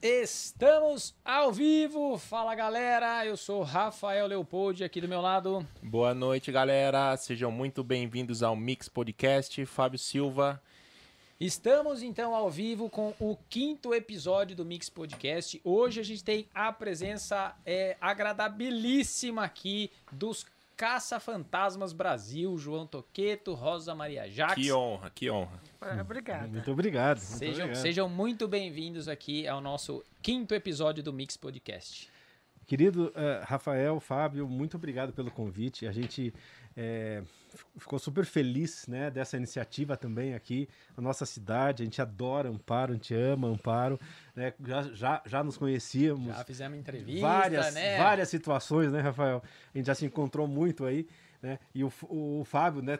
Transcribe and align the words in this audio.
Estamos 0.00 1.12
ao 1.24 1.50
vivo! 1.50 2.16
Fala 2.18 2.54
galera, 2.54 3.26
eu 3.26 3.36
sou 3.36 3.64
Rafael 3.64 4.28
Leopoldi 4.28 4.84
aqui 4.84 5.00
do 5.00 5.08
meu 5.08 5.20
lado. 5.20 5.66
Boa 5.82 6.14
noite, 6.14 6.52
galera. 6.52 7.16
Sejam 7.16 7.50
muito 7.50 7.82
bem-vindos 7.82 8.40
ao 8.40 8.54
Mix 8.54 8.88
Podcast. 8.88 9.66
Fábio 9.66 9.98
Silva. 9.98 10.62
Estamos 11.40 12.00
então 12.00 12.32
ao 12.32 12.48
vivo 12.48 12.88
com 12.88 13.12
o 13.18 13.36
quinto 13.50 13.92
episódio 13.92 14.54
do 14.54 14.64
Mix 14.64 14.88
Podcast. 14.88 15.60
Hoje 15.64 15.98
a 15.98 16.04
gente 16.04 16.22
tem 16.22 16.48
a 16.54 16.72
presença 16.72 17.56
é, 17.66 17.96
agradabilíssima 18.00 19.42
aqui 19.42 19.90
dos 20.12 20.46
Caça-Fantasmas 20.78 21.92
Brasil, 21.92 22.56
João 22.56 22.86
Toqueto, 22.86 23.52
Rosa 23.52 23.96
Maria 23.96 24.30
Jacques. 24.30 24.64
Que 24.64 24.72
honra, 24.72 25.10
que 25.10 25.28
honra. 25.28 25.60
Obrigado. 26.00 26.48
Muito 26.48 26.70
obrigado. 26.70 27.18
muito 27.18 27.36
Sejam, 27.36 27.64
obrigado. 27.64 27.82
sejam 27.82 28.08
muito 28.08 28.46
bem-vindos 28.46 29.08
aqui 29.08 29.48
ao 29.48 29.60
nosso 29.60 30.04
quinto 30.22 30.54
episódio 30.54 31.02
do 31.02 31.12
Mix 31.12 31.36
Podcast. 31.36 32.08
Querido 32.64 33.12
eh, 33.16 33.42
Rafael, 33.44 33.98
Fábio, 33.98 34.48
muito 34.48 34.76
obrigado 34.76 35.12
pelo 35.12 35.32
convite. 35.32 35.84
A 35.84 35.90
gente 35.90 36.32
f- 36.80 37.64
ficou 37.78 37.98
super 37.98 38.24
feliz 38.24 38.86
né, 38.86 39.10
dessa 39.10 39.36
iniciativa 39.36 39.96
também 39.96 40.34
aqui 40.34 40.68
na 40.96 41.02
nossa 41.02 41.26
cidade. 41.26 41.82
A 41.82 41.84
gente 41.84 42.00
adora 42.00 42.48
Amparo, 42.48 42.92
a 42.92 42.94
gente 42.94 43.14
ama 43.14 43.48
Amparo. 43.48 43.98
né? 44.36 44.52
Já, 44.64 44.82
já, 44.94 45.22
já 45.26 45.42
nos 45.44 45.56
conhecíamos. 45.56 46.36
Já 46.36 46.44
fizemos 46.44 46.78
entrevista, 46.78 47.20
várias, 47.26 47.74
né? 47.74 47.98
várias 47.98 48.28
situações, 48.28 48.92
né, 48.92 49.00
Rafael? 49.00 49.42
A 49.74 49.78
gente 49.78 49.86
já 49.86 49.94
se 49.94 50.06
encontrou 50.06 50.46
muito 50.46 50.84
aí, 50.84 51.06
né? 51.42 51.58
E 51.74 51.82
o, 51.82 51.88
F- 51.88 52.06
o 52.08 52.44
Fábio, 52.44 52.82
né? 52.82 52.98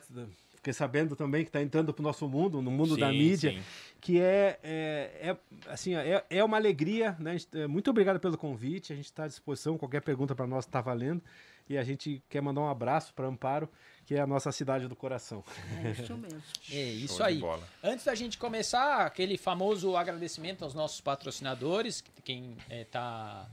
Fiquei 0.57 0.73
sabendo 0.73 1.15
também 1.15 1.45
que 1.45 1.51
está 1.51 1.63
entrando 1.63 1.95
para 1.95 2.01
o 2.01 2.05
nosso 2.05 2.29
mundo, 2.29 2.61
no 2.61 2.71
mundo 2.71 2.97
da 2.97 3.11
Sim, 3.11 3.17
mídia, 3.19 3.53
sim. 3.53 3.61
que 4.01 4.21
é, 4.21 4.59
é, 4.61 5.29
é, 5.31 5.37
assim, 5.69 5.95
é, 5.95 6.25
é 6.29 6.43
uma 6.43 6.57
alegria, 6.57 7.15
né? 7.21 7.39
Gente- 7.39 7.57
é, 7.57 7.67
Muito 7.69 7.89
obrigado 7.89 8.19
pelo 8.19 8.37
convite, 8.37 8.93
a 8.93 8.97
gente 8.97 9.05
está 9.05 9.23
à 9.25 9.29
disposição, 9.29 9.79
qualquer 9.79 10.03
pergunta 10.03 10.35
para 10.35 10.49
nós 10.49 10.65
está 10.65 10.81
valendo. 10.81 11.23
E 11.69 11.77
a 11.77 11.85
gente 11.85 12.23
quer 12.29 12.41
mandar 12.41 12.63
um 12.63 12.69
abraço 12.69 13.13
para 13.15 13.27
Amparo, 13.27 13.69
que 14.07 14.15
é 14.15 14.21
a 14.21 14.27
nossa 14.27 14.51
cidade 14.51 14.89
do 14.89 14.97
coração. 14.97 15.45
É 15.85 15.91
isso 15.91 16.17
mesmo. 16.17 16.43
É 16.73 16.83
isso 16.83 17.23
aí. 17.23 17.43
Antes 17.83 18.05
da 18.07 18.15
gente 18.15 18.39
começar, 18.39 19.05
aquele 19.05 19.37
famoso 19.37 19.97
agradecimento 19.97 20.65
aos 20.65 20.75
nossos 20.75 21.01
patrocinadores, 21.01 22.03
quem 22.25 22.57
está 22.71 23.47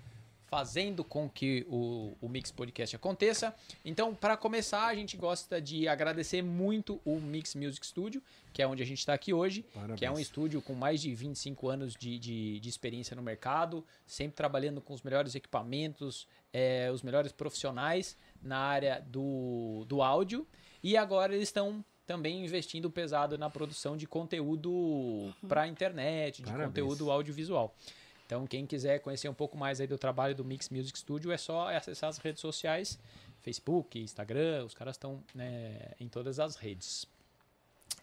fazendo 0.56 1.04
com 1.04 1.30
que 1.30 1.66
o, 1.70 2.16
o 2.22 2.30
Mix 2.30 2.50
Podcast 2.50 2.96
aconteça. 2.96 3.54
Então, 3.84 4.16
para 4.16 4.38
começar, 4.38 4.86
a 4.88 4.96
gente 4.96 5.18
gosta 5.18 5.60
de 5.60 5.86
agradecer 5.86 6.42
muito 6.42 7.02
o 7.04 7.20
Mix 7.20 7.56
Music 7.56 7.86
Studio, 7.86 8.24
que 8.54 8.62
é 8.62 8.68
onde 8.68 8.82
a 8.82 8.86
gente 8.86 9.00
está 9.00 9.14
aqui 9.14 9.34
hoje, 9.34 9.66
Parabéns. 9.74 10.00
que 10.00 10.06
é 10.06 10.10
um 10.10 10.18
estúdio 10.18 10.62
com 10.62 10.74
mais 10.74 11.02
de 11.02 11.14
25 11.14 11.68
anos 11.68 11.94
de, 11.94 12.18
de, 12.18 12.58
de 12.62 12.70
experiência 12.70 13.18
no 13.18 13.22
mercado, 13.22 13.86
sempre 14.08 14.38
trabalhando 14.38 14.80
com 14.80 14.94
os 14.94 15.02
melhores 15.02 15.36
equipamentos, 15.36 16.26
eh, 16.54 16.90
os 16.90 17.04
melhores 17.04 17.34
profissionais 17.34 18.16
na 18.42 18.60
área 18.60 19.06
do, 19.06 19.84
do 19.90 20.02
áudio. 20.02 20.48
E 20.82 20.96
agora 20.96 21.36
eles 21.36 21.50
estão 21.50 21.84
também 22.08 22.46
investindo 22.46 22.90
pesado 22.90 23.38
na 23.38 23.50
produção 23.50 23.98
de 23.98 24.08
conteúdo 24.08 25.34
para 25.50 25.64
a 25.64 25.68
internet, 25.68 26.38
de 26.38 26.44
Parabéns. 26.44 26.68
conteúdo 26.70 27.12
audiovisual. 27.12 27.76
Então, 28.26 28.48
quem 28.48 28.66
quiser 28.66 29.00
conhecer 29.00 29.30
um 29.30 29.34
pouco 29.34 29.58
mais 29.58 29.80
aí 29.80 29.88
do 29.88 29.98
trabalho 29.98 30.34
do 30.34 30.44
Mix 30.44 30.70
Music 30.70 30.98
Studio, 30.98 31.32
é 31.32 31.38
só 31.38 31.70
acessar 31.76 32.10
as 32.10 32.18
redes 32.18 32.42
sociais, 32.42 33.00
Facebook, 33.42 34.00
Instagram, 34.00 34.66
os 34.66 34.74
caras 34.74 34.96
estão 34.96 35.24
né, 35.34 35.92
em 36.00 36.08
todas 36.08 36.40
as 36.40 36.56
redes. 36.56 37.08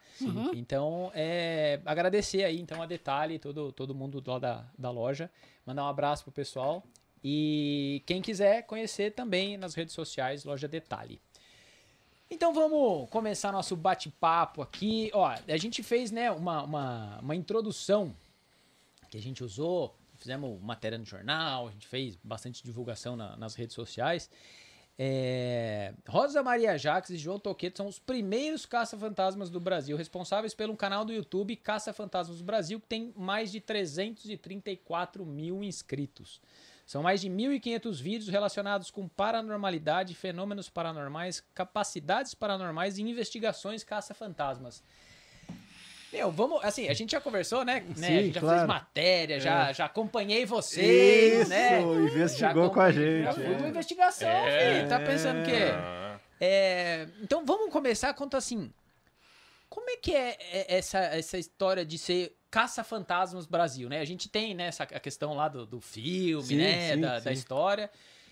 Então, 0.56 1.12
é, 1.14 1.80
agradecer 1.86 2.44
aí 2.44 2.60
então 2.60 2.82
a 2.82 2.86
Detalhe, 2.88 3.38
todo, 3.38 3.72
todo 3.72 3.94
mundo 3.94 4.24
lá 4.26 4.40
da, 4.40 4.66
da 4.78 4.90
loja. 4.90 5.30
Mandar 5.66 5.84
um 5.84 5.88
abraço 5.88 6.24
pro 6.24 6.32
pessoal. 6.32 6.84
E 7.24 8.02
quem 8.06 8.22
quiser 8.22 8.64
conhecer 8.64 9.12
também 9.14 9.58
nas 9.58 9.74
redes 9.76 9.94
sociais, 9.94 10.44
Loja 10.44 10.68
Detalhe. 10.68 11.20
Então 12.30 12.52
vamos 12.54 13.08
começar 13.10 13.52
nosso 13.52 13.76
bate-papo 13.76 14.62
aqui. 14.64 15.12
Ó, 15.14 15.26
a 15.48 15.58
gente 15.58 15.84
fez 15.84 16.10
né, 16.12 16.32
uma, 16.32 16.64
uma, 16.64 17.20
uma 17.20 17.36
introdução 17.36 18.16
que 19.10 19.18
a 19.18 19.22
gente 19.22 19.44
usou, 19.44 19.96
fizemos 20.18 20.60
matéria 20.62 20.98
no 20.98 21.06
jornal, 21.06 21.68
a 21.68 21.72
gente 21.72 21.88
fez 21.88 22.16
bastante 22.24 22.64
divulgação 22.64 23.16
na- 23.16 23.36
nas 23.38 23.54
redes 23.54 23.76
sociais. 23.76 24.30
É, 24.98 25.94
Rosa 26.08 26.42
Maria 26.42 26.78
Jacques 26.78 27.10
e 27.10 27.18
João 27.18 27.38
Toqueto 27.38 27.78
são 27.78 27.88
os 27.88 28.00
primeiros 28.00 28.66
caça-fantasmas 28.66 29.50
do 29.50 29.60
Brasil, 29.60 29.98
responsáveis 29.98 30.54
pelo 30.54 30.76
canal 30.78 31.04
do 31.04 31.12
YouTube 31.12 31.56
Caça-Fantasmas 31.58 32.42
Brasil, 32.42 32.80
que 32.80 32.88
tem 32.88 33.14
mais 33.16 33.52
de 33.52 33.60
334 33.60 35.26
mil 35.26 35.62
inscritos. 35.62 36.42
São 36.86 37.02
mais 37.02 37.20
de 37.20 37.30
1.500 37.30 38.02
vídeos 38.02 38.30
relacionados 38.30 38.92
com 38.92 39.08
paranormalidade, 39.08 40.14
fenômenos 40.14 40.70
paranormais, 40.70 41.44
capacidades 41.54 42.34
paranormais 42.34 42.98
e 42.98 43.02
investigações 43.02 43.84
caça-fantasmas. 43.84 44.84
Meu, 46.16 46.32
vamos. 46.32 46.64
Assim, 46.64 46.88
a 46.88 46.94
gente 46.94 47.12
já 47.12 47.20
conversou, 47.20 47.66
né? 47.66 47.84
né? 47.98 48.08
Sim, 48.08 48.18
a 48.18 48.22
gente 48.22 48.34
já 48.36 48.40
claro. 48.40 48.58
fez 48.60 48.68
matéria, 48.68 49.40
já, 49.40 49.74
já 49.74 49.86
acompanhei 49.86 50.46
vocês, 50.46 51.42
Isso, 51.42 51.50
né? 51.50 51.82
investigou 51.82 52.28
Já 52.28 52.54
com 52.54 52.80
a 52.80 52.88
acompanhei- 52.88 53.24
Já 53.24 53.32
gente, 53.34 53.46
fui 53.58 53.66
é. 53.66 53.70
investigação, 53.70 54.30
filho. 54.30 54.90
Tá 54.90 55.00
pensando 55.00 55.42
o 55.42 55.44
quê? 55.44 55.72
Ah, 55.74 56.20
É, 56.40 57.08
então 57.22 57.46
vamos 57.46 57.70
começar 57.72 58.14
conta 58.14 58.38
assim. 58.38 58.72
Como 59.70 59.90
é 59.90 59.98
que 59.98 60.16
é 60.16 60.38
é, 60.52 60.78
essa, 60.78 61.00
essa 61.00 61.38
história 61.38 61.86
de 61.86 61.98
ser 61.98 62.34
caça-fantasmas 62.50 63.46
Brasil, 63.46 63.90
né? 63.90 64.00
A 64.00 64.06
gente 64.06 64.30
tem 64.30 64.54
né, 64.54 64.68
essa 64.68 64.84
a 64.84 65.00
questão 65.02 65.34
lá 65.34 65.50
do, 65.50 65.66
do 65.66 65.82
filme, 65.82 66.44
Sim, 66.48 66.56
né? 66.58 66.94
sim, 66.94 67.02
da, 67.02 67.14
da 67.20 67.22
sim. 67.22 67.32
história. 67.32 67.92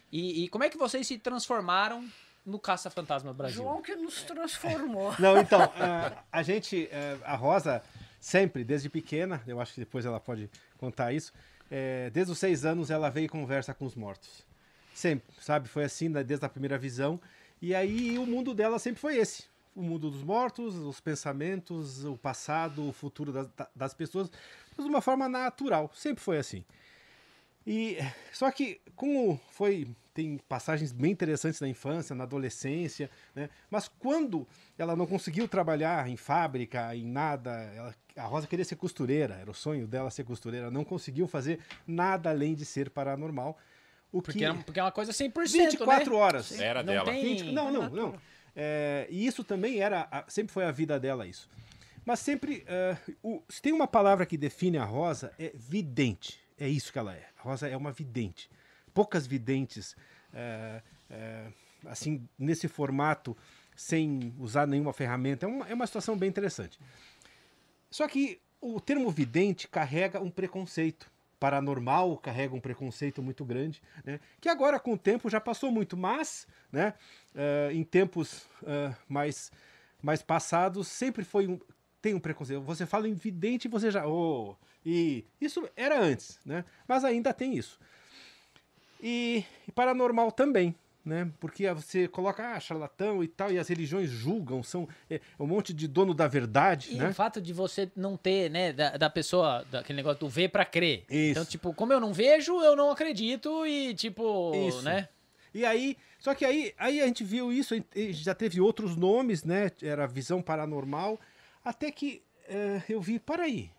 E, 0.09 0.45
e 0.45 0.47
como 0.47 0.63
é 0.63 0.69
que 0.69 0.77
vocês 0.77 1.05
se 1.05 1.17
transformaram 1.17 2.07
no 2.45 2.59
caça-fantasma 2.59 3.33
Brasil? 3.33 3.63
João 3.63 3.81
que 3.81 3.95
nos 3.95 4.23
transformou. 4.23 5.13
Não, 5.19 5.37
então, 5.37 5.61
a, 5.61 6.23
a 6.31 6.43
gente, 6.43 6.87
eh, 6.91 7.17
a 7.23 7.35
Rosa, 7.35 7.81
sempre, 8.19 8.63
desde 8.63 8.89
pequena, 8.89 9.41
eu 9.47 9.59
acho 9.61 9.73
que 9.73 9.79
depois 9.79 10.05
ela 10.05 10.19
pode 10.19 10.49
contar 10.77 11.13
isso, 11.13 11.31
eh, 11.71 12.09
desde 12.11 12.31
os 12.31 12.37
seis 12.39 12.65
anos 12.65 12.89
ela 12.91 13.09
veio 13.09 13.25
e 13.25 13.29
conversa 13.29 13.73
com 13.73 13.85
os 13.85 13.95
mortos. 13.95 14.45
Sempre, 14.93 15.33
sabe? 15.41 15.67
Foi 15.67 15.83
assim 15.85 16.09
né, 16.09 16.23
desde 16.23 16.45
a 16.45 16.49
primeira 16.49 16.77
visão. 16.77 17.19
E 17.61 17.73
aí 17.73 18.17
o 18.19 18.25
mundo 18.25 18.53
dela 18.53 18.77
sempre 18.77 18.99
foi 18.99 19.17
esse. 19.17 19.45
O 19.75 19.81
mundo 19.81 20.11
dos 20.11 20.21
mortos, 20.21 20.75
os 20.75 20.99
pensamentos, 20.99 22.05
o 22.05 22.15
passado, 22.15 22.87
o 22.89 22.93
futuro 22.93 23.31
das, 23.31 23.47
da- 23.57 23.69
das 23.75 23.93
pessoas, 23.93 24.29
mas 24.77 24.85
de 24.85 24.91
uma 24.91 25.01
forma 25.01 25.27
natural. 25.27 25.89
Sempre 25.95 26.21
foi 26.23 26.37
assim. 26.37 26.63
E 27.65 27.97
só 28.31 28.51
que 28.51 28.79
como 28.95 29.39
foi 29.51 29.87
tem 30.13 30.37
passagens 30.47 30.91
bem 30.91 31.11
interessantes 31.11 31.59
na 31.59 31.67
infância, 31.67 32.15
na 32.15 32.23
adolescência, 32.23 33.09
né? 33.33 33.49
Mas 33.69 33.87
quando 33.87 34.47
ela 34.77 34.95
não 34.95 35.05
conseguiu 35.07 35.47
trabalhar 35.47 36.07
em 36.07 36.15
fábrica, 36.15 36.95
em 36.95 37.05
nada, 37.05 37.51
ela- 37.75 37.95
a 38.15 38.23
Rosa 38.23 38.45
queria 38.47 38.63
ser 38.63 38.75
costureira, 38.75 39.33
era 39.35 39.49
o 39.49 39.53
sonho 39.53 39.87
dela 39.87 40.09
ser 40.11 40.23
costureira, 40.23 40.69
não 40.69 40.83
conseguiu 40.83 41.27
fazer 41.27 41.59
nada 41.87 42.29
além 42.29 42.53
de 42.53 42.63
ser 42.65 42.89
paranormal. 42.89 43.57
O 44.11 44.21
Porque, 44.21 44.39
que 44.39 44.45
é, 44.45 44.53
porque 44.53 44.79
é 44.79 44.83
uma 44.83 44.91
coisa 44.91 45.11
100%, 45.11 45.71
24 45.71 46.11
né? 46.11 46.15
horas. 46.17 46.59
Era 46.59 46.83
Não 46.83 46.93
dela. 46.93 47.05
tem- 47.11 47.23
20 47.23 47.51
não, 47.51 47.71
não, 47.71 47.89
não. 47.89 48.15
É, 48.55 49.07
e 49.09 49.25
isso 49.25 49.43
também 49.43 49.79
era, 49.79 50.07
sempre 50.27 50.53
foi 50.53 50.63
a 50.65 50.71
vida 50.71 50.99
dela 50.99 51.25
isso. 51.25 51.49
Mas 52.05 52.19
sempre, 52.19 52.63
é, 52.67 52.95
o- 53.23 53.41
se 53.49 53.59
tem 53.61 53.73
uma 53.73 53.87
palavra 53.87 54.25
que 54.27 54.37
define 54.37 54.77
a 54.77 54.83
Rosa 54.83 55.33
é 55.39 55.51
vidente. 55.55 56.39
É 56.59 56.67
isso 56.67 56.93
que 56.93 56.99
ela 56.99 57.15
é. 57.15 57.25
A 57.39 57.41
Rosa 57.41 57.67
é 57.67 57.75
uma 57.75 57.91
vidente. 57.91 58.47
Poucas 58.93 59.25
videntes, 59.25 59.95
é, 60.33 60.81
é, 61.09 61.47
assim, 61.85 62.27
nesse 62.37 62.67
formato, 62.67 63.35
sem 63.75 64.33
usar 64.39 64.67
nenhuma 64.67 64.93
ferramenta. 64.93 65.45
É 65.45 65.49
uma, 65.49 65.67
é 65.69 65.73
uma 65.73 65.87
situação 65.87 66.17
bem 66.17 66.29
interessante. 66.29 66.79
Só 67.89 68.07
que 68.07 68.39
o 68.61 68.79
termo 68.79 69.09
vidente 69.09 69.67
carrega 69.67 70.21
um 70.21 70.29
preconceito 70.29 71.11
paranormal 71.43 72.15
carrega 72.19 72.55
um 72.55 72.59
preconceito 72.61 73.21
muito 73.21 73.43
grande, 73.43 73.81
né? 74.05 74.21
Que 74.39 74.47
agora 74.47 74.79
com 74.79 74.93
o 74.93 74.97
tempo 74.97 75.29
já 75.29 75.41
passou 75.41 75.69
muito, 75.69 75.97
mas, 75.97 76.47
né? 76.71 76.93
eh, 77.35 77.69
em 77.73 77.83
tempos 77.83 78.47
eh, 78.65 78.95
mais 79.09 79.51
mais 80.01 80.21
passados 80.21 80.87
sempre 80.87 81.25
foi 81.25 81.47
um 81.47 81.59
tem 82.01 82.13
um 82.13 82.19
preconceito. 82.19 82.61
Você 82.61 82.85
fala 82.85 83.09
em 83.09 83.13
vidente, 83.13 83.67
você 83.67 83.91
já 83.91 84.07
oh, 84.07 84.55
e 84.85 85.25
isso 85.41 85.67
era 85.75 85.99
antes, 85.99 86.39
né? 86.45 86.63
Mas 86.87 87.03
ainda 87.03 87.33
tem 87.33 87.57
isso. 87.57 87.77
E, 89.05 89.43
e 89.67 89.71
paranormal 89.73 90.31
também, 90.31 90.73
né? 91.03 91.29
Porque 91.37 91.69
você 91.73 92.07
coloca 92.07 92.53
ah, 92.53 92.59
charlatão 92.61 93.21
e 93.21 93.27
tal, 93.27 93.51
e 93.51 93.59
as 93.59 93.67
religiões 93.67 94.09
julgam, 94.09 94.63
são 94.63 94.87
é, 95.09 95.19
um 95.37 95.45
monte 95.45 95.73
de 95.73 95.89
dono 95.89 96.13
da 96.13 96.25
verdade, 96.25 96.93
E 96.93 96.95
né? 96.95 97.09
o 97.09 97.13
fato 97.13 97.41
de 97.41 97.51
você 97.51 97.91
não 97.97 98.15
ter, 98.15 98.49
né, 98.49 98.71
da, 98.71 98.95
da 98.95 99.09
pessoa, 99.09 99.65
daquele 99.69 99.97
negócio 99.97 100.21
do 100.21 100.29
ver 100.29 100.47
pra 100.47 100.63
crer. 100.63 101.03
Isso. 101.09 101.31
Então, 101.31 101.43
tipo, 101.45 101.73
como 101.73 101.91
eu 101.91 101.99
não 101.99 102.13
vejo, 102.13 102.61
eu 102.61 102.77
não 102.77 102.89
acredito 102.91 103.67
e, 103.67 103.93
tipo, 103.93 104.53
Isso. 104.69 104.81
né? 104.83 105.09
E 105.53 105.65
aí, 105.65 105.97
só 106.17 106.33
que 106.33 106.45
aí, 106.45 106.73
aí 106.79 107.01
a 107.01 107.05
gente 107.05 107.23
viu 107.23 107.51
isso, 107.53 107.75
já 108.11 108.33
teve 108.33 108.59
outros 108.59 108.95
nomes, 108.95 109.43
né? 109.43 109.69
Era 109.83 110.07
visão 110.07 110.41
paranormal, 110.41 111.19
até 111.63 111.91
que 111.91 112.23
eh, 112.47 112.81
eu 112.89 112.99
vi, 112.99 113.19
para 113.19 113.43
aí. 113.43 113.69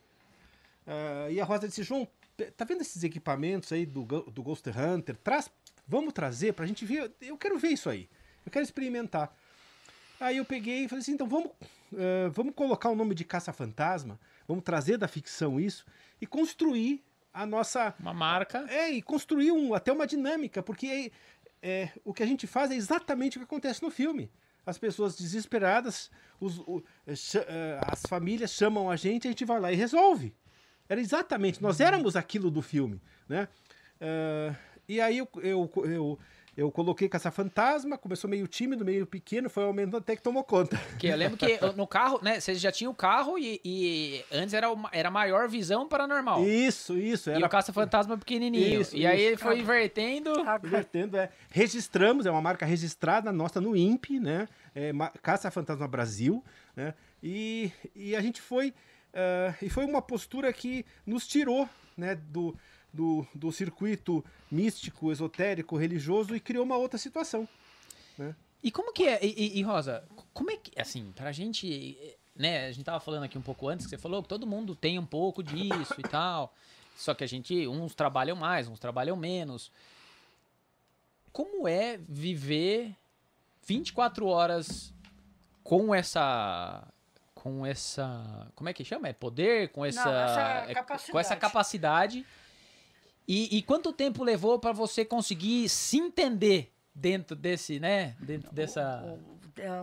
Ah, 0.86 1.26
e 1.30 1.40
a 1.40 1.44
Rosa 1.44 1.66
disse, 1.66 1.82
João, 1.82 2.06
tá 2.56 2.64
vendo 2.64 2.81
esses 2.81 3.02
equipamentos 3.04 3.72
aí 3.72 3.86
do, 3.86 4.04
do 4.04 4.42
Ghost 4.42 4.69
Hunter? 4.70 5.16
Traz, 5.16 5.50
vamos 5.86 6.12
trazer 6.12 6.52
pra 6.54 6.66
gente 6.66 6.84
ver, 6.84 7.12
eu 7.20 7.36
quero 7.36 7.58
ver 7.58 7.69
isso 7.69 7.88
aí, 7.88 8.08
eu 8.44 8.50
quero 8.52 8.64
experimentar. 8.64 9.34
Aí 10.20 10.36
eu 10.36 10.44
peguei 10.44 10.84
e 10.84 10.88
falei 10.88 11.02
assim, 11.02 11.12
então 11.12 11.26
vamos, 11.28 11.50
eh, 11.96 12.28
vamos 12.32 12.54
colocar 12.54 12.88
o 12.88 12.94
nome 12.94 13.14
de 13.14 13.25
Caça-Fantasma, 13.25 14.19
vamos 14.46 14.62
trazer 14.64 14.96
da 14.96 15.08
ficção 15.08 15.58
isso 15.60 15.84
e 16.20 16.26
construir 16.26 17.04
a 17.32 17.44
nossa 17.44 17.94
Uma 17.98 18.14
marca. 18.14 18.64
é, 18.70 18.90
e 18.90 19.02
construir 19.02 19.50
um, 19.50 19.75
até 19.75 19.92
uma 19.92 20.06
dinâmica, 20.06 20.62
porque 20.62 21.10
é, 21.62 21.82
é, 21.82 21.92
o 22.04 22.14
que 22.14 22.22
a 22.22 22.26
gente 22.26 22.46
faz 22.46 22.70
é 22.70 22.76
exatamente 22.76 23.36
o 23.36 23.40
que 23.40 23.44
acontece 23.44 23.82
no 23.82 23.90
filme. 23.90 24.31
As 24.64 24.78
pessoas 24.78 25.16
desesperadas, 25.16 26.10
os- 26.40 26.58
o- 26.60 26.82
é, 27.06 27.81
as 27.86 28.02
famílias 28.08 28.50
chamam 28.52 28.88
a 28.88 28.96
gente, 28.96 29.26
a 29.26 29.31
gente 29.31 29.44
vai 29.44 29.60
lá 29.60 29.72
e 29.72 29.76
resolve. 29.76 30.32
Era 30.88 31.00
exatamente, 31.00 31.62
nós 31.62 31.81
éramos 31.81 32.14
aquilo 32.16 32.50
do 32.50 32.60
filme, 32.62 33.00
né? 33.28 33.48
É, 34.00 34.54
e 34.88 35.00
aí 35.00 35.19
eu, 35.19 35.28
eu, 35.42 35.70
eu, 35.84 36.19
eu 36.56 36.70
coloquei 36.70 37.08
Caça-Fantasma, 37.08 37.96
começou 37.96 38.28
meio 38.28 38.46
tímido, 38.46 38.84
meio 38.84 39.06
pequeno, 39.06 39.48
foi 39.48 39.64
aumentando 39.64 39.96
até 39.96 40.14
que 40.14 40.20
tomou 40.22 40.44
conta. 40.44 40.78
Que 40.98 41.06
eu 41.06 41.16
lembro 41.16 41.38
que 41.38 41.58
no 41.75 41.86
carro, 41.86 42.20
né, 42.22 42.38
vocês 42.38 42.60
já 42.60 42.70
tinham 42.70 42.92
o 42.92 42.94
carro 42.94 43.38
e, 43.38 43.60
e 43.64 44.25
antes 44.31 44.52
era, 44.52 44.70
uma, 44.70 44.90
era 44.92 45.10
maior 45.10 45.48
visão 45.48 45.88
paranormal. 45.88 46.44
Isso, 46.44 46.98
isso. 46.98 47.31
E 47.31 47.32
Era 47.32 47.46
o 47.46 47.48
caça-fantasma 47.48 48.19
pequenininho. 48.19 48.82
Isso, 48.82 48.94
e 48.94 49.06
aí 49.06 49.16
isso. 49.20 49.26
ele 49.28 49.36
foi 49.38 49.58
invertendo. 49.60 50.32
Invertendo, 50.62 51.16
é. 51.16 51.31
Registramos, 51.50 52.26
é 52.26 52.31
uma 52.31 52.42
marca 52.42 52.66
registrada 52.66 53.32
nossa 53.32 53.60
no 53.60 53.75
INPE, 53.75 54.20
né? 54.20 54.46
É, 54.75 54.92
ma- 54.92 55.12
Caça 55.22 55.50
Fantasma 55.50 55.88
Brasil, 55.88 56.44
né? 56.76 56.92
E, 57.22 57.72
e 57.96 58.14
a 58.14 58.20
gente 58.20 58.42
foi. 58.42 58.75
Ah, 59.14 59.55
e 59.62 59.70
foi 59.70 59.84
uma 59.84 60.02
postura 60.02 60.52
que 60.52 60.84
nos 61.06 61.26
tirou, 61.26 61.69
né? 61.96 62.14
Do, 62.16 62.56
do, 62.93 63.26
do 63.34 63.50
circuito 63.52 64.25
místico, 64.50 65.11
esotérico, 65.12 65.76
religioso 65.76 66.34
e 66.34 66.40
criou 66.40 66.64
uma 66.64 66.76
outra 66.76 66.99
situação. 66.99 67.49
E 68.62 68.70
como 68.70 68.93
que 68.93 69.06
é? 69.06 69.25
E- 69.25 69.58
e, 69.58 69.62
Rosa, 69.62 70.02
como 70.32 70.50
é 70.50 70.56
que. 70.56 70.72
Assim, 70.81 71.12
pra 71.14 71.32
gente. 71.32 71.96
Né, 72.37 72.66
a 72.66 72.72
gente 72.72 72.84
tava 72.84 72.99
falando 72.99 73.22
aqui 73.25 73.37
um 73.38 73.43
pouco 73.43 73.69
antes, 73.69 73.87
que 73.87 73.90
você 73.90 73.99
falou 73.99 74.22
que 74.22 74.28
todo 74.28 74.46
mundo 74.46 74.75
tem 74.75 74.99
um 74.99 75.05
pouco 75.06 75.43
disso 75.43 75.94
e 75.99 76.02
tal. 76.02 76.52
Só 76.96 77.12
que 77.14 77.22
a 77.22 77.26
gente. 77.26 77.67
Uns 77.69 77.94
trabalham 77.94 78.37
mais, 78.37 78.67
uns 78.69 78.78
trabalham 78.78 79.17
menos. 79.17 79.70
Como 81.32 81.67
é 81.69 81.99
viver 82.08 82.94
24 83.67 84.26
horas 84.26 84.93
com 85.62 85.94
essa. 85.94 86.87
Com 87.44 87.67
essa. 87.67 88.50
Como 88.55 88.70
é 88.70 88.73
que 88.73 88.82
chama? 88.82 89.06
É 89.06 89.12
poder? 89.12 89.69
Com 89.69 89.85
essa. 89.85 90.00
essa 90.00 90.70
é, 90.70 90.75
com 91.12 91.19
essa 91.19 91.37
capacidade. 91.37 92.25
E, 93.29 93.58
e 93.58 93.62
quanto 93.62 93.93
tempo 93.93 94.25
levou 94.25 94.58
pra 94.58 94.73
você 94.73 95.05
conseguir 95.05 95.69
se 95.69 95.99
entender 95.99 96.73
dentro 96.94 97.37
desse, 97.37 97.79
né? 97.79 98.17
Dentro 98.19 98.50
dessa. 98.50 99.02
O- 99.05 99.11
é, 99.11 99.33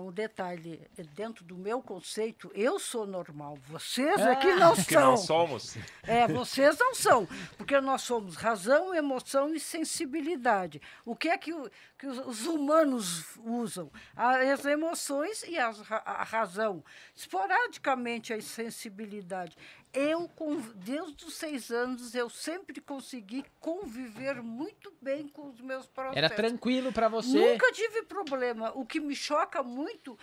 Um 0.01 0.11
detalhe, 0.11 0.81
dentro 1.15 1.45
do 1.45 1.55
meu 1.55 1.81
conceito, 1.81 2.51
eu 2.53 2.77
sou 2.77 3.07
normal. 3.07 3.57
Vocês 3.67 4.19
é 4.19 4.35
que 4.35 4.53
não 4.55 4.75
Que 4.75 4.95
não 4.95 5.15
são. 5.15 5.17
somos. 5.17 5.77
É, 6.03 6.27
vocês 6.27 6.77
não 6.77 6.93
são, 6.93 7.25
porque 7.57 7.79
nós 7.79 8.01
somos 8.01 8.35
razão, 8.35 8.93
emoção 8.93 9.53
e 9.53 9.59
sensibilidade. 9.59 10.81
O 11.05 11.15
que 11.15 11.29
é 11.29 11.37
que, 11.37 11.53
o- 11.53 11.69
que 11.97 12.05
os, 12.05 12.17
os 12.19 12.45
humanos 12.45 13.23
usam? 13.45 13.89
As 14.15 14.65
emoções 14.65 15.43
e 15.43 15.57
as 15.57 15.79
ra- 15.81 16.03
a 16.05 16.23
razão. 16.23 16.83
Esporadicamente 17.15 18.33
a 18.33 18.41
sensibilidade. 18.41 19.57
Eu, 19.93 20.27
com, 20.29 20.55
desde 20.75 21.25
os 21.25 21.33
seis 21.33 21.69
anos, 21.69 22.15
eu 22.15 22.29
sempre 22.29 22.79
consegui 22.79 23.43
conviver 23.59 24.41
muito 24.41 24.93
bem 25.01 25.27
com 25.27 25.49
os 25.49 25.59
meus 25.59 25.85
processos. 25.85 26.17
Era 26.17 26.29
tranquilo 26.29 26.93
pra 26.93 27.09
você. 27.09 27.37
Nunca 27.53 27.71
tive 27.73 28.03
problema. 28.03 28.71
O 28.73 28.85
que 28.85 28.99
me 29.01 29.15
choca 29.15 29.61
muito 29.61 30.17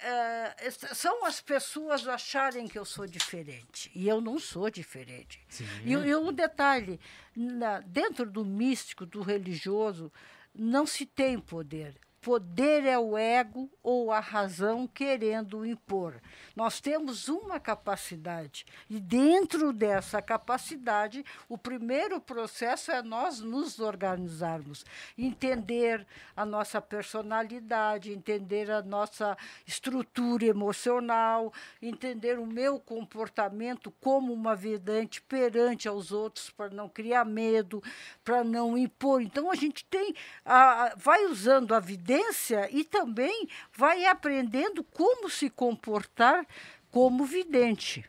é, 0.00 0.70
são 0.92 1.24
as 1.24 1.40
pessoas 1.40 2.06
acharem 2.08 2.66
que 2.66 2.78
eu 2.78 2.84
sou 2.84 3.06
diferente. 3.06 3.90
E 3.94 4.08
eu 4.08 4.20
não 4.20 4.38
sou 4.40 4.68
diferente. 4.70 5.40
E, 5.84 5.92
e 5.92 6.16
um 6.16 6.32
detalhe: 6.32 6.98
na- 7.34 7.80
dentro 7.80 8.28
do 8.28 8.44
místico, 8.44 9.06
do 9.06 9.22
religioso, 9.22 10.12
não 10.52 10.84
se 10.84 11.06
tem 11.06 11.38
poder. 11.38 11.94
Poder 12.26 12.84
é 12.84 12.98
o 12.98 13.16
ego 13.16 13.70
ou 13.84 14.10
a 14.10 14.18
razão 14.18 14.84
querendo 14.84 15.64
impor. 15.64 16.20
Nós 16.56 16.80
temos 16.80 17.28
uma 17.28 17.60
capacidade, 17.60 18.66
e 18.90 18.98
dentro 18.98 19.72
dessa 19.72 20.20
capacidade, 20.20 21.24
o 21.48 21.56
primeiro 21.56 22.20
processo 22.20 22.90
é 22.90 23.00
nós 23.00 23.38
nos 23.38 23.78
organizarmos, 23.78 24.84
entender 25.16 26.04
a 26.34 26.44
nossa 26.44 26.80
personalidade, 26.80 28.10
entender 28.10 28.72
a 28.72 28.82
nossa 28.82 29.38
estrutura 29.64 30.46
emocional, 30.46 31.52
entender 31.80 32.40
o 32.40 32.46
meu 32.46 32.80
comportamento 32.80 33.92
como 34.00 34.32
uma 34.32 34.56
vidente 34.56 35.22
perante 35.22 35.86
aos 35.86 36.10
outros, 36.10 36.50
para 36.50 36.70
não 36.70 36.88
criar 36.88 37.24
medo, 37.24 37.80
para 38.24 38.42
não 38.42 38.76
impor. 38.76 39.22
Então, 39.22 39.48
a 39.48 39.54
gente 39.54 39.84
tem, 39.84 40.12
a- 40.44 40.92
vai 40.96 41.24
usando 41.26 41.72
a 41.72 41.78
vidência 42.16 42.68
e 42.70 42.84
também 42.84 43.48
vai 43.76 44.04
aprendendo 44.06 44.82
como 44.84 45.28
se 45.28 45.50
comportar 45.50 46.46
como 46.90 47.24
vidente. 47.24 48.04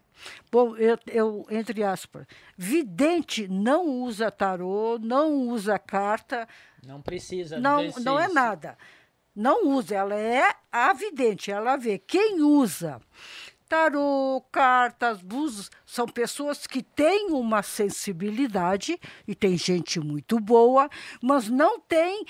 Bom, 0.52 0.76
eu, 0.78 0.98
eu, 1.08 1.46
entre 1.50 1.84
aspas, 1.84 2.26
vidente 2.58 3.48
não 3.48 3.86
usa 3.86 4.32
tarô, 4.32 4.98
não 5.00 5.34
usa 5.50 5.78
carta, 5.78 6.48
Não 6.86 7.02
precisa 7.02 7.60
não, 7.60 7.78
desses- 7.86 8.04
não 8.04 8.20
é 8.20 8.28
nada. 8.28 8.78
Não 9.36 9.68
usa, 9.68 9.94
ela 9.96 10.16
é 10.16 10.52
a 10.72 10.94
vidente, 10.94 11.52
ela 11.52 11.76
vê. 11.78 12.00
Quem 12.00 12.42
usa 12.42 13.00
tarô, 13.70 14.42
cartas, 14.52 15.22
búzios, 15.22 15.70
são 15.86 16.08
pessoas 16.08 16.66
que 16.66 16.82
têm 16.82 17.28
uma 17.32 17.62
sensibilidade, 17.62 19.00
e 19.28 19.36
tem 19.36 19.56
gente 19.58 20.00
muito 20.00 20.40
boa, 20.40 20.90
mas 21.22 21.50
não 21.50 21.80
tem 21.80 22.26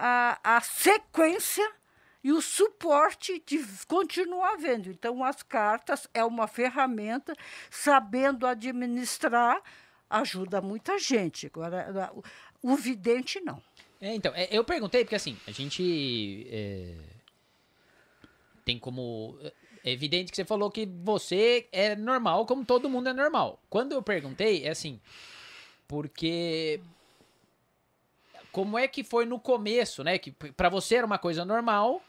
a, 0.00 0.56
a 0.56 0.60
sequência 0.62 1.70
e 2.24 2.32
o 2.32 2.40
suporte 2.40 3.42
de 3.46 3.62
continuar 3.86 4.56
vendo. 4.56 4.90
Então, 4.90 5.22
as 5.22 5.42
cartas 5.42 6.08
é 6.14 6.24
uma 6.24 6.46
ferramenta, 6.46 7.34
sabendo 7.70 8.46
administrar, 8.46 9.62
ajuda 10.08 10.60
muita 10.60 10.98
gente. 10.98 11.46
Agora, 11.46 12.12
o, 12.62 12.76
vidente 12.76 13.40
não. 13.40 13.62
É, 14.00 14.14
então, 14.14 14.32
é, 14.34 14.48
eu 14.50 14.64
perguntei 14.64 15.04
porque 15.04 15.16
assim, 15.16 15.36
a 15.46 15.50
gente 15.50 16.46
é, 16.50 16.94
tem 18.64 18.78
como. 18.78 19.38
É 19.82 19.90
evidente 19.90 20.30
que 20.30 20.36
você 20.36 20.44
falou 20.44 20.70
que 20.70 20.86
você 20.86 21.68
é 21.72 21.96
normal, 21.96 22.44
como 22.44 22.64
todo 22.64 22.88
mundo 22.88 23.08
é 23.08 23.14
normal. 23.14 23.62
Quando 23.70 23.92
eu 23.92 24.02
perguntei, 24.02 24.64
é 24.64 24.70
assim, 24.70 25.00
porque. 25.86 26.80
Como 28.52 28.78
é 28.78 28.88
que 28.88 29.04
foi 29.04 29.26
no 29.26 29.38
começo, 29.38 30.02
né? 30.02 30.18
Que 30.18 30.32
pra 30.32 30.68
você 30.68 30.96
era 30.96 31.06
uma 31.06 31.18
coisa 31.18 31.44
normal, 31.44 32.02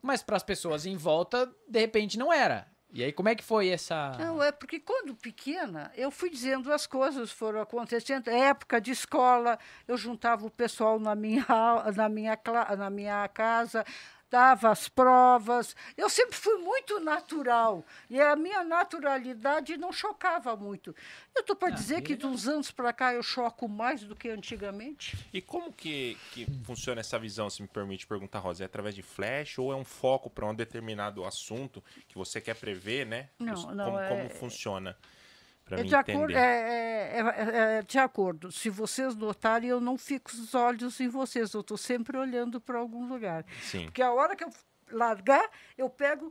mas 0.00 0.22
para 0.22 0.36
as 0.36 0.42
pessoas 0.42 0.86
em 0.86 0.96
volta, 0.96 1.50
de 1.68 1.80
repente 1.80 2.18
não 2.18 2.32
era. 2.32 2.66
E 2.94 3.02
aí, 3.02 3.10
como 3.10 3.30
é 3.30 3.34
que 3.34 3.42
foi 3.42 3.68
essa. 3.68 4.12
Não, 4.18 4.42
é 4.42 4.52
porque 4.52 4.78
quando 4.78 5.14
pequena, 5.14 5.90
eu 5.96 6.10
fui 6.10 6.28
dizendo 6.28 6.70
as 6.70 6.86
coisas 6.86 7.32
foram 7.32 7.62
acontecendo. 7.62 8.28
Época 8.28 8.78
de 8.82 8.90
escola, 8.90 9.58
eu 9.88 9.96
juntava 9.96 10.46
o 10.46 10.50
pessoal 10.50 11.00
na 11.00 11.14
minha, 11.14 11.46
na 11.96 12.08
minha, 12.10 12.38
na 12.76 12.90
minha 12.90 13.26
casa. 13.28 13.82
Dava 14.32 14.70
as 14.70 14.88
provas. 14.88 15.76
Eu 15.94 16.08
sempre 16.08 16.34
fui 16.36 16.56
muito 16.56 16.98
natural 16.98 17.84
e 18.08 18.18
a 18.18 18.34
minha 18.34 18.64
naturalidade 18.64 19.76
não 19.76 19.92
chocava 19.92 20.56
muito. 20.56 20.96
Eu 21.34 21.42
estou 21.42 21.54
para 21.54 21.68
Ah, 21.68 21.72
dizer 21.72 22.00
que 22.00 22.16
de 22.16 22.24
uns 22.26 22.48
anos 22.48 22.70
para 22.70 22.92
cá 22.94 23.12
eu 23.12 23.22
choco 23.22 23.68
mais 23.68 24.02
do 24.02 24.16
que 24.16 24.30
antigamente. 24.30 25.16
E 25.34 25.42
como 25.42 25.70
que, 25.70 26.16
que 26.32 26.46
funciona 26.64 27.00
essa 27.02 27.18
visão, 27.18 27.50
se 27.50 27.60
me 27.60 27.68
permite 27.68 28.06
perguntar, 28.06 28.38
Rosa? 28.38 28.64
É 28.64 28.66
através 28.66 28.94
de 28.94 29.02
flash 29.02 29.58
ou 29.58 29.70
é 29.70 29.76
um 29.76 29.84
foco 29.84 30.30
para 30.30 30.46
um 30.46 30.54
determinado 30.54 31.24
assunto 31.26 31.84
que 32.08 32.16
você 32.16 32.40
quer 32.40 32.56
prever, 32.56 33.04
né? 33.06 33.28
Não, 33.38 33.52
não, 33.74 33.84
como, 33.84 33.98
é- 33.98 34.08
como 34.08 34.30
funciona? 34.30 34.96
Para 35.72 35.80
É 35.80 35.82
mim 35.84 35.88
de, 35.88 35.94
acordo, 35.94 36.32
entender. 36.32 36.38
é, 36.38 37.12
é- 37.14 37.18
é- 37.20 37.78
é 37.78 37.82
de 37.82 37.98
acordo. 37.98 38.52
Se 38.52 38.68
vocês 38.68 39.16
notarem, 39.16 39.70
eu 39.70 39.80
não 39.80 39.96
fico 39.96 40.30
os 40.30 40.54
olhos 40.54 41.00
em 41.00 41.08
vocês, 41.08 41.54
eu 41.54 41.62
estou 41.62 41.78
sempre 41.78 42.18
olhando 42.18 42.60
para 42.60 42.78
algum 42.78 43.08
lugar. 43.08 43.42
Sim. 43.62 43.86
Porque 43.86 44.02
a 44.02 44.12
hora 44.12 44.36
que 44.36 44.44
eu 44.44 44.50
largar, 44.90 45.48
eu 45.78 45.88
pego 45.88 46.30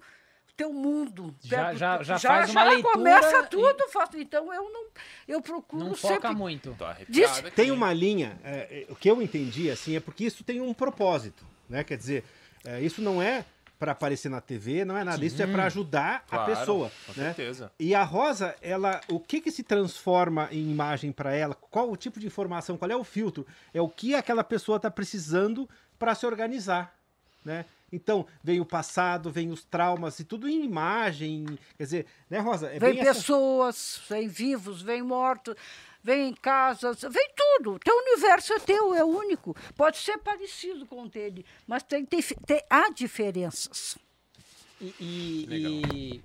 teu 0.55 0.71
mundo. 0.71 1.33
Já- 1.41 1.65
pego- 1.69 1.77
já- 1.79 2.03
já 2.03 2.19
faz 2.19 2.51
uma 2.51 2.63
leitura 2.65 2.93
começa 2.93 3.39
e- 3.39 3.47
tudo, 3.47 3.89
faço, 3.89 4.15
então 4.19 4.53
eu 4.53 4.71
não, 4.71 4.85
eu 5.27 5.41
procuro 5.41 5.85
Não 5.85 5.95
foca 5.95 6.27
sempre. 6.27 6.35
muito. 6.35 6.77
Diz-. 7.09 7.41
Tem 7.55 7.71
uma 7.71 7.91
linha, 7.91 8.39
é, 8.43 8.85
é, 8.87 8.91
o 8.91 8.95
que 8.95 9.09
eu 9.09 9.19
entendi, 9.23 9.71
assim, 9.71 9.95
é 9.95 9.99
porque 9.99 10.23
isso 10.23 10.43
tem 10.43 10.61
um 10.61 10.71
propósito, 10.71 11.43
né? 11.67 11.83
Quer 11.83 11.97
dizer, 11.97 12.23
é, 12.63 12.79
isso 12.79 13.01
não 13.01 13.19
é 13.19 13.43
para 13.81 13.93
aparecer 13.93 14.29
na 14.29 14.39
TV, 14.39 14.85
não 14.85 14.95
é 14.95 15.03
nada, 15.03 15.25
isso 15.25 15.41
é 15.41 15.47
para 15.47 15.65
ajudar 15.65 16.23
Claro, 16.27 16.43
a 16.53 16.55
pessoa, 16.55 16.91
Com 17.07 17.19
né? 17.19 17.33
certeza. 17.33 17.71
E 17.79 17.95
a 17.95 18.03
Rosa, 18.03 18.55
ela, 18.61 19.01
o 19.09 19.19
que 19.19 19.41
que 19.41 19.49
se 19.49 19.63
transforma 19.63 20.47
em 20.51 20.69
imagem 20.69 21.11
para 21.11 21.33
ela? 21.33 21.55
Qual 21.55 21.89
o 21.91 21.97
tipo 21.97 22.19
de 22.19 22.27
informação? 22.27 22.77
Qual 22.77 22.91
é 22.91 22.95
o 22.95 23.03
filtro? 23.03 23.43
É 23.73 23.81
o 23.81 23.89
que 23.89 24.13
aquela 24.13 24.43
pessoa 24.43 24.75
está 24.75 24.91
precisando 24.91 25.67
para 25.97 26.13
se 26.13 26.27
organizar, 26.27 26.93
né? 27.43 27.65
Então, 27.91 28.27
vem 28.43 28.59
o 28.61 28.65
passado, 28.65 29.31
vem 29.31 29.49
os 29.49 29.63
traumas 29.63 30.19
e 30.19 30.23
tudo 30.25 30.47
em 30.47 30.63
imagem, 30.63 31.45
quer 31.75 31.83
dizer, 31.83 32.05
né, 32.29 32.37
Rosa? 32.37 32.67
É 32.67 32.77
Vem 32.77 32.93
bem 32.93 33.01
essa- 33.01 33.15
pessoas, 33.15 33.99
vem 34.07 34.27
vivos, 34.27 34.83
vem 34.83 35.01
mortos, 35.01 35.55
vem 36.03 36.33
casas, 36.33 37.01
vem 37.01 37.29
tudo. 37.35 37.77
Teu 37.79 37.95
universo 37.95 38.53
é 38.53 38.59
teu, 38.59 38.93
é 38.93 39.03
único. 39.03 39.55
Pode 39.75 39.97
ser 39.97 40.17
parecido 40.17 40.85
com 40.85 41.03
o 41.03 41.09
dele, 41.09 41.45
mas 41.67 41.83
tem, 41.83 42.05
tem, 42.05 42.21
tem- 42.45 42.63
há 42.69 42.89
diferenças. 42.91 43.97
E. 44.79 44.93
e- 44.99 45.45
Legal. 45.47 45.71
e- 45.95 46.23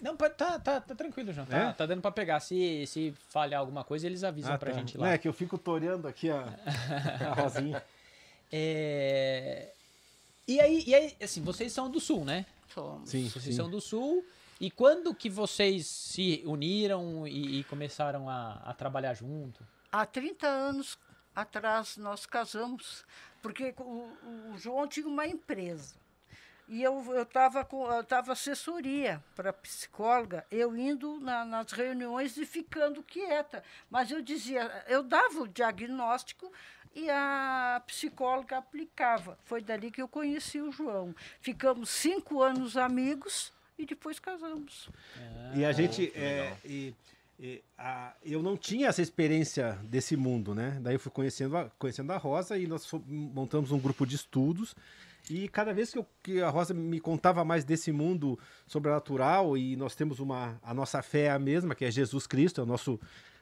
Não, 0.00 0.16
tá, 0.16 0.30
tá, 0.58 0.80
tá 0.80 0.94
tranquilo, 0.96 1.32
João. 1.32 1.46
Tá, 1.46 1.56
É? 1.58 1.72
tá 1.72 1.86
dando 1.86 2.02
pra 2.02 2.10
pegar. 2.10 2.40
Se, 2.40 2.84
se 2.88 3.14
falhar 3.30 3.60
alguma 3.60 3.84
coisa, 3.84 4.06
eles 4.06 4.24
avisam 4.24 4.52
Ah, 4.54 4.58
pra 4.58 4.72
tá. 4.72 4.78
gente 4.78 4.96
Não 4.96 5.04
lá. 5.04 5.12
é 5.12 5.18
que 5.18 5.28
eu 5.28 5.32
fico 5.32 5.56
toreando 5.56 6.08
aqui 6.08 6.28
a, 6.30 6.42
a 7.30 7.34
Rosinha. 7.40 7.82
É, 8.54 9.68
E 10.46 10.60
aí, 10.60 10.84
e 10.86 10.94
aí, 10.94 11.16
assim, 11.22 11.40
vocês 11.42 11.72
são 11.72 11.90
do 11.90 11.98
sul, 11.98 12.22
né? 12.24 12.44
Somos. 12.74 13.08
Sim, 13.08 13.28
Vocês 13.30 13.44
sim. 13.46 13.52
são 13.52 13.70
do 13.70 13.80
sul. 13.80 14.22
E 14.62 14.70
quando 14.70 15.12
que 15.12 15.28
vocês 15.28 15.88
se 15.88 16.40
uniram 16.46 17.26
e, 17.26 17.58
e 17.58 17.64
começaram 17.64 18.30
a, 18.30 18.60
a 18.64 18.72
trabalhar 18.72 19.12
junto? 19.12 19.66
Há 19.90 20.06
30 20.06 20.46
anos 20.46 20.96
atrás 21.34 21.96
nós 21.96 22.26
casamos, 22.26 23.04
porque 23.42 23.74
o, 23.76 24.52
o 24.52 24.54
João 24.56 24.86
tinha 24.86 25.08
uma 25.08 25.26
empresa. 25.26 25.96
E 26.68 26.80
eu 26.80 27.02
estava 27.22 27.64
com 27.64 27.90
eu 27.92 28.04
tava 28.04 28.30
assessoria 28.34 29.20
para 29.34 29.52
psicóloga, 29.52 30.46
eu 30.48 30.76
indo 30.76 31.18
na- 31.18 31.44
nas 31.44 31.72
reuniões 31.72 32.36
e 32.36 32.46
ficando 32.46 33.02
quieta. 33.02 33.64
Mas 33.90 34.12
eu 34.12 34.22
dizia, 34.22 34.84
eu 34.86 35.02
dava 35.02 35.40
o 35.40 35.48
diagnóstico 35.48 36.52
e 36.94 37.10
a 37.10 37.82
psicóloga 37.84 38.58
aplicava. 38.58 39.36
Foi 39.44 39.60
dali 39.60 39.90
que 39.90 40.00
eu 40.00 40.06
conheci 40.06 40.60
o 40.60 40.70
João. 40.70 41.12
Ficamos 41.40 41.90
cinco 41.90 42.40
anos 42.40 42.76
amigos 42.76 43.52
e 43.82 43.86
depois 43.86 44.18
casamos. 44.18 44.88
E 45.54 45.64
a 45.64 45.72
gente. 45.72 46.06
que 46.08 46.18
é, 46.18 46.56
e, 46.64 46.94
e, 47.38 47.62
a- 47.76 48.14
eu 48.24 48.42
não 48.42 48.56
tinha 48.56 48.88
essa 48.88 49.02
experiência 49.02 49.78
desse 49.84 50.16
mundo, 50.16 50.54
né? 50.54 50.78
Daí 50.80 50.94
eu 50.94 51.00
fui 51.00 51.10
conhecendo 51.10 51.56
a, 51.56 51.70
conhecendo 51.78 52.12
a 52.12 52.16
Rosa 52.16 52.56
e 52.58 52.66
nós 52.66 52.88
montamos 53.06 53.72
um 53.72 53.78
grupo 53.78 54.06
de 54.06 54.16
estudos. 54.16 54.74
E 55.30 55.48
cada 55.48 55.72
vez 55.72 55.92
que, 55.92 55.98
eu- 55.98 56.06
que 56.22 56.42
a 56.42 56.50
Rosa 56.50 56.74
me 56.74 56.98
contava 57.00 57.44
mais 57.44 57.64
desse 57.64 57.92
mundo 57.92 58.38
sobrenatural, 58.66 59.56
e 59.56 59.76
nós 59.76 59.94
temos 59.94 60.18
uma. 60.18 60.58
A 60.62 60.74
nossa 60.74 61.00
fé 61.02 61.22
é 61.26 61.30
a 61.30 61.38
mesma, 61.38 61.74
que 61.74 61.84
é 61.84 61.90
Jesus 61.90 62.26
Cristo, 62.26 62.60
é 62.60 62.64
o 62.64 62.66
nosso. 62.66 62.98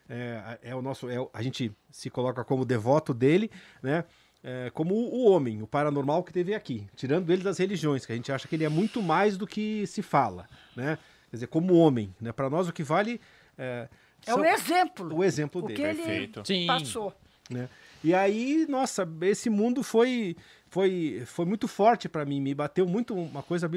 É, 0.08 0.58
é 0.62 0.74
o 0.74 0.82
nosso. 0.82 1.08
É, 1.08 1.16
a 1.32 1.42
gente 1.42 1.72
se 1.90 2.10
coloca 2.10 2.44
como 2.44 2.64
devoto 2.64 3.14
dele, 3.14 3.50
né? 3.82 4.04
É, 4.42 4.70
como 4.72 4.94
o, 4.94 5.14
o 5.14 5.30
homem, 5.30 5.62
o 5.62 5.66
paranormal 5.66 6.22
que 6.24 6.32
teve 6.32 6.54
aqui, 6.54 6.86
tirando 6.96 7.30
ele 7.30 7.42
das 7.42 7.58
religiões, 7.58 8.06
que 8.06 8.12
a 8.12 8.16
gente 8.16 8.32
acha 8.32 8.48
que 8.48 8.56
ele 8.56 8.64
é 8.64 8.68
muito 8.70 9.02
mais 9.02 9.36
do 9.36 9.46
que 9.46 9.86
se 9.86 10.00
fala, 10.02 10.48
né? 10.74 10.98
Quer 11.30 11.36
dizer, 11.36 11.46
como 11.48 11.74
homem, 11.74 12.14
né? 12.20 12.32
Para 12.32 12.48
nós 12.48 12.66
o 12.68 12.72
que 12.72 12.82
vale 12.82 13.20
é, 13.58 13.88
É 14.26 14.34
o 14.34 14.44
exemplo. 14.44 15.14
o 15.14 15.22
exemplo 15.22 15.62
o 15.62 15.66
dele. 15.66 15.76
que 15.76 15.82
ele 15.82 15.94
Perfeito. 16.02 16.42
Sim. 16.46 16.66
passou. 16.66 17.14
né? 17.50 17.68
E 18.02 18.14
aí, 18.14 18.64
nossa, 18.68 19.06
esse 19.22 19.50
mundo 19.50 19.82
foi 19.82 20.34
foi 20.68 21.22
foi 21.26 21.44
muito 21.44 21.68
forte 21.68 22.08
para 22.08 22.24
mim, 22.24 22.40
me 22.40 22.54
bateu 22.54 22.86
muito 22.86 23.14
uma 23.14 23.42
coisa 23.42 23.70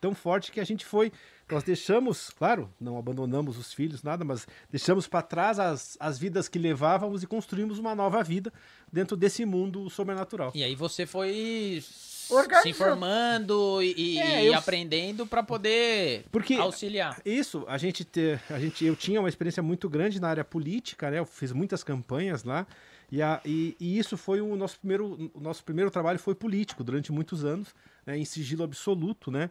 tão 0.00 0.14
forte 0.14 0.50
que 0.50 0.60
a 0.60 0.64
gente 0.64 0.84
foi, 0.86 1.12
nós 1.50 1.62
deixamos, 1.62 2.30
claro, 2.30 2.68
não 2.80 2.98
abandonamos 2.98 3.56
os 3.56 3.72
filhos, 3.72 4.02
nada, 4.02 4.24
mas 4.24 4.46
deixamos 4.70 5.06
para 5.06 5.22
trás 5.22 5.58
as, 5.60 5.96
as 6.00 6.18
vidas 6.18 6.48
que 6.48 6.58
levávamos 6.58 7.22
e 7.22 7.26
construímos 7.26 7.78
uma 7.78 7.94
nova 7.94 8.22
vida 8.24 8.52
dentro 8.92 9.16
desse 9.16 9.44
mundo 9.44 9.88
sobrenatural. 9.88 10.50
E 10.54 10.64
aí 10.64 10.74
você 10.74 11.06
foi 11.06 11.82
se 11.82 12.68
informando 12.68 13.80
e, 13.82 13.94
e- 13.96 14.18
É, 14.18 14.42
e 14.44 14.46
eu- 14.48 14.54
aprendendo 14.54 15.26
para 15.26 15.42
poder 15.42 16.24
Porque 16.32 16.54
auxiliar. 16.54 17.20
Isso, 17.24 17.64
a 17.68 17.78
gente 17.78 18.04
ter, 18.04 18.40
a 18.50 18.58
gente, 18.58 18.84
eu 18.84 18.96
tinha 18.96 19.20
uma 19.20 19.28
experiência 19.28 19.62
muito 19.62 19.88
grande 19.88 20.20
na 20.20 20.28
área 20.28 20.44
política, 20.44 21.10
né? 21.10 21.18
Eu 21.20 21.26
fiz 21.26 21.52
muitas 21.52 21.84
campanhas 21.84 22.42
lá 22.42 22.66
e, 23.12 23.22
a, 23.22 23.40
e, 23.44 23.76
e 23.78 23.96
isso 23.98 24.16
foi 24.16 24.40
o 24.40 24.56
nosso 24.56 24.78
primeiro, 24.80 25.30
o 25.32 25.40
nosso 25.40 25.62
primeiro 25.62 25.90
trabalho 25.92 26.18
foi 26.18 26.34
político 26.34 26.82
durante 26.82 27.12
muitos 27.12 27.44
anos, 27.44 27.72
né? 28.04 28.18
Em 28.18 28.24
sigilo 28.24 28.64
absoluto, 28.64 29.30
né? 29.30 29.48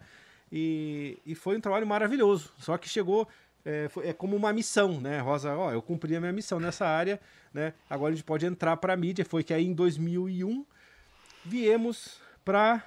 E, 0.57 1.17
e 1.25 1.35
foi 1.35 1.57
um 1.57 1.59
trabalho 1.59 1.85
maravilhoso. 1.85 2.49
Só 2.59 2.77
que 2.77 2.87
chegou 2.87 3.27
é, 3.65 3.89
foi- 3.89 4.07
é 4.07 4.13
como 4.13 4.35
uma 4.37 4.53
missão, 4.53 5.01
né, 5.01 5.19
Rosa? 5.19 5.53
Ó, 5.55 5.71
eu 5.71 5.81
cumpri 5.81 6.15
a 6.15 6.19
minha 6.21 6.31
missão 6.31 6.59
nessa 6.59 6.85
área, 6.87 7.19
né? 7.53 7.73
Agora 7.89 8.13
a 8.13 8.15
gente 8.15 8.23
pode 8.25 8.45
entrar 8.45 8.77
para 8.77 8.93
a 8.93 8.97
mídia. 8.97 9.25
Foi 9.25 9.43
que 9.43 9.53
aí 9.53 9.65
em 9.65 9.73
2001 9.73 10.65
viemos 11.43 12.19
para 12.45 12.83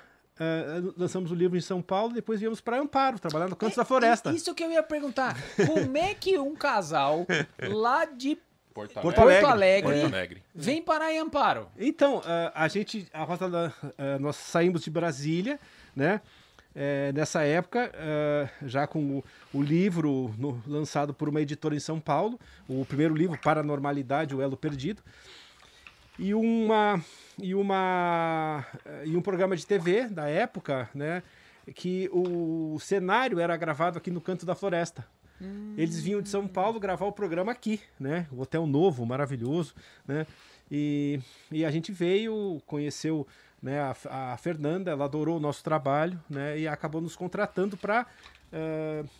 lançamos 0.96 1.32
o 1.32 1.34
livro 1.34 1.58
em 1.58 1.60
São 1.60 1.82
Paulo, 1.82 2.12
depois 2.14 2.38
viemos 2.38 2.60
para 2.60 2.78
Amparo, 2.78 3.18
trabalhar 3.18 3.48
no 3.48 3.56
Canto 3.56 3.76
da 3.76 3.84
Floresta. 3.84 4.30
É, 4.30 4.34
Isso 4.34 4.54
que 4.54 4.62
eu 4.62 4.70
ia 4.70 4.84
perguntar. 4.84 5.36
Como 5.66 5.96
é 5.96 6.14
que 6.14 6.38
um 6.38 6.54
casal 6.54 7.26
lá 7.68 8.04
de 8.04 8.38
Porto 8.72 8.94
Porto 9.00 9.18
Alegre. 9.18 9.40
Porto 9.42 9.52
Alegre, 9.52 9.90
Porto 10.00 10.04
Alegre. 10.14 10.42
vem 10.54 10.80
parar 10.80 11.12
em 11.12 11.18
Amparo? 11.18 11.68
Então, 11.76 12.22
ah, 12.24 12.52
a 12.54 12.68
gente, 12.68 13.08
a 13.12 13.24
Rosa, 13.24 13.74
ah, 13.98 14.18
nós 14.20 14.36
saímos 14.36 14.82
de 14.82 14.90
Brasília, 14.90 15.58
né? 15.96 16.20
É, 16.74 17.12
nessa 17.12 17.42
época, 17.42 17.90
ah, 17.94 18.48
já 18.64 18.86
com 18.86 19.18
o, 19.18 19.24
o 19.52 19.62
livro 19.62 20.32
no- 20.38 20.62
lançado 20.66 21.12
por 21.12 21.28
uma 21.28 21.40
editora 21.40 21.74
em 21.74 21.80
São 21.80 21.98
Paulo, 21.98 22.38
o 22.68 22.84
primeiro 22.84 23.14
livro, 23.14 23.38
Paranormalidade, 23.42 24.34
o 24.34 24.40
Elo 24.42 24.56
Perdido, 24.56 25.02
e 26.18 26.34
uma 26.34 27.00
e 27.40 27.54
uma 27.54 28.64
e 29.04 29.16
um 29.16 29.22
programa 29.22 29.56
de 29.56 29.66
TV 29.66 30.08
da 30.08 30.28
época, 30.28 30.88
né? 30.94 31.22
Que 31.74 32.08
o 32.12 32.78
cenário 32.80 33.38
era 33.38 33.56
gravado 33.56 33.98
aqui 33.98 34.10
no 34.10 34.20
Canto 34.20 34.44
da 34.46 34.54
Floresta. 34.54 35.06
Eles 35.76 36.00
vinham 36.00 36.20
de 36.20 36.28
São 36.28 36.48
Paulo 36.48 36.80
gravar 36.80 37.06
o 37.06 37.12
programa 37.12 37.52
aqui, 37.52 37.80
né? 38.00 38.26
O 38.32 38.40
hotel 38.40 38.66
novo, 38.66 39.06
maravilhoso, 39.06 39.74
né? 40.06 40.26
E, 40.70 41.20
e 41.52 41.64
a 41.64 41.70
gente 41.70 41.92
veio, 41.92 42.60
conheceu 42.66 43.26
né, 43.62 43.80
a, 44.08 44.32
a 44.32 44.36
Fernanda, 44.36 44.90
ela 44.90 45.04
adorou 45.04 45.36
o 45.36 45.40
nosso 45.40 45.62
trabalho, 45.64 46.18
né? 46.30 46.58
E 46.58 46.68
acabou 46.68 47.00
nos 47.00 47.16
contratando 47.16 47.76
para 47.76 48.06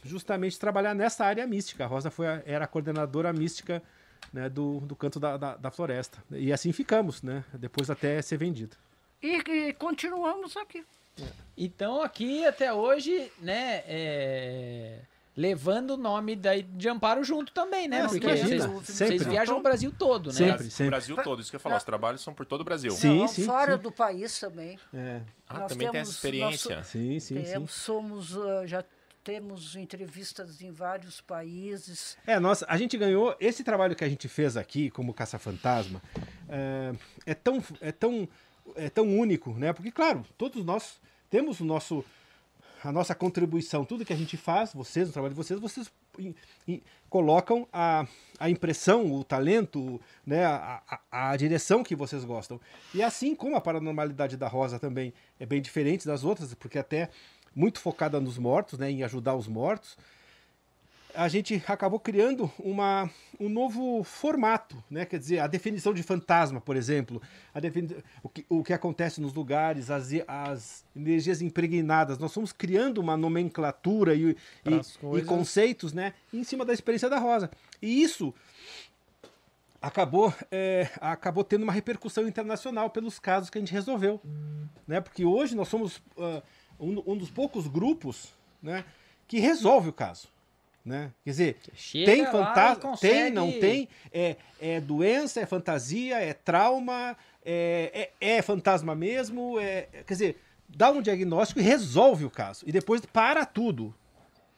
justamente 0.04 0.58
trabalhar 0.58 0.94
nessa 0.94 1.24
área 1.24 1.46
mística. 1.46 1.84
A 1.84 1.86
Rosa 1.86 2.10
foi 2.10 2.26
a- 2.26 2.42
era 2.46 2.64
a 2.64 2.68
coordenadora 2.68 3.32
mística 3.32 3.82
né, 4.32 4.48
do, 4.48 4.80
do 4.80 4.96
canto 4.96 5.18
da, 5.20 5.36
da, 5.36 5.56
da 5.56 5.70
floresta. 5.70 6.18
E 6.30 6.52
assim 6.52 6.72
ficamos, 6.72 7.22
né? 7.22 7.44
Depois 7.54 7.90
até 7.90 8.20
ser 8.22 8.36
vendido. 8.36 8.76
E, 9.22 9.36
e 9.36 9.72
continuamos 9.74 10.56
aqui. 10.56 10.84
Então 11.56 12.00
aqui 12.02 12.46
até 12.46 12.72
hoje, 12.72 13.30
né, 13.40 13.82
é, 13.86 15.00
levando 15.40 15.92
o 15.92 15.96
nome 15.96 16.34
daí 16.34 16.64
de 16.64 16.88
Amparo 16.88 17.22
junto 17.22 17.52
também, 17.52 17.86
né? 17.86 18.02
Ah, 18.02 18.08
Porque 18.08 18.26
vocês, 18.26 18.66
vocês 18.66 19.22
viajam 19.24 19.56
o 19.58 19.62
Brasil 19.62 19.94
todo, 19.96 20.26
né? 20.26 20.32
Sempre, 20.32 20.52
Brasil, 20.54 20.70
sempre. 20.72 20.90
Brasil 20.90 21.16
todo, 21.22 21.40
isso 21.40 21.48
que 21.50 21.54
eu 21.54 21.58
ia 21.58 21.62
falar. 21.62 21.76
Os 21.76 21.84
trabalhos 21.84 22.20
são 22.22 22.34
por 22.34 22.44
todo 22.44 22.62
o 22.62 22.64
Brasil. 22.64 22.90
Sim, 22.90 23.20
Não, 23.20 23.28
sim, 23.28 23.44
fora 23.44 23.76
sim. 23.76 23.82
do 23.82 23.92
país 23.92 24.40
também. 24.40 24.76
É, 24.92 25.20
Ah, 25.48 25.60
Nós 25.60 25.72
também 25.72 25.88
tem 25.90 26.00
essa 26.00 26.10
temos 26.10 26.14
experiência. 26.16 26.76
nosso- 26.78 26.90
sim, 26.90 27.20
sim, 27.20 27.36
sim. 27.36 27.42
Temos, 27.52 27.70
somos, 27.72 28.36
ah, 28.36 28.66
já 28.66 28.84
temos 29.22 29.76
entrevistas 29.76 30.60
em 30.60 30.72
vários 30.72 31.20
países. 31.20 32.16
É, 32.26 32.40
nossa, 32.40 32.66
a 32.68 32.76
gente 32.76 32.98
ganhou. 32.98 33.36
Esse 33.38 33.62
trabalho 33.62 33.94
que 33.94 34.02
a 34.02 34.08
gente 34.08 34.26
fez 34.26 34.56
aqui, 34.56 34.90
como 34.90 35.14
Caça-Fantasma, 35.14 36.02
é, 36.48 36.92
é 37.26 37.34
tão, 37.34 37.62
é, 37.80 37.92
tão, 37.92 38.28
é 38.74 38.90
tão 38.90 39.06
único, 39.16 39.52
né? 39.52 39.72
Porque, 39.72 39.92
claro, 39.92 40.24
todos 40.36 40.64
nós 40.64 40.98
temos 41.30 41.60
o 41.60 41.64
nosso 41.64 42.04
a 42.82 42.92
nossa 42.92 43.14
contribuição, 43.14 43.84
tudo 43.84 44.04
que 44.04 44.12
a 44.12 44.16
gente 44.16 44.36
faz, 44.36 44.72
vocês, 44.72 45.06
no 45.06 45.12
trabalho 45.12 45.34
de 45.34 45.36
vocês, 45.36 45.58
vocês 45.60 45.90
in, 46.18 46.34
in, 46.66 46.80
colocam 47.08 47.66
a, 47.72 48.06
a 48.38 48.48
impressão, 48.48 49.12
o 49.12 49.24
talento, 49.24 50.00
né, 50.26 50.44
a, 50.44 50.82
a, 51.10 51.30
a, 51.30 51.36
direção 51.36 51.82
que 51.82 51.96
vocês 51.96 52.24
gostam. 52.24 52.60
E 52.94 53.02
assim 53.02 53.34
como 53.34 53.56
a 53.56 53.60
paranormalidade 53.60 54.36
da 54.36 54.48
Rosa 54.48 54.78
também 54.78 55.12
é 55.38 55.46
bem 55.46 55.60
diferente 55.60 56.06
das 56.06 56.24
outras, 56.24 56.54
porque 56.54 56.78
até 56.78 57.10
muito 57.54 57.80
focada 57.80 58.20
nos 58.20 58.38
mortos, 58.38 58.78
né, 58.78 58.90
em 58.90 59.02
ajudar 59.02 59.34
os 59.34 59.48
mortos, 59.48 59.96
a 61.14 61.28
gente 61.28 61.62
acabou 61.66 61.98
criando 61.98 62.50
uma, 62.58 63.10
um 63.40 63.48
novo 63.48 64.04
formato, 64.04 64.82
né? 64.90 65.04
Quer 65.04 65.18
dizer, 65.18 65.38
a 65.38 65.46
definição 65.46 65.94
de 65.94 66.02
fantasma, 66.02 66.60
por 66.60 66.76
exemplo, 66.76 67.20
defini 67.60 67.96
o, 68.22 68.28
que, 68.28 68.46
o 68.48 68.62
que 68.62 68.72
acontece 68.72 69.20
nos 69.20 69.32
lugares, 69.32 69.90
as, 69.90 70.10
as 70.26 70.84
energias 70.94 71.40
impregnadas. 71.40 72.18
Nós 72.18 72.32
fomos 72.32 72.52
criando 72.52 72.98
uma 72.98 73.16
nomenclatura 73.16 74.14
e, 74.14 74.36
e, 74.64 75.18
e 75.18 75.22
conceitos, 75.22 75.92
né? 75.92 76.14
Em 76.32 76.44
cima 76.44 76.64
da 76.64 76.72
experiência 76.72 77.08
da 77.08 77.18
Rosa. 77.18 77.50
E 77.80 78.02
isso 78.02 78.34
acabou, 79.80 80.32
é, 80.50 80.90
acabou 81.00 81.42
tendo 81.42 81.62
uma 81.62 81.72
repercussão 81.72 82.28
internacional 82.28 82.90
pelos 82.90 83.18
casos 83.18 83.48
que 83.48 83.58
a 83.58 83.60
gente 83.60 83.72
resolveu, 83.72 84.20
hum. 84.24 84.66
né? 84.86 85.00
Porque 85.00 85.24
hoje 85.24 85.56
nós 85.56 85.68
somos 85.68 85.96
uh, 86.16 86.42
um, 86.78 87.12
um 87.12 87.16
dos 87.16 87.30
poucos 87.30 87.66
grupos, 87.66 88.34
né? 88.62 88.84
Que 89.26 89.40
resolve 89.40 89.88
o 89.88 89.92
caso. 89.92 90.28
Né? 90.88 91.12
Quer 91.22 91.30
dizer, 91.30 91.56
Chega 91.74 92.06
tem 92.06 92.24
fantasma, 92.24 92.76
consegue... 92.76 93.14
tem, 93.14 93.30
não 93.30 93.52
tem, 93.52 93.88
é, 94.10 94.36
é 94.58 94.80
doença, 94.80 95.38
é 95.38 95.44
fantasia, 95.44 96.16
é 96.18 96.32
trauma, 96.32 97.14
é, 97.44 98.10
é, 98.20 98.36
é, 98.36 98.42
fantasma 98.42 98.94
mesmo, 98.94 99.60
é, 99.60 99.82
quer 99.82 100.14
dizer, 100.14 100.40
dá 100.66 100.90
um 100.90 101.02
diagnóstico 101.02 101.60
e 101.60 101.62
resolve 101.62 102.24
o 102.24 102.30
caso. 102.30 102.64
E 102.66 102.72
depois 102.72 103.04
para 103.04 103.44
tudo. 103.44 103.94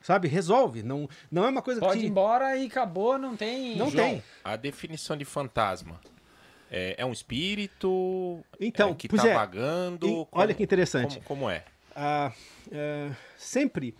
Sabe? 0.00 0.28
Resolve. 0.28 0.84
Não, 0.84 1.08
não 1.30 1.44
é 1.44 1.48
uma 1.48 1.60
coisa 1.60 1.80
Pode 1.80 1.92
que. 1.92 1.98
Pode 1.98 2.06
ir 2.06 2.10
embora 2.10 2.56
e 2.56 2.66
acabou, 2.66 3.18
não 3.18 3.36
tem. 3.36 3.76
Não 3.76 3.90
João, 3.90 4.08
tem. 4.08 4.22
A 4.44 4.54
definição 4.54 5.16
de 5.16 5.24
fantasma. 5.24 6.00
É, 6.70 6.94
é 6.96 7.04
um 7.04 7.12
espírito 7.12 8.40
então, 8.60 8.90
é, 8.90 8.94
que 8.94 9.08
está 9.08 9.28
é. 9.28 9.34
vagando? 9.34 10.06
E, 10.06 10.10
como, 10.10 10.28
olha 10.32 10.54
que 10.54 10.62
interessante. 10.62 11.16
Como, 11.16 11.40
como 11.40 11.50
é? 11.50 11.64
Ah, 11.94 12.32
é, 12.70 13.10
sempre 13.36 13.94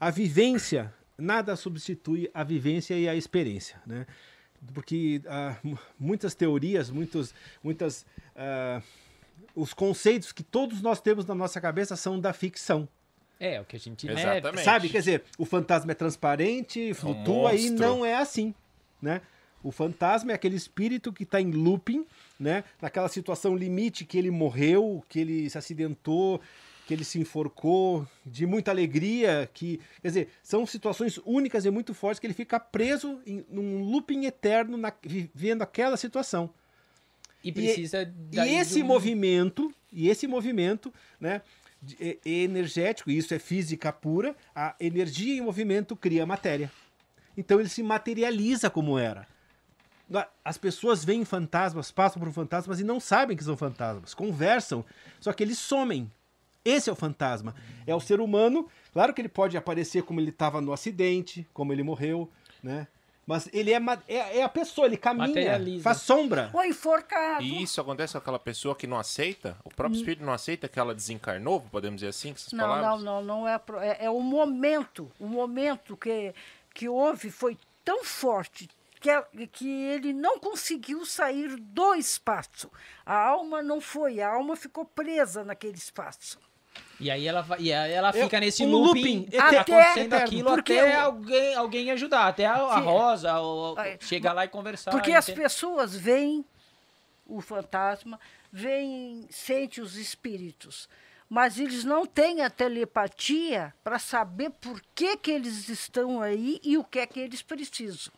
a 0.00 0.10
vivência 0.10 0.92
nada 1.16 1.56
substitui 1.56 2.30
a 2.32 2.42
vivência 2.42 2.94
e 2.94 3.08
a 3.08 3.14
experiência, 3.14 3.80
né? 3.86 4.06
Porque 4.72 5.20
uh, 5.24 5.78
muitas 5.98 6.34
teorias, 6.34 6.88
muitos, 6.88 7.34
muitas, 7.62 8.06
uh, 8.36 8.82
os 9.54 9.74
conceitos 9.74 10.30
que 10.32 10.42
todos 10.42 10.80
nós 10.80 11.00
temos 11.00 11.26
na 11.26 11.34
nossa 11.34 11.60
cabeça 11.60 11.96
são 11.96 12.20
da 12.20 12.32
ficção. 12.32 12.88
É, 13.40 13.60
o 13.60 13.64
que 13.64 13.74
a 13.74 13.78
gente 13.78 14.08
Exatamente. 14.08 14.60
É, 14.60 14.62
sabe, 14.62 14.88
quer 14.88 15.00
dizer, 15.00 15.24
o 15.36 15.44
fantasma 15.44 15.90
é 15.90 15.94
transparente, 15.96 16.94
flutua 16.94 17.50
um 17.50 17.56
e 17.56 17.70
não 17.70 18.06
é 18.06 18.14
assim, 18.14 18.54
né? 19.00 19.20
O 19.64 19.72
fantasma 19.72 20.32
é 20.32 20.34
aquele 20.34 20.56
espírito 20.56 21.12
que 21.12 21.24
está 21.24 21.40
em 21.40 21.50
looping, 21.50 22.06
né? 22.38 22.62
Naquela 22.80 23.08
situação 23.08 23.56
limite 23.56 24.04
que 24.04 24.16
ele 24.16 24.30
morreu, 24.30 25.04
que 25.08 25.18
ele 25.18 25.50
se 25.50 25.58
acidentou, 25.58 26.40
que 26.86 26.92
ele 26.92 27.04
se 27.04 27.18
enforcou, 27.18 28.06
de 28.26 28.44
muita 28.46 28.70
alegria, 28.70 29.48
que, 29.52 29.80
quer 30.00 30.08
dizer, 30.08 30.28
são 30.42 30.66
situações 30.66 31.18
únicas 31.24 31.64
e 31.64 31.70
muito 31.70 31.94
fortes 31.94 32.18
que 32.18 32.26
ele 32.26 32.34
fica 32.34 32.58
preso 32.58 33.20
em 33.26 33.44
num 33.48 33.82
looping 33.84 34.24
eterno 34.24 34.76
na, 34.76 34.92
vivendo 35.02 35.62
aquela 35.62 35.96
situação. 35.96 36.50
E 37.44 37.50
precisa 37.52 38.02
e, 38.32 38.36
e 38.36 38.54
esse 38.54 38.82
movimento, 38.82 39.72
e 39.92 40.08
esse 40.08 40.26
movimento, 40.26 40.92
né, 41.20 41.42
é, 42.00 42.18
é 42.24 42.30
energético, 42.30 43.10
e 43.10 43.18
isso 43.18 43.34
é 43.34 43.38
física 43.38 43.92
pura, 43.92 44.36
a 44.54 44.74
energia 44.78 45.36
em 45.36 45.40
movimento 45.40 45.96
cria 45.96 46.26
matéria. 46.26 46.70
Então 47.36 47.58
ele 47.58 47.68
se 47.68 47.82
materializa 47.82 48.70
como 48.70 48.98
era. 48.98 49.26
As 50.44 50.58
pessoas 50.58 51.04
veem 51.04 51.24
fantasmas, 51.24 51.90
passam 51.90 52.20
por 52.20 52.30
fantasmas 52.32 52.80
e 52.80 52.84
não 52.84 53.00
sabem 53.00 53.36
que 53.36 53.42
são 53.42 53.56
fantasmas, 53.56 54.12
conversam, 54.12 54.84
só 55.18 55.32
que 55.32 55.42
eles 55.42 55.58
somem, 55.58 56.10
esse 56.64 56.88
é 56.88 56.92
o 56.92 56.96
fantasma. 56.96 57.54
É 57.86 57.94
o 57.94 58.00
ser 58.00 58.20
humano. 58.20 58.68
Claro 58.92 59.12
que 59.12 59.20
ele 59.20 59.28
pode 59.28 59.56
aparecer 59.56 60.02
como 60.02 60.20
ele 60.20 60.30
estava 60.30 60.60
no 60.60 60.72
acidente, 60.72 61.46
como 61.52 61.72
ele 61.72 61.82
morreu, 61.82 62.30
né? 62.62 62.86
Mas 63.24 63.48
ele 63.52 63.72
é, 63.72 63.80
é, 64.08 64.38
é 64.38 64.42
a 64.42 64.48
pessoa, 64.48 64.86
ele 64.86 64.96
caminha, 64.96 65.60
faz 65.80 65.98
sombra. 65.98 66.50
Ou 66.52 66.64
enforcado. 66.64 67.42
E 67.42 67.62
isso 67.62 67.80
acontece 67.80 68.12
com 68.12 68.18
aquela 68.18 68.38
pessoa 68.38 68.74
que 68.74 68.86
não 68.86 68.98
aceita? 68.98 69.56
O 69.64 69.70
próprio 69.70 69.96
hum. 69.96 70.00
espírito 70.00 70.24
não 70.24 70.32
aceita 70.32 70.68
que 70.68 70.78
ela 70.78 70.94
desencarnou, 70.94 71.60
podemos 71.70 72.00
dizer 72.00 72.08
assim, 72.08 72.34
não, 72.52 72.64
palavras? 72.64 73.02
Não, 73.04 73.22
não, 73.22 73.40
não 73.40 73.48
é, 73.48 73.60
é, 73.80 74.06
é 74.06 74.10
o 74.10 74.20
momento, 74.20 75.10
o 75.20 75.26
momento 75.26 75.96
que, 75.96 76.34
que 76.74 76.88
houve 76.88 77.30
foi 77.30 77.56
tão 77.84 78.02
forte, 78.02 78.68
que, 79.00 79.08
é, 79.08 79.24
que 79.52 79.68
ele 79.68 80.12
não 80.12 80.40
conseguiu 80.40 81.06
sair 81.06 81.56
do 81.56 81.94
espaço. 81.94 82.70
A 83.06 83.14
alma 83.14 83.62
não 83.62 83.80
foi, 83.80 84.20
a 84.20 84.32
alma 84.32 84.56
ficou 84.56 84.84
presa 84.84 85.44
naquele 85.44 85.76
espaço. 85.76 86.38
E 87.02 87.10
aí 87.10 87.26
ela, 87.26 87.44
e 87.58 87.72
aí 87.72 87.92
ela 87.92 88.12
fica 88.12 88.38
nesse 88.38 88.64
um 88.64 88.70
looping, 88.70 89.22
looping 89.22 89.36
até, 89.36 89.58
acontecendo 89.58 90.12
aquilo 90.14 90.48
até 90.50 90.94
alguém, 90.94 91.54
alguém 91.56 91.90
ajudar, 91.90 92.28
até 92.28 92.46
a, 92.46 92.54
a 92.54 92.78
Rosa 92.78 93.40
ou, 93.40 93.74
chegar 93.98 94.32
lá 94.32 94.44
e 94.44 94.48
conversar. 94.48 94.92
Porque 94.92 95.12
as 95.12 95.28
pessoas 95.28 95.96
veem 95.96 96.44
o 97.26 97.40
fantasma, 97.40 98.20
veem, 98.52 99.26
sentem 99.30 99.82
os 99.82 99.96
espíritos, 99.96 100.88
mas 101.28 101.58
eles 101.58 101.82
não 101.82 102.06
têm 102.06 102.42
a 102.42 102.48
telepatia 102.48 103.74
para 103.82 103.98
saber 103.98 104.50
por 104.50 104.80
que, 104.94 105.16
que 105.16 105.32
eles 105.32 105.68
estão 105.68 106.22
aí 106.22 106.60
e 106.62 106.78
o 106.78 106.84
que 106.84 107.00
é 107.00 107.06
que 107.06 107.18
eles 107.18 107.42
precisam. 107.42 108.12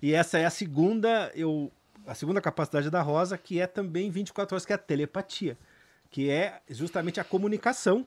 E 0.00 0.14
essa 0.14 0.36
é 0.36 0.44
a 0.44 0.50
segunda, 0.50 1.30
eu, 1.32 1.70
a 2.04 2.14
segunda 2.14 2.40
capacidade 2.40 2.90
da 2.90 3.02
Rosa, 3.02 3.38
que 3.38 3.60
é 3.60 3.68
também 3.68 4.10
24 4.10 4.56
horas, 4.56 4.66
que 4.66 4.72
é 4.72 4.74
a 4.74 4.78
telepatia 4.78 5.56
que 6.12 6.30
é 6.30 6.60
justamente 6.68 7.18
a 7.18 7.24
comunicação 7.24 8.06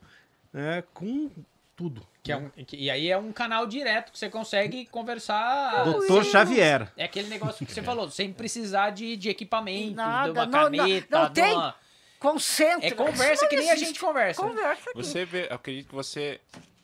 né, 0.54 0.84
com 0.94 1.30
tudo. 1.76 2.08
Que 2.24 2.32
é 2.32 2.40
né? 2.40 2.52
um, 2.56 2.64
que, 2.64 2.78
e 2.78 2.90
aí 2.90 3.10
é 3.10 3.18
um 3.18 3.34
canal 3.34 3.68
direto 3.68 4.12
que 4.12 4.18
você 4.18 4.30
consegue 4.30 4.86
conversar. 4.86 5.84
Doutor 5.84 6.24
Xavier. 6.24 6.90
É 6.96 7.04
aquele 7.04 7.28
negócio 7.28 7.66
que 7.66 7.74
você 7.74 7.82
falou, 7.82 8.10
sem 8.10 8.32
precisar 8.32 8.92
de, 8.92 9.18
de 9.18 9.30
equipamento, 9.30 9.96
Nada, 9.96 10.32
de 10.32 10.40
uma 10.40 10.48
caneta, 10.48 11.08
não, 11.10 11.20
não, 11.20 11.28
não 11.28 11.34
de 11.34 11.42
uma... 11.42 11.72
tem. 11.72 11.86
Concentra. 12.18 12.88
É 12.88 12.92
conversa 12.92 13.48
que 13.48 13.56
nem 13.56 13.70
a 13.70 13.76
gente 13.76 14.00
conversa. 14.00 14.42
Conversa 14.42 14.90
aqui. 14.90 15.04
Você 15.04 15.26
vê, 15.26 15.48
acredito 15.52 15.90
que 15.90 15.96
você 15.96 16.40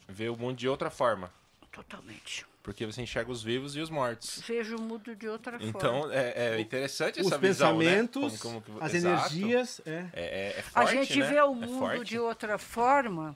vê 0.08 0.28
o 0.28 0.36
mundo 0.36 0.58
de 0.58 0.68
outra 0.68 0.90
forma. 0.90 1.32
Totalmente. 1.72 2.46
Porque 2.64 2.86
você 2.86 3.02
enxerga 3.02 3.32
os 3.32 3.42
vivos 3.42 3.76
e 3.76 3.80
os 3.80 3.90
mortos. 3.90 4.42
Vejo 4.48 4.76
o 4.76 4.82
mundo 4.82 5.16
de 5.16 5.28
outra 5.28 5.58
então, 5.60 5.72
forma. 5.72 5.98
Então, 5.98 6.12
é, 6.12 6.56
é 6.58 6.60
interessante 6.60 7.20
os 7.20 7.28
essa 7.28 7.38
visão, 7.38 7.78
né? 7.78 7.86
pensamentos, 7.86 8.40
como, 8.40 8.62
como, 8.62 8.84
as 8.84 8.94
Exato. 8.94 9.34
energias. 9.34 9.82
É. 9.86 9.92
É, 9.92 10.06
é, 10.14 10.60
é 10.60 10.62
forte, 10.62 10.90
A 10.90 10.92
gente 10.94 11.20
né? 11.20 11.28
vê 11.28 11.42
o 11.42 11.52
é 11.52 11.56
mundo 11.56 12.06
de 12.06 12.20
outra 12.20 12.58
forma 12.60 13.36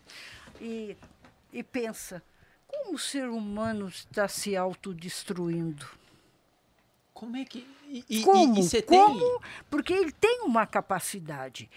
e, 0.61 0.95
e 1.51 1.63
pensa, 1.63 2.21
como 2.67 2.95
o 2.95 2.99
ser 2.99 3.27
humano 3.27 3.87
está 3.87 4.27
se 4.27 4.55
autodestruindo? 4.55 5.87
Como 7.11 7.35
é 7.35 7.45
que... 7.45 7.67
E, 8.09 8.21
como? 8.21 8.59
E, 8.59 8.77
e 8.77 8.81
como? 8.83 9.19
Tem... 9.19 9.39
Porque 9.69 9.93
ele 9.93 10.11
tem 10.11 10.41
uma 10.41 10.67
capacidade. 10.67 11.69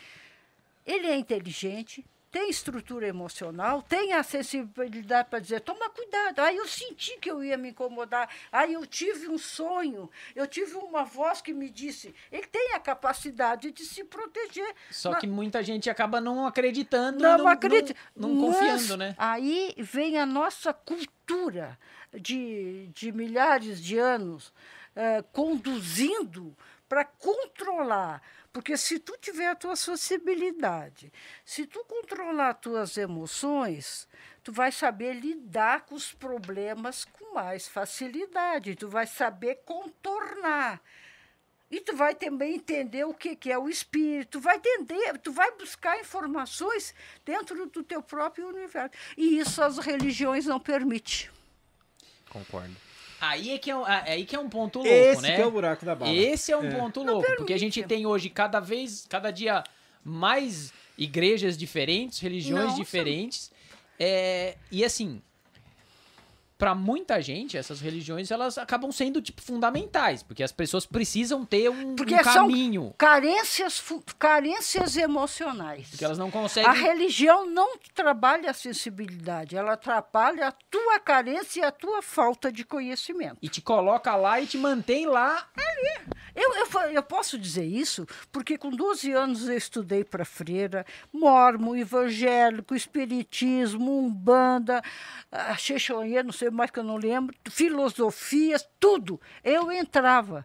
Ele 0.85 1.07
é 1.07 1.17
inteligente, 1.17 2.05
tem 2.31 2.51
estrutura 2.51 3.07
emocional, 3.07 3.83
tem 3.83 4.13
a 4.13 4.23
sensibilidade 4.23 5.29
para 5.31 5.39
dizer, 5.39 5.61
toma 5.61 5.89
cuidado. 5.89 6.41
Aí 6.41 6.57
eu 6.57 6.67
senti 6.67 7.19
que 7.19 7.31
eu 7.31 7.43
ia 7.43 7.57
me 7.57 7.71
incomodar. 7.71 8.29
Aí 8.53 8.75
eu 8.75 8.87
tive 8.87 9.29
um 9.29 9.39
sonho, 9.39 10.11
eu 10.37 10.47
tive 10.47 10.77
uma 10.77 11.05
voz 11.05 11.41
que 11.41 11.53
me 11.53 11.71
disse, 11.71 12.15
ele 12.31 12.47
tem 12.47 12.75
a 12.75 12.81
capacidade 12.81 13.71
de 13.71 13.85
se 13.85 14.05
proteger. 14.05 14.75
Só 14.91 15.15
que 15.15 15.27
muita 15.27 15.63
gente 15.63 15.89
acaba 15.89 16.21
não 16.21 16.47
acreditando, 16.47 17.21
não, 17.21 17.39
não 17.39 17.49
acredita, 17.49 17.99
não, 18.15 18.29
não 18.29 18.53
confiando, 18.53 18.97
né? 18.97 19.15
Aí 19.17 19.75
vem 19.79 20.19
a 20.19 20.27
nossa 20.27 20.73
cultura 20.73 21.79
de, 22.13 22.89
de 22.95 23.11
milhares 23.11 23.83
de 23.83 23.99
anos 23.99 24.53
eh, 24.95 25.23
conduzindo 25.33 26.57
para 26.89 27.05
controlar 27.05 28.23
porque 28.59 28.77
se 28.77 28.99
tu 28.99 29.17
tiver 29.21 29.47
a 29.47 29.55
tua 29.55 29.77
sensibilidade, 29.77 31.13
se 31.45 31.65
tu 31.65 31.85
controlar 31.85 32.49
as 32.49 32.59
tuas 32.59 32.97
emoções, 32.97 34.09
tu 34.43 34.51
vai 34.51 34.73
saber 34.73 35.13
lidar 35.13 35.83
com 35.83 35.95
os 35.95 36.13
problemas 36.13 37.05
com 37.05 37.35
mais 37.35 37.69
facilidade, 37.69 38.75
tu 38.75 38.89
vai 38.89 39.07
saber 39.07 39.61
contornar. 39.65 40.83
E 41.71 41.81
tu 41.81 41.95
vai 41.95 42.17
também 42.17 42.57
entender 42.57 43.05
o 43.05 43.15
que, 43.15 43.37
que 43.37 43.53
é 43.53 43.57
o 43.57 43.69
espírito, 43.69 44.41
vai 44.41 44.57
entender, 44.57 45.17
tu 45.19 45.31
vai 45.31 45.53
buscar 45.53 46.01
informações 46.01 46.93
dentro 47.25 47.65
do 47.67 47.85
teu 47.85 48.03
próprio 48.03 48.49
universo. 48.49 48.91
E 49.17 49.39
isso 49.39 49.63
as 49.63 49.79
religiões 49.79 50.47
não 50.47 50.59
permitem. 50.59 51.31
Concordo. 52.29 52.88
Aí 53.21 53.51
é 53.51 53.59
que 53.59 53.71
é, 53.71 53.75
aí 54.13 54.25
que 54.25 54.37
é 54.37 54.39
um 54.39 54.49
ponto 54.49 54.79
louco, 54.79 54.93
Esse 54.93 55.23
né? 55.23 55.37
que 55.37 55.43
é 55.43 55.47
o 55.47 55.51
buraco 55.51 55.85
da 55.85 55.95
bala. 55.95 56.13
Esse 56.13 56.53
é 56.53 56.57
um 56.57 56.67
é. 56.67 56.71
ponto 56.71 57.03
louco, 57.03 57.27
porque 57.37 57.53
a 57.53 57.59
gente 57.59 57.83
tem 57.83 58.07
hoje 58.07 58.31
cada 58.31 58.61
vez, 58.61 59.07
cada 59.09 59.31
dia 59.31 59.65
mais 60.05 60.73
igrejas 60.97 61.57
diferentes, 61.57 62.21
religiões 62.21 62.71
Não, 62.71 62.75
diferentes. 62.77 63.51
É, 63.99 64.57
e 64.71 64.85
assim, 64.85 65.21
para 66.59 66.75
muita 66.75 67.23
gente, 67.23 67.57
essas 67.57 67.81
religiões 67.81 68.33
elas 68.33 68.59
acabam 68.59 68.91
sendo 68.91 69.23
tipo 69.23 69.41
fundamentais, 69.41 70.25
porque 70.25 70.43
as 70.43 70.51
pessoas 70.51 70.85
precisam 70.85 71.45
ter 71.45 71.71
um, 71.71 71.95
Porque 71.95 72.17
um 72.17 72.25
são 72.25 72.35
caminho, 72.49 72.93
carências, 72.99 73.81
carências 74.19 74.97
emocionais. 74.97 75.89
porque 75.91 76.05
elas 76.05 76.19
não 76.19 76.29
A 76.29 76.33
conseguem 76.33 76.73
religião 76.83 77.47
não 77.49 77.79
trabalha 77.95 78.51
a 78.51 78.55
sensibilidade, 78.55 79.57
ela 79.57 79.75
atrapalha 79.75 80.49
a 80.49 80.53
tua 80.53 80.99
carência 80.99 81.61
e 81.61 81.65
a 81.65 81.71
tua 81.71 82.03
falta 82.03 82.51
de 82.51 82.65
conhecimento. 82.65 83.39
e 83.41 83.49
te 83.49 83.61
coloca 83.63 84.17
lá 84.17 84.41
e 84.41 84.47
te 84.47 84.59
mantém 84.59 85.07
lá. 85.07 85.47
Eu, 86.35 86.55
eu, 86.55 86.67
fa- 86.67 86.91
eu 86.93 87.03
posso 87.03 87.37
dizer 87.39 87.65
isso 87.65 88.07
porque 88.31 88.57
com 88.57 88.71
12 88.71 89.11
anos 89.13 89.49
eu 89.49 89.57
estudei 89.57 90.05
para 90.05 90.25
freira, 90.25 90.85
mormo, 91.13 91.75
evangélico, 91.77 92.75
espiritismo, 92.75 93.99
umbanda, 93.99 94.83
ah, 95.33 95.57
xexonhê, 95.57 96.23
não 96.23 96.33
sei 96.33 96.48
mais 96.51 96.71
que 96.71 96.79
eu 96.79 96.85
não 96.85 96.97
lembro, 96.97 97.35
filosofias, 97.51 98.67
tudo. 98.81 99.21
Eu 99.45 99.71
entrava. 99.73 100.45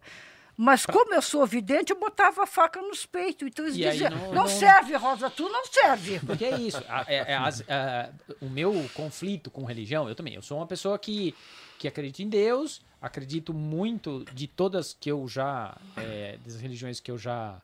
Mas 0.56 0.86
como 0.86 1.16
eu 1.16 1.22
sou 1.22 1.48
vidente, 1.48 1.92
eu 1.92 2.00
botava 2.00 2.44
a 2.44 2.46
faca 2.46 2.80
nos 2.80 3.08
peitos. 3.08 3.48
Então 3.48 3.66
eles 3.66 3.76
E 3.76 3.82
diziam, 3.89 4.12
não- 4.12 4.18
não, 4.28 4.34
não- 4.34 4.48
serve, 4.48 4.96
Rosa, 4.96 5.28
tu 5.30 5.50
não 5.50 5.66
serve. 5.66 6.20
Porque 6.26 6.46
é 6.46 6.56
isso. 6.60 6.78
a- 6.88 7.06
é- 7.08 7.32
é 7.32 7.36
as- 7.36 7.62
a- 7.68 8.10
o 8.39 8.48
meu 8.50 8.88
conflito 8.94 9.50
com 9.50 9.63
religião, 9.63 10.08
eu 10.08 10.13
também. 10.13 10.36
Eu 10.36 10.44
sou 10.44 10.58
uma 10.58 10.68
pessoa 10.68 11.00
que, 11.00 11.34
que 11.80 11.88
acredita 11.88 12.22
em 12.22 12.30
Deus, 12.30 12.82
acredito 13.02 13.52
muito 13.52 14.24
de 14.32 14.46
todas 14.48 14.94
que 14.94 15.10
eu 15.12 15.28
já. 15.28 15.76
é, 15.98 16.38
das 16.46 16.62
religiões 16.62 17.00
que 17.00 17.10
eu 17.10 17.18
já 17.18 17.60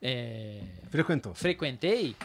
é, 0.00 0.60
Frequentou. 0.90 1.34
frequentei. 1.34 2.16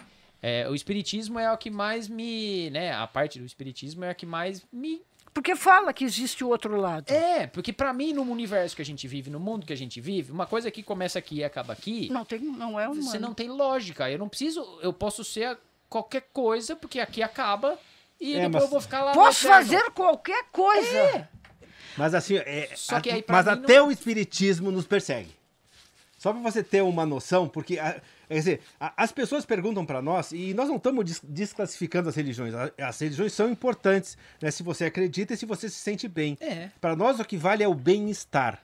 É, 0.41 0.67
o 0.69 0.75
espiritismo 0.75 1.37
é 1.39 1.51
o 1.51 1.57
que 1.57 1.69
mais 1.69 2.07
me. 2.07 2.69
Né, 2.69 2.93
a 2.93 3.05
parte 3.07 3.39
do 3.39 3.45
espiritismo 3.45 4.03
é 4.05 4.09
a 4.09 4.13
que 4.13 4.25
mais 4.25 4.63
me 4.71 5.01
Porque 5.33 5.55
fala 5.55 5.93
que 5.93 6.03
existe 6.03 6.43
o 6.43 6.49
outro 6.49 6.75
lado. 6.75 7.11
É, 7.11 7.47
porque 7.47 7.71
pra 7.73 7.93
mim, 7.93 8.13
no 8.13 8.23
universo 8.23 8.75
que 8.75 8.81
a 8.81 8.85
gente 8.85 9.07
vive, 9.07 9.29
no 9.29 9.39
mundo 9.39 9.65
que 9.65 9.73
a 9.73 9.77
gente 9.77 9.99
vive, 10.01 10.31
uma 10.31 10.45
coisa 10.47 10.71
que 10.71 10.81
começa 10.83 11.19
aqui 11.19 11.35
e 11.37 11.43
acaba 11.43 11.73
aqui, 11.73 12.09
Não, 12.11 12.25
tem, 12.25 12.39
não 12.39 12.79
é 12.79 12.87
humano. 12.87 13.03
você 13.03 13.19
não 13.19 13.33
tem 13.33 13.47
lógica. 13.49 14.09
Eu 14.09 14.17
não 14.17 14.27
preciso, 14.29 14.61
eu 14.81 14.91
posso 14.93 15.23
ser 15.23 15.57
qualquer 15.89 16.23
coisa, 16.33 16.75
porque 16.75 16.99
aqui 16.99 17.21
acaba 17.23 17.77
e 18.19 18.35
É, 18.35 18.41
depois 18.41 18.63
eu 18.63 18.69
vou 18.69 18.81
ficar 18.81 19.01
lá. 19.03 19.13
Posso 19.13 19.47
fazer 19.47 19.91
qualquer 19.91 20.45
coisa. 20.51 21.27
Mas 21.97 22.13
assim, 22.13 22.37
é, 22.37 22.69
Só 22.75 22.99
que 23.01 23.09
aí 23.09 23.21
pra 23.21 23.35
mas 23.37 23.47
até 23.47 23.77
não- 23.79 23.87
o 23.87 23.91
espiritismo 23.91 24.71
nos 24.71 24.85
persegue. 24.85 25.31
Só 26.17 26.31
para 26.33 26.41
você 26.41 26.61
ter 26.63 26.81
uma 26.81 27.05
noção, 27.05 27.47
porque 27.47 27.79
a- 27.79 28.01
quer 28.29 28.39
dizer, 28.39 28.61
a- 28.79 28.93
as 28.95 29.11
pessoas 29.11 29.45
perguntam 29.45 29.85
para 29.85 30.01
nós 30.01 30.31
e 30.31 30.53
nós 30.53 30.69
não 30.69 30.77
estamos 30.77 31.03
des- 31.03 31.21
desclassificando 31.23 32.07
as 32.07 32.15
religiões. 32.15 32.53
As 32.77 32.99
religiões 32.99 33.33
são 33.33 33.49
importantes, 33.49 34.17
né, 34.41 34.49
se 34.51 34.63
você 34.63 34.85
acredita 34.85 35.33
e 35.33 35.37
se 35.37 35.45
você 35.45 35.67
se 35.69 35.75
sente 35.75 36.07
bem. 36.07 36.37
É. 36.39 36.69
Para 36.79 36.95
nós 36.95 37.19
o 37.19 37.25
que 37.25 37.35
vale 37.35 37.63
é 37.63 37.67
o 37.67 37.73
bem-estar. 37.73 38.61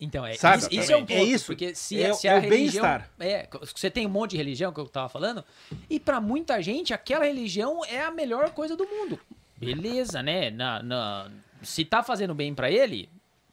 Então, 0.00 0.26
é, 0.26 0.34
Sabe? 0.34 0.58
isso, 0.62 0.68
isso 0.74 0.92
é 0.92 0.96
um 0.96 1.02
É 1.02 1.06
ponto. 1.06 1.26
isso. 1.26 1.46
Porque 1.46 1.72
se, 1.74 2.02
É- 2.02 2.12
se 2.12 2.26
é 2.26 2.32
a 2.32 2.38
o 2.38 2.40
religião. 2.40 2.82
bem-estar. 2.84 3.10
É, 3.20 3.48
você 3.72 3.88
tem 3.88 4.04
um 4.04 4.10
monte 4.10 4.32
de 4.32 4.36
religião 4.36 4.72
que 4.72 4.80
eu 4.80 4.88
tava 4.88 5.08
falando, 5.08 5.44
e 5.88 6.00
pra 6.00 6.20
muita 6.20 6.60
gente, 6.60 6.92
aquela 6.92 7.24
religião 7.24 7.84
é 7.84 8.02
a 8.02 8.10
melhor 8.10 8.50
coisa 8.50 8.76
do 8.76 8.84
mundo. 8.84 9.18
Beleza, 9.56 10.22
né? 10.24 10.50
Na, 10.50 10.82
na- 10.82 11.30
se 11.62 11.84
tá 11.84 12.02
fazendo 12.02 12.34
bem 12.34 12.52
pra 12.52 12.68
ele, 12.68 13.08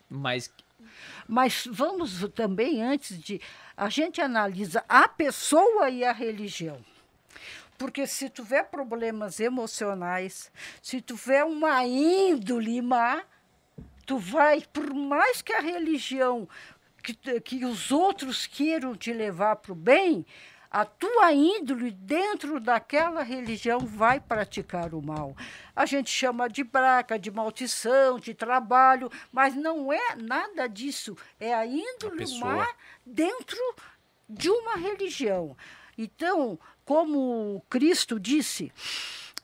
mas 0.09 0.51
Mas 1.27 1.67
vamos 1.69 2.27
também, 2.33 2.81
antes 2.81 3.17
de. 3.17 3.41
A 3.75 3.89
gente 3.89 4.21
analisa 4.21 4.83
a 4.87 5.07
pessoa 5.07 5.89
e 5.89 6.03
a 6.03 6.11
religião. 6.11 6.83
Porque 7.77 8.05
se 8.05 8.29
tiver 8.29 8.63
problemas 8.63 9.39
emocionais, 9.39 10.51
se 10.81 11.01
tiver 11.01 11.43
uma 11.43 11.85
índole 11.85 12.81
má, 12.81 13.23
tu 14.05 14.17
vai, 14.17 14.63
por 14.71 14.93
mais 14.93 15.41
que 15.41 15.53
a 15.53 15.59
religião, 15.59 16.47
que, 17.01 17.13
que 17.41 17.65
os 17.65 17.91
outros 17.91 18.45
queiram 18.45 18.95
te 18.95 19.11
levar 19.11 19.57
para 19.57 19.71
o 19.71 19.75
bem, 19.75 20.25
a 20.73 20.85
tua 20.85 21.31
índole 21.31 21.91
dentro 21.91 22.59
daquela 22.59 23.21
religião 23.21 23.77
vai 23.81 24.19
praticar 24.19 24.95
o 24.95 25.05
mal. 25.05 25.37
A 25.75 25.85
gente 25.85 26.09
chama 26.09 26.49
de 26.49 26.63
braca, 26.63 27.19
de 27.19 27.29
maldição, 27.29 28.17
de 28.17 28.33
trabalho, 28.33 29.11
mas 29.31 29.53
não 29.55 29.93
é 29.93 30.15
nada 30.15 30.67
disso. 30.67 31.15
É 31.39 31.53
a 31.53 31.63
índole 31.63 32.17
pessoa. 32.17 32.55
má 32.55 32.67
dentro 33.05 33.59
de 34.27 34.49
uma 34.49 34.75
religião. 34.75 35.55
Então, 35.95 36.57
como 36.83 37.63
Cristo 37.69 38.19
disse, 38.19 38.71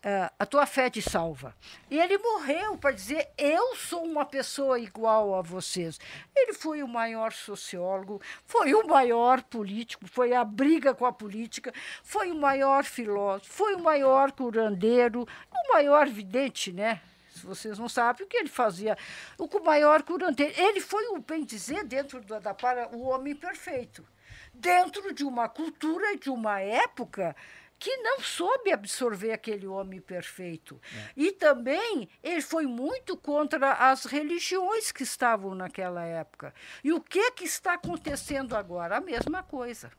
ah, 0.04 0.32
a 0.40 0.46
tua 0.46 0.66
fé 0.66 0.90
te 0.90 1.02
salva. 1.02 1.54
E 1.90 2.00
ele 2.00 2.18
morreu 2.18 2.78
para 2.78 2.92
dizer: 2.92 3.30
eu 3.38 3.76
sou 3.76 4.04
uma 4.04 4.26
pessoa 4.26 4.80
igual 4.80 5.36
a 5.36 5.42
vocês. 5.42 6.00
Ele 6.36 6.54
foi 6.54 6.82
o 6.82 6.88
maior 6.88 7.34
sociólogo, 7.34 8.22
foi 8.46 8.74
o 8.74 8.88
maior 8.88 9.42
político, 9.44 10.08
foi 10.08 10.34
a 10.34 10.44
briga 10.44 10.94
com 10.94 11.06
a 11.06 11.12
política, 11.12 11.74
foi 12.04 12.32
o 12.32 12.36
maior 12.36 12.86
filósofo, 12.86 13.52
foi 13.52 13.76
o 13.76 13.80
maior 13.80 14.32
curandeiro, 14.32 15.28
o 15.52 15.74
maior 15.74 16.08
vidente, 16.08 16.72
né? 16.72 17.02
Se 17.32 17.46
vocês 17.46 17.78
não 17.78 17.90
sabem 17.90 18.26
o 18.26 18.30
que 18.30 18.38
ele 18.38 18.50
fazia, 18.50 18.98
o 19.38 19.60
maior 19.60 20.04
curandeiro. 20.04 20.54
Ele 20.58 20.80
foi, 20.80 21.08
o 21.08 21.20
bem 21.20 21.44
dizer, 21.44 21.84
dentro 21.84 22.22
da, 22.22 22.40
da 22.40 22.54
para 22.54 22.90
o 22.96 23.08
homem 23.08 23.36
perfeito 23.36 24.06
dentro 24.54 25.14
de 25.14 25.24
uma 25.24 25.48
cultura 25.48 26.18
de 26.18 26.30
uma 26.30 26.60
época 26.60 27.36
que 27.80 27.96
não 27.98 28.20
soube 28.20 28.74
absorver 28.74 29.32
aquele 29.32 29.66
homem 29.66 30.02
perfeito. 30.02 30.80
E 31.16 31.32
também 31.32 32.10
ele 32.22 32.42
foi 32.42 32.66
muito 32.66 33.16
contra 33.16 33.72
as 33.72 34.04
religiões 34.04 34.92
que 34.92 35.04
estavam 35.04 35.56
naquela 35.56 36.04
época. 36.04 36.54
E 36.84 36.92
o 36.92 37.00
que, 37.00 37.32
que 37.32 37.46
está 37.46 37.76
acontecendo 37.76 38.56
agora? 38.56 38.98
A 38.98 39.02
mesma 39.02 39.42
coisa. 39.42 39.90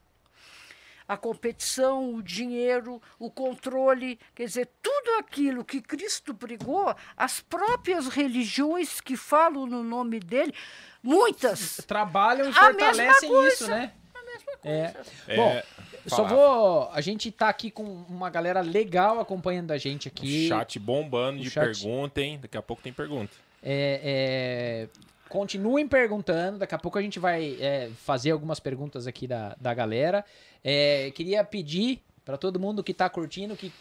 A 1.08 1.16
competição, 1.16 2.14
o 2.14 2.22
dinheiro, 2.22 3.02
o 3.18 3.30
controle, 3.30 4.20
quer 4.32 4.44
dizer, 4.44 4.70
tudo 4.80 5.18
aquilo 5.18 5.64
que 5.64 5.80
Cristo 5.80 6.32
brigou, 6.32 6.94
as 7.16 7.40
próprias 7.40 8.06
religiões 8.06 9.00
que 9.00 9.16
falam 9.16 9.66
no 9.66 9.82
nome 9.82 10.20
dele, 10.20 10.54
muitas 11.02 11.78
trabalham 11.84 12.48
e 12.48 12.52
fortalecem 12.52 13.46
isso, 13.48 13.68
né? 13.68 13.92
É. 14.64 14.94
É, 15.28 15.36
Bom, 15.36 15.62
só 16.06 16.24
vou. 16.24 16.90
A 16.92 17.00
gente 17.00 17.30
tá 17.30 17.48
aqui 17.48 17.70
com 17.70 17.82
uma 18.08 18.28
galera 18.30 18.60
legal 18.60 19.18
acompanhando 19.20 19.70
a 19.70 19.78
gente 19.78 20.08
aqui. 20.08 20.48
Chat 20.48 20.78
bombando 20.78 21.40
O 21.40 21.42
de 21.42 21.50
chat- 21.50 21.64
pergunta, 21.64 22.20
hein? 22.20 22.38
Daqui 22.40 22.56
a 22.56 22.62
pouco 22.62 22.82
tem 22.82 22.92
pergunta. 22.92 23.32
É, 23.62 24.00
é, 24.02 24.88
continuem 25.28 25.86
perguntando, 25.86 26.58
daqui 26.58 26.74
a 26.74 26.78
pouco 26.78 26.98
a 26.98 27.02
gente 27.02 27.18
vai 27.18 27.56
é, 27.60 27.90
fazer 28.04 28.30
algumas 28.30 28.58
perguntas 28.60 29.06
aqui 29.06 29.26
da, 29.26 29.54
da 29.60 29.72
galera. 29.74 30.24
É, 30.64 31.10
queria 31.14 31.42
pedir 31.44 32.02
para 32.24 32.36
todo 32.36 32.58
mundo 32.60 32.82
que 32.84 32.92
tá 32.94 33.08
curtindo 33.08 33.56
que 33.56 33.72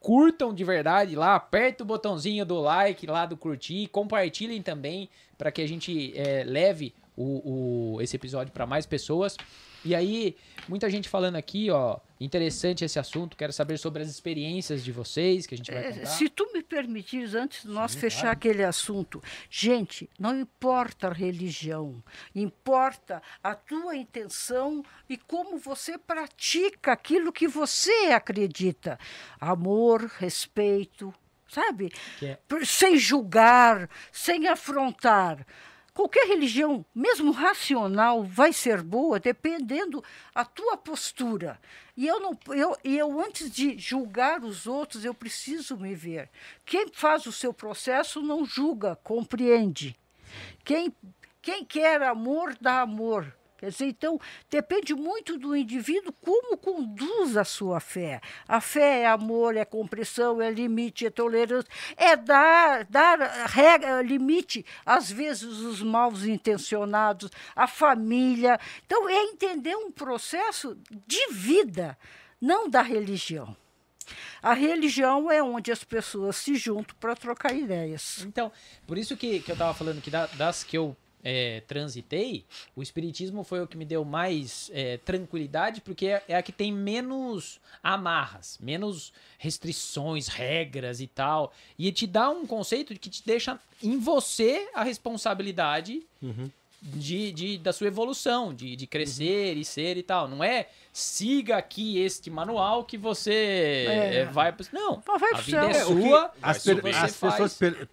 curtam 0.00 0.52
de 0.52 0.62
verdade 0.64 1.16
lá, 1.16 1.34
aperta 1.34 1.82
o 1.82 1.86
botãozinho 1.86 2.44
do 2.44 2.60
like 2.60 3.06
lá 3.06 3.24
do 3.24 3.36
curtir, 3.36 3.86
compartilhem 3.88 4.60
também 4.60 5.08
para 5.38 5.50
que 5.50 5.62
a 5.62 5.66
gente 5.68 6.12
é, 6.16 6.44
leve 6.44 6.94
o, 7.16 7.94
o- 7.96 8.02
esse 8.02 8.14
episódio 8.16 8.52
para 8.52 8.66
mais 8.66 8.84
pessoas. 8.86 9.36
E 9.84 9.94
aí, 9.94 10.34
muita 10.66 10.88
gente 10.88 11.08
falando 11.10 11.36
aqui, 11.36 11.70
ó, 11.70 11.98
interessante 12.18 12.84
esse 12.84 12.98
assunto, 12.98 13.36
quero 13.36 13.52
saber 13.52 13.76
sobre 13.78 14.02
as 14.02 14.08
experiências 14.08 14.82
de 14.82 14.90
vocês 14.90 15.46
que 15.46 15.54
a 15.54 15.58
gente 15.58 15.70
vai 15.70 15.84
É, 15.84 15.92
contar. 15.92 16.06
Se 16.06 16.28
tu 16.30 16.50
me 16.54 16.62
permitires, 16.62 17.34
antes 17.34 17.62
de 17.62 17.68
nós 17.68 17.94
fechar 17.94 18.30
aquele 18.30 18.64
assunto, 18.64 19.22
gente, 19.50 20.08
não 20.18 20.38
importa 20.40 21.08
a 21.08 21.12
religião, 21.12 22.02
importa 22.34 23.22
a 23.42 23.54
tua 23.54 23.94
intenção 23.94 24.82
e 25.08 25.18
como 25.18 25.58
você 25.58 25.98
pratica 25.98 26.92
aquilo 26.92 27.30
que 27.32 27.46
você 27.46 27.90
acredita. 28.12 28.98
Amor, 29.38 30.10
respeito, 30.18 31.12
sabe? 31.46 31.92
É- 32.22 32.38
Sem 32.64 32.96
julgar, 32.96 33.88
sem 34.10 34.48
afrontar. 34.48 35.46
Qualquer 35.94 36.26
religião, 36.26 36.84
mesmo 36.92 37.30
racional, 37.30 38.24
vai 38.24 38.52
ser 38.52 38.82
boa 38.82 39.20
dependendo 39.20 40.02
a 40.34 40.44
tua 40.44 40.76
postura. 40.76 41.56
E 41.96 42.04
eu 42.04 42.18
não, 42.18 42.36
eu, 42.48 42.76
eu 42.82 43.20
antes 43.20 43.48
de 43.48 43.78
julgar 43.78 44.42
os 44.42 44.66
outros, 44.66 45.04
eu 45.04 45.14
preciso 45.14 45.76
me 45.76 45.94
ver. 45.94 46.28
Quem 46.66 46.88
faz 46.92 47.26
o 47.26 47.32
seu 47.32 47.54
processo 47.54 48.20
não 48.20 48.44
julga, 48.44 48.96
compreende. 49.04 49.96
Quem, 50.64 50.92
quem 51.40 51.64
quer 51.64 52.02
amor 52.02 52.56
dá 52.60 52.80
amor. 52.80 53.32
Quer 53.64 53.70
dizer, 53.70 53.86
então, 53.86 54.20
depende 54.50 54.94
muito 54.94 55.38
do 55.38 55.56
indivíduo 55.56 56.12
como 56.20 56.54
conduz 56.54 57.34
a 57.34 57.44
sua 57.44 57.80
fé. 57.80 58.20
A 58.46 58.60
fé 58.60 59.00
é 59.00 59.06
amor, 59.06 59.56
é 59.56 59.64
compreensão, 59.64 60.42
é 60.42 60.50
limite, 60.50 61.06
é 61.06 61.10
tolerância, 61.10 61.70
é 61.96 62.14
dar, 62.14 62.84
dar 62.84 63.18
regra, 63.46 64.02
limite, 64.02 64.66
às 64.84 65.10
vezes, 65.10 65.44
os 65.44 65.80
maus 65.80 66.24
intencionados, 66.24 67.30
a 67.56 67.66
família. 67.66 68.60
Então, 68.84 69.08
é 69.08 69.22
entender 69.22 69.74
um 69.74 69.90
processo 69.90 70.76
de 71.06 71.32
vida, 71.32 71.96
não 72.38 72.68
da 72.68 72.82
religião. 72.82 73.56
A 74.42 74.52
religião 74.52 75.32
é 75.32 75.42
onde 75.42 75.72
as 75.72 75.82
pessoas 75.82 76.36
se 76.36 76.54
juntam 76.56 76.94
para 77.00 77.16
trocar 77.16 77.54
ideias. 77.54 78.22
Então, 78.26 78.52
por 78.86 78.98
isso 78.98 79.16
que, 79.16 79.40
que 79.40 79.50
eu 79.50 79.54
estava 79.54 79.72
falando 79.72 80.02
que 80.02 80.10
da, 80.10 80.26
das 80.26 80.62
que 80.62 80.76
eu 80.76 80.94
é, 81.24 81.62
transitei, 81.66 82.44
o 82.76 82.82
Espiritismo 82.82 83.42
foi 83.42 83.62
o 83.62 83.66
que 83.66 83.76
me 83.76 83.86
deu 83.86 84.04
mais 84.04 84.70
é, 84.74 84.98
tranquilidade, 84.98 85.80
porque 85.80 86.06
é, 86.06 86.22
é, 86.28 86.36
a 86.36 86.42
que 86.42 86.52
tem 86.52 86.70
menos 86.70 87.58
amarras, 87.82 88.58
menos 88.60 89.12
restrições, 89.38 90.28
regras 90.28 91.00
e 91.00 91.06
tal. 91.06 91.52
E 91.78 91.90
te 91.90 92.06
dá 92.06 92.28
um 92.28 92.46
conceito 92.46 92.94
que 92.98 93.08
te 93.08 93.24
deixa 93.24 93.58
em 93.82 93.98
você 93.98 94.68
a 94.74 94.84
responsabilidade. 94.84 96.02
Uhum 96.22 96.50
de, 96.86 97.32
de, 97.32 97.58
da 97.58 97.72
sua 97.72 97.86
evolução, 97.86 98.52
de, 98.52 98.76
de 98.76 98.86
crescer 98.86 99.54
uhum. 99.54 99.60
e 99.60 99.64
ser 99.64 99.96
e 99.96 100.02
tal. 100.02 100.28
Não 100.28 100.44
é 100.44 100.68
siga 100.92 101.56
aqui 101.56 101.98
este 101.98 102.30
manual 102.30 102.84
que 102.84 102.98
você 102.98 103.86
é. 103.88 104.24
vai. 104.26 104.54
Não, 104.70 105.00
vai 105.00 105.32
a 105.32 105.38
vida 105.38 105.66
é, 105.66 105.70
é 105.70 105.84
sua. 105.84 106.30
as, 106.42 106.62
per 106.62 106.86
as 106.94 107.16
pessoas 107.16 107.54
per 107.54 107.88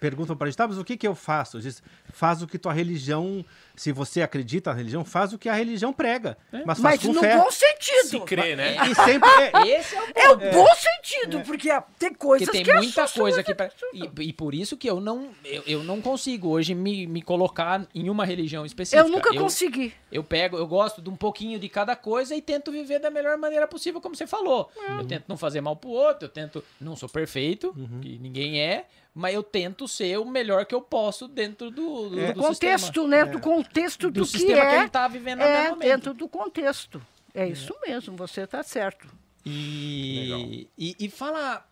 perguntam 0.00 0.36
para 0.36 0.48
a 0.48 0.50
gente, 0.50 0.56
tá, 0.56 0.66
mas 0.66 0.76
o 0.76 0.84
que, 0.84 0.96
que 0.96 1.06
eu 1.06 1.14
faço? 1.14 1.60
Diz, 1.60 1.80
faz 2.12 2.42
o 2.42 2.46
que 2.48 2.58
tua 2.58 2.72
religião, 2.72 3.44
se 3.74 3.92
você 3.92 4.22
acredita 4.22 4.70
na 4.70 4.76
religião, 4.76 5.04
faz 5.04 5.32
o 5.32 5.38
que 5.38 5.48
a 5.48 5.54
religião 5.54 5.92
prega. 5.92 6.36
É. 6.52 6.62
Mas, 6.64 6.78
faz 6.78 6.96
mas 6.96 7.02
com 7.02 7.12
no 7.12 7.20
fé. 7.20 7.36
bom 7.36 7.50
sentido. 7.50 8.08
Se 8.08 8.20
crê, 8.20 8.56
né? 8.56 8.76
E 8.88 8.94
sempre 8.94 9.30
é, 9.30 9.52
Esse 9.78 9.96
é 9.96 10.00
o 10.00 10.12
é 10.14 10.30
o 10.30 10.36
bom 10.36 10.68
sentido, 10.74 11.40
porque 11.40 11.68
tem 11.98 12.14
coisas 12.14 12.48
que 12.48 12.62
tem 12.62 12.74
muita 12.74 13.08
coisa 13.08 13.40
aqui 13.40 13.54
pra... 13.54 13.70
e, 13.92 14.28
e, 14.28 14.32
por 14.32 14.54
isso 14.54 14.76
que 14.76 14.88
eu 14.88 15.00
não, 15.00 15.30
eu, 15.44 15.62
eu 15.66 15.84
não 15.84 16.00
consigo 16.00 16.48
hoje 16.48 16.74
me, 16.74 17.06
me 17.06 17.22
colocar 17.22 17.86
em 17.94 18.08
uma 18.08 18.24
religião 18.24 18.64
específica. 18.64 19.06
Eu 19.06 19.10
nunca 19.10 19.34
eu, 19.34 19.40
consegui. 19.40 19.92
Eu 20.10 20.22
pego, 20.22 20.56
eu 20.56 20.66
gosto 20.66 21.00
de 21.00 21.08
um 21.08 21.16
pouquinho 21.16 21.58
de 21.58 21.68
cada 21.68 21.96
coisa 21.96 22.34
e 22.34 22.42
tento 22.42 22.70
viver 22.70 22.98
da 22.98 23.10
melhor 23.10 23.36
maneira 23.38 23.66
possível, 23.66 24.00
como 24.00 24.14
você 24.14 24.26
falou. 24.26 24.70
Uhum. 24.76 25.00
Eu 25.00 25.06
tento 25.06 25.24
não 25.28 25.36
fazer 25.36 25.60
mal 25.60 25.76
pro 25.76 25.90
outro, 25.90 26.26
eu 26.26 26.28
tento. 26.28 26.62
Não 26.80 26.96
sou 26.96 27.08
perfeito, 27.08 27.74
uhum. 27.76 28.00
que 28.00 28.18
ninguém 28.18 28.60
é, 28.60 28.86
mas 29.14 29.34
eu 29.34 29.42
tento 29.42 29.86
ser 29.86 30.18
o 30.18 30.24
melhor 30.24 30.64
que 30.64 30.74
eu 30.74 30.80
posso 30.80 31.28
dentro 31.28 31.70
do, 31.70 32.10
do, 32.10 32.20
é. 32.20 32.32
do 32.32 32.40
contexto, 32.40 32.84
sistema. 32.86 33.08
né? 33.08 33.24
Do 33.24 33.38
é. 33.38 33.40
contexto 33.40 34.10
do, 34.10 34.20
do 34.20 34.26
que 34.26 34.38
sistema 34.38 34.62
é, 34.62 34.68
que 34.70 34.74
ele 34.76 34.88
tá 34.88 35.08
vivendo 35.08 35.42
é, 35.42 35.74
dentro 35.76 36.14
do 36.14 36.28
contexto. 36.28 37.02
É, 37.34 37.44
é. 37.44 37.48
isso 37.48 37.74
mesmo, 37.86 38.16
você 38.16 38.46
tá 38.46 38.62
certo. 38.62 39.06
E, 39.44 40.68
e, 40.78 40.96
e, 40.98 41.08
fala 41.10 41.66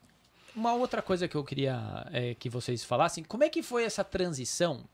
uma 0.56 0.74
outra 0.74 1.00
coisa 1.00 1.28
que 1.28 1.36
eu 1.36 1.44
queria 1.44 2.06
é, 2.12 2.34
que 2.34 2.50
vocês 2.50 2.82
falassem. 2.84 3.22
Como 3.22 3.44
é 3.44 3.48
que 3.48 3.62
foi 3.62 3.84
essa 3.84 4.02
transição 4.02 4.84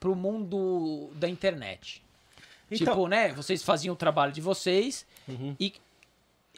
pro 0.00 0.14
mundo 0.14 1.10
da 1.14 1.28
internet? 1.28 2.02
Então, 2.70 2.94
tipo, 2.94 3.08
né? 3.08 3.32
Vocês 3.34 3.62
faziam 3.62 3.92
o 3.92 3.96
trabalho 3.96 4.32
de 4.32 4.40
vocês 4.40 5.06
uhum. 5.28 5.54
e 5.60 5.74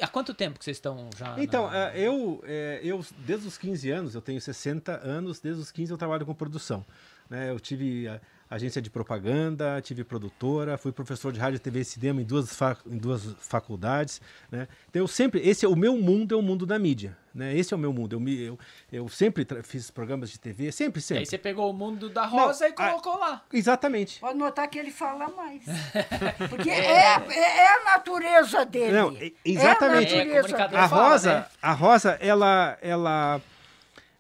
há 0.01 0.09
quanto 0.09 0.35
tempo 0.35 0.59
que 0.59 0.65
vocês 0.65 0.77
estão 0.77 1.09
já? 1.17 1.35
Então, 1.39 1.71
na... 1.71 1.93
É, 1.93 2.01
eu, 2.01 2.43
é, 2.45 2.81
eu 2.83 3.05
desde 3.19 3.47
os 3.47 3.57
15 3.59 3.91
anos, 3.91 4.15
eu 4.15 4.21
tenho 4.21 4.41
60 4.41 4.93
anos, 5.07 5.41
desde 5.41 5.61
os 5.61 5.71
15 5.71 5.93
eu 5.93 5.99
trabalho 5.99 6.27
com 6.27 6.35
produção. 6.35 6.85
Né? 7.29 7.51
Eu 7.51 7.59
tive 7.59 8.09
agência 8.49 8.81
de 8.81 8.89
propaganda, 8.89 9.81
tive 9.83 10.05
produtora, 10.05 10.79
fui 10.79 10.93
professor 10.93 11.33
de 11.33 11.41
rádio, 11.41 11.59
TV 11.59 11.81
e 11.81 11.85
cinema 11.85 12.23
em 12.23 12.25
duas, 12.25 12.57
em 12.87 12.97
duas 12.97 13.35
faculdades, 13.41 14.21
né? 14.51 14.69
Então 14.89 15.03
eu 15.03 15.09
sempre, 15.09 15.41
esse 15.41 15.65
é 15.65 15.69
o 15.69 15.75
meu 15.75 15.97
mundo, 15.97 16.35
é 16.35 16.39
o 16.39 16.43
mundo 16.43 16.65
da 16.65 16.79
mídia, 16.79 17.17
né? 17.35 17.57
Esse 17.57 17.75
é 17.75 17.77
o 17.77 17.81
meu 17.81 17.93
mundo. 17.93 18.15
Eu, 18.15 18.21
me, 18.21 18.41
eu, 18.41 18.59
eu 18.93 19.09
sempre 19.09 19.47
fiz 19.65 19.91
programas 19.91 20.31
de 20.31 20.39
TV, 20.39 20.71
sempre, 20.71 21.01
sempre. 21.01 21.23
E 21.23 21.25
aí 21.25 21.27
você 21.27 21.39
pegou 21.39 21.71
o 21.71 21.75
mundo 21.75 22.09
da 22.09 22.25
Rosa 22.25 22.65
Não, 22.65 22.71
e 22.71 22.75
colocou 22.75 23.15
a, 23.15 23.19
lá. 23.19 23.43
Exatamente. 23.53 24.21
Pode 24.21 24.39
notar 24.39 24.69
que 24.69 24.79
ele 24.79 24.93
fala 24.93 25.29
mais. 25.29 25.63
Porque 26.49 26.71
é, 26.71 27.17
é, 27.19 27.59
é 27.59 27.69
a 27.69 27.85
natureza 27.97 28.65
dele. 28.65 28.93
Não, 28.93 29.17
exatamente. 29.45 30.15
É 30.15 30.23
a, 30.23 30.43
natureza 30.43 30.79
a 30.79 30.87
Rosa, 30.87 31.31
fala, 31.31 31.41
né? 31.41 31.47
a 31.61 31.73
Rosa, 31.73 32.19
ela, 32.21 32.79
ela 32.81 33.43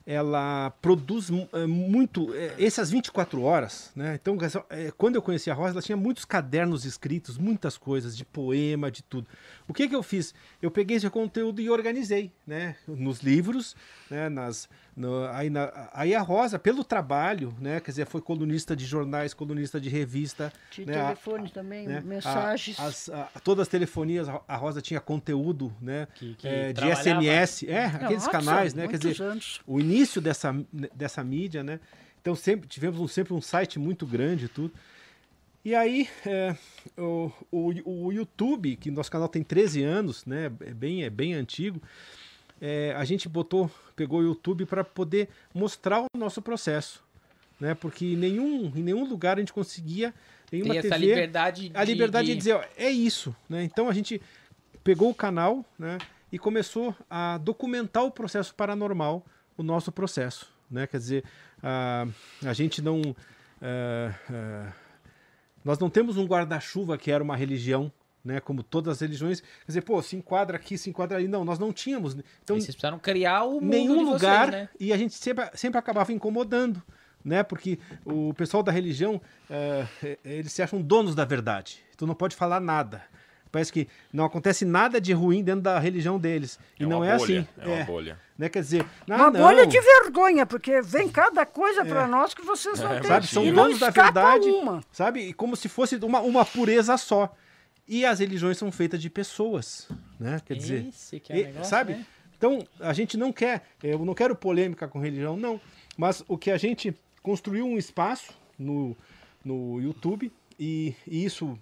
ela 0.07 0.71
produz 0.81 1.29
é, 1.53 1.66
muito 1.66 2.33
é, 2.33 2.55
essas 2.59 2.90
24 2.90 3.42
horas, 3.42 3.90
né? 3.95 4.14
Então, 4.14 4.38
é, 4.71 4.92
quando 4.97 5.16
eu 5.16 5.23
conheci 5.23 5.51
a 5.51 5.55
Rosa, 5.55 5.73
ela 5.73 5.83
tinha 5.83 5.97
muitos 5.97 6.25
cadernos 6.25 6.85
escritos, 6.85 7.37
muitas 7.37 7.77
coisas 7.77 8.16
de 8.16 8.25
poema, 8.25 8.88
de 8.88 9.03
tudo. 9.03 9.27
O 9.69 9.75
que 9.75 9.89
que 9.89 9.95
eu 9.95 10.03
fiz? 10.03 10.35
Eu 10.63 10.71
peguei 10.71 10.97
esse 10.97 11.09
conteúdo 11.11 11.61
e 11.61 11.69
organizei, 11.69 12.33
né? 12.47 12.77
Nos 12.87 13.21
livros, 13.21 13.75
né? 14.11 14.29
Nas 14.29 14.69
no, 14.97 15.27
aí, 15.27 15.51
na, 15.51 15.91
aí 15.93 16.15
a 16.15 16.23
Rosa, 16.23 16.59
pelo 16.59 16.83
trabalho, 16.83 17.55
né? 17.61 17.81
Quer 17.81 17.91
dizer, 17.91 18.07
foi 18.07 18.23
colunista 18.23 18.75
de 18.75 18.87
jornais, 18.87 19.35
colunista 19.35 19.79
de 19.79 19.91
revista. 19.91 20.51
De 20.71 20.87
né, 20.87 20.95
telefone 20.95 21.49
a, 21.49 21.51
também, 21.51 21.87
né, 21.87 22.01
mensagens. 22.01 22.81
A, 22.81 22.87
as, 22.87 23.09
a, 23.11 23.29
todas 23.45 23.63
as 23.63 23.69
telefonias, 23.69 24.27
a 24.27 24.57
Rosa 24.57 24.81
tinha 24.81 24.99
conteúdo, 24.99 25.71
né? 25.83 26.09
Que, 26.15 26.35
que 26.37 26.49
é, 26.49 26.73
de 26.73 26.97
SMS. 26.97 27.65
É, 27.69 27.85
aqueles 27.85 28.25
Nossa, 28.25 28.31
canais, 28.31 28.73
né? 28.73 28.89
Quer 28.89 28.99
dizer, 28.99 29.23
anos. 29.23 29.61
o 29.67 29.79
início 29.79 30.19
dessa, 30.19 30.55
dessa 30.95 31.23
mídia, 31.23 31.63
né? 31.63 31.79
Então 32.23 32.35
sempre 32.35 32.67
tivemos 32.67 32.99
um, 32.99 33.07
sempre 33.07 33.35
um 33.35 33.41
site 33.41 33.79
muito 33.79 34.07
grande 34.07 34.49
tudo. 34.49 34.73
E 35.67 35.75
aí, 35.75 36.09
é, 36.25 36.57
o, 36.97 37.33
o, 37.51 38.07
o 38.07 38.13
YouTube, 38.13 38.77
que 38.77 38.91
nosso 38.91 39.11
canal 39.11 39.29
tem 39.29 39.43
13 39.43 39.83
anos, 39.83 40.25
né? 40.25 40.47
É 40.61 40.73
bem, 40.73 41.03
é 41.03 41.11
bem 41.11 41.35
antigo 41.35 41.83
é, 42.61 42.95
a 42.97 43.05
gente 43.05 43.29
botou, 43.29 43.71
pegou 43.95 44.21
o 44.21 44.23
YouTube 44.23 44.67
para 44.67 44.83
poder 44.83 45.29
mostrar 45.53 46.01
o 46.01 46.07
nosso 46.17 46.41
processo, 46.41 47.03
né? 47.61 47.75
Porque 47.75 48.05
em 48.05 48.17
nenhum, 48.17 48.73
em 48.75 48.83
nenhum 48.83 49.05
lugar 49.05 49.37
a 49.37 49.41
gente 49.41 49.53
conseguia 49.53 50.15
nenhuma 50.51 50.75
Tem 50.75 50.83
TV, 50.83 50.95
essa 50.95 51.05
liberdade 51.05 51.71
a 51.75 51.85
liberdade 51.85 52.27
de... 52.27 52.33
de 52.33 52.39
dizer, 52.39 52.53
ó, 52.55 52.65
é 52.77 52.91
isso, 52.91 53.35
né? 53.49 53.63
Então 53.63 53.89
a 53.89 53.93
gente 53.93 54.21
pegou 54.83 55.11
o 55.11 55.15
canal, 55.15 55.65
né? 55.79 55.99
E 56.33 56.39
começou 56.39 56.95
a 57.09 57.39
documentar 57.39 58.05
o 58.05 58.11
processo 58.11 58.55
paranormal, 58.55 59.25
o 59.57 59.63
nosso 59.63 59.93
processo, 59.93 60.51
né? 60.71 60.87
Quer 60.87 60.99
dizer, 60.99 61.25
a, 61.63 62.07
a 62.45 62.53
gente 62.53 62.83
não 62.83 63.01
uh, 63.01 63.15
uh, 64.31 64.73
nós 65.67 65.81
não 65.81 65.91
temos 65.91 66.17
um 66.17 66.25
guarda-chuva 66.25 66.97
que 66.97 67.11
era 67.11 67.23
uma 67.23 67.37
religião 67.37 67.93
né? 68.25 68.41
Como 68.41 68.63
todas 68.63 68.95
as 68.95 69.01
religiões. 69.01 69.41
Quer 69.41 69.67
dizer, 69.69 69.83
pô, 69.83 70.03
se 70.03 70.17
enquadra 70.17 70.57
aqui, 70.57 70.77
se 70.77 70.91
enquadra 70.91 71.17
ali. 71.17 71.29
Não, 71.29 71.45
nós 71.45 71.61
não 71.61 71.73
tínhamos. 71.73 72.17
Então, 72.43 72.57
e 72.57 72.61
vocês 72.61 72.75
precisaram 72.75 72.99
criar 72.99 73.45
o 73.45 73.61
mundo 73.61 73.67
nenhum 73.67 74.03
lugar 74.03 74.51
vocês, 74.51 74.63
né? 74.63 74.69
e 74.81 74.93
a 74.93 74.97
gente 74.97 75.15
sempre, 75.15 75.49
sempre 75.55 75.79
acabava 75.79 76.13
incomodando. 76.13 76.83
Né? 77.25 77.45
Porque 77.45 77.79
o 78.05 78.35
pessoal 78.35 78.65
da 78.65 78.73
religião, 78.73 79.21
é, 79.49 79.87
eles 80.25 80.53
se 80.53 80.61
acham 80.61 80.83
donos 80.83 81.15
da 81.15 81.25
verdade. 81.25 81.85
Tu 81.97 82.05
não 82.05 82.17
pode 82.17 82.35
falar 82.35 82.61
nada. 82.61 83.05
Parece 83.57 83.73
que 83.73 83.88
não 84.12 84.27
acontece 84.27 84.66
nada 84.66 85.01
de 85.01 85.14
ruim 85.14 85.42
dentro 85.42 85.62
da 85.62 85.79
religião 85.79 86.19
deles. 86.19 86.59
É 86.79 86.83
e 86.83 86.87
não 86.87 87.03
é 87.03 87.16
bolha, 87.16 87.40
assim. 87.40 87.49
É 87.59 87.66
uma 87.66 87.77
é, 87.77 87.85
bolha. 87.85 88.21
Né? 88.37 88.51
Quer 88.51 88.61
dizer, 88.61 88.87
uma 89.09 89.31
não. 89.31 89.40
bolha 89.40 89.66
de 89.66 89.81
vergonha, 89.81 90.45
porque 90.45 90.83
vem 90.83 91.09
cada 91.09 91.47
coisa 91.47 91.81
é. 91.81 91.85
para 91.87 92.07
nós 92.07 92.35
que 92.35 92.42
vocês 92.42 92.79
não 92.81 92.92
é, 92.92 93.01
têm. 93.01 93.09
Sabe, 93.09 93.27
são 93.27 93.51
donos 93.51 93.79
da 93.79 93.88
verdade. 93.88 94.47
Uma. 94.47 94.83
Sabe? 94.92 95.21
E 95.21 95.33
como 95.33 95.57
se 95.57 95.71
fosse 95.71 95.97
uma, 95.97 96.21
uma 96.21 96.45
pureza 96.45 96.99
só. 96.99 97.35
E 97.88 98.05
as 98.05 98.19
religiões 98.19 98.59
são 98.59 98.71
feitas 98.71 99.01
de 99.01 99.09
pessoas, 99.09 99.88
né? 100.21 100.38
Quer 100.45 100.57
dizer, 100.57 100.87
Esse 100.88 101.19
que 101.19 101.33
é 101.33 101.38
e, 101.38 101.45
negócio, 101.45 101.71
sabe? 101.71 101.95
Né? 101.95 102.07
Então, 102.37 102.62
a 102.79 102.92
gente 102.92 103.16
não 103.16 103.33
quer, 103.33 103.62
eu 103.83 104.05
não 104.05 104.12
quero 104.12 104.37
polêmica 104.37 104.87
com 104.87 104.99
religião, 104.99 105.35
não. 105.35 105.59
Mas 105.97 106.23
o 106.29 106.37
que 106.37 106.51
a 106.51 106.59
gente 106.59 106.95
construiu 107.23 107.64
um 107.64 107.79
espaço 107.79 108.35
no, 108.59 108.95
no 109.42 109.81
YouTube 109.81 110.31
e, 110.61 110.95
e 111.07 111.25
isso 111.25 111.59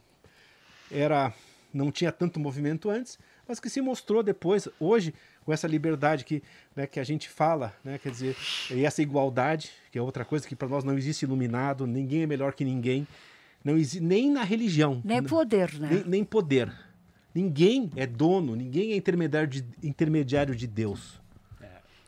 era 0.90 1.32
não 1.74 1.90
tinha 1.90 2.12
tanto 2.12 2.38
movimento 2.38 2.88
antes, 2.88 3.18
mas 3.46 3.60
que 3.60 3.68
se 3.68 3.80
mostrou 3.80 4.22
depois, 4.22 4.68
hoje, 4.78 5.12
com 5.44 5.52
essa 5.52 5.66
liberdade 5.66 6.24
que, 6.24 6.42
né, 6.74 6.86
que 6.86 7.00
a 7.00 7.04
gente 7.04 7.28
fala, 7.28 7.74
né, 7.84 7.98
quer 7.98 8.10
dizer, 8.10 8.36
e 8.70 8.84
essa 8.84 9.02
igualdade, 9.02 9.70
que 9.90 9.98
é 9.98 10.02
outra 10.02 10.24
coisa 10.24 10.46
que 10.46 10.56
para 10.56 10.68
nós 10.68 10.84
não 10.84 10.96
existe 10.96 11.24
iluminado, 11.24 11.86
ninguém 11.86 12.22
é 12.22 12.26
melhor 12.26 12.54
que 12.54 12.64
ninguém, 12.64 13.06
não 13.62 13.76
existe 13.76 14.00
nem 14.00 14.30
na 14.30 14.44
religião. 14.44 15.02
Nem 15.04 15.22
poder, 15.22 15.72
né? 15.74 15.88
Nem, 15.90 16.04
nem 16.04 16.24
poder. 16.24 16.72
Ninguém 17.34 17.90
é 17.96 18.06
dono, 18.06 18.54
ninguém 18.54 18.92
é 18.92 18.96
intermediário 18.96 19.48
de, 19.48 19.64
intermediário 19.82 20.54
de 20.54 20.66
Deus. 20.66 21.20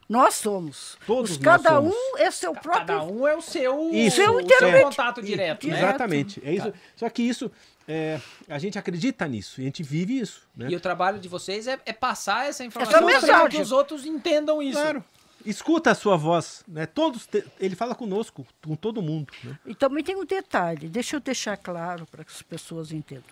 Nós 0.08 0.34
somos. 0.34 0.96
Todos 1.06 1.32
Os, 1.32 1.36
cada 1.38 1.70
somos. 1.70 1.94
um 1.94 2.18
é 2.18 2.30
seu 2.30 2.52
próprio. 2.52 2.86
Cada 2.86 3.02
um 3.04 3.26
é 3.26 3.34
o 3.36 3.40
seu, 3.40 3.90
isso, 3.92 4.16
seu, 4.16 4.36
o 4.36 4.48
seu 4.48 4.82
contato 4.82 5.20
direto. 5.22 5.66
Né? 5.66 5.76
Exatamente. 5.76 6.40
É 6.44 6.52
isso. 6.54 6.70
Tá. 6.70 6.78
Só 6.94 7.08
que 7.10 7.22
isso, 7.22 7.50
é, 7.88 8.20
a 8.48 8.58
gente 8.58 8.78
acredita 8.78 9.26
nisso, 9.26 9.60
e 9.60 9.64
a 9.64 9.66
gente 9.66 9.82
vive 9.82 10.20
isso. 10.20 10.42
Né? 10.56 10.68
E 10.70 10.76
o 10.76 10.80
trabalho 10.80 11.18
de 11.18 11.28
vocês 11.28 11.66
é, 11.66 11.78
é 11.84 11.92
passar 11.92 12.48
essa 12.48 12.64
informação 12.64 13.04
para 13.20 13.48
que 13.48 13.60
os 13.60 13.72
outros 13.72 14.06
entendam 14.06 14.62
isso. 14.62 14.80
Claro. 14.80 15.04
escuta 15.44 15.90
a 15.90 15.94
sua 15.94 16.16
voz, 16.16 16.62
né? 16.68 16.86
Todos, 16.86 17.26
te- 17.26 17.44
ele 17.58 17.74
fala 17.74 17.94
conosco, 17.94 18.46
com 18.64 18.74
todo 18.76 19.02
mundo, 19.02 19.32
né? 19.42 19.58
E 19.66 19.74
também 19.74 20.02
tem 20.04 20.14
um 20.16 20.24
detalhe, 20.24 20.88
deixa 20.88 21.16
eu 21.16 21.20
deixar 21.20 21.56
claro 21.56 22.06
para 22.06 22.24
que 22.24 22.30
as 22.32 22.42
pessoas 22.42 22.92
entendam. 22.92 23.24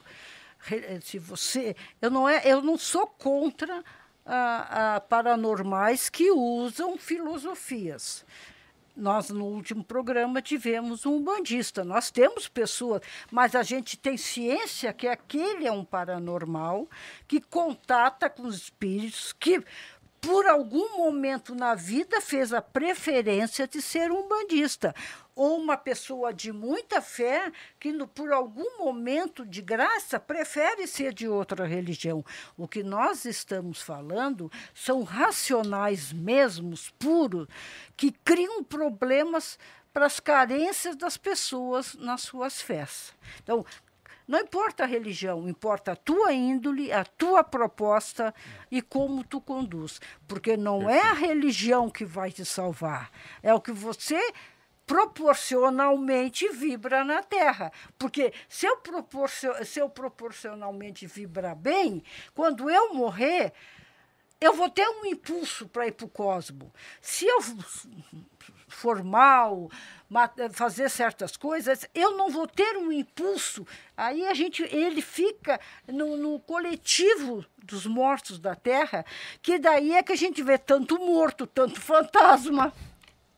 Eh, 0.70 0.98
Se 1.02 1.18
você, 1.18 1.76
eu 2.00 2.10
não 2.10 2.28
é, 2.28 2.42
eu 2.44 2.62
não 2.62 2.76
sou 2.78 3.06
contra 3.06 3.82
paranormais 5.08 6.08
que 6.08 6.30
usam 6.30 6.96
filosofias. 6.96 8.24
Nós 8.96 9.28
no 9.28 9.44
último 9.46 9.82
programa 9.82 10.40
tivemos 10.40 11.04
um 11.04 11.20
bandista. 11.20 11.82
Nós 11.82 12.12
temos 12.12 12.46
pessoas, 12.46 13.02
mas 13.28 13.56
a 13.56 13.62
gente 13.64 13.98
tem 13.98 14.16
ciência 14.16 14.92
que 14.92 15.08
aquele 15.08 15.66
é 15.66 15.72
um 15.72 15.84
paranormal 15.84 16.88
que 17.26 17.40
contata 17.40 18.30
com 18.30 18.44
os 18.46 18.54
espíritos 18.56 19.32
que 19.32 19.60
por 20.24 20.46
algum 20.46 20.96
momento 20.96 21.54
na 21.54 21.74
vida 21.74 22.20
fez 22.20 22.52
a 22.52 22.62
preferência 22.62 23.68
de 23.68 23.80
ser 23.82 24.10
um 24.10 24.26
bandista. 24.28 24.94
Ou 25.36 25.58
uma 25.58 25.76
pessoa 25.76 26.32
de 26.32 26.52
muita 26.52 27.00
fé 27.02 27.50
que, 27.80 27.92
no- 27.92 28.06
por 28.06 28.32
algum 28.32 28.78
momento 28.78 29.44
de 29.44 29.60
graça, 29.60 30.18
prefere 30.20 30.86
ser 30.86 31.12
de 31.12 31.28
outra 31.28 31.66
religião. 31.66 32.24
O 32.56 32.68
que 32.68 32.82
nós 32.82 33.24
estamos 33.24 33.82
falando 33.82 34.50
são 34.72 35.02
racionais 35.02 36.12
mesmos, 36.12 36.90
puros, 36.98 37.48
que 37.96 38.12
criam 38.12 38.62
problemas 38.62 39.58
para 39.92 40.06
as 40.06 40.18
carências 40.18 40.96
das 40.96 41.16
pessoas 41.16 41.94
nas 41.94 42.22
suas 42.22 42.60
fés. 42.60 43.12
Então, 43.42 43.64
não 44.26 44.40
importa 44.40 44.84
a 44.84 44.86
religião, 44.86 45.48
importa 45.48 45.92
a 45.92 45.96
tua 45.96 46.32
índole, 46.32 46.90
a 46.92 47.04
tua 47.04 47.44
proposta 47.44 48.34
e 48.70 48.80
como 48.80 49.22
tu 49.24 49.40
conduz. 49.40 50.00
Porque 50.26 50.56
não 50.56 50.88
é 50.88 51.00
a 51.00 51.12
religião 51.12 51.90
que 51.90 52.04
vai 52.04 52.30
te 52.32 52.44
salvar, 52.44 53.10
é 53.42 53.52
o 53.52 53.60
que 53.60 53.72
você 53.72 54.20
proporcionalmente 54.86 56.48
vibra 56.48 57.04
na 57.04 57.22
Terra. 57.22 57.72
Porque 57.98 58.32
se 58.48 58.66
eu, 58.66 58.76
proporcio- 58.78 59.64
se 59.64 59.80
eu 59.80 59.88
proporcionalmente 59.88 61.06
vibrar 61.06 61.56
bem, 61.56 62.02
quando 62.34 62.68
eu 62.70 62.94
morrer, 62.94 63.52
eu 64.40 64.52
vou 64.52 64.68
ter 64.68 64.86
um 64.88 65.06
impulso 65.06 65.66
para 65.68 65.86
ir 65.86 65.92
para 65.92 66.04
o 66.06 66.08
cosmo. 66.08 66.72
Se 67.00 67.26
eu 67.26 67.40
for 68.74 69.02
mal, 69.02 69.70
ma- 70.08 70.30
fazer 70.52 70.90
certas 70.90 71.36
coisas, 71.36 71.86
eu 71.94 72.16
não 72.16 72.30
vou 72.30 72.46
ter 72.46 72.76
um 72.76 72.90
impulso. 72.92 73.66
Aí 73.96 74.26
a 74.26 74.34
gente, 74.34 74.62
ele 74.64 75.00
fica 75.00 75.60
no, 75.86 76.16
no 76.16 76.38
coletivo 76.40 77.44
dos 77.62 77.86
mortos 77.86 78.38
da 78.38 78.54
Terra, 78.54 79.04
que 79.40 79.58
daí 79.58 79.92
é 79.92 80.02
que 80.02 80.12
a 80.12 80.16
gente 80.16 80.42
vê 80.42 80.58
tanto 80.58 80.98
morto, 80.98 81.46
tanto 81.46 81.80
fantasma. 81.80 82.72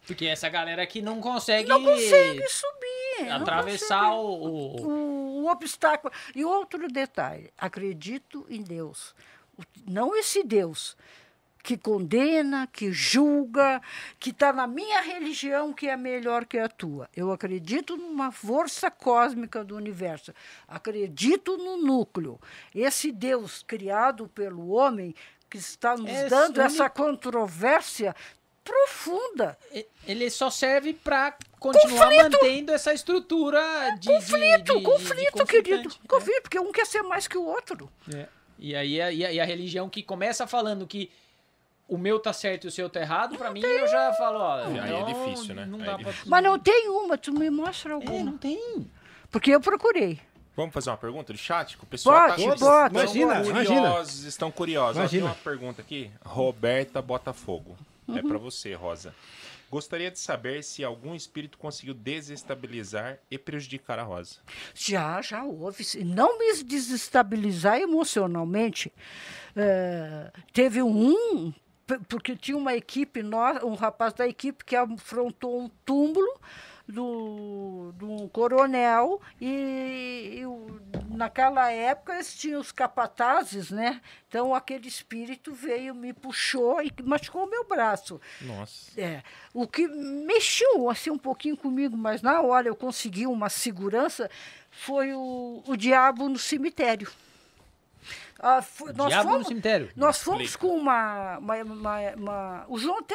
Porque 0.07 0.27
essa 0.27 0.49
galera 0.49 0.83
aqui 0.83 1.03
não 1.03 1.21
consegue, 1.21 1.69
Não 1.69 1.83
consegue 1.83 2.47
subir. 2.49 3.31
atravessar 3.33 4.11
consegue 4.11 4.17
o, 4.17 4.45
o- 4.45 4.87
o, 4.87 5.43
o 5.45 5.51
obstáculo. 5.51 6.13
E 6.35 6.45
outro 6.45 6.87
detalhe: 6.89 7.51
acredito 7.59 8.47
em 8.49 8.63
Deus. 8.63 9.15
Não 9.87 10.15
esse 10.15 10.45
Deus 10.45 10.97
que 11.67 11.77
condena, 11.77 12.69
que 12.73 12.93
julga, 12.93 13.83
que 14.21 14.31
está 14.31 14.53
na 14.53 14.69
minha 14.69 15.01
religião 15.01 15.73
que 15.73 15.89
é 15.89 15.97
melhor 15.97 16.45
que 16.45 16.57
a 16.61 16.69
tua. 16.69 17.09
Eu 17.15 17.33
acredito 17.33 17.97
numa 17.97 18.31
força 18.31 18.89
cósmica 18.89 19.65
do 19.65 19.75
universo. 19.75 20.33
Acredito 20.69 21.57
no 21.57 21.77
núcleo. 21.77 22.41
Esse 22.73 23.11
Deus 23.11 23.65
criado 23.67 24.29
pelo 24.29 24.69
homem 24.69 25.13
que 25.51 25.57
está 25.59 25.97
nos 25.97 26.09
É 26.09 26.29
dando 26.29 26.59
único- 26.59 26.61
essa 26.61 26.89
controvérsia 26.89 28.15
profunda. 28.63 29.59
Ele 30.07 30.31
só 30.31 30.51
serve 30.51 30.93
pra 30.93 31.37
continuar 31.59 32.11
mantendo 32.15 32.73
essa 32.73 32.95
estrutura 32.95 33.61
de. 33.99 34.07
Conflito, 34.09 34.73
de, 34.73 34.79
de, 34.79 34.83
conflito, 34.85 35.39
de 35.39 35.45
querido. 35.47 35.89
É. 36.05 36.07
Conflito, 36.07 36.43
porque 36.43 36.61
um 36.61 36.71
quer 36.71 36.87
ser 36.87 37.03
mais 37.03 37.27
que 37.27 37.37
o 37.37 37.45
outro. 37.45 37.91
É. 38.15 38.29
E 38.57 38.75
aí 38.77 38.95
e 38.95 39.03
a, 39.03 39.33
e 39.33 39.41
a 39.41 39.45
religião 39.45 39.89
que 39.91 40.01
começa 40.03 40.47
falando 40.47 40.87
que 40.87 41.11
o 41.89 41.97
meu 41.99 42.19
tá 42.19 42.33
certo 42.33 42.65
e 42.65 42.69
o 42.69 42.71
seu 42.71 42.89
tá 42.91 43.01
errado, 43.01 43.37
pra 43.37 43.51
mim 43.51 43.61
eu 43.61 43.87
já 43.87 44.13
falo, 44.15 44.39
ó. 44.39 44.65
Aí 44.65 44.95
é 44.95 45.03
difícil, 45.05 45.55
né? 45.55 45.65
Não 45.67 45.79
dá 45.79 45.85
é 45.93 45.95
pra... 45.95 46.05
difícil. 46.05 46.31
Mas 46.31 46.43
não 46.45 46.59
tem 46.59 46.89
uma, 46.89 47.17
tu 47.17 47.33
me 47.33 47.49
mostra 47.51 47.91
É, 47.93 47.95
alguma. 47.95 48.25
não 48.25 48.37
tem. 48.39 48.91
Porque 49.31 49.51
eu 49.51 49.61
procurei. 49.61 50.21
Vamos 50.57 50.73
fazer 50.73 50.89
uma 50.91 50.97
pergunta 50.97 51.33
do 51.33 51.39
chat? 51.39 51.77
O 51.83 51.87
pessoal 51.87 52.29
Pode, 52.31 52.37
tá 52.59 52.89
Imagina, 52.91 53.35
estão 53.41 53.51
imagina. 53.51 53.65
curiosos, 53.81 54.25
estão 54.25 54.51
curiosos. 54.51 54.97
Ó, 54.97 55.01
Imagina. 55.01 55.23
tem 55.23 55.31
uma 55.31 55.43
pergunta 55.45 55.83
aqui. 55.83 56.11
Roberta 56.25 57.03
Botafogo. 57.03 57.77
É 58.09 58.13
Uhum. 58.23 58.29
pra 58.29 58.39
você, 58.39 58.73
Rosa. 58.73 59.15
Gostaria 59.71 60.11
de 60.13 60.19
saber 60.19 60.63
se 60.63 60.85
algum 60.85 61.15
espírito 61.15 61.59
conseguiu 61.59 61.93
desestabilizar 61.93 63.19
e 63.31 63.37
prejudicar 63.37 63.99
a 63.99 64.03
Rosa. 64.05 64.37
Já, 64.75 65.21
já 65.21 65.43
houve. 65.43 65.83
Se 65.85 66.05
Não 66.05 66.39
me 66.39 66.63
desestabilizar 66.63 67.79
emocionalmente. 67.81 68.93
É, 69.55 70.31
teve 70.53 70.81
um, 70.83 71.53
porque 72.09 72.35
tinha 72.37 72.57
uma 72.57 72.75
equipe, 72.75 73.23
um 73.63 73.75
rapaz 73.75 74.13
da 74.13 74.27
equipe 74.27 74.65
que 74.65 74.75
afrontou 74.75 75.61
um 75.61 75.69
túmulo 75.85 76.41
do, 76.89 77.93
um 78.03 78.29
coronel 78.29 79.21
e, 79.41 80.41
e 80.41 81.15
naquela 81.15 81.71
época 81.71 82.15
eles 82.15 82.35
tinham 82.35 82.61
os 82.61 82.71
capatazes, 82.71 83.71
né? 83.71 84.01
Então 84.29 84.55
aquele 84.55 84.87
espírito 84.87 85.53
veio, 85.53 85.95
me 85.95 86.13
puxou 86.13 86.81
e 86.83 86.93
machucou 87.03 87.45
o 87.45 87.51
meu 87.51 87.65
braço. 87.65 88.21
Nossa. 88.41 89.01
É, 89.01 89.23
o 89.53 89.67
que 89.67 89.87
mexeu 89.89 90.89
assim 90.89 91.11
um 91.11 91.19
pouquinho 91.19 91.57
comigo, 91.57 91.97
mas 91.97 92.23
na 92.23 92.41
hora 92.41 92.69
eu 92.69 92.77
consegui 92.77 93.27
uma 93.27 93.49
segurança, 93.49 94.31
foi 94.71 95.13
o, 95.13 95.63
o 95.67 95.77
diabo 95.77 96.29
no 96.29 96.39
cemitério. 96.39 97.11
Ah, 98.39 98.63
nós 98.95 99.09
Diabo 99.09 99.29
fomos, 99.31 99.43
no 99.45 99.49
cemitério. 99.49 99.89
Nós 99.97 100.19
fomos 100.23 100.43
Explica. 100.43 100.67
com 100.75 100.79
uma, 100.81 101.39
uma, 101.39 101.57
uma- 101.63 102.01
uma- 102.17 102.65
O 102.69 102.79
João 102.79 102.99
até 102.99 103.15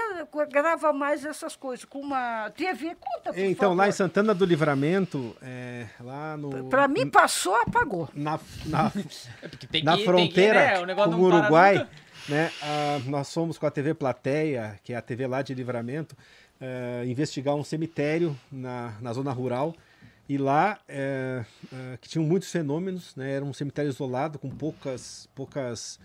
grava 0.49 0.91
mais 0.91 1.23
essas 1.23 1.55
coisas, 1.55 1.86
com 1.86 1.99
uma 1.99 2.49
TV. 2.55 2.95
Conta, 2.99 3.31
por 3.31 3.38
Então, 3.39 3.69
lá 3.75 3.84
em 3.88 3.91
favor. 3.91 3.93
Santana 3.97 4.34
do 4.34 4.45
Livramento, 4.45 5.36
é, 5.41 5.86
lá 5.99 6.36
no. 6.38 6.65
Para 6.69 6.88
mim, 6.88 7.07
passou, 7.07 7.55
apagou. 7.55 8.10
Na, 8.15 8.39
na, 8.65 8.91
É 9.71 9.81
na 9.84 9.97
que, 9.97 10.05
fronteira 10.05 10.60
tem 10.71 10.79
que, 10.79 10.86
né, 10.86 10.95
com 10.95 11.10
o 11.12 11.21
Uruguai, 11.21 11.75
nunca. 11.75 11.89
né? 12.27 12.51
ah, 12.63 12.99
nós 13.05 13.31
fomos 13.34 13.57
com 13.60 13.65
a 13.67 13.71
TV 13.71 13.93
Plateia, 13.93 14.79
que 14.84 14.91
é 14.93 14.95
a 14.97 15.01
TV 15.01 15.27
lá 15.27 15.41
de 15.43 15.53
Livramento, 15.53 16.15
eh, 16.60 17.03
investigar 17.05 17.55
um 17.55 17.63
cemitério 17.63 18.36
na, 18.51 18.93
na 18.99 19.13
zona 19.13 19.31
rural. 19.31 19.75
E 20.29 20.38
lá, 20.38 20.79
eh, 20.88 21.43
ah, 21.73 21.97
que 21.99 22.07
tinham 22.07 22.23
muitos 22.25 22.49
fenômenos, 22.51 23.15
né? 23.15 23.34
Era 23.34 23.43
um 23.45 23.53
cemitério 23.53 23.89
isolado, 23.89 24.39
com 24.39 24.49
poucas, 24.49 25.27
poucas, 25.36 25.99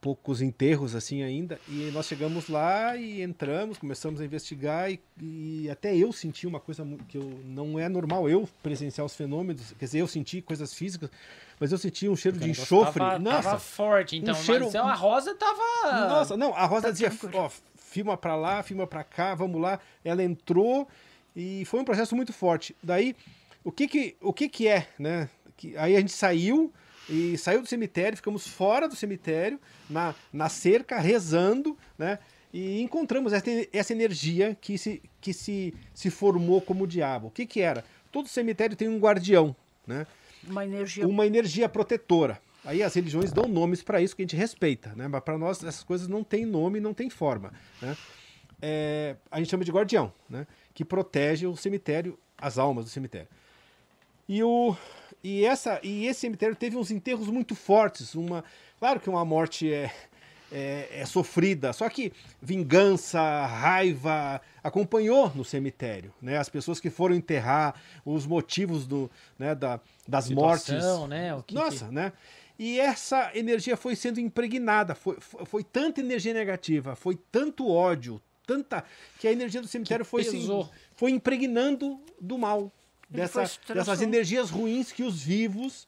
poucos 0.00 0.40
enterros 0.40 0.94
assim 0.94 1.22
ainda. 1.22 1.60
E 1.68 1.90
nós 1.92 2.06
chegamos 2.06 2.48
lá 2.48 2.96
e 2.96 3.20
entramos, 3.20 3.76
começamos 3.76 4.20
a 4.20 4.24
investigar 4.24 4.90
e, 4.90 5.00
e 5.20 5.68
até 5.70 5.94
eu 5.94 6.10
senti 6.12 6.46
uma 6.46 6.60
coisa 6.60 6.86
que 7.08 7.18
eu, 7.18 7.40
não 7.44 7.78
é 7.78 7.88
normal 7.88 8.30
eu 8.30 8.48
presenciar 8.62 9.04
os 9.04 9.14
fenômenos. 9.14 9.74
Quer 9.78 9.84
dizer, 9.84 9.98
eu 9.98 10.06
senti 10.06 10.40
coisas 10.40 10.72
físicas, 10.72 11.10
mas 11.60 11.70
eu 11.72 11.76
senti 11.78 12.08
um 12.08 12.16
cheiro 12.16 12.38
de 12.38 12.48
enxofre. 12.48 13.00
Tava, 13.00 13.18
Nossa, 13.18 13.42
tava 13.42 13.58
forte, 13.58 14.16
então. 14.16 14.34
cheiro- 14.36 14.60
Mas 14.66 14.74
então 14.74 14.86
a 14.88 14.94
Rosa 14.94 15.34
tava. 15.34 16.08
nossa, 16.08 16.36
não, 16.36 16.54
a 16.54 16.64
Rosa 16.64 16.82
Tá 16.86 16.90
dizia, 16.92 17.12
ó, 17.34 17.50
filma 17.76 18.16
pra 18.16 18.36
lá, 18.36 18.62
filma 18.62 18.86
pra 18.86 19.02
cá, 19.04 19.34
vamos 19.34 19.60
lá. 19.60 19.80
Ela 20.04 20.22
entrou 20.22 20.88
e 21.34 21.64
foi 21.64 21.80
um 21.80 21.84
processo 21.84 22.16
muito 22.16 22.32
forte. 22.32 22.74
Daí, 22.82 23.14
o 23.64 23.72
que 23.72 23.86
que, 23.86 24.16
o 24.20 24.32
que, 24.32 24.48
que 24.48 24.68
é, 24.68 24.88
né? 24.98 25.28
Que, 25.56 25.76
aí 25.76 25.96
a 25.96 26.00
gente 26.00 26.12
saiu 26.12 26.72
e 27.08 27.36
saiu 27.38 27.62
do 27.62 27.68
cemitério, 27.68 28.16
ficamos 28.16 28.46
fora 28.46 28.88
do 28.88 28.94
cemitério, 28.94 29.58
na, 29.88 30.14
na 30.32 30.48
cerca, 30.48 30.98
rezando, 30.98 31.76
né? 31.96 32.18
E 32.52 32.80
encontramos 32.80 33.32
essa, 33.32 33.46
essa 33.72 33.92
energia 33.92 34.56
que, 34.60 34.78
se, 34.78 35.02
que 35.20 35.32
se, 35.32 35.74
se 35.92 36.10
formou 36.10 36.60
como 36.60 36.84
o 36.84 36.86
diabo. 36.86 37.28
O 37.28 37.30
que 37.30 37.46
que 37.46 37.60
era? 37.60 37.84
Todo 38.10 38.28
cemitério 38.28 38.76
tem 38.76 38.88
um 38.88 38.98
guardião, 38.98 39.54
né? 39.86 40.06
Uma 40.46 40.64
energia. 40.64 41.06
uma 41.06 41.26
energia 41.26 41.68
protetora. 41.68 42.40
Aí 42.64 42.82
as 42.82 42.94
religiões 42.94 43.32
dão 43.32 43.46
nomes 43.46 43.82
para 43.82 44.00
isso 44.00 44.16
que 44.16 44.22
a 44.22 44.24
gente 44.24 44.36
respeita, 44.36 44.92
né? 44.94 45.08
Mas 45.08 45.22
para 45.22 45.38
nós 45.38 45.62
essas 45.62 45.82
coisas 45.82 46.08
não 46.08 46.24
têm 46.24 46.44
nome, 46.44 46.80
não 46.80 46.94
têm 46.94 47.08
forma, 47.08 47.52
né? 47.80 47.96
É, 48.60 49.16
a 49.30 49.38
gente 49.38 49.50
chama 49.50 49.64
de 49.64 49.70
guardião, 49.70 50.12
né? 50.28 50.46
Que 50.78 50.84
protege 50.84 51.44
o 51.44 51.56
cemitério, 51.56 52.16
as 52.40 52.56
almas 52.56 52.84
do 52.84 52.90
cemitério. 52.92 53.26
E 54.28 54.44
o 54.44 54.76
e 55.24 55.44
essa 55.44 55.80
e 55.82 56.06
esse 56.06 56.20
cemitério 56.20 56.54
teve 56.54 56.76
uns 56.76 56.92
enterros 56.92 57.26
muito 57.26 57.56
fortes, 57.56 58.14
uma 58.14 58.44
claro 58.78 59.00
que 59.00 59.10
uma 59.10 59.24
morte 59.24 59.72
é 59.72 59.90
é, 60.52 60.88
é 61.00 61.04
sofrida, 61.04 61.72
só 61.72 61.88
que 61.88 62.12
vingança, 62.40 63.20
raiva 63.44 64.40
acompanhou 64.62 65.32
no 65.34 65.44
cemitério, 65.44 66.14
né? 66.22 66.38
As 66.38 66.48
pessoas 66.48 66.78
que 66.78 66.90
foram 66.90 67.16
enterrar, 67.16 67.74
os 68.04 68.24
motivos 68.24 68.86
do, 68.86 69.10
né, 69.36 69.56
da, 69.56 69.80
das 70.06 70.30
mortes, 70.30 70.66
Situação, 70.66 71.08
né? 71.08 71.34
O 71.34 71.42
que 71.42 71.56
nossa, 71.56 71.88
que- 71.88 71.92
né? 71.92 72.12
E 72.56 72.78
essa 72.78 73.32
energia 73.34 73.76
foi 73.76 73.96
sendo 73.96 74.20
impregnada, 74.20 74.94
foi, 74.94 75.16
foi, 75.18 75.44
foi 75.44 75.64
tanta 75.64 76.00
energia 76.00 76.32
negativa, 76.32 76.94
foi 76.94 77.18
tanto 77.32 77.68
ódio, 77.68 78.22
tanta. 78.48 78.84
que 79.20 79.28
a 79.28 79.32
energia 79.32 79.60
do 79.60 79.68
cemitério 79.68 80.04
foi, 80.04 80.22
assim, 80.22 80.48
foi 80.96 81.10
impregnando 81.12 82.00
do 82.20 82.36
mal. 82.38 82.72
Dessa, 83.10 83.46
foi 83.46 83.74
dessas 83.74 84.02
energias 84.02 84.50
ruins 84.50 84.90
que 84.92 85.02
os 85.02 85.22
vivos 85.22 85.86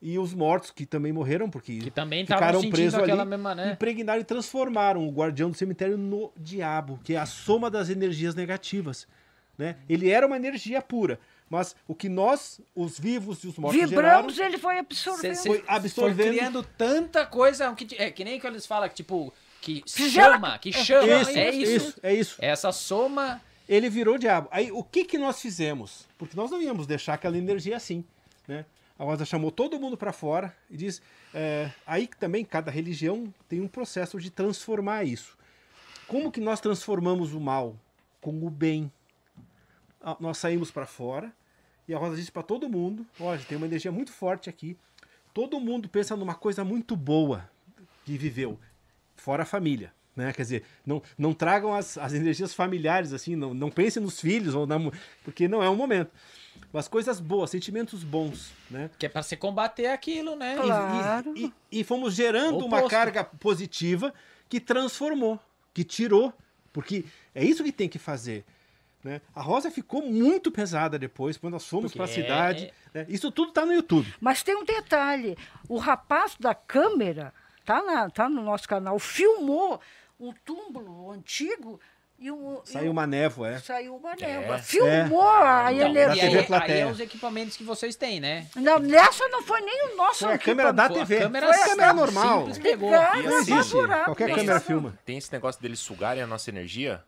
e 0.00 0.18
os 0.18 0.34
mortos, 0.34 0.70
que 0.70 0.84
também 0.84 1.12
morreram, 1.12 1.48
porque 1.48 1.78
Que 1.78 1.90
também 1.90 2.22
estavam 2.22 2.60
ficaram 2.60 2.70
presos 2.70 2.98
ali, 2.98 3.24
mesma, 3.24 3.54
né? 3.54 3.72
impregnaram 3.72 4.20
e 4.20 4.24
transformaram 4.24 5.06
o 5.06 5.10
guardião 5.10 5.50
do 5.50 5.56
cemitério 5.56 5.96
no 5.96 6.32
diabo, 6.36 6.98
que 7.04 7.14
é 7.14 7.18
a 7.18 7.26
soma 7.26 7.70
das 7.70 7.88
energias 7.88 8.34
negativas. 8.34 9.06
Né? 9.56 9.76
Ele 9.88 10.08
era 10.10 10.26
uma 10.26 10.36
energia 10.36 10.80
pura, 10.82 11.20
mas 11.48 11.76
o 11.86 11.94
que 11.94 12.08
nós, 12.08 12.60
os 12.74 12.98
vivos 12.98 13.44
e 13.44 13.48
os 13.48 13.58
mortos, 13.58 13.80
Vibramos, 13.80 14.34
geraram, 14.34 14.52
ele 14.54 14.58
foi 14.60 14.78
absorvendo. 14.78 15.34
Cê- 15.34 15.48
foi 15.48 15.58
Foi 15.58 15.64
absorvendo. 15.68 16.30
criando 16.34 16.62
tanta 16.78 17.26
coisa. 17.26 17.72
Que, 17.74 17.94
é 17.96 18.10
que 18.10 18.24
nem 18.24 18.40
que 18.40 18.46
eles 18.46 18.66
falam 18.66 18.88
que, 18.88 18.94
tipo, 18.94 19.32
que 19.62 19.82
chama, 19.86 20.58
que 20.58 20.72
chama. 20.72 21.22
Isso, 21.22 21.30
é 21.30 21.50
isso. 21.50 21.72
isso, 21.72 22.00
é 22.02 22.14
isso. 22.14 22.36
Essa 22.40 22.72
soma. 22.72 23.40
Ele 23.68 23.88
virou 23.88 24.18
diabo. 24.18 24.48
Aí 24.50 24.72
o 24.72 24.82
que, 24.82 25.04
que 25.04 25.16
nós 25.16 25.40
fizemos? 25.40 26.06
Porque 26.18 26.36
nós 26.36 26.50
não 26.50 26.60
íamos 26.60 26.86
deixar 26.86 27.14
aquela 27.14 27.38
energia 27.38 27.76
assim. 27.76 28.04
Né? 28.46 28.66
A 28.98 29.04
Rosa 29.04 29.24
chamou 29.24 29.50
todo 29.50 29.78
mundo 29.80 29.96
para 29.96 30.12
fora 30.12 30.54
e 30.68 30.76
diz. 30.76 31.00
é, 31.32 31.70
aí 31.86 32.06
que 32.06 32.16
também 32.16 32.44
cada 32.44 32.70
religião 32.70 33.32
tem 33.48 33.60
um 33.60 33.68
processo 33.68 34.18
de 34.20 34.30
transformar 34.30 35.04
isso. 35.04 35.38
Como 36.08 36.30
que 36.30 36.40
nós 36.40 36.60
transformamos 36.60 37.32
o 37.32 37.40
mal 37.40 37.76
com 38.20 38.44
o 38.44 38.50
bem? 38.50 38.92
Nós 40.18 40.38
saímos 40.38 40.70
para 40.70 40.84
fora 40.84 41.32
e 41.86 41.94
a 41.94 41.98
Rosa 41.98 42.16
disse 42.16 42.32
para 42.32 42.42
todo 42.42 42.68
mundo: 42.68 43.06
olha, 43.20 43.40
tem 43.40 43.56
uma 43.56 43.66
energia 43.66 43.92
muito 43.92 44.12
forte 44.12 44.50
aqui. 44.50 44.76
Todo 45.32 45.60
mundo 45.60 45.88
pensa 45.88 46.16
numa 46.16 46.34
coisa 46.34 46.64
muito 46.64 46.96
boa 46.96 47.48
que 48.04 48.18
viveu, 48.18 48.58
fora 49.22 49.44
a 49.44 49.46
família. 49.46 49.92
Né? 50.14 50.32
Quer 50.32 50.42
dizer, 50.42 50.64
não, 50.84 51.00
não 51.16 51.32
tragam 51.32 51.72
as, 51.72 51.96
as 51.96 52.12
energias 52.12 52.52
familiares, 52.52 53.12
assim, 53.14 53.34
não, 53.34 53.54
não 53.54 53.70
pensem 53.70 54.02
nos 54.02 54.20
filhos, 54.20 54.54
ou 54.54 54.66
na, 54.66 54.76
porque 55.24 55.48
não 55.48 55.62
é 55.62 55.68
o 55.70 55.76
momento. 55.76 56.10
Mas 56.72 56.86
coisas 56.88 57.18
boas, 57.20 57.50
sentimentos 57.50 58.02
bons. 58.04 58.50
Né? 58.70 58.90
Que 58.98 59.06
é 59.06 59.08
pra 59.08 59.22
se 59.22 59.36
combater 59.36 59.86
aquilo, 59.86 60.36
né? 60.36 60.56
Claro. 60.56 61.32
E, 61.36 61.46
e- 61.72 61.80
e 61.80 61.84
fomos 61.84 62.14
gerando 62.14 62.58
uma 62.66 62.78
Oposto. 62.78 62.90
carga 62.90 63.24
positiva 63.24 64.12
que 64.48 64.60
transformou, 64.60 65.38
que 65.72 65.84
tirou. 65.84 66.32
Porque 66.72 67.04
é 67.34 67.44
isso 67.44 67.62
que 67.64 67.72
tem 67.72 67.88
que 67.88 67.98
fazer. 67.98 68.44
Né? 69.04 69.20
A 69.34 69.40
Rosa 69.42 69.70
ficou 69.70 70.02
muito 70.02 70.50
pesada 70.50 70.98
depois, 70.98 71.36
quando 71.36 71.54
nós 71.54 71.66
fomos 71.66 71.92
para 71.92 72.04
a 72.04 72.08
é- 72.08 72.12
cidade. 72.12 72.72
né? 72.94 73.06
Isso 73.08 73.30
tudo 73.32 73.48
está 73.48 73.64
no 73.66 73.72
YouTube. 73.72 74.12
Mas 74.20 74.42
tem 74.42 74.56
um 74.56 74.64
detalhe: 74.64 75.36
o 75.68 75.76
rapaz 75.78 76.34
da 76.38 76.54
câmera, 76.54 77.32
tá, 77.64 77.82
na, 77.82 78.10
tá 78.10 78.28
no 78.28 78.42
nosso 78.42 78.68
canal, 78.68 78.98
filmou 78.98 79.80
um 80.20 80.32
túmulo 80.44 81.10
antigo 81.10 81.80
e 82.18 82.30
um. 82.30 82.60
e 82.64 82.70
Saiu 82.70 82.88
um- 82.88 82.92
uma 82.92 83.06
névoa, 83.06 83.48
é. 83.50 83.58
Saiu 83.58 83.96
uma 83.96 84.14
névoa. 84.14 84.54
É. 84.56 84.58
Filmou 84.62 85.20
a 85.22 85.72
Então, 85.72 85.88
energia. 85.88 86.24
e 86.26 86.30
TV 86.44 86.54
aí, 86.54 86.72
aí 86.72 86.80
é 86.80 86.86
os 86.86 87.00
equipamentos 87.00 87.56
que 87.56 87.64
vocês 87.64 87.96
têm, 87.96 88.20
né? 88.20 88.46
Não, 88.54 88.78
nessa 88.78 89.26
não 89.28 89.42
foi 89.42 89.60
nem 89.62 89.88
o 89.88 89.96
nosso 89.96 90.24
Foi 90.24 90.34
a 90.34 90.38
câmera 90.38 90.72
da 90.72 90.88
Foi 90.88 90.96
a 90.96 90.98
TV. 91.06 91.20
câmera 91.22 91.52
Foi 91.52 91.62
a 91.62 91.64
câmera 91.68 91.92
normal. 91.92 92.38
simples 92.38 92.58
pegou. 92.58 92.92
E 92.94 93.44
favorável. 93.46 94.04
Qualquer 94.04 94.26
Tem 94.26 94.34
câmera 94.36 94.60
filma. 94.60 94.98
Tem 95.04 95.18
esse 95.18 95.32
negócio 95.32 95.60
deles 95.60 95.80
sugarem 95.80 96.22
a 96.22 96.26
nossa 96.26 96.48
energia? 96.50 97.02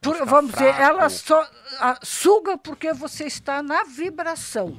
Por- 0.00 0.24
vamos 0.24 0.52
dizer, 0.52 0.74
fraco. 0.74 0.82
ela 0.82 1.08
só 1.10 1.46
ah, 1.78 1.98
suga 2.02 2.56
porque 2.56 2.94
você 2.94 3.24
está 3.24 3.62
na 3.62 3.84
vibração. 3.84 4.74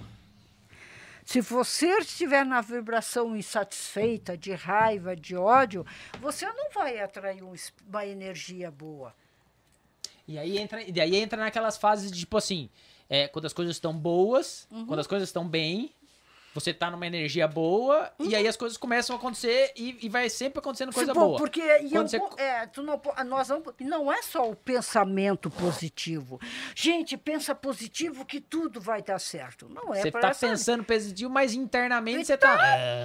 Se 1.28 1.42
você 1.42 1.98
estiver 1.98 2.46
na 2.46 2.62
vibração 2.62 3.36
insatisfeita, 3.36 4.38
de 4.38 4.54
raiva, 4.54 5.14
de 5.14 5.36
ódio, 5.36 5.86
você 6.22 6.46
não 6.46 6.72
vai 6.72 7.02
atrair 7.02 7.44
um 7.44 7.54
uma 7.86 8.06
energia 8.06 8.72
boa. 8.72 9.14
E 10.26 10.40
aí 10.40 10.58
entra, 10.58 10.82
e 10.82 11.02
aí 11.02 11.18
entra 11.18 11.38
naquelas 11.38 11.76
fases 11.76 12.10
de, 12.14 12.20
tipo 12.20 12.38
assim, 12.38 12.70
é, 13.10 13.28
quando 13.28 13.44
as 13.44 13.52
coisas 13.52 13.76
estão 13.76 13.92
boas, 13.94 14.70
Uhum. 14.72 14.86
quando 14.86 15.00
as 15.02 15.08
coisas 15.08 15.28
estão 15.28 15.46
bem, 15.46 15.94
você 16.60 16.74
tá 16.74 16.90
numa 16.90 17.06
energia 17.06 17.48
boa, 17.48 18.12
e 18.20 18.36
aí 18.36 18.48
as 18.48 18.58
coisas 18.58 18.78
começam 18.78 19.16
a 19.16 19.20
acontecer 19.20 19.72
e, 19.76 19.98
e 20.02 20.10
vai 20.10 20.30
sempre 20.30 20.60
acontecendo 20.60 20.92
coisa 20.94 21.14
pô, 21.14 21.20
boa. 21.20 21.38
Porque 21.38 21.62
Quando 21.90 22.10
você- 22.10 22.20
é, 22.38 22.66
tu 22.66 22.82
não, 22.82 23.00
nós 23.26 23.50
não, 23.50 23.64
não 23.80 24.12
é 24.12 24.22
só 24.24 24.50
o 24.50 24.56
pensamento 24.56 25.50
positivo. 25.50 26.40
Gente, 26.76 27.16
pensa 27.18 27.54
positivo 27.54 28.26
que 28.26 28.40
tudo 28.42 28.82
vai 28.82 29.02
dar 29.02 29.20
certo. 29.20 29.70
Não 29.70 29.94
é 29.94 30.02
Você 30.02 30.12
tá 30.12 30.30
essa- 30.30 30.48
pensando 30.48 30.84
positivo, 30.84 31.30
mas 31.30 31.54
internamente 31.54 32.26
você 32.26 32.38
tá. 32.38 32.58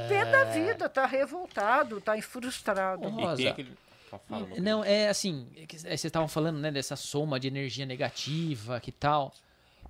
Pé 0.08 0.24
da 0.24 0.44
vida, 0.44 0.88
tá 0.88 1.06
revoltado, 1.06 2.00
tá 2.00 2.20
frustrado. 2.22 3.08
Rosa. 3.08 3.54
Não, 4.58 4.84
é 4.84 5.08
assim, 5.08 5.48
é 5.56 5.62
é, 5.62 5.66
vocês 5.78 6.04
estavam 6.04 6.28
falando, 6.28 6.58
né, 6.58 6.70
dessa 6.70 6.96
soma 6.96 7.40
de 7.40 7.48
energia 7.48 7.86
negativa, 7.86 8.78
que 8.80 8.92
tal. 8.92 9.32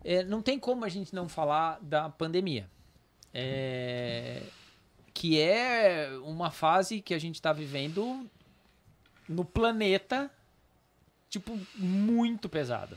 É, 0.04 0.22
não 0.24 0.40
tem 0.42 0.58
como 0.58 0.84
a 0.84 0.88
gente 0.88 1.14
não 1.14 1.28
falar 1.28 1.78
da 1.80 2.08
pandemia. 2.08 2.68
É, 3.34 4.42
que 5.14 5.40
é 5.40 6.10
uma 6.24 6.50
fase 6.50 7.00
que 7.00 7.14
a 7.14 7.18
gente 7.18 7.36
está 7.36 7.52
vivendo 7.52 8.28
no 9.28 9.44
planeta, 9.44 10.30
tipo, 11.30 11.58
muito 11.76 12.48
pesada. 12.48 12.96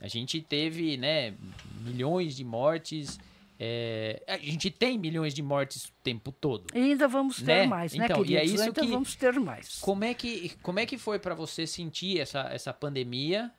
A 0.00 0.08
gente 0.08 0.40
teve, 0.40 0.96
né, 0.96 1.34
milhões 1.80 2.36
de 2.36 2.44
mortes. 2.44 3.18
é, 3.58 4.20
a 4.26 4.36
gente 4.36 4.68
tem 4.68 4.98
milhões 4.98 5.32
de 5.32 5.40
mortes 5.40 5.84
o 5.84 5.92
tempo 6.02 6.32
todo. 6.32 6.66
E 6.74 6.78
ainda 6.78 7.06
vamos 7.06 7.36
ter 7.36 7.44
Né? 7.62 7.66
mais, 7.68 7.94
né, 7.94 8.04
Então, 8.06 8.22
e 8.22 8.26
queridos? 8.26 8.42
é 8.50 8.54
isso 8.54 8.62
ainda 8.64 8.80
que- 8.80 8.86
vamos 8.88 9.14
ter 9.14 9.32
mais. 9.38 9.78
Como 9.78 10.02
é 10.04 10.12
que, 10.12 10.48
como 10.60 10.80
é 10.80 10.84
que 10.86 10.98
foi 10.98 11.20
pra 11.20 11.34
você 11.36 11.64
sentir 11.64 12.18
essa, 12.18 12.40
essa 12.52 12.72
pandemia? 12.72 13.52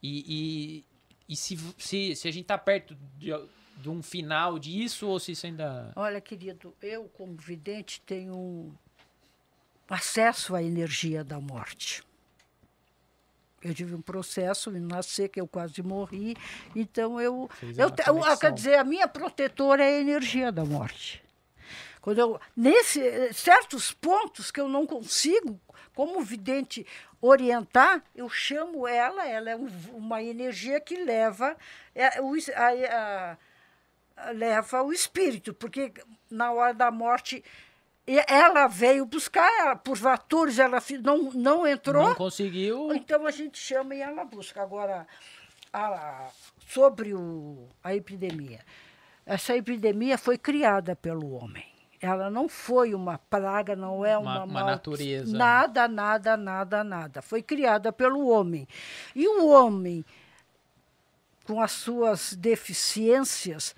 E, 0.00 0.84
e, 1.28 1.32
e 1.32 1.36
se, 1.36 1.58
se, 1.76 2.14
se 2.14 2.28
a 2.28 2.30
gente 2.30 2.46
tá 2.46 2.56
perto 2.56 2.96
de, 3.18 3.32
de 3.82 3.90
um 3.90 4.02
final 4.02 4.58
disso 4.58 5.08
ou 5.08 5.18
se 5.18 5.32
isso 5.32 5.44
ainda. 5.44 5.92
Olha, 5.96 6.20
querido, 6.20 6.74
eu, 6.80 7.04
como 7.08 7.36
vidente, 7.36 8.00
tenho 8.06 8.72
acesso 9.90 10.54
à 10.54 10.62
energia 10.62 11.22
da 11.24 11.40
morte. 11.40 12.02
Eu 13.62 13.74
tive 13.74 13.94
um 13.94 14.00
processo 14.02 14.70
em 14.76 14.80
nascer 14.80 15.28
que 15.28 15.40
eu 15.40 15.46
quase 15.46 15.82
morri, 15.82 16.36
então 16.74 17.20
eu, 17.20 17.48
Fez 17.54 17.78
eu 17.78 17.88
eu- 17.88 17.94
conexão. 17.94 18.36
quer 18.38 18.52
dizer, 18.52 18.76
a 18.76 18.84
minha 18.84 19.06
protetora 19.06 19.84
é 19.84 19.96
a 19.98 20.00
energia 20.00 20.50
da 20.50 20.64
morte. 20.64 21.22
Quando 22.00 22.18
eu 22.18 22.40
nesse 22.56 23.00
certos 23.32 23.92
pontos 23.92 24.50
que 24.50 24.60
eu 24.60 24.68
não 24.68 24.84
consigo, 24.84 25.60
como 25.94 26.20
vidente 26.22 26.84
orientar, 27.20 28.02
eu 28.16 28.28
chamo 28.28 28.88
ela, 28.88 29.24
ela 29.28 29.50
é 29.50 29.54
um- 29.56 29.68
uma 29.92 30.20
energia 30.20 30.80
que 30.80 30.96
leva 31.04 31.56
é, 31.94 32.20
o 32.20 32.34
a- 32.56 32.96
a- 33.32 33.38
leva 34.32 34.82
o 34.82 34.92
espírito, 34.92 35.52
porque 35.54 35.92
na 36.30 36.52
hora 36.52 36.72
da 36.74 36.90
morte 36.90 37.42
ela 38.28 38.66
veio 38.66 39.04
buscar, 39.06 39.48
ela, 39.60 39.76
por 39.76 39.96
fatores 39.96 40.58
ela 40.58 40.78
não, 41.02 41.32
não 41.32 41.66
entrou, 41.66 42.08
Não 42.08 42.14
conseguiu. 42.14 42.92
então 42.94 43.26
a 43.26 43.30
gente 43.30 43.58
chama 43.58 43.94
e 43.94 44.00
ela 44.00 44.24
busca. 44.24 44.62
Agora, 44.62 45.06
a- 45.72 46.28
sobre 46.66 47.14
o, 47.14 47.68
a 47.82 47.94
epidemia. 47.94 48.60
Essa 49.24 49.56
epidemia 49.56 50.18
foi 50.18 50.36
criada 50.36 50.96
pelo 50.96 51.32
homem. 51.32 51.64
Ela 52.00 52.28
não 52.28 52.48
foi 52.48 52.92
uma 52.94 53.16
praga, 53.18 53.76
não 53.76 54.04
é 54.04 54.18
Uma- 54.18 54.38
uma, 54.42 54.44
uma 54.44 54.64
natureza. 54.64 55.36
Nada, 55.36 55.86
nada, 55.86 56.36
nada, 56.36 56.82
nada. 56.82 57.22
Foi 57.22 57.40
criada 57.40 57.92
pelo 57.92 58.26
homem. 58.28 58.66
E 59.14 59.28
o 59.28 59.46
homem, 59.46 60.04
com 61.44 61.60
as 61.60 61.70
suas 61.70 62.32
deficiências, 62.34 63.76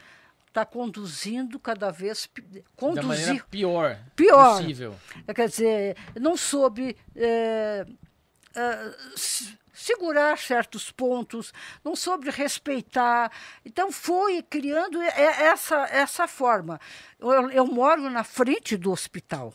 está 0.55 0.65
conduzindo 0.65 1.59
cada 1.59 1.91
vez 1.91 2.31
conduzir 2.77 3.45
pior, 3.47 3.99
Pior. 4.15 4.59
possível. 4.59 4.95
é, 5.27 5.35
Quer 5.35 5.49
dizer, 5.49 5.97
não 6.15 6.37
soube 6.37 6.97
é, 7.17 7.85
é, 8.55 8.95
se- 9.17 9.59
segurar 9.73 10.39
certos 10.39 10.93
pontos, 10.93 11.53
não 11.83 11.97
soube 11.97 12.31
respeitar. 12.31 13.33
Então, 13.67 13.91
foi 13.91 14.43
criando 14.43 15.03
essa, 15.03 15.87
essa 15.91 16.29
forma. 16.29 16.81
Eu, 17.19 17.51
eu 17.51 17.67
moro 17.67 18.09
na 18.09 18.23
frente 18.23 18.77
do 18.77 18.93
hospital. 18.93 19.53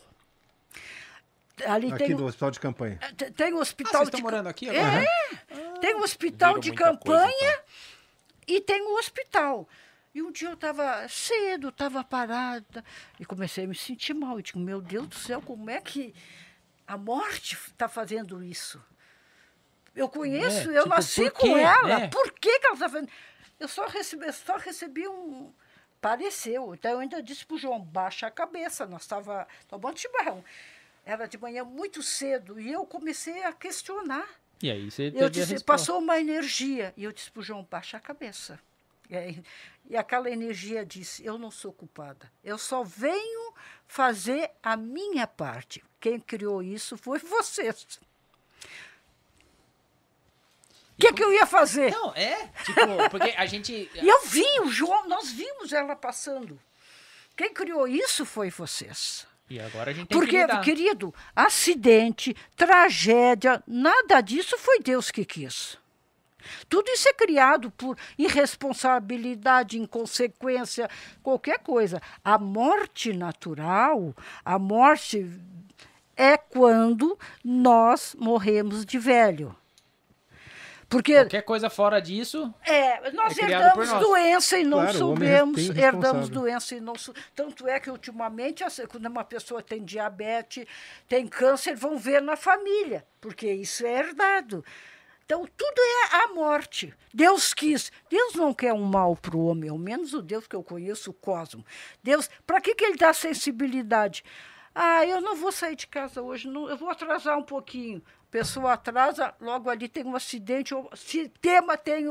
Ali 1.66 1.88
Aqui 1.92 2.04
tem, 2.08 2.16
do 2.16 2.26
hospital 2.26 2.50
de 2.50 2.60
campanha. 2.60 2.98
te- 3.16 3.30
tem 3.32 3.52
o 3.54 3.58
Ah, 3.58 3.60
hospital 3.62 4.02
vocês 4.04 4.10
de 4.16 4.22
morando 4.22 4.48
aqui 4.48 4.68
É, 4.68 4.80
agora? 4.84 5.78
tem 5.80 5.94
o 5.94 6.02
hospital 6.02 6.50
Viram 6.54 6.60
de 6.60 6.70
coisa, 6.72 6.84
campanha 6.92 7.32
então. 7.52 7.62
e 8.48 8.60
tem 8.60 8.82
o 8.82 8.98
hospital. 8.98 9.66
E 10.14 10.22
um 10.22 10.32
dia 10.32 10.48
eu 10.48 10.54
estava 10.54 11.06
cedo, 11.08 11.68
estava 11.68 12.02
parada 12.02 12.84
e 13.18 13.24
comecei 13.24 13.64
a 13.64 13.66
me 13.68 13.74
sentir 13.74 14.12
mal. 14.14 14.36
Eu 14.38 14.42
digo, 14.42 14.58
meu 14.58 14.80
Deus 14.80 15.06
do 15.06 15.14
céu, 15.14 15.40
como 15.40 15.70
é 15.70 15.80
que 15.80 16.12
a 16.86 16.96
morte 16.96 17.54
está 17.68 17.88
fazendo 17.88 18.42
isso? 18.42 18.82
Eu 19.94 20.08
conheço, 20.08 20.70
É, 20.70 20.78
eu 20.78 20.82
tipo, 20.84 20.88
nasci 20.94 21.30
com 21.30 21.46
quê, 21.54 21.60
ela. 21.60 21.98
né? 22.00 22.08
Por 22.08 22.32
que, 22.32 22.58
que 22.58 22.66
ela 22.66 22.74
está 22.74 22.88
fazendo? 22.88 23.10
Eu 23.58 23.68
só 23.68 23.86
recebi, 23.86 24.26
eu 24.26 24.32
só 24.32 24.56
recebi 24.56 25.06
um. 25.06 25.52
Pareceu. 26.00 26.74
Então 26.74 26.92
eu 26.92 26.98
ainda 27.00 27.22
disse 27.22 27.44
para 27.44 27.54
o 27.56 27.58
João, 27.58 27.80
baixa 27.80 28.26
a 28.26 28.30
cabeça. 28.30 28.86
Nós 28.86 29.02
estávamos 29.02 29.46
tomando 29.68 29.98
chimarrão. 29.98 30.42
Era 31.04 31.26
de 31.26 31.36
manhã 31.38 31.62
muito 31.64 32.02
cedo 32.02 32.58
e 32.60 32.72
eu 32.72 32.84
comecei 32.86 33.42
a 33.44 33.52
questionar. 33.52 34.26
E 34.62 34.70
aí 34.70 34.90
você 34.90 35.12
Eu 35.14 35.28
disse, 35.28 35.62
passou 35.62 35.98
uma 35.98 36.18
energia. 36.18 36.92
E 36.96 37.04
eu 37.04 37.12
disse 37.12 37.30
para 37.30 37.40
o 37.40 37.42
João, 37.42 37.66
baixa 37.70 37.96
a 37.96 38.00
cabeça. 38.00 38.58
E, 39.10 39.16
aí- 39.16 39.42
e 39.88 39.96
aquela 39.96 40.30
energia 40.30 40.84
disse, 40.84 41.24
eu 41.24 41.38
não 41.38 41.50
sou 41.50 41.72
culpada. 41.72 42.30
Eu 42.44 42.56
só 42.58 42.82
venho 42.82 43.52
fazer 43.86 44.50
a 44.62 44.76
minha 44.76 45.26
parte. 45.26 45.82
Quem 46.00 46.18
criou 46.20 46.62
isso 46.62 46.96
foi 46.96 47.18
vocês. 47.20 48.00
O 50.96 51.00
que, 51.00 51.12
que 51.14 51.24
eu 51.24 51.32
ia 51.32 51.46
fazer? 51.46 51.90
Não, 51.90 52.14
é, 52.14 52.48
tipo, 52.64 52.80
porque 53.10 53.30
a 53.30 53.46
gente... 53.46 53.90
E 53.94 54.06
eu 54.06 54.20
vi 54.26 54.44
o 54.60 54.68
João, 54.70 55.08
nós 55.08 55.32
vimos 55.32 55.72
ela 55.72 55.96
passando. 55.96 56.60
Quem 57.34 57.54
criou 57.54 57.88
isso 57.88 58.26
foi 58.26 58.50
vocês. 58.50 59.26
E 59.48 59.58
agora 59.58 59.90
a 59.90 59.94
gente 59.94 60.08
que 60.08 60.14
Porque, 60.14 60.42
lidar. 60.42 60.60
querido, 60.60 61.12
acidente, 61.34 62.36
tragédia, 62.54 63.60
nada 63.66 64.20
disso 64.20 64.56
foi 64.58 64.78
Deus 64.78 65.10
que 65.10 65.24
quis. 65.24 65.76
Tudo 66.68 66.88
isso 66.90 67.08
é 67.08 67.12
criado 67.12 67.70
por 67.70 67.96
irresponsabilidade, 68.18 69.78
inconsequência, 69.78 70.88
qualquer 71.22 71.58
coisa. 71.60 72.00
A 72.24 72.38
morte 72.38 73.12
natural, 73.12 74.14
a 74.44 74.58
morte 74.58 75.26
é 76.16 76.36
quando 76.36 77.18
nós 77.44 78.14
morremos 78.18 78.84
de 78.84 78.98
velho. 78.98 79.56
Porque 80.88 81.14
Qualquer 81.14 81.42
coisa 81.42 81.70
fora 81.70 82.00
disso... 82.02 82.52
é, 82.66 83.12
nós 83.12 83.38
É 83.38 83.44
herdamos 83.44 83.88
nós. 83.88 84.00
doença 84.02 84.58
e 84.58 84.64
não 84.64 84.78
Claro, 84.78 84.88
homem 84.88 84.98
soubemos, 84.98 85.70
herdamos 85.70 86.28
doença 86.28 86.74
e 86.74 86.80
não 86.80 86.96
sou. 86.96 87.14
Tanto 87.32 87.68
é 87.68 87.78
que 87.78 87.88
ultimamente, 87.88 88.64
quando 88.88 89.06
uma 89.06 89.22
pessoa 89.22 89.62
tem 89.62 89.84
diabetes, 89.84 90.66
tem 91.08 91.28
câncer, 91.28 91.76
vão 91.76 91.96
ver 91.96 92.20
na 92.20 92.36
família, 92.36 93.06
porque 93.20 93.52
isso 93.52 93.86
é 93.86 94.00
herdado. 94.00 94.64
Então, 95.30 95.46
tudo 95.56 95.78
é 95.78 96.24
a 96.24 96.34
morte. 96.34 96.92
Deus 97.14 97.54
quis. 97.54 97.92
Deus 98.10 98.34
não 98.34 98.52
quer 98.52 98.72
um 98.72 98.82
mal 98.82 99.14
para 99.14 99.36
o 99.36 99.46
homem, 99.46 99.70
ao 99.70 99.78
menos 99.78 100.12
o 100.12 100.20
Deus 100.20 100.48
que 100.48 100.56
eu 100.56 100.62
conheço, 100.64 101.12
o 101.12 101.14
Cosmo. 101.14 101.64
Deus, 102.02 102.28
para 102.44 102.60
que, 102.60 102.74
que 102.74 102.84
ele 102.84 102.96
dá 102.96 103.12
sensibilidade? 103.12 104.24
Ah, 104.74 105.06
eu 105.06 105.20
não 105.20 105.36
vou 105.36 105.52
sair 105.52 105.76
de 105.76 105.86
casa 105.86 106.20
hoje, 106.20 106.48
não, 106.48 106.68
eu 106.68 106.76
vou 106.76 106.90
atrasar 106.90 107.38
um 107.38 107.44
pouquinho. 107.44 108.02
Pessoa 108.30 108.74
atrasa, 108.74 109.34
logo 109.40 109.68
ali 109.68 109.88
tem 109.88 110.04
um 110.04 110.14
acidente, 110.14 110.72
ou 110.72 110.88
se 110.94 111.28
tema 111.40 111.76
tem, 111.76 112.06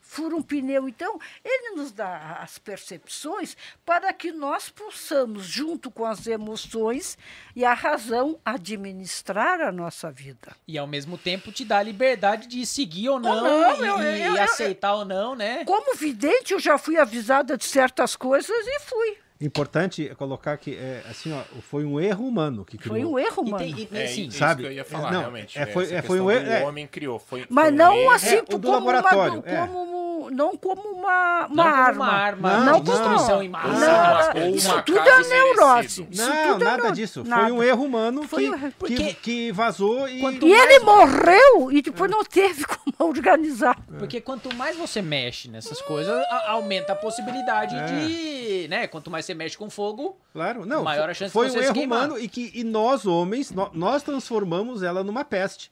fura 0.00 0.34
um 0.34 0.42
pneu. 0.42 0.88
Então, 0.88 1.18
ele 1.44 1.76
nos 1.76 1.92
dá 1.92 2.38
as 2.42 2.58
percepções 2.58 3.56
para 3.86 4.12
que 4.12 4.32
nós 4.32 4.68
possamos, 4.68 5.44
junto 5.44 5.90
com 5.90 6.04
as 6.04 6.26
emoções 6.26 7.16
e 7.54 7.64
a 7.64 7.72
razão, 7.72 8.38
administrar 8.44 9.60
a 9.60 9.70
nossa 9.70 10.10
vida. 10.10 10.56
E 10.66 10.76
ao 10.76 10.86
mesmo 10.86 11.16
tempo 11.16 11.52
te 11.52 11.64
dá 11.64 11.78
a 11.78 11.82
liberdade 11.82 12.46
de 12.48 12.66
seguir 12.66 13.08
ou 13.08 13.20
não, 13.20 13.40
não, 13.42 13.84
e, 13.84 13.86
eu- 13.88 14.02
e 14.02 14.22
eu- 14.22 14.36
eu- 14.36 14.42
aceitar 14.42 14.94
ou 14.94 15.04
não, 15.04 15.34
né? 15.36 15.64
Como 15.64 15.94
vidente, 15.94 16.52
eu 16.52 16.58
já 16.58 16.76
fui 16.78 16.96
avisada 16.96 17.56
de 17.56 17.64
certas 17.64 18.16
coisas 18.16 18.50
e 18.50 18.80
fui. 18.80 19.18
Importante 19.40 20.06
é 20.06 20.14
colocar 20.14 20.56
que 20.58 20.76
é, 20.76 21.02
assim, 21.08 21.32
ó, 21.32 21.40
foi 21.62 21.84
um 21.84 21.98
erro 21.98 22.26
humano 22.26 22.62
que 22.64 22.76
criou. 22.76 22.94
Foi 22.96 23.04
um 23.06 23.18
erro, 23.18 23.42
E 23.46 23.50
mano. 23.50 23.64
tem, 23.64 23.88
e, 23.90 23.96
É 23.98 24.04
assim, 24.04 24.26
isso 24.26 24.36
sabe? 24.38 24.62
que 24.62 24.68
eu 24.68 24.72
ia 24.72 24.84
falar, 24.84 25.08
É, 25.08 25.12
não, 25.12 25.20
realmente. 25.20 25.58
é, 25.58 25.64
foi- 25.66 25.84
essa 25.84 25.94
é, 25.94 26.02
foi 26.02 26.20
um 26.20 26.24
do 26.24 26.30
erro- 26.30 26.46
é. 26.50 26.66
homem 26.66 26.86
criou. 26.86 27.18
Foi, 27.18 27.46
Mas 27.48 27.64
foi 27.66 27.72
um 27.72 27.76
não 27.76 28.10
assim 28.10 28.36
É, 28.36 28.40
o 28.42 28.58
do 28.58 28.60
como, 28.68 28.72
laboratório, 28.72 29.40
uma, 29.40 29.48
é. 29.48 29.66
como, 29.66 29.86
não 30.30 30.56
como 30.56 30.80
uma, 30.82 31.46
uma 31.46 31.48
não 31.48 31.64
como 31.64 31.76
arma. 31.76 32.04
uma 32.04 32.12
arma 32.12 32.50
Não, 32.64 32.80
de 32.80 32.90
não. 32.90 32.94
destruição 32.96 33.42
em 33.42 33.48
massa. 33.48 34.32
Não? 34.34 34.42
Ou 34.48 34.54
isso 34.54 34.82
tudo 34.82 34.98
é 34.98 35.22
neurose. 35.28 36.08
Não, 36.14 36.52
tudo 36.52 36.62
é 36.64 36.66
nada 36.66 36.90
disso. 36.92 37.24
nada. 37.24 37.42
Foi 37.42 37.52
um 37.52 37.62
erro 37.62 37.84
humano 37.84 38.22
Foi 38.28 38.44
que, 38.44 38.50
um. 38.50 38.70
Porque- 38.72 38.94
que, 38.96 39.14
que 39.14 39.52
vazou 39.52 40.08
e. 40.08 40.20
Quanto 40.20 40.46
E 40.46 40.50
mais 40.50 40.70
ele 40.70 40.84
morreu 40.84 41.72
e 41.72 41.82
depois 41.82 42.10
não 42.10 42.24
teve 42.24 42.64
como 42.64 42.94
organizar. 43.10 43.78
Porque 43.98 44.20
quanto 44.20 44.54
mais 44.54 44.76
você 44.76 45.02
mexe 45.02 45.48
nessas 45.48 45.80
coisas, 45.82 46.14
a- 46.14 46.50
aumenta 46.52 46.92
a 46.92 46.96
possibilidade 46.96 47.74
É. 47.74 47.86
de, 47.86 48.68
né? 48.68 48.86
Quanto 48.86 49.10
mais 49.10 49.24
você 49.24 49.34
mexe 49.34 49.56
com 49.56 49.68
fogo, 49.68 50.16
Claro, 50.32 50.64
não. 50.64 50.84
Maior 50.84 51.10
a 51.10 51.14
chance 51.14 51.30
de 51.30 51.32
foi 51.32 51.48
você 51.50 51.58
um 51.58 51.62
erro 51.62 51.74
queimar. 51.74 51.98
humano 52.06 52.18
e 52.18 52.28
que 52.28 52.52
e 52.54 52.62
nós, 52.64 53.04
homens, 53.06 53.50
nó- 53.50 53.70
nós 53.72 54.02
transformamos 54.02 54.82
ela 54.82 55.02
numa 55.02 55.24
peste. 55.24 55.70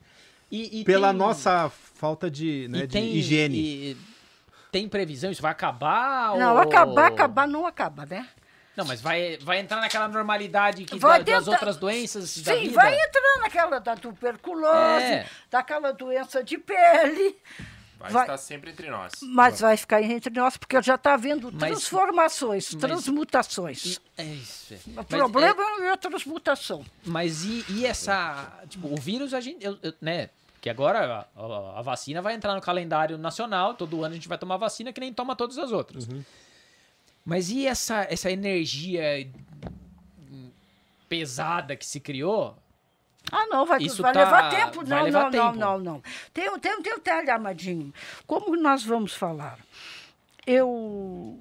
e, 0.51 0.81
e 0.81 0.83
pela 0.83 1.09
tem- 1.09 1.17
nossa 1.17 1.71
falta 1.95 2.29
de, 2.29 2.65
e 2.65 2.67
né, 2.67 2.79
de 2.81 2.87
tem 2.87 3.15
higiene. 3.15 3.57
e- 3.57 3.97
tem 4.71 4.87
previsão? 4.87 5.31
Isso 5.31 5.41
vai 5.41 5.51
acabar? 5.51 6.37
Não, 6.37 6.53
ou... 6.53 6.59
acabar, 6.59 7.07
acabar 7.07 7.47
não 7.47 7.65
acaba, 7.65 8.05
né? 8.05 8.27
Não, 8.75 8.85
mas 8.85 9.01
vai, 9.01 9.37
vai 9.41 9.59
entrar 9.59 9.81
naquela 9.81 10.07
normalidade 10.07 10.85
que 10.85 10.97
Vai 10.97 11.21
da- 11.23 11.33
das 11.39 11.47
outras 11.49 11.75
doenças 11.75 12.37
da 12.41 12.53
Sim, 12.53 12.61
vida? 12.61 12.75
vai 12.75 12.95
entrar 12.97 13.37
naquela 13.41 13.79
da 13.79 13.95
tuberculose, 13.97 15.03
É. 15.03 15.25
daquela 15.51 15.91
doença 15.91 16.43
de 16.43 16.57
pele, 16.57 17.35
Vai, 17.97 18.11
Vai- 18.11 18.23
estar 18.23 18.37
sempre 18.37 18.69
entre 18.71 18.89
nós. 18.89 19.11
mas 19.21 19.59
vai 19.59 19.75
ficar 19.75 20.01
entre 20.01 20.33
nós, 20.33 20.55
porque 20.55 20.81
já 20.81 20.95
está 20.95 21.15
havendo 21.15 21.51
Mas- 21.51 21.59
transformações, 21.59 22.73
mas- 22.73 22.79
transmutações. 22.81 23.85
E- 23.85 23.99
é 24.21 24.23
isso. 24.23 24.73
é. 24.73 24.99
O 25.01 25.03
problema 25.03 25.61
é 25.85 25.89
a 25.91 25.97
transmutação. 25.97 26.85
Mas 27.03 27.43
e, 27.43 27.65
e 27.67 27.85
essa. 27.85 28.49
Tipo, 28.69 28.87
o 28.87 28.95
vírus, 28.95 29.33
a 29.33 29.41
gente. 29.41 29.65
eu- 29.65 29.77
eu- 29.83 29.93
né? 30.01 30.29
Que 30.61 30.69
agora 30.69 31.27
a, 31.35 31.41
a- 31.41 31.79
a 31.79 31.81
vacina 31.81 32.21
vai 32.21 32.33
entrar 32.33 32.53
no 32.53 32.61
calendário 32.61 33.17
nacional, 33.17 33.73
todo 33.75 34.03
ano 34.03 34.11
a 34.11 34.15
gente 34.15 34.27
vai 34.27 34.37
tomar 34.37 34.57
vacina 34.57 34.91
que 34.91 34.99
nem 34.99 35.13
toma 35.13 35.35
todas 35.35 35.57
as 35.57 35.71
outras. 35.71 36.07
Mas 37.25 37.49
e 37.49 37.65
essa, 37.65 38.05
essa 38.09 38.29
energia 38.31 39.29
pesada 41.07 41.75
que 41.75 41.85
se 41.85 41.99
criou? 41.99 42.57
Ah, 43.31 43.45
não, 43.47 43.65
vai, 43.65 43.79
Isso 43.81 44.01
vai 44.01 44.13
tá- 44.13 44.19
levar 44.23 44.49
tempo. 44.49 44.83
vai 44.85 44.97
Não, 44.99 45.03
levar 45.05 45.23
não, 45.23 45.31
tempo. 45.31 45.55
não, 45.57 45.77
não, 45.77 45.93
não. 45.95 46.03
Tem, 46.33 46.49
um- 46.49 46.57
tem, 46.59 46.75
um- 46.77 46.81
tem 46.81 46.93
um 46.93 46.97
detalhe, 46.97 47.29
Amadinho. 47.29 47.93
Como 48.25 48.55
nós 48.55 48.83
vamos 48.83 49.13
falar? 49.13 49.59
Eu. 50.47 51.39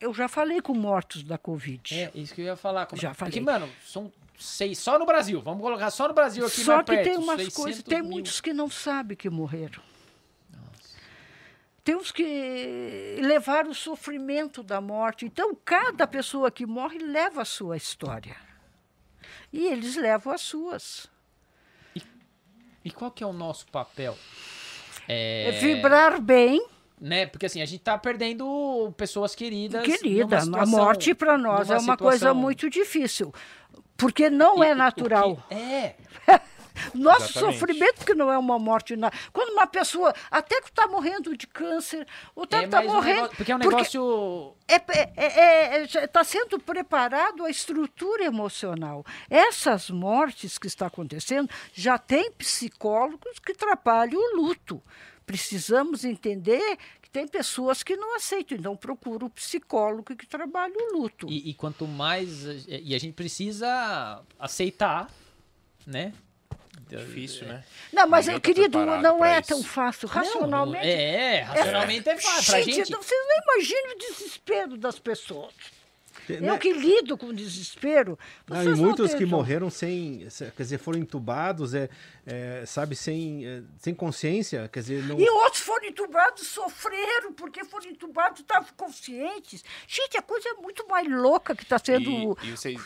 Eu 0.00 0.14
já 0.14 0.26
falei 0.28 0.62
com 0.62 0.72
mortos 0.72 1.22
da 1.22 1.36
Covid. 1.36 1.94
É, 1.94 2.10
isso 2.14 2.34
que 2.34 2.40
eu 2.40 2.46
ia 2.46 2.56
falar. 2.56 2.86
Como- 2.86 3.00
Já 3.00 3.10
Porque, 3.14 3.40
falei. 3.40 3.40
mano, 3.42 3.68
são 3.84 4.10
seis 4.40 4.78
só 4.78 4.98
no 4.98 5.06
Brasil. 5.06 5.40
Vamos 5.40 5.62
colocar 5.62 5.90
só 5.90 6.08
no 6.08 6.14
Brasil 6.14 6.44
aqui 6.46 6.64
Só 6.64 6.78
que 6.82 6.92
perto. 6.92 7.04
tem 7.04 7.16
umas 7.16 7.36
600 7.36 7.54
coisas, 7.56 7.82
tem 7.82 8.00
mil. 8.02 8.10
muitos 8.10 8.40
que 8.40 8.52
não 8.52 8.68
sabem 8.70 9.16
que 9.16 9.28
morreram. 9.30 9.82
Tem 11.82 11.96
uns 11.96 12.12
que 12.12 13.16
levaram 13.22 13.70
o 13.70 13.74
sofrimento 13.74 14.62
da 14.62 14.80
morte. 14.80 15.24
Então, 15.24 15.56
cada 15.64 16.06
pessoa 16.06 16.50
que 16.50 16.66
morre 16.66 16.98
leva 16.98 17.42
a 17.42 17.44
sua 17.44 17.76
história. 17.76 18.36
E 19.52 19.66
eles 19.66 19.96
levam 19.96 20.32
as 20.32 20.42
suas. 20.42 21.08
E 22.84 22.90
qual 22.90 23.10
que 23.10 23.22
é 23.22 23.26
o 23.26 23.32
nosso 23.32 23.66
papel? 23.68 24.16
É 25.08 25.50
vibrar 25.60 26.20
bem, 26.20 26.64
Né? 27.00 27.24
Porque 27.26 27.46
assim, 27.46 27.62
a 27.62 27.64
gente 27.66 27.82
tá 27.82 27.96
perdendo 27.96 28.92
pessoas 28.96 29.34
queridas. 29.34 29.82
querida. 29.84 30.24
numa 30.26 30.36
A 30.36 30.40
situação- 30.66 30.78
morte 30.84 31.14
para 31.14 31.38
nós 31.38 31.70
é 31.70 31.78
uma 31.78 31.96
coisa 31.96 32.18
situação- 32.18 32.34
muito 32.34 32.68
difícil. 32.68 33.32
Porque 33.96 34.28
não 34.28 34.62
E- 34.62 34.66
é 34.68 34.74
natural. 34.74 35.42
É. 35.50 35.94
Nosso 36.94 37.24
Exatamente. 37.30 37.58
sofrimento 37.58 38.06
que 38.06 38.14
não 38.14 38.30
é 38.32 38.38
uma 38.38 38.58
morte. 38.58 38.96
na- 38.96 39.10
Quando 39.32 39.50
uma 39.52 39.66
pessoa 39.66 40.14
até 40.30 40.60
que 40.62 40.68
está 40.70 40.86
morrendo 40.86 41.36
de 41.36 41.46
câncer, 41.46 42.06
é 42.62 42.64
está 42.64 42.78
mais 42.78 42.90
um 42.90 42.94
morrendo. 42.94 43.14
negócio- 43.16 43.36
porque 43.36 43.52
é 43.52 43.54
um 43.54 43.58
negócio. 43.58 44.56
está 44.68 44.92
é, 44.94 45.12
é, 45.16 45.82
é, 45.82 46.06
tá 46.06 46.24
sendo 46.24 46.58
preparado 46.58 47.44
a 47.44 47.50
estrutura 47.50 48.24
emocional. 48.24 49.04
Essas 49.28 49.90
mortes 49.90 50.56
que 50.58 50.66
está 50.68 50.86
acontecendo 50.86 51.50
já 51.74 51.98
tem 51.98 52.30
psicólogos 52.32 53.38
que 53.44 53.52
atrapalham 53.52 54.18
o 54.18 54.36
luto. 54.36 54.82
Precisamos 55.30 56.04
entender 56.04 56.76
que 57.00 57.08
tem 57.08 57.28
pessoas 57.28 57.84
que 57.84 57.94
não 57.96 58.16
aceitam, 58.16 58.58
então 58.58 58.74
procura 58.76 59.24
o 59.24 59.30
psicólogo 59.30 60.16
que 60.16 60.26
trabalha 60.26 60.74
o 60.76 60.98
luto. 60.98 61.28
E, 61.28 61.50
e 61.50 61.54
quanto 61.54 61.86
mais. 61.86 62.42
E 62.66 62.92
a 62.96 62.98
gente 62.98 63.12
precisa 63.14 64.22
aceitar, 64.40 65.08
né? 65.86 66.12
Difícil, 66.88 67.46
né? 67.46 67.62
não, 67.92 68.08
mas, 68.08 68.26
Ninguém 68.26 68.40
tá 68.40 68.44
querido, 68.44 68.84
não 68.84 69.24
é 69.24 69.38
isso. 69.38 69.48
tão 69.50 69.62
fácil. 69.62 70.08
Não, 70.08 70.14
Racionalmente. 70.16 70.84
é, 70.88 71.40
racionalmente 71.42 72.08
é 72.08 72.18
fácil. 72.18 72.46
Pra 72.52 72.60
gente, 72.62 72.74
gente. 72.74 72.90
não- 72.90 73.00
vocês 73.00 73.20
não 73.28 73.54
imaginam 73.54 73.94
o 73.94 73.98
desespero 73.98 74.76
das 74.76 74.98
pessoas. 74.98 75.54
Eu 76.34 76.52
né? 76.52 76.58
que 76.58 76.72
lido 76.72 77.16
com 77.16 77.32
desespero. 77.32 78.18
Não, 78.48 78.62
e 78.62 78.74
muitos 78.74 79.14
que 79.14 79.24
morreram 79.24 79.70
sem, 79.70 80.28
se- 80.30 80.50
quer 80.50 80.62
dizer, 80.62 80.78
foram 80.78 80.98
entubados, 80.98 81.74
é, 81.74 81.88
é, 82.26 82.64
sabe, 82.66 82.94
sem, 82.96 83.46
é, 83.46 83.62
sem 83.78 83.94
consciência, 83.94 84.68
quer 84.72 84.80
dizer, 84.80 85.04
não... 85.04 85.18
E 85.18 85.28
outros 85.28 85.62
foram 85.62 85.86
entubados, 85.86 86.46
sofreram, 86.46 87.32
porque 87.32 87.64
foram 87.64 87.90
entubados, 87.90 88.40
estavam 88.40 88.68
conscientes. 88.76 89.64
Gente, 89.86 90.16
a 90.16 90.22
coisa 90.22 90.48
é 90.50 90.54
muito 90.54 90.86
mais 90.88 91.10
louca 91.10 91.54
que 91.54 91.62
está 91.62 91.78
sendo. 91.78 92.36
E, 92.42 92.48
e 92.48 92.50
vocês, 92.52 92.80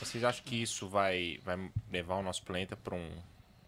vocês 0.00 0.24
acham 0.24 0.44
que 0.44 0.62
isso 0.62 0.88
vai, 0.88 1.40
vai 1.44 1.70
levar 1.90 2.16
o 2.16 2.22
nosso 2.22 2.42
planeta 2.42 2.76
para 2.76 2.94
um. 2.94 3.10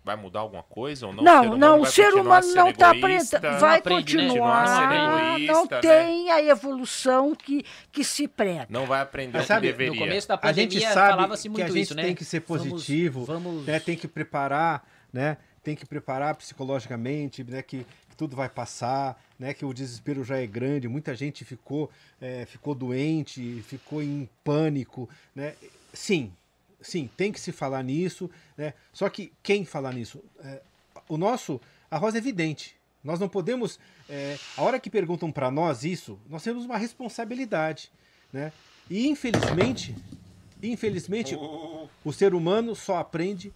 Vai 0.02 0.16
mudar 0.16 0.40
alguma 0.40 0.62
coisa 0.62 1.06
ou 1.06 1.12
não? 1.12 1.22
Não, 1.22 1.56
não, 1.58 1.78
o 1.80 1.82
vai 1.82 1.90
ser 1.90 2.14
humano 2.14 2.54
não 2.54 2.70
está 2.70 2.90
aprendendo. 2.90 3.60
Vai 3.60 3.78
aprende, 3.78 4.16
né? 4.16 4.22
continuar. 4.28 4.66
Sendo 4.66 5.46
não 5.46 5.66
né? 5.66 5.80
tem 5.80 6.30
a 6.30 6.42
evolução 6.42 7.34
que, 7.34 7.64
que 7.92 8.02
se 8.02 8.26
prega. 8.26 8.66
Não 8.70 8.86
vai 8.86 9.02
aprender 9.02 9.32
Mas 9.32 9.42
o 9.42 9.44
que 9.44 9.48
sabe, 9.48 9.66
no 9.66 9.72
deveria. 9.72 10.00
No 10.00 10.06
começo 10.06 10.28
da 10.28 10.38
a 10.42 10.52
gente 10.52 10.68
pandemia 10.74 10.92
sabe 10.94 11.10
falava-se 11.10 11.42
que 11.42 11.48
muito 11.50 11.64
a 11.64 11.68
gente 11.68 11.82
isso, 11.82 11.94
né? 11.94 12.02
tem 12.02 12.14
que 12.14 12.24
ser 12.24 12.42
Vamos- 12.46 12.62
positivo, 12.68 13.24
Vamos. 13.26 13.66
né, 13.66 13.78
tem 13.78 13.94
que 13.94 14.08
preparar, 14.08 14.88
né? 15.12 15.36
tem 15.62 15.76
que 15.76 15.84
preparar 15.84 16.34
psicologicamente, 16.34 17.44
né? 17.44 17.62
Que, 17.62 17.86
que 18.08 18.16
tudo 18.16 18.34
vai 18.34 18.48
passar, 18.48 19.22
né? 19.38 19.52
Que 19.52 19.64
o 19.64 19.72
desespero 19.72 20.24
já 20.24 20.38
é 20.38 20.46
grande, 20.46 20.88
muita 20.88 21.14
gente 21.14 21.44
ficou, 21.44 21.90
é, 22.20 22.46
ficou 22.46 22.74
doente, 22.74 23.62
ficou 23.66 24.02
em 24.02 24.28
pânico, 24.42 25.08
né? 25.34 25.54
Sim, 25.92 26.32
sim, 26.80 27.08
tem 27.16 27.30
que 27.32 27.40
se 27.40 27.52
falar 27.52 27.82
nisso, 27.82 28.30
né? 28.56 28.74
Só 28.92 29.08
que 29.08 29.32
quem 29.42 29.64
falar 29.64 29.92
nisso? 29.92 30.22
É, 30.44 30.60
o 31.08 31.16
nosso, 31.16 31.60
a 31.90 31.96
Rosa 31.98 32.16
é 32.16 32.20
evidente. 32.20 32.74
Nós 33.02 33.18
não 33.18 33.28
podemos, 33.28 33.78
é, 34.08 34.36
a 34.56 34.62
hora 34.62 34.78
que 34.78 34.90
perguntam 34.90 35.32
para 35.32 35.50
nós 35.50 35.84
isso, 35.84 36.18
nós 36.28 36.42
temos 36.42 36.64
uma 36.64 36.76
responsabilidade, 36.76 37.90
né? 38.32 38.52
E 38.90 39.08
infelizmente, 39.08 39.94
infelizmente, 40.62 41.34
Oh. 41.34 41.88
o 42.04 42.12
ser 42.12 42.34
humano 42.34 42.74
só 42.74 42.98
aprende 42.98 43.52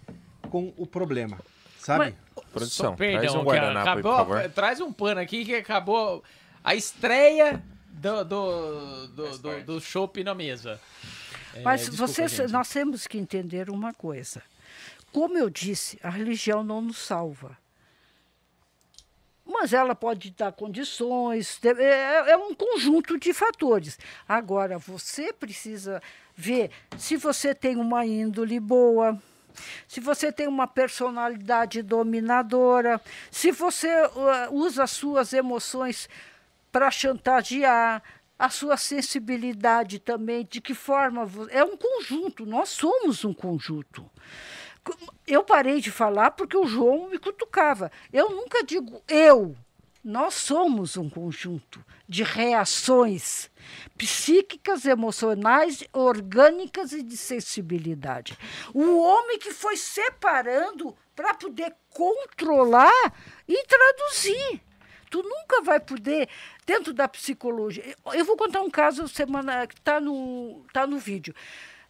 com 0.51 0.72
o 0.77 0.87
problema, 0.87 1.39
sabe? 1.79 2.14
Produção, 2.53 2.93
Só- 2.93 2.97
traz 2.97 3.35
um 3.35 3.43
guardanapo 3.43 3.89
aí, 3.91 4.03
por 4.03 4.09
acabou, 4.11 4.16
favor. 4.16 4.51
Traz 4.53 4.81
um 4.81 4.93
pano 4.93 5.20
aqui 5.20 5.45
que 5.45 5.55
acabou 5.57 6.22
a 6.62 6.75
estreia 6.75 7.62
do, 7.89 8.25
do, 8.25 9.07
do, 9.09 9.39
do, 9.39 9.64
do 9.64 9.81
chopp 9.81 10.22
na 10.25 10.35
mesa. 10.35 10.81
É, 11.55 11.61
Mas 11.62 11.82
desculpa, 11.82 12.07
vocês, 12.07 12.30
gente. 12.32 12.52
nós 12.52 12.68
temos 12.68 13.07
que 13.07 13.18
entender 13.18 13.70
uma 13.70 13.92
coisa. 13.94 14.42
Como 15.12 15.38
eu 15.38 15.48
disse, 15.48 15.98
a 16.02 16.11
religião 16.11 16.64
não 16.64 16.80
nos 16.80 16.98
salva. 16.98 17.57
Mas 19.46 19.72
ela 19.72 19.94
pode 19.94 20.30
dar 20.30 20.52
condições, 20.52 21.59
te- 21.59 21.68
é, 21.68 22.30
é 22.30 22.36
um 22.36 22.55
conjunto 22.55 23.18
de 23.18 23.32
fatores. 23.34 23.98
Agora, 24.26 24.78
você 24.78 25.32
precisa 25.32 26.02
ver 26.34 26.70
se 26.96 27.16
você 27.16 27.55
tem 27.55 27.76
uma 27.76 28.07
índole 28.07 28.59
boa, 28.59 29.20
se 29.86 30.00
você 30.00 30.32
tem 30.32 30.48
uma 30.48 30.66
personalidade 30.66 31.82
dominadora, 31.82 33.00
se 33.30 33.52
você 33.52 33.88
uh, 34.07 34.52
usa 34.52 34.82
as 34.84 34.90
suas 34.92 35.32
emoções 35.34 36.09
para 36.72 36.90
chantagear, 36.90 38.02
a 38.39 38.49
sua 38.51 38.76
sensibilidade 38.76 39.99
também, 39.99 40.47
de 40.49 40.61
que 40.61 40.74
forma. 40.74 41.28
É 41.51 41.64
um 41.64 41.76
conjunto, 41.76 42.45
nós 42.45 42.68
somos 42.70 43.24
um 43.24 43.32
conjunto. 43.32 44.09
Eu 45.26 45.43
parei 45.43 45.80
de 45.80 45.91
falar 45.91 46.32
porque 46.32 46.57
o 46.57 46.66
João 46.66 47.09
me 47.09 47.18
cutucava. 47.18 47.91
Eu 48.12 48.30
nunca 48.30 48.62
digo 48.62 49.03
eu. 49.09 49.57
Nós 50.05 50.35
somos 50.35 50.99
um 50.99 51.09
conjunto 51.09 51.82
de 52.07 52.22
reações 52.22 53.51
psíquicas, 53.97 54.85
emocionais, 54.85 55.82
orgânicas 55.95 56.93
e 56.93 57.03
de 57.03 57.16
sensibilidade. 57.16 58.37
O 58.74 58.99
homem 58.99 59.39
que 59.39 59.51
foi 59.51 59.78
separando 59.78 60.95
para 61.16 61.32
poder 61.32 61.74
controlar 61.89 63.14
e 63.49 63.64
traduzir. 63.66 64.61
Tu 65.14 65.22
nunca 65.22 65.62
vai 65.62 65.78
poder, 65.78 66.28
dentro 66.66 66.92
da 66.92 67.06
psicologia. 67.06 67.94
Eu- 68.12 68.24
vou 68.24 68.36
contar 68.36 68.62
um 68.62 68.68
caso 68.68 69.06
semana 69.06 69.64
que 69.64 69.74
está 69.74 70.00
no, 70.00 70.66
tá 70.72 70.88
no 70.88 70.98
vídeo. 70.98 71.32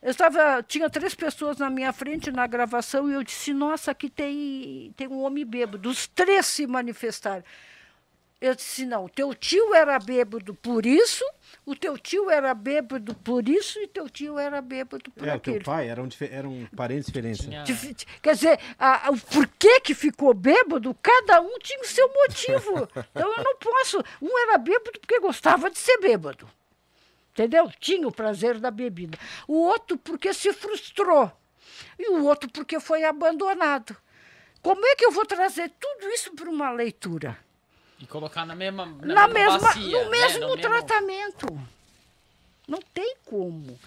Eu 0.02 0.10
estava, 0.10 0.62
tinha 0.62 0.90
três 0.90 1.14
pessoas 1.14 1.56
na 1.56 1.70
minha 1.70 1.90
frente 1.90 2.30
na 2.30 2.46
gravação 2.46 3.08
e 3.08 3.14
eu 3.14 3.22
disse: 3.22 3.54
Nossa, 3.54 3.92
aqui 3.92 4.10
tem, 4.10 4.92
tem 4.94 5.08
um 5.08 5.22
homem 5.22 5.42
bêbado. 5.46 5.88
Os 5.88 6.06
três 6.06 6.44
se 6.44 6.66
manifestaram. 6.66 7.42
Eu 8.45 8.55
disse: 8.55 8.84
Não, 8.84 9.09
teu 9.09 9.32
tio 9.34 9.74
era 9.74 9.99
bêbado 9.99 10.55
por 10.55 10.84
isso, 10.84 11.24
o 11.64 11.74
teu 11.74 11.97
tio 11.97 12.28
era 12.28 12.53
bêbado 12.53 13.14
por 13.14 13.49
isso 13.49 13.78
e 13.80 13.88
teu 13.88 14.07
tio 14.11 14.38
era 14.38 14.61
bêbado 14.61 15.11
por 15.12 15.26
É, 15.26 15.34
o 15.34 15.40
teu 15.40 15.55
aquilo. 15.55 15.64
pai 15.64 15.88
era 15.88 16.03
um, 16.03 16.07
dife- 16.07 16.28
era 16.30 16.47
um 16.47 16.66
parente 16.76 17.07
diferente. 17.07 17.42
Tinha- 17.45 17.62
Dif- 17.62 17.95
Quer 18.20 18.34
dizer, 18.34 18.61
a- 18.78 19.09
a- 19.09 19.11
o 19.11 19.18
porquê 19.18 19.80
que 19.80 19.95
ficou 19.95 20.34
bêbado, 20.34 20.95
cada 21.03 21.40
um 21.40 21.59
tinha 21.59 21.80
o 21.80 21.86
seu 21.86 22.07
motivo. 22.07 22.86
Então 23.14 23.32
eu 23.34 23.45
não 23.45 23.57
posso. 23.57 24.03
Um 24.20 24.38
era 24.40 24.59
bêbado 24.59 24.99
porque 25.01 25.18
gostava 25.20 25.70
de 25.70 25.78
ser 25.78 25.97
bêbado. 25.99 26.47
Entendeu? 27.32 27.72
Tinha 27.80 28.07
o 28.07 28.12
prazer 28.12 28.59
da 28.61 28.70
bebida. 28.70 29.18
O 29.49 29.55
outro 29.55 29.97
porque 29.97 30.34
se 30.34 30.53
frustrou. 30.53 31.32
E 31.99 32.11
o 32.11 32.24
outro 32.26 32.51
porque 32.51 32.78
foi 32.78 33.05
abandonado. 33.05 33.97
Como 34.62 34.84
é 34.86 34.95
que 34.97 35.05
eu 35.05 35.11
vou 35.11 35.24
trazer 35.26 35.70
tudo 35.80 36.09
isso 36.11 36.32
para 36.34 36.49
uma 36.51 36.70
leitura? 36.70 37.36
E 38.05 38.07
colocar 38.07 38.44
na 38.44 38.55
mesma. 38.55 38.84
Na, 39.02 39.26
mesma, 39.26 39.59
bacia, 39.59 40.05
no 40.05 40.11
né? 40.11 40.18
mesmo 40.18 40.57
tratamento. 40.59 41.46
Não 42.68 42.80
tem 42.92 43.16
como. 43.24 43.78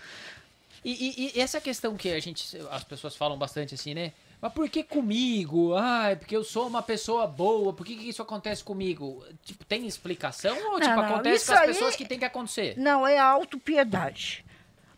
E, 0.83 0.91
e- 0.91 1.37
e 1.37 1.39
essa 1.41 1.61
questão 1.61 1.95
que 1.95 2.09
a 2.09 2.19
gente, 2.19 2.57
as 2.71 2.83
pessoas 2.83 3.15
falam 3.15 3.37
bastante 3.37 3.75
assim, 3.75 3.93
né? 3.93 4.13
Mas 4.41 4.53
por 4.53 4.69
que 4.69 4.83
comigo? 4.83 5.73
Ai, 5.75 6.15
porque 6.15 6.35
eu 6.35 6.43
sou 6.43 6.67
uma 6.67 6.81
pessoa 6.83 7.25
boa. 7.27 7.73
Por 7.73 7.85
que, 7.85 7.95
que 7.95 8.09
isso 8.09 8.21
acontece 8.21 8.63
comigo? 8.63 9.25
Tipo, 9.43 9.65
tem 9.65 9.85
explicação 9.87 10.55
ou 10.55 10.73
Não, 10.73 10.79
tipo, 10.79 10.95
não, 10.95 11.03
acontece 11.03 11.45
com 11.47 11.53
as 11.53 11.59
aí- 11.61 11.67
pessoas 11.67 11.95
que 11.95 12.05
tem 12.05 12.19
que 12.19 12.25
acontecer? 12.25 12.77
Não, 12.77 13.05
é 13.07 13.17
a 13.17 13.25
autopiedade. 13.25 14.45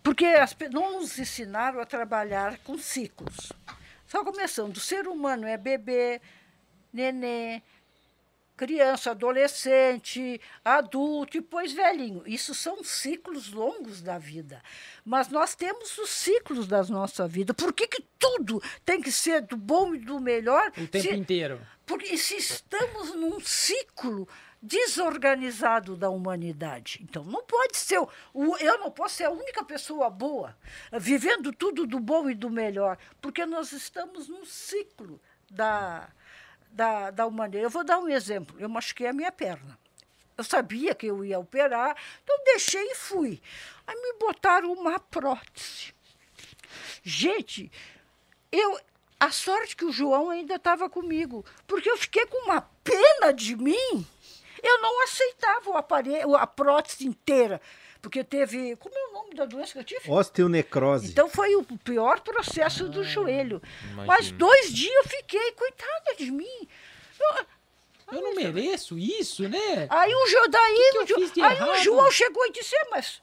Porque 0.03 0.25
as, 0.25 0.55
não 0.71 0.99
nos 0.99 1.17
ensinaram 1.19 1.79
a 1.79 1.85
trabalhar 1.85 2.57
com 2.59 2.77
ciclos. 2.77 3.51
Só 4.07 4.23
começando, 4.23 4.75
o 4.75 4.79
ser 4.79 5.07
humano 5.07 5.45
é 5.47 5.55
bebê, 5.57 6.19
nenê, 6.91 7.61
criança, 8.63 9.11
adolescente, 9.11 10.41
adulto 10.65 11.37
e 11.37 11.39
depois 11.39 11.71
velhinho. 11.71 12.21
Isso 12.25 12.53
são 12.53 12.83
ciclos 12.83 13.53
longos 13.53 14.01
da 14.01 14.17
vida. 14.17 14.61
Mas 15.05 15.29
nós 15.29 15.55
temos 15.55 15.97
os 15.97 16.09
ciclos 16.09 16.67
da 16.67 16.83
nossa 16.83 17.25
vida. 17.25 17.53
Por 17.53 17.71
que, 17.71 17.87
que 17.87 18.03
tudo 18.19 18.61
tem 18.83 18.99
que 19.01 19.13
ser 19.13 19.43
do 19.43 19.55
bom 19.55 19.95
e 19.95 19.99
do 19.99 20.19
melhor? 20.19 20.73
O 20.77 20.85
tempo 20.87 21.07
se- 21.07 21.15
inteiro. 21.15 21.61
porque 21.85 22.17
se 22.17 22.35
estamos 22.35 23.15
num 23.15 23.39
ciclo 23.39 24.27
desorganizado 24.61 25.95
da 25.95 26.09
humanidade, 26.09 26.99
então 27.01 27.23
não 27.23 27.41
pode 27.43 27.77
ser. 27.77 27.97
o- 27.99 28.09
o- 28.33 28.57
Eu 28.57 28.77
não 28.79 28.91
posso 28.91 29.15
ser 29.15 29.23
a 29.23 29.31
única 29.31 29.63
pessoa 29.63 30.09
boa, 30.09 30.53
vivendo 30.99 31.53
tudo 31.53 31.87
do 31.87 31.97
bom 31.97 32.29
e 32.29 32.35
do 32.35 32.49
melhor, 32.49 32.97
porque 33.21 33.45
nós 33.45 33.71
estamos 33.71 34.27
num 34.27 34.43
ciclo 34.45 35.21
da, 35.49 36.09
da, 36.71 37.11
da 37.11 37.25
humanidade. 37.25 37.63
Eu 37.63 37.69
vou 37.69 37.83
dar 37.83 37.99
um 37.99 38.09
exemplo. 38.09 38.55
Eu 38.59 38.69
machuquei 38.69 39.07
a 39.07 39.13
minha 39.13 39.31
perna. 39.31 39.77
Eu 40.37 40.43
sabia 40.43 40.95
que 40.95 41.07
eu 41.07 41.25
ia 41.25 41.37
operar, 41.37 41.97
então 42.23 42.43
deixei 42.45 42.83
e 42.91 42.95
fui. 42.95 43.41
Aí 43.85 43.95
me 43.95 44.13
botaram 44.17 44.71
uma 44.71 44.97
prótese. 44.97 45.93
Gente, 47.03 47.69
eu 48.51 48.79
a 49.19 49.31
sorte 49.31 49.75
que 49.75 49.83
o 49.83 49.91
João 49.91 50.29
ainda 50.29 50.55
estava 50.55 50.89
comigo, 50.89 51.43
porque 51.67 51.89
eu 51.89 51.97
fiquei 51.97 52.25
com 52.25 52.45
uma 52.45 52.61
pena 52.83 53.33
de 53.33 53.55
mim. 53.55 54.07
Eu 54.63 54.81
não 54.81 55.03
aceitava 55.03 55.69
o 55.71 55.77
aparelho, 55.77 56.35
a 56.35 56.47
prótese 56.47 57.05
inteira, 57.05 57.61
porque 58.01 58.23
teve, 58.23 58.75
como 58.77 58.95
é 58.97 59.07
o 59.09 59.13
nome 59.13 59.35
da 59.35 59.45
doença 59.45 59.73
que 59.73 59.79
eu 59.79 59.83
tive? 59.83 60.09
Osteonecrose. 60.09 61.07
Então 61.11 61.29
foi 61.29 61.55
o 61.55 61.63
pior 61.63 62.19
processo 62.21 62.87
do 62.87 63.03
joelho. 63.03 63.61
Mas 63.95 64.05
imagino. 64.05 64.37
dois 64.37 64.73
dias 64.73 64.93
eu 64.95 65.03
fiquei, 65.09 65.51
coitada 65.53 66.15
de 66.17 66.31
mim. 66.31 66.67
Eu- 67.19 67.45
Eu 68.11 68.21
não 68.23 68.33
mereço 68.33 68.97
isso, 68.97 69.47
né? 69.47 69.85
Aí 69.89 70.11
o 70.15 70.27
Jo- 70.27 70.47
daí, 70.49 70.89
que 70.91 70.97
eu 70.97 71.03
o 71.03 71.05
Jo- 71.27 71.43
aí 71.43 71.53
errado? 71.53 71.69
o 71.69 71.75
João 71.77 72.09
chegou 72.11 72.43
e 72.47 72.51
disse: 72.51 72.75
"É, 72.75 72.87
mas 72.89 73.21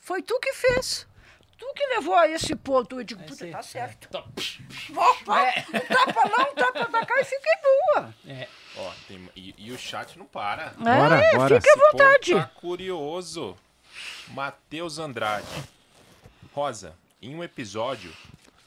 foi 0.00 0.22
tu 0.22 0.38
que 0.40 0.52
fez. 0.54 1.06
Tu 1.58 1.66
que 1.74 1.86
levou 1.88 2.14
a 2.14 2.26
esse 2.28 2.56
ponto. 2.56 2.98
Eu 2.98 3.04
digo, 3.04 3.22
puta, 3.24 3.46
tá 3.48 3.62
certo. 3.62 4.08
Tá- 4.08 4.24
Opa, 4.96 5.40
É. 5.42 5.64
um 5.68 5.80
tapa 5.80 6.28
lá, 6.28 6.50
um 6.50 6.54
tapa 6.54 6.86
pra 6.86 7.04
cá 7.06 7.20
e 7.20 7.24
fiquei 7.24 7.52
boa. 7.62 8.14
É. 8.26 8.48
Ó, 8.78 8.90
tem- 9.06 9.30
e, 9.36 9.54
e 9.58 9.70
o 9.70 9.78
chat 9.78 10.18
não 10.18 10.24
para. 10.26 10.70
Bora, 10.78 11.16
é, 11.22 11.36
bora. 11.36 11.60
fique 11.60 11.68
à 11.68 11.72
Esse 11.72 11.78
povo 11.78 11.92
vontade. 11.92 12.34
Tá 12.34 12.50
curioso. 12.54 13.56
Matheus 14.34 14.98
Andrade. 14.98 15.46
Rosa, 16.54 16.94
em 17.20 17.34
um 17.34 17.42
episódio, 17.42 18.12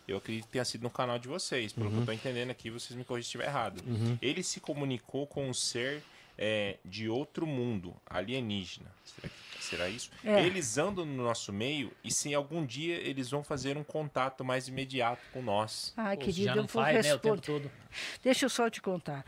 eu 0.08 0.18
acredito 0.18 0.46
que 0.46 0.52
tenha 0.52 0.66
sido 0.66 0.82
no 0.84 0.90
canal 0.90 1.20
de 1.20 1.28
vocês, 1.28 1.74
pelo 1.74 1.90
que 1.92 1.98
eu 1.98 2.06
tô 2.06 2.12
entendendo 2.12 2.52
aqui, 2.52 2.70
vocês 2.70 2.96
me 2.98 3.04
corrigem 3.04 3.24
se 3.24 3.28
estiver 3.30 3.46
errado. 3.48 3.82
Ele 4.22 4.44
se 4.44 4.60
comunicou 4.60 5.28
com 5.28 5.48
um 5.50 5.54
ser 5.54 6.02
é, 6.38 6.78
de 6.84 7.08
outro 7.08 7.46
mundo, 7.48 7.96
alienígena. 8.06 8.92
Será, 9.06 9.30
que- 9.30 9.64
será 9.64 9.90
isso? 9.90 10.10
É. 10.24 10.44
Eles 10.46 10.78
andam 10.78 11.06
no 11.06 11.24
nosso 11.24 11.54
meio 11.54 11.92
e 12.04 12.12
se 12.12 12.34
algum 12.34 12.66
dia 12.66 12.96
eles 12.98 13.30
vão 13.30 13.44
fazer 13.44 13.78
um 13.78 13.84
contato 13.84 14.44
mais 14.44 14.68
imediato 14.68 15.22
com 15.32 15.42
nós. 15.42 15.94
Pô, 15.96 16.22
querido, 16.26 16.50
eu 16.50 16.56
não 16.58 16.64
vou 16.68 16.84
faz, 16.84 16.96
né, 17.06 17.12
responder. 17.14 17.42
todo. 17.42 17.72
Deixa 18.24 18.46
eu 18.46 18.50
só 18.50 18.70
te 18.70 18.82
contar. 18.82 19.24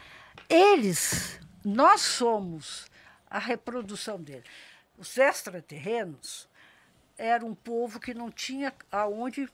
Eles, 0.50 1.40
nós 1.64 2.02
somos 2.02 2.88
a 3.30 3.40
reprodução 3.40 4.22
deles. 4.22 4.44
Os 4.98 5.18
extraterrenos 5.18 6.50
eram 7.18 7.50
um 7.50 7.56
povo 7.56 8.00
que 8.00 8.14
não 8.14 8.32
tinha 8.32 8.74
aonde 8.91 9.48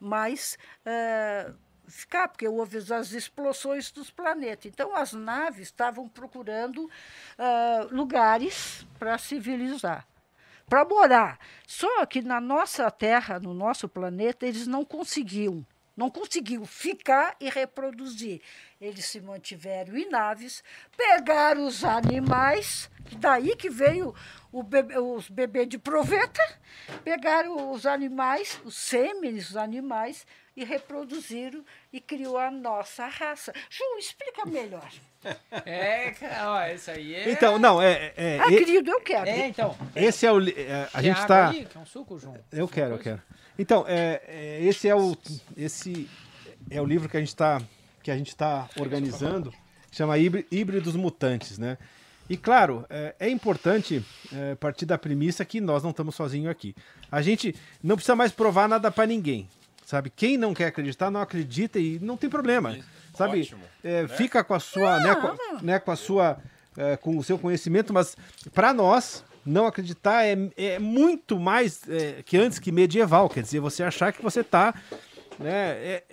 mais 0.00 0.58
eh, 0.84 1.52
ficar, 1.88 2.28
porque 2.28 2.46
houve 2.46 2.78
as 2.78 3.12
explosões 3.12 3.90
dos 3.90 4.10
planetas. 4.10 4.66
Então, 4.66 4.94
as 4.94 5.12
naves 5.12 5.68
estavam 5.68 6.08
procurando 6.08 6.90
ah, 7.38 7.86
lugares 7.90 8.86
para 8.98 9.16
civilizar, 9.18 10.06
para 10.68 10.84
morar. 10.84 11.38
Só 11.66 12.04
que 12.06 12.22
na 12.22 12.40
nossa 12.40 12.90
Terra, 12.90 13.38
no 13.38 13.54
nosso 13.54 13.88
planeta, 13.88 14.46
eles 14.46 14.66
não 14.66 14.84
conseguiam 14.84 15.64
Não 15.96 16.10
conseguiu 16.10 16.66
ficar 16.66 17.34
e 17.40 17.48
reproduzir. 17.48 18.42
Eles 18.80 19.06
se 19.06 19.20
mantiveram 19.20 19.96
em 19.96 20.08
naves, 20.10 20.62
pegaram 20.94 21.66
os 21.66 21.82
animais, 21.84 22.90
daí 23.18 23.56
que 23.56 23.70
veio 23.70 24.14
bebê, 24.62 24.98
os 24.98 25.30
bebês 25.30 25.68
de 25.68 25.78
proveta, 25.78 26.42
pegaram 27.02 27.70
os 27.70 27.86
animais, 27.86 28.60
os 28.64 28.76
sêmenes, 28.76 29.50
os 29.50 29.56
animais, 29.56 30.26
e 30.56 30.64
reproduziram 30.64 31.64
e 31.92 32.00
criou 32.00 32.38
a 32.38 32.50
nossa 32.50 33.06
raça. 33.06 33.52
Ju, 33.68 33.84
explica 33.98 34.44
melhor. 34.46 34.88
É, 35.66 36.14
ó, 36.44 36.64
isso 36.68 36.88
aí 36.88 37.12
é. 37.12 37.32
Então, 37.32 37.58
não, 37.58 37.82
é. 37.82 38.12
é 38.16 38.38
ah, 38.40 38.48
e- 38.48 38.58
querido, 38.58 38.92
eu 38.92 39.00
quero. 39.00 39.28
É, 39.28 39.48
então. 39.48 39.76
esse 39.96 40.24
é 40.24 40.30
o. 40.30 40.40
é, 40.40 40.88
a 40.94 41.02
gente 41.02 41.18
está. 41.18 41.48
aí? 41.48 41.64
Quer 41.64 41.78
um 41.80 41.84
suco, 41.86 42.16
João? 42.16 42.38
Eu 42.52 42.68
quero, 42.68 42.94
eu 42.94 42.98
quero. 43.00 43.20
Então, 43.58 43.84
é, 43.88 44.22
é, 44.28 44.62
esse 44.62 44.88
é 44.88 44.94
o 44.94 45.16
esse 45.56 46.08
é 46.70 46.80
o 46.80 46.84
livro 46.84 47.08
que 47.08 47.16
a 47.16 47.20
gente 47.20 47.30
está 47.30 47.60
que 48.04 48.10
a 48.12 48.16
gente 48.16 48.28
está 48.28 48.68
organizando, 48.78 49.52
que 49.90 49.96
chama 49.96 50.16
Híbri- 50.16 50.46
Híbridos 50.48 50.94
Mutantes, 50.94 51.58
né? 51.58 51.76
E 52.30 52.36
claro, 52.36 52.86
é, 52.88 53.14
é 53.18 53.28
importante 53.28 54.04
é, 54.32 54.54
partir 54.54 54.86
da 54.86 54.96
premissa 54.96 55.44
que 55.44 55.60
nós 55.60 55.82
não 55.82 55.90
estamos 55.90 56.14
sozinhos 56.14 56.50
aqui. 56.50 56.74
A 57.10 57.20
gente 57.20 57.52
não 57.82 57.96
precisa 57.96 58.14
mais 58.14 58.30
provar 58.30 58.68
nada 58.68 58.92
para 58.92 59.06
ninguém, 59.06 59.48
sabe? 59.86 60.10
Quem 60.10 60.36
não 60.36 60.52
quer 60.52 60.66
acreditar 60.66 61.10
não 61.10 61.20
acredita 61.20 61.78
e 61.78 61.98
não 62.00 62.16
tem 62.16 62.28
problema, 62.28 62.76
sabe? 63.16 63.40
Ótimo, 63.40 63.62
É, 63.82 64.06
Fica 64.08 64.42
com 64.44 64.52
a 64.52 64.60
sua, 64.60 64.98
né, 65.00 65.14
com, 65.14 65.26
a- 65.28 65.36
né, 65.62 65.78
com 65.78 65.90
a 65.92 65.96
sua, 65.96 66.38
é, 66.76 66.96
com 66.96 67.16
o 67.16 67.22
seu 67.24 67.38
conhecimento, 67.38 67.92
mas 67.94 68.16
para 68.52 68.74
nós 68.74 69.24
não 69.44 69.64
acreditar 69.64 70.24
é, 70.24 70.36
é 70.56 70.78
muito 70.80 71.38
mais 71.38 71.80
é, 71.88 72.22
que 72.24 72.36
antes 72.36 72.58
que 72.58 72.72
medieval, 72.72 73.28
quer 73.30 73.42
dizer, 73.42 73.60
você 73.60 73.84
achar 73.84 74.12
que 74.12 74.20
você 74.20 74.42
tá, 74.42 74.74
né, 75.38 75.70
é, 75.78 76.04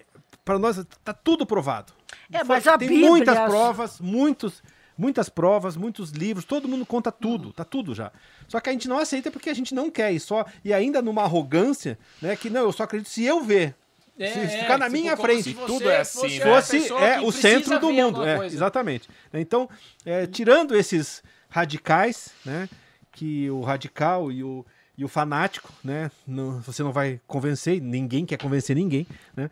para 0.46 0.60
nós 0.60 0.86
tá 1.04 1.14
tudo 1.14 1.46
provado. 1.46 1.92
É, 2.32 2.44
mas 2.44 2.68
a 2.68 2.78
tem 2.78 2.88
Bíblia- 2.88 3.10
muitas 3.10 3.40
provas, 3.40 4.00
muitos 4.00 4.62
Muitas 4.98 5.28
provas, 5.30 5.76
muitos 5.76 6.12
livros, 6.12 6.46
todo 6.46 6.68
mundo 6.68 6.86
conta 6.86 7.12
tudo, 7.12 7.52
tá 7.52 7.64
tudo 7.64 7.96
já. 7.96 8.12
Só 8.48 8.60
que 8.60 8.70
a 8.70 8.74
gente 8.74 8.88
não 8.88 9.00
aceita 9.00 9.32
porque 9.32 9.50
a 9.50 9.54
gente 9.54 9.74
não 9.74 9.90
quer, 9.90 10.12
e 10.12 10.20
só 10.20 10.46
e 10.64 10.72
ainda 10.72 11.02
numa 11.02 11.24
arrogância, 11.24 11.98
né, 12.22 12.36
que 12.36 12.50
não, 12.50 12.62
eu 12.62 12.72
só 12.72 12.84
acredito 12.84 13.10
se 13.10 13.24
eu 13.24 13.42
ver. 13.44 13.76
É, 14.20 14.32
se 14.32 14.40
é, 14.40 14.48
ficar 14.48 14.78
na 14.78 14.86
tipo, 14.86 14.98
minha 15.00 15.18
frente. 15.18 15.56
Tudo 15.66 15.90
é 15.90 16.02
assim, 16.02 16.40
fosse 16.40 16.90
né? 16.92 17.16
é 17.16 17.20
que 17.20 17.26
o 17.26 17.32
centro 17.32 17.80
do 17.80 17.92
mundo, 17.92 18.24
é, 18.24 18.38
coisa. 18.38 18.56
exatamente. 18.56 19.10
Então, 19.34 19.68
é, 20.06 20.28
tirando 20.28 20.76
esses 20.76 21.24
radicais, 21.50 22.30
né, 22.46 22.70
que 23.12 23.50
o 23.50 23.62
radical 23.62 24.32
e 24.32 24.44
o, 24.44 24.64
e 24.96 25.04
o 25.04 25.08
fanático, 25.08 25.74
né, 25.84 26.12
não- 26.28 26.60
você 26.62 26.84
não 26.84 26.92
vai 26.92 27.20
convencer, 27.26 27.82
ninguém 27.82 28.24
quer 28.26 28.38
convencer 28.38 28.76
ninguém, 28.76 29.08
né. 29.36 29.50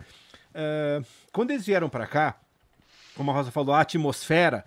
É, 0.54 1.02
quando 1.32 1.50
eles 1.52 1.66
vieram 1.66 1.90
para 1.90 2.06
cá, 2.06 2.36
como 3.16 3.32
a 3.32 3.34
Rosa 3.34 3.50
falou, 3.52 3.74
a 3.74 3.82
atmosfera 3.82 4.64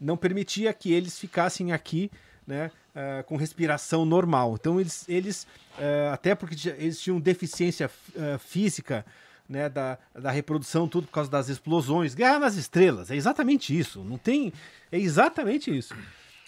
não 0.00 0.16
permitia 0.16 0.72
que 0.72 0.92
eles 0.92 1.18
ficassem 1.18 1.72
aqui, 1.72 2.10
né, 2.46 2.70
eh, 2.94 3.22
com 3.28 3.36
respiração 3.36 4.04
normal. 4.04 4.56
Então 4.58 4.80
eles, 4.80 5.04
eles 5.08 5.46
eh, 5.78 6.10
até 6.12 6.34
porque 6.34 6.70
eles 6.70 6.98
tinham 7.00 7.20
deficiência 7.20 7.90
eh, 8.16 8.38
física, 8.38 9.04
né, 9.48 9.68
da, 9.68 9.98
da 10.14 10.30
reprodução, 10.30 10.88
tudo 10.88 11.06
por 11.06 11.12
causa 11.12 11.30
das 11.30 11.48
explosões, 11.48 12.14
guerra 12.14 12.38
nas 12.38 12.56
estrelas, 12.56 13.10
é 13.10 13.16
exatamente 13.16 13.78
isso. 13.78 14.02
Não 14.02 14.18
tem, 14.18 14.52
é 14.90 14.98
exatamente 14.98 15.76
isso. 15.76 15.94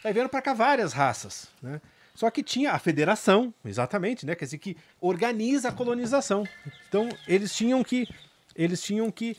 Aí 0.02 0.12
vieram 0.12 0.28
para 0.28 0.42
cá 0.42 0.54
várias 0.54 0.92
raças, 0.92 1.48
né? 1.62 1.80
Só 2.14 2.30
que 2.30 2.42
tinha 2.42 2.72
a 2.72 2.78
federação, 2.78 3.54
exatamente, 3.64 4.26
né? 4.26 4.34
Quer 4.34 4.46
dizer 4.46 4.58
que 4.58 4.76
organiza 5.00 5.68
a 5.68 5.72
colonização. 5.72 6.44
Então 6.88 7.08
eles 7.28 7.54
tinham 7.54 7.82
que 7.84 8.08
eles 8.54 8.82
tinham 8.82 9.10
que 9.10 9.36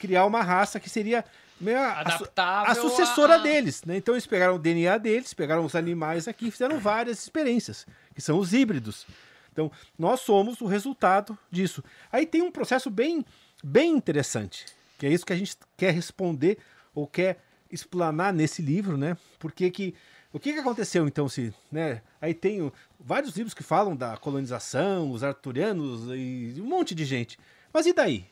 criar 0.00 0.26
uma 0.26 0.42
raça 0.42 0.80
que 0.80 0.90
seria 0.90 1.24
meio 1.60 1.78
a, 1.78 2.00
a 2.00 2.10
su- 2.10 2.16
Adaptável 2.24 2.70
a 2.72 2.74
sucessora 2.74 3.34
a- 3.34 3.38
deles, 3.38 3.84
né? 3.84 3.96
Então 3.96 4.14
eles 4.14 4.26
pegaram 4.26 4.54
o 4.54 4.58
DNA 4.58 4.96
deles, 4.98 5.34
pegaram 5.34 5.64
os 5.64 5.74
animais 5.74 6.26
aqui 6.26 6.48
e 6.48 6.50
fizeram 6.50 6.78
várias 6.78 7.22
experiências, 7.22 7.86
que 8.14 8.20
são 8.20 8.38
os 8.38 8.52
híbridos. 8.52 9.06
Então, 9.52 9.70
nós 9.98 10.20
somos 10.20 10.60
o 10.60 10.66
resultado 10.66 11.36
disso. 11.50 11.82
Aí 12.12 12.24
tem 12.24 12.40
um 12.40 12.50
processo 12.52 12.88
bem, 12.88 13.24
bem 13.62 13.92
interessante, 13.92 14.64
que 14.98 15.06
é 15.06 15.10
isso 15.10 15.26
que 15.26 15.32
a 15.32 15.36
gente 15.36 15.56
quer 15.76 15.92
responder 15.92 16.58
ou 16.94 17.06
quer 17.06 17.38
explanar 17.70 18.32
nesse 18.32 18.62
livro, 18.62 18.96
né? 18.96 19.16
Porque 19.38 19.70
que 19.70 19.94
o 20.32 20.38
que, 20.38 20.52
que 20.52 20.60
aconteceu 20.60 21.08
então 21.08 21.28
se, 21.28 21.52
né? 21.72 22.02
Aí 22.20 22.32
tem 22.32 22.70
vários 22.98 23.34
livros 23.36 23.52
que 23.52 23.64
falam 23.64 23.96
da 23.96 24.16
colonização, 24.16 25.10
os 25.10 25.24
arturianos 25.24 26.02
e 26.16 26.54
um 26.60 26.64
monte 26.66 26.94
de 26.94 27.04
gente. 27.04 27.36
Mas 27.72 27.86
e 27.86 27.92
daí? 27.92 28.24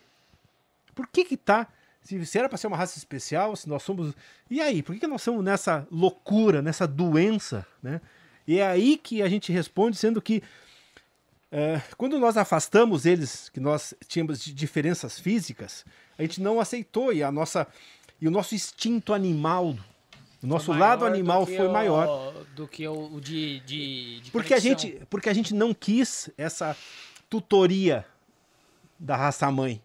Por 0.95 1.07
que 1.09 1.25
que 1.25 1.37
tá 1.37 1.67
se, 2.09 2.25
se 2.25 2.39
era 2.39 2.49
para 2.49 2.57
ser 2.57 2.69
uma 2.69 2.77
raça 2.77 2.97
especial, 2.97 3.55
se 3.55 3.69
nós 3.69 3.83
somos. 3.83 4.15
E 4.51 4.63
aí, 4.63 4.83
por 4.83 4.95
que, 4.95 5.01
que 5.01 5.07
nós 5.07 5.21
somos 5.21 5.45
nessa 5.45 5.87
loucura, 5.91 6.63
nessa 6.63 6.87
doença, 6.87 7.67
né? 7.83 8.01
E 8.47 8.59
é 8.59 8.67
aí 8.67 8.97
que 8.97 9.21
a 9.21 9.29
gente 9.29 9.53
responde, 9.53 9.95
sendo 9.99 10.23
que 10.23 10.43
é, 11.53 11.83
quando 11.99 12.19
nós 12.19 12.39
afastamos 12.39 13.05
eles, 13.05 13.51
que 13.51 13.61
nós 13.61 13.93
tínhamos 14.07 14.43
diferenças 14.43 15.19
físicas, 15.21 15.85
a 16.19 16.23
gente 16.23 16.41
não 16.41 16.59
aceitou 16.59 17.13
e 17.13 17.23
a 17.23 17.31
nossa 17.31 17.67
e 18.19 18.27
o 18.27 18.31
nosso 18.31 18.55
instinto 18.55 19.13
animal, 19.13 19.77
o 20.43 20.47
nosso 20.47 20.73
lado 20.73 21.05
animal 21.05 21.45
foi 21.45 21.67
o- 21.67 21.73
maior. 21.73 22.33
Do 22.57 22.67
que 22.67 22.89
o 22.89 23.21
de. 23.21 23.61
de, 23.61 24.21
de 24.23 24.31
Porque 24.31 24.55
a, 24.55 24.59
gente, 24.59 24.99
porque 25.11 25.29
a 25.29 25.35
gente 25.35 25.53
não 25.55 25.75
quis 25.75 26.31
essa 26.39 26.75
tutoria 27.29 28.07
da 28.99 29.15
raça 29.15 29.51
mãe. 29.53 29.83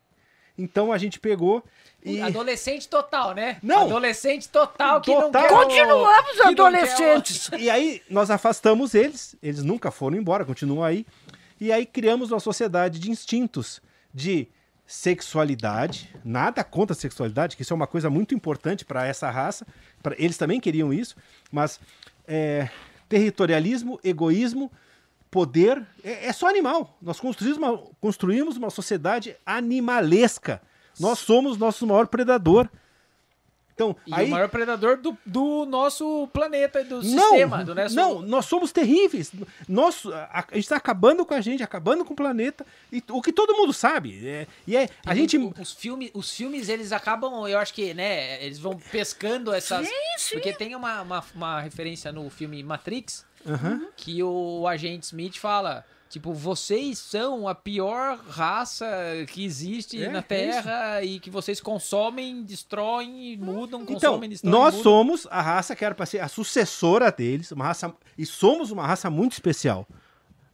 Então 0.58 0.91
a 0.91 0.97
gente 0.97 1.20
pegou 1.20 1.64
e. 2.06 2.22
Adolescente 2.22 2.88
total, 2.88 3.34
né? 3.34 3.58
Não. 3.64 3.84
Adolescente 3.84 4.49
total 4.49 5.01
que 5.01 5.12
Total. 5.12 5.32
não 5.32 5.41
quer. 5.41 5.49
Continuamos 5.49 6.32
que 6.32 6.38
não 6.38 6.43
quer 6.43 6.51
adolescentes. 6.51 7.49
E 7.58 7.70
aí 7.70 8.01
nós 8.10 8.30
afastamos 8.30 8.93
eles, 8.93 9.36
eles 9.41 9.64
nunca 9.64 9.89
foram 9.89 10.18
embora, 10.18 10.43
continuam 10.43 10.84
aí. 10.84 11.06
E 11.60 11.72
aí 11.72 11.86
criamos 11.86 12.32
uma 12.32 12.39
sociedade 12.39 12.99
de 12.99 13.10
instintos, 13.10 13.82
de 14.14 14.47
sexualidade, 14.86 16.14
nada 16.26 16.64
contra 16.64 16.93
a 16.93 16.99
sexualidade, 16.99 17.56
que 17.56 17.62
isso 17.62 17.74
é 17.74 17.76
uma 17.76 17.88
coisa 17.88 18.10
muito 18.10 18.36
importante 18.36 18.84
para 18.84 19.08
essa 19.08 19.30
raça. 19.30 19.66
Pra, 20.01 20.14
eles 20.18 20.38
também 20.38 20.60
queriam 20.60 20.93
isso, 20.93 21.16
mas 21.51 21.80
é, 22.28 22.70
territorialismo, 23.08 23.97
egoísmo, 24.04 24.70
poder, 25.34 25.84
é, 26.04 26.28
é 26.28 26.32
só 26.32 26.48
animal. 26.48 26.96
Nós 27.02 27.20
construímos 27.20 27.58
uma, 27.58 27.76
construímos 28.00 28.56
uma 28.56 28.70
sociedade 28.70 29.36
animalesca. 29.44 30.62
Nós 31.00 31.18
somos 31.18 31.58
nosso 31.58 31.88
maior 31.88 32.06
predador. 32.06 32.70
Então, 33.74 33.96
E 34.06 34.14
aí, 34.14 34.28
o 34.28 34.30
maior 34.30 34.48
predador 34.50 34.98
do, 34.98 35.18
do 35.26 35.66
nosso 35.66 36.28
planeta 36.32 36.82
e 36.82 36.84
do 36.84 36.98
não, 36.98 37.02
sistema. 37.02 37.66
Do 37.66 37.74
nosso... 37.74 37.96
não, 37.96 38.22
nós 38.22 38.46
somos 38.46 38.72
terríveis. 38.72 39.32
Nós, 39.68 40.06
a, 40.06 40.46
a 40.48 40.54
gente 40.54 40.66
está 40.66 40.76
acabando 40.76 41.26
com 41.26 41.34
a 41.34 41.42
gente, 41.42 41.64
acabando 41.64 42.06
com 42.06 42.14
o 42.14 42.16
planeta. 42.16 42.64
E, 42.92 43.04
o 43.10 43.20
que 43.20 43.34
todo 43.34 43.58
mundo 43.58 43.74
sabe. 43.74 44.28
É, 44.28 44.48
e 44.68 44.78
é, 44.78 44.88
a 45.04 45.16
gente. 45.16 45.36
os, 45.60 45.74
filmes, 45.74 46.12
os 46.14 46.32
filmes, 46.32 46.70
eles 46.70 46.92
acabam, 46.92 47.48
eu 47.48 47.58
acho 47.58 47.74
que, 47.74 47.92
né, 47.96 48.46
eles 48.46 48.60
vão 48.60 48.78
pescando 48.92 49.52
essas... 49.52 49.88
Sim, 49.88 49.94
sim. 50.20 50.36
Porque 50.36 50.54
tem 50.54 50.76
uma, 50.76 51.02
uma, 51.02 51.24
uma 51.34 51.60
referência 51.60 52.12
no 52.12 52.30
filme 52.30 52.62
Matrix, 52.62 53.26
Aham. 53.48 53.88
que 53.98 54.22
o 54.24 54.68
agente 54.68 55.06
Smith 55.06 55.38
fala, 55.38 55.86
tipo, 56.10 56.34
vocês 56.34 56.98
são 57.00 57.48
a 57.48 57.56
pior 57.56 58.18
raça 58.28 58.88
que 59.32 59.44
existe 59.44 60.02
É, 60.04 60.10
na 60.10 60.20
é 60.20 60.22
Terra 60.22 61.04
e 61.04 61.20
que 61.20 61.30
vocês 61.30 61.60
consomem, 61.60 62.44
destroem, 62.44 63.34
e 63.34 63.38
mudam, 63.38 63.82
Então, 63.82 63.94
consomem, 63.96 64.30
destroem, 64.30 64.52
nós 64.52 64.76
mudam. 64.76 64.84
somos 64.84 65.28
a 65.32 65.41
raça 65.41 65.76
que 65.76 65.84
era 65.84 65.96
para 65.96 66.06
ser 66.06 66.20
a 66.20 66.28
sucessora 66.28 67.12
deles, 67.12 67.52
uma 67.52 67.66
raça 67.66 67.94
e 68.18 68.26
somos 68.26 68.72
uma 68.72 68.86
raça 68.86 69.10
muito 69.10 69.34
especial, 69.34 69.88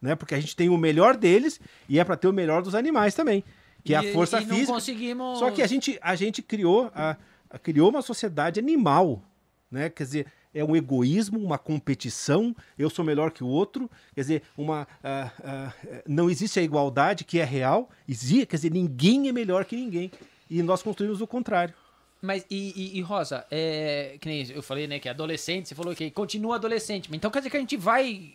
né? 0.00 0.14
Porque 0.14 0.34
a 0.34 0.40
gente 0.40 0.56
tem 0.56 0.68
o 0.68 0.76
melhor 0.78 1.16
deles 1.16 1.60
e 1.88 1.98
é 1.98 2.04
para 2.04 2.16
ter 2.16 2.28
o 2.28 2.32
melhor 2.32 2.62
dos 2.62 2.74
animais 2.74 3.14
também, 3.14 3.44
que 3.84 3.94
é 3.94 3.98
a 3.98 4.04
E- 4.04 4.12
força 4.12 4.40
e 4.40 4.44
não 4.46 4.54
física. 4.54 4.72
conseguimos... 4.72 5.38
Só 5.38 5.50
que 5.50 5.62
a 5.62 5.66
gente, 5.66 5.98
a 6.02 6.14
gente 6.14 6.42
criou, 6.42 6.90
a, 6.94 7.16
a- 7.50 7.58
criou 7.58 7.90
uma 7.90 8.02
sociedade 8.02 8.58
animal, 8.58 9.22
né? 9.70 9.88
Quer 9.90 10.04
dizer, 10.04 10.26
é 10.54 10.64
um 10.64 10.74
egoísmo, 10.74 11.38
uma 11.38 11.58
competição, 11.58 12.54
eu 12.78 12.90
sou 12.90 13.04
melhor 13.04 13.30
que 13.30 13.44
o 13.44 13.46
outro, 13.46 13.90
quer 14.14 14.20
dizer, 14.22 14.42
uma, 14.56 14.86
ah, 15.02 15.30
ah, 15.44 15.72
não 16.08 16.28
existe 16.28 16.58
a 16.58 16.62
igualdade 16.62 17.24
que 17.24 17.38
é 17.38 17.44
real, 17.44 17.88
existe, 18.08 18.46
quer 18.46 18.56
dizer, 18.56 18.70
ninguém 18.72 19.28
é 19.28 19.32
melhor 19.32 19.64
que 19.64 19.76
ninguém. 19.76 20.10
E 20.50 20.62
nós 20.62 20.82
construímos 20.82 21.20
o 21.20 21.26
contrário. 21.26 21.72
Mas, 22.20 22.44
e, 22.50 22.72
e- 22.76 22.98
e, 22.98 23.00
Rosa, 23.00 23.46
é, 23.50 24.16
que 24.20 24.28
nem 24.28 24.46
eu 24.50 24.62
falei, 24.62 24.86
né, 24.86 24.98
que 24.98 25.08
é 25.08 25.10
adolescente, 25.12 25.68
você 25.68 25.74
falou 25.74 25.94
que 25.94 26.10
continua 26.10 26.56
adolescente, 26.56 27.08
mas 27.08 27.16
então 27.16 27.30
quer 27.30 27.38
dizer 27.38 27.50
que 27.50 27.56
a 27.56 27.60
gente 27.60 27.76
vai... 27.76 28.32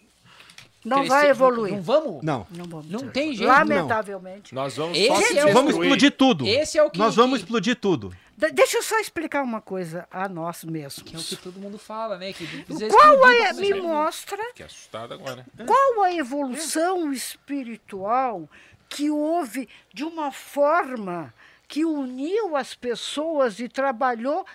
Não 0.84 0.98
crescer- 0.98 1.10
vai 1.10 1.24
Não, 1.24 1.30
evoluir. 1.32 1.74
não 1.74 1.82
vamos? 1.82 2.24
Não. 2.24 2.48
Não, 2.52 2.66
vamos 2.66 2.88
Não 2.90 3.10
tem 3.10 3.34
jeito, 3.36 3.50
Lamentavelmente. 3.50 4.54
Nós 4.54 4.76
vamos 4.78 4.96
Esse 4.98 5.34
só 5.34 5.48
é. 5.50 5.52
Vamos 5.54 5.74
explodir 5.74 6.12
tudo. 6.12 6.46
Esse 6.48 6.78
é 6.78 6.84
o 6.84 6.92
que... 6.92 7.00
Nós 7.00 7.16
vamos 7.16 7.40
que- 7.40 7.44
explodir 7.44 7.76
tudo. 7.76 8.14
De- 8.38 8.52
deixa 8.52 8.78
eu 8.78 8.84
só 8.84 9.00
explicar 9.00 9.42
uma 9.44 9.62
coisa 9.62 10.08
a 10.12 10.28
nós 10.28 10.64
mesmos. 10.64 11.04
Que 11.04 11.16
é 11.16 11.20
o 11.20 11.24
que 11.24 11.36
todo 11.38 11.60
mundo 11.60 11.78
fala, 11.78 12.18
né? 12.18 12.34
Que 12.34 12.46
Qual 12.90 13.30
é, 13.30 13.54
me 13.54 13.74
mostra 13.76 14.38
Fiquei 14.50 14.66
assustado 14.66 15.14
agora. 15.14 15.46
qual 15.66 16.04
a 16.04 16.14
evolução 16.14 17.12
espiritual 17.14 18.50
que 18.90 19.10
houve 19.10 19.70
de 19.94 20.04
uma 20.04 20.32
forma 20.32 21.34
que 21.68 21.84
uniu 21.86 22.56
as 22.56 22.76
pessoas 22.76 23.60
e 23.60 23.68
trabalhou 23.68 24.46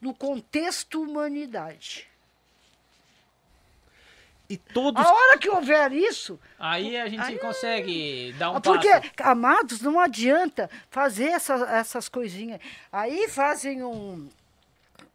no 0.00 0.12
contexto 0.14 1.00
humanidade. 1.00 2.08
E 4.52 4.56
todos. 4.58 5.04
A 5.04 5.10
hora 5.10 5.38
que 5.38 5.48
houver 5.48 5.92
isso, 5.92 6.38
Aí 6.58 6.96
a 6.96 7.08
gente 7.08 7.20
Aí- 7.22 7.38
consegue 7.38 8.34
dar 8.38 8.50
um 8.50 8.60
porque, 8.60 8.88
passo. 8.88 9.10
amados, 9.20 9.80
não 9.80 9.98
adianta 9.98 10.68
fazer 10.90 11.28
essa- 11.28 11.54
essas 11.70 12.08
coisinhas. 12.08 12.60
Aí 12.92 13.28
fazem 13.28 13.82
um, 13.82 14.28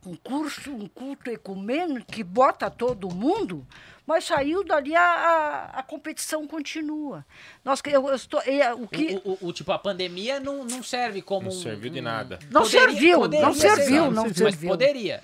um 0.06 0.16
curso, 0.16 0.72
um 0.72 0.88
culto 0.88 1.30
ecumênico 1.30 2.06
que 2.12 2.24
bota 2.24 2.70
todo 2.72 3.14
mundo, 3.14 3.66
mas 4.06 4.24
saiu 4.26 4.64
dali 4.64 4.96
a, 4.96 5.02
a, 5.04 5.80
a 5.80 5.84
competição 5.84 6.48
continua. 6.48 7.26
Nós, 7.64 7.82
eu, 7.86 8.08
eu 8.08 8.16
estou, 8.16 8.42
é, 8.42 8.74
o 8.74 8.88
que, 8.88 9.22
O, 9.24 9.32
o- 9.34 9.38
o- 9.50 9.54
tipo, 9.54 9.72
a 9.72 9.78
pandemia 9.78 10.40
não, 10.40 10.64
não 10.66 10.82
serve 10.82 11.22
como 11.22 11.50
Não 11.50 11.56
um- 11.56 11.62
serviu 11.62 11.92
de 11.92 12.00
um- 12.00 12.04
nada. 12.04 12.40
Não 12.50 12.66
serviu, 12.66 13.20
poderia 13.20 13.46
não 13.46 13.54
ser, 13.54 13.76
serviu, 13.76 14.10
não 14.12 14.24
Mas 14.24 14.36
serviu. 14.38 14.70
poderia. 14.70 15.22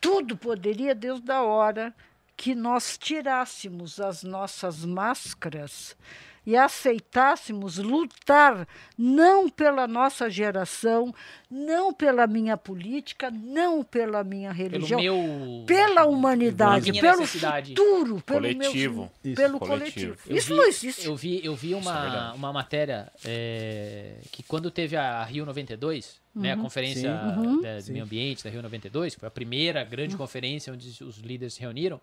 tudo 0.00 0.36
poderia, 0.36 0.94
Deus 0.94 1.20
da 1.20 1.42
hora, 1.42 1.94
que 2.42 2.56
nós 2.56 2.98
tirássemos 2.98 4.00
as 4.00 4.24
nossas 4.24 4.84
máscaras 4.84 5.96
e 6.44 6.56
aceitássemos 6.56 7.78
lutar 7.78 8.66
não 8.98 9.48
pela 9.48 9.86
nossa 9.86 10.28
geração, 10.28 11.14
não 11.50 11.92
pela 11.92 12.26
minha 12.26 12.56
política, 12.56 13.30
não 13.30 13.82
pela 13.84 14.24
minha 14.24 14.54
Pelo 14.54 14.70
religião, 14.86 15.00
meu... 15.00 15.64
pela 15.66 16.04
humanidade, 16.04 16.90
minha 16.90 17.00
pelo 17.02 17.24
futuro, 17.26 18.20
pelo 18.26 18.40
Coletivo. 18.40 18.94
meu, 19.02 19.10
Isso, 19.32 19.36
pelo 19.42 19.58
coletivo. 19.58 20.16
coletivo. 20.16 20.36
Isso 20.36 20.48
vi- 20.48 20.54
não 20.56 20.64
existe. 20.66 21.06
Eu 21.06 21.16
vi, 21.16 21.44
eu 21.44 21.54
vi 21.54 21.68
Isso 21.78 21.88
é 21.88 21.92
uma, 21.92 22.32
uma 22.32 22.52
matéria 22.52 23.12
é, 23.24 24.16
que 24.32 24.42
quando 24.42 24.70
teve 24.70 24.96
a 24.96 25.22
Rio 25.24 25.46
92, 25.46 26.20
né, 26.34 26.52
a 26.52 26.56
conferência 26.56 27.10
Sim. 27.34 27.40
Uhum. 27.40 27.60
da- 27.60 27.76
do 27.76 27.82
Sim. 27.82 27.92
meio 27.92 28.04
ambiente 28.04 28.42
da 28.42 28.50
Rio 28.50 28.62
92, 28.62 29.14
foi 29.14 29.28
a 29.28 29.30
primeira 29.30 29.84
grande 29.84 30.16
conferência 30.16 30.72
onde 30.72 31.02
os 31.04 31.18
líderes 31.18 31.54
se 31.54 31.60
reuniram. 31.60 32.00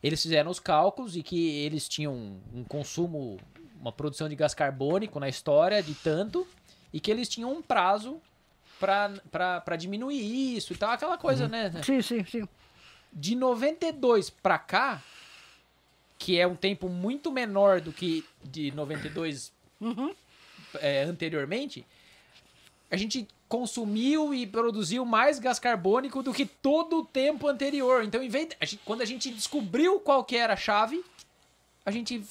Eles 0.00 0.22
fizeram 0.22 0.48
os 0.48 0.60
cálculos 0.60 1.16
e 1.16 1.24
que 1.24 1.48
eles 1.64 1.88
tinham 1.88 2.14
um 2.54 2.62
consumo, 2.62 3.36
uma 3.80 3.92
produção 3.92 4.28
de 4.28 4.34
gás 4.36 4.54
carbônico 4.54 5.18
na 5.20 5.28
história 5.28 5.82
de 5.82 5.94
tanto 5.94 6.46
e 6.92 7.00
que 7.00 7.10
eles 7.10 7.28
tinham 7.28 7.52
um 7.52 7.62
prazo 7.62 8.20
para 8.80 9.76
diminuir 9.76 10.56
isso 10.56 10.72
e 10.72 10.76
tal, 10.76 10.90
aquela 10.92 11.18
coisa, 11.18 11.48
né? 11.48 11.70
Sim, 11.84 12.00
sim, 12.00 12.24
sim. 12.24 12.48
de 13.12 13.34
92 13.34 14.30
pra 14.30 14.58
cá, 14.58 15.02
que 16.18 16.38
é 16.38 16.46
um 16.46 16.54
tempo 16.56 16.88
muito 16.88 17.30
menor 17.32 17.80
do 17.80 17.92
que 17.92 18.24
de 18.44 18.70
92 18.72 19.52
Uhum. 19.80 20.12
é, 20.80 21.02
anteriormente, 21.04 21.84
a 22.90 22.96
gente 22.96 23.26
consumiu 23.48 24.34
e 24.34 24.46
produziu 24.46 25.04
mais 25.04 25.38
gás 25.38 25.58
carbônico 25.58 26.22
do 26.22 26.32
que 26.34 26.44
todo 26.44 26.98
o 27.00 27.04
tempo 27.04 27.46
anterior. 27.48 28.02
Então, 28.04 28.22
em 28.22 28.28
vez 28.28 28.48
de- 28.48 28.56
a 28.60 28.64
gente- 28.64 28.80
quando 28.84 29.00
a 29.02 29.04
gente 29.06 29.30
descobriu 29.32 30.00
qual 30.00 30.22
que 30.24 30.36
era 30.36 30.52
a 30.54 30.56
chave, 30.56 31.02
a 31.86 31.90
gente 31.90 32.22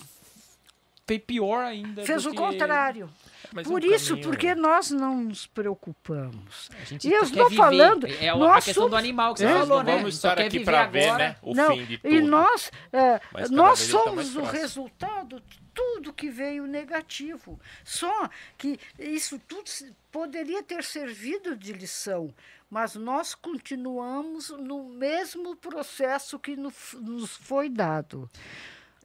pior 1.17 1.63
ainda. 1.63 2.03
Fez 2.05 2.23
do 2.23 2.29
o 2.29 2.31
que- 2.33 2.37
contrário. 2.37 3.09
Mas 3.53 3.65
Por 3.65 3.81
um 3.81 3.85
isso, 3.87 4.09
caminho- 4.09 4.27
porque 4.27 4.53
nós 4.55 4.91
não 4.91 5.23
nos 5.23 5.45
preocupamos. 5.47 6.69
A 6.81 6.83
gente 6.83 7.07
E 7.07 7.13
eu 7.13 7.23
estou 7.23 7.47
viver. 7.49 7.55
falando, 7.61 8.05
É 8.07 8.29
a- 8.29 8.33
a 8.33 8.37
nós 8.37 8.65
questão 8.65 8.83
do 8.85 8.89
somos- 8.89 8.99
animal 8.99 9.33
que 9.33 9.39
você 9.39 9.45
Nós 9.45 9.59
falou, 9.59 9.77
não 9.77 9.83
né? 9.85 9.97
vamos 9.97 10.15
Só 10.17 10.27
estar 10.29 10.41
quer 10.41 10.47
aqui 10.47 10.59
para 10.59 10.85
ver, 10.87 11.13
né? 11.17 11.35
O 11.41 11.53
não, 11.53 11.69
fim 11.77 11.85
de 11.85 11.93
e 11.93 11.97
tudo. 12.19 12.27
nós, 12.27 12.71
é, 12.91 13.19
cada 13.19 13.47
nós 13.55 13.79
vez 13.79 13.89
ele 13.89 13.97
tá 13.99 14.03
somos 14.03 14.35
o 14.35 14.41
resultado 14.43 15.39
de 15.47 15.61
tudo 15.73 16.11
que 16.11 16.29
veio 16.29 16.65
negativo. 16.67 17.59
Só 17.85 18.29
que 18.57 18.77
isso 18.99 19.39
tudo 19.47 19.69
poderia 20.11 20.61
ter 20.61 20.83
servido 20.83 21.55
de 21.55 21.71
lição, 21.71 22.33
mas 22.69 22.95
nós 22.95 23.33
continuamos 23.33 24.49
no 24.49 24.83
mesmo 24.89 25.55
processo 25.55 26.37
que 26.39 26.55
no- 26.57 26.73
nos 26.99 27.31
foi 27.37 27.69
dado. 27.69 28.29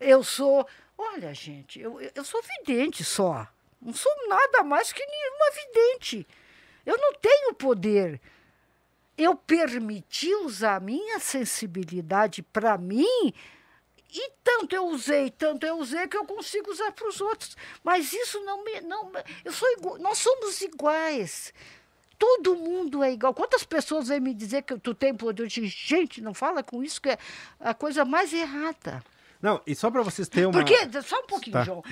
Eu 0.01 0.25
sou, 0.25 0.67
olha, 0.97 1.33
gente, 1.35 1.81
eu, 1.81 2.01
eu 2.15 2.25
sou 2.25 2.41
vidente 2.43 3.05
só. 3.05 3.47
Não 3.81 3.93
sou 3.93 4.13
nada 4.29 4.63
mais 4.63 4.93
que 4.93 5.05
nenhuma 5.05 5.51
vidente. 5.51 6.27
Eu 6.87 6.97
não 6.97 7.15
tenho 7.15 7.55
poder. 7.55 8.21
Eu 9.17 9.35
permiti 9.35 10.35
usar 10.37 10.77
a 10.77 10.81
minha 10.81 11.19
sensibilidade 11.19 12.43
para 12.43 12.79
mim 12.79 13.33
e 14.15 14.31
tanto 14.45 14.77
eu 14.77 14.89
usei, 14.89 15.31
tanto 15.31 15.65
eu 15.65 15.79
usei 15.79 16.07
que 16.07 16.17
eu 16.17 16.27
consigo 16.27 16.71
usar 16.71 16.93
para 16.93 17.09
os 17.09 17.19
outros. 17.21 17.57
Mas 17.83 18.13
isso 18.13 18.39
não 18.45 18.63
me. 18.63 18.81
Não, 18.83 19.11
eu 19.43 19.53
sou 19.53 19.67
igual, 19.73 19.99
nós 19.99 20.19
somos 20.19 20.61
iguais. 20.61 21.55
Todo 22.19 22.55
mundo 22.55 23.03
é 23.03 23.11
igual. 23.11 23.33
Quantas 23.33 23.65
pessoas 23.65 24.09
vêm 24.09 24.21
me 24.21 24.35
dizer 24.35 24.63
que 24.63 24.79
tu 24.79 24.95
tem 24.95 25.15
poder? 25.15 25.45
Eu 25.45 25.47
digo, 25.47 25.67
gente, 25.67 26.21
não 26.21 26.35
fala 26.35 26.63
com 26.63 26.85
isso, 26.85 27.01
que 27.01 27.09
é 27.09 27.19
a 27.59 27.73
coisa 27.73 28.05
mais 28.05 28.35
errada. 28.35 29.03
Não, 29.43 29.61
e 29.67 29.75
só 29.75 29.91
para 29.91 30.03
vocês 30.03 30.29
terem 30.29 30.47
uma. 30.49 30.53
Porque, 30.53 31.03
só 31.03 31.19
um 31.19 31.27
pouquinho, 31.27 31.53
Tá. 31.53 31.65
João. 31.65 31.83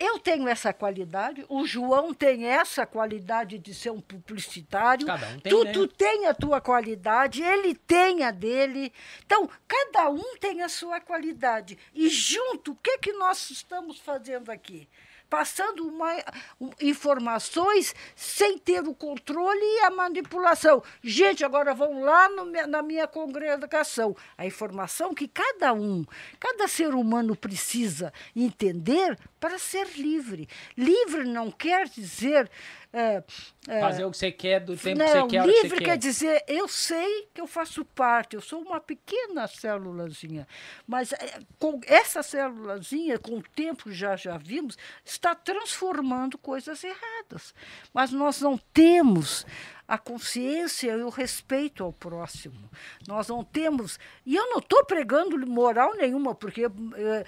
Eu 0.00 0.16
tenho 0.20 0.46
essa 0.46 0.72
qualidade, 0.72 1.44
o 1.48 1.66
João 1.66 2.14
tem 2.14 2.46
essa 2.46 2.86
qualidade 2.86 3.58
de 3.58 3.74
ser 3.74 3.90
um 3.90 4.00
publicitário. 4.00 5.04
Cada 5.06 5.26
um 5.26 5.40
tem, 5.40 5.50
tu, 5.50 5.64
né? 5.64 5.72
tu 5.72 5.88
tem 5.88 6.26
a 6.26 6.34
tua 6.34 6.60
qualidade, 6.60 7.42
ele 7.42 7.74
tem 7.74 8.22
a 8.22 8.30
dele. 8.30 8.92
Então, 9.26 9.50
cada 9.66 10.08
um 10.08 10.36
tem 10.38 10.62
a 10.62 10.68
sua 10.68 11.00
qualidade. 11.00 11.76
E 11.92 12.08
junto, 12.08 12.72
o 12.72 12.76
que, 12.76 12.98
que 12.98 13.12
nós 13.14 13.50
estamos 13.50 13.98
fazendo 13.98 14.50
aqui? 14.50 14.88
Passando 15.28 15.86
uma- 15.86 16.16
um, 16.60 16.70
informações 16.80 17.94
sem 18.16 18.56
ter 18.58 18.82
o 18.88 18.94
controle 18.94 19.60
e 19.60 19.80
a 19.80 19.90
manipulação. 19.90 20.82
Gente, 21.02 21.44
agora 21.44 21.74
vão 21.74 22.00
lá 22.02 22.28
no 22.28 22.48
na 22.66 22.82
minha 22.82 23.06
congregação. 23.06 24.16
A 24.36 24.46
informação 24.46 25.14
que 25.14 25.28
cada 25.28 25.72
um, 25.72 26.04
cada 26.40 26.66
ser 26.66 26.94
humano 26.94 27.36
precisa 27.36 28.12
entender 28.34 29.18
para 29.40 29.58
ser 29.58 29.86
livre. 29.96 30.48
Livre 30.76 31.24
não 31.24 31.50
quer 31.50 31.88
dizer. 31.88 32.50
é, 32.92 33.22
é, 33.68 33.80
Fazer 33.80 34.04
o 34.04 34.10
que 34.10 34.16
você 34.16 34.32
quer 34.32 34.60
do 34.60 34.76
tempo 34.76 34.98
que 34.98 35.04
não, 35.04 35.06
você 35.08 35.36
quer. 35.36 35.42
que 35.42 35.46
livre 35.52 35.68
você 35.68 35.76
quer 35.76 35.84
quer. 35.84 35.96
dizer, 35.98 36.44
eu 36.48 36.66
sei 36.68 37.28
que 37.34 37.40
eu 37.40 37.46
faço 37.46 37.84
parte, 37.84 38.34
eu 38.34 38.40
sou 38.40 38.60
uma 38.62 38.80
pequena 38.80 39.46
célulazinha, 39.46 40.46
mas 40.86 41.12
é, 41.12 41.40
com 41.58 41.80
essa 41.86 42.22
célulazinha, 42.22 43.18
com 43.18 43.38
o 43.38 43.42
tempo 43.42 43.92
já 43.92 44.16
já 44.16 44.36
vimos, 44.36 44.76
está 45.04 45.34
transformando 45.34 46.38
coisas 46.38 46.82
erradas. 46.82 47.54
Mas 47.92 48.10
nós 48.10 48.40
não 48.40 48.58
temos 48.72 49.44
a 49.88 49.96
consciência 49.96 50.92
e 50.92 51.02
o 51.02 51.08
respeito 51.08 51.82
ao 51.82 51.90
próximo. 51.94 52.68
Nós 53.06 53.26
não 53.28 53.42
temos. 53.42 53.98
E 54.26 54.36
eu 54.36 54.46
não 54.50 54.58
estou 54.58 54.84
pregando 54.84 55.38
moral 55.46 55.94
nenhuma, 55.96 56.34
porque 56.34 56.64
eh, 56.66 57.24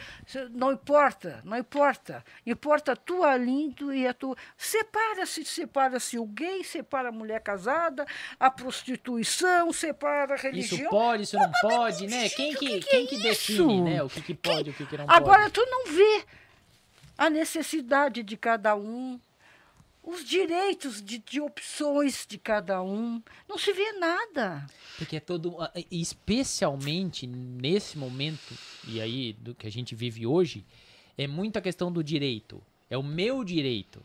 não 0.51 0.71
importa, 0.71 1.41
não 1.43 1.57
importa. 1.57 2.23
Importa 2.47 2.93
a 2.93 2.97
tua 2.97 3.35
lindo 3.39 3.95
e 3.95 4.07
a 4.07 4.13
tua. 4.13 4.37
Separa-se, 4.59 5.43
separa-se 5.47 6.19
o 6.19 6.27
gay, 6.27 6.63
separa 6.63 7.09
a 7.09 7.13
mulher 7.13 7.41
casada, 7.41 8.05
a 8.39 8.51
prostituição, 8.51 9.73
separa 9.73 10.35
a 10.35 10.37
Isso 10.37 10.47
religião. 10.47 10.91
pode, 10.91 11.23
isso 11.23 11.37
não 11.39 11.51
pode, 11.63 12.07
né? 12.07 12.29
Quem 12.29 12.55
que, 12.55 12.59
que 12.59 12.81
que 12.81 12.87
quem 12.91 13.05
é 13.05 13.07
que 13.07 13.15
isso? 13.17 13.23
define, 13.23 13.81
né? 13.81 14.03
O 14.03 14.11
que, 14.11 14.21
que 14.21 14.35
pode 14.35 14.69
e 14.69 14.73
o 14.73 14.75
que, 14.75 14.85
que 14.85 14.97
não 14.99 15.07
Agora 15.09 15.43
pode. 15.45 15.53
tu 15.55 15.65
não 15.65 15.87
vê 15.87 16.25
a 17.17 17.31
necessidade 17.31 18.23
de 18.23 18.37
cada 18.37 18.75
um, 18.77 19.19
os 20.03 20.25
direitos 20.25 21.03
de, 21.03 21.19
de 21.19 21.41
opções 21.41 22.27
de 22.29 22.39
cada 22.39 22.83
um. 22.83 23.23
Não 23.49 23.59
se 23.59 23.73
vê 23.73 23.93
nada. 23.93 24.67
Porque 24.99 25.17
é 25.17 25.21
todo. 25.21 25.57
Especialmente 25.91 27.27
nesse 27.27 27.97
momento, 27.99 28.55
e 28.87 29.01
aí 29.01 29.33
do 29.35 29.55
que 29.55 29.67
a 29.67 29.71
gente 29.71 29.95
vive 29.95 30.27
hoje, 30.27 30.65
é 31.17 31.27
muita 31.27 31.61
questão 31.61 31.91
do 31.93 32.03
direito. 32.05 32.63
É 32.89 32.97
o 32.97 33.03
meu 33.03 33.45
direito. 33.45 34.01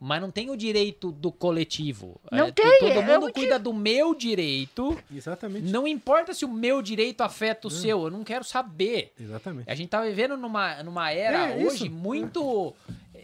Mas 0.00 0.20
não 0.20 0.30
tem 0.30 0.50
o 0.50 0.56
direito 0.56 1.10
do 1.12 1.30
coletivo. 1.30 2.18
Não 2.30 2.46
É, 2.46 2.52
tem, 2.52 2.78
Todo 2.80 2.90
é 2.92 3.02
mundo 3.02 3.26
o 3.26 3.32
cuida 3.32 3.58
do 3.58 3.72
meu 3.74 4.14
direito. 4.14 4.98
Exatamente. 5.14 5.66
Não 5.70 5.86
importa 5.86 6.32
se 6.34 6.44
o 6.44 6.52
meu 6.52 6.80
direito 6.82 7.20
afeta 7.22 7.66
o 7.68 7.70
seu, 7.70 8.04
eu 8.04 8.10
não 8.10 8.24
quero 8.24 8.44
saber. 8.44 9.12
Exatamente. 9.20 9.70
A 9.70 9.74
gente 9.74 9.88
tá 9.90 10.02
vivendo 10.02 10.36
numa, 10.36 10.82
numa 10.82 11.10
era 11.10 11.50
É, 11.50 11.58
isso. 11.62 11.66
hoje 11.68 11.88
muito 11.88 12.74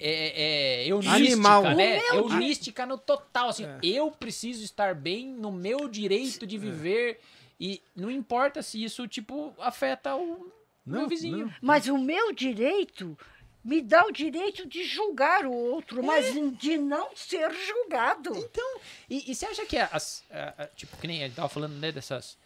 é, 0.04 0.82
é, 0.82 0.86
eunística, 0.88 1.16
Animal. 1.16 1.62
né? 1.76 2.00
Meu 2.10 2.16
Eunística 2.28 2.84
no 2.86 2.98
total. 2.98 3.48
Assim, 3.50 3.64
É. 3.64 3.78
eu 3.82 4.10
preciso 4.10 4.64
estar 4.64 4.94
bem 4.94 5.28
no 5.28 5.50
meu 5.52 5.88
direito 5.88 6.46
de 6.46 6.58
viver. 6.58 7.20
E 7.60 7.80
não 7.94 8.10
importa 8.10 8.60
se 8.62 8.82
isso, 8.82 9.06
tipo, 9.06 9.54
afeta 9.58 10.16
o 10.16 10.50
meu 10.84 11.02
Não, 11.02 11.08
vizinho. 11.08 11.46
não. 11.46 11.54
Mas 11.60 11.86
o 11.86 11.96
meu 11.96 12.32
direito 12.32 13.16
me 13.64 13.80
dá 13.80 14.04
o 14.04 14.10
direito 14.10 14.66
de 14.66 14.82
julgar 14.84 15.46
o 15.46 15.52
outro, 15.52 16.02
mas 16.02 16.34
de 16.58 16.76
não 16.76 17.14
ser 17.14 17.52
julgado. 17.54 18.36
Então, 18.36 18.80
e, 19.08 19.30
e 19.30 19.34
você 19.34 19.46
acha 19.46 19.64
que 19.64 19.76
as. 19.78 20.24
a- 20.30 20.64
a- 20.64 20.66
tipo, 20.68 20.96
que 20.96 21.06
nem 21.06 21.22
a 21.22 21.26
gente 21.28 21.36
tava 21.36 21.48
falando, 21.48 21.74
né, 21.78 21.92
dessas 21.92 22.36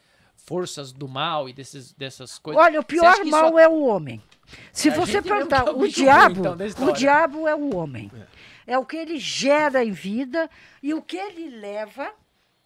forças 0.47 0.92
do 0.92 1.07
mal 1.09 1.49
e 1.49 1.53
desses, 1.53 1.92
dessas 1.92 2.38
coisas. 2.38 2.62
Olha, 2.62 2.80
o 2.80 2.84
pior 2.84 3.24
mal 3.26 3.51
só- 3.51 3.59
é 3.59 3.68
o 3.68 3.82
homem. 3.84 4.22
Se 4.72 4.88
A 4.90 4.94
você 4.94 5.20
perguntar, 5.20 5.64
tá 5.64 5.72
o 5.72 5.88
diabo, 5.88 6.42
ruim, 6.49 6.66
então, 6.68 6.86
o 6.88 6.92
diabo 6.92 7.49
é 7.49 7.55
o 7.55 7.74
homem. 7.76 8.11
É. 8.66 8.78
o 8.78 8.84
que 8.86 8.97
ele 8.97 9.18
gera 9.18 9.84
em 9.84 9.90
vida 9.92 10.49
e 10.82 10.94
o 10.94 11.03
que 11.03 11.16
ele 11.16 11.51
leva 11.51 12.12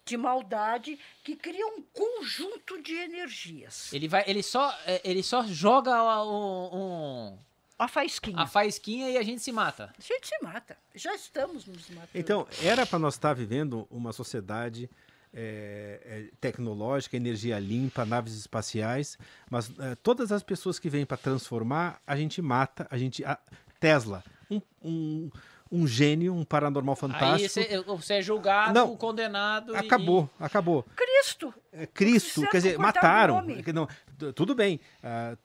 de 0.05 0.15
maldade 0.17 0.97
que 1.23 1.35
cria 1.35 1.65
um 1.67 1.81
conjunto 1.93 2.81
de 2.81 2.93
energias. 2.95 3.91
Ele 3.93 4.07
vai, 4.07 4.23
ele 4.27 4.41
só, 4.43 4.75
é, 4.85 5.01
ele 5.03 5.21
só 5.23 5.43
joga 5.45 5.93
a- 5.95 6.23
um, 6.25 6.69
um- 6.73 7.37
A 7.79 7.87
faísquinha. 7.87 8.39
a 8.39 8.47
faísquinha 8.47 9.09
e 9.11 9.17
a 9.17 9.23
gente 9.23 9.41
se 9.41 9.51
mata. 9.51 9.93
A 9.97 10.01
gente 10.01 10.27
se 10.27 10.43
mata. 10.43 10.77
Já 10.95 11.13
estamos 11.15 11.65
nos 11.65 11.89
matando. 11.89 12.09
Então, 12.13 12.47
era 12.63 12.85
para 12.85 12.99
nós 12.99 13.13
estar 13.15 13.33
vivendo 13.33 13.87
uma 13.91 14.11
sociedade 14.11 14.89
é, 15.33 16.01
é, 16.03 16.29
tecnológica, 16.41 17.15
energia 17.17 17.57
limpa, 17.59 18.05
naves 18.05 18.33
espaciais, 18.35 19.17
mas 19.49 19.71
é, 19.79 19.95
todas 19.95 20.31
as 20.31 20.43
pessoas 20.43 20.77
que 20.79 20.89
vêm 20.89 21.05
para 21.05 21.17
transformar, 21.17 22.01
a 22.05 22.15
gente 22.15 22.41
mata, 22.41 22.87
a 22.91 22.97
gente. 22.97 23.23
a- 23.25 23.39
Tesla, 23.79 24.23
um, 24.51 24.61
um, 24.83 25.29
um 25.71 25.87
gênio, 25.87 26.35
um 26.35 26.43
paranormal 26.45 26.93
Aí 26.93 26.99
fantástico. 26.99 27.49
você, 27.49 27.81
você 27.81 28.13
é 28.15 28.21
julgado, 28.21 28.73
Não, 28.75 28.95
condenado. 28.95 29.73
e- 29.73 29.77
Acabou, 29.77 30.29
acabou. 30.39 30.85
Cristo. 30.95 31.51
É, 31.73 31.87
Cristo, 31.87 32.41
quer 32.41 32.57
dizer, 32.57 32.77
mataram. 32.77 33.43
Não, 33.73 33.87
tudo 34.35 34.53
bem, 34.53 34.79
é, 35.01 35.35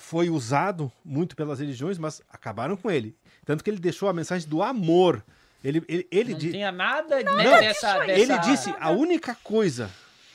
foi 0.00 0.28
usado 0.30 0.90
muito 1.04 1.36
pelas 1.36 1.60
religiões, 1.60 1.96
mas 1.96 2.20
acabaram 2.28 2.76
com 2.76 2.90
ele. 2.90 3.16
Tanto 3.44 3.62
que 3.62 3.70
ele 3.70 3.78
deixou 3.78 4.08
a 4.08 4.12
mensagem 4.12 4.48
do 4.48 4.64
amor. 4.64 5.22
Ele, 5.66 5.82
ele, 5.88 6.06
ele 6.12 6.32
não 6.32 6.38
di- 6.38 6.50
tinha 6.52 6.70
nada 6.70 7.22
Não, 7.24 7.34
dessa, 7.36 7.98
dessa... 8.04 8.12
ele 8.20 8.38
disse: 8.38 8.72
a 8.78 8.90
única 8.90 9.34
coisa 9.42 9.90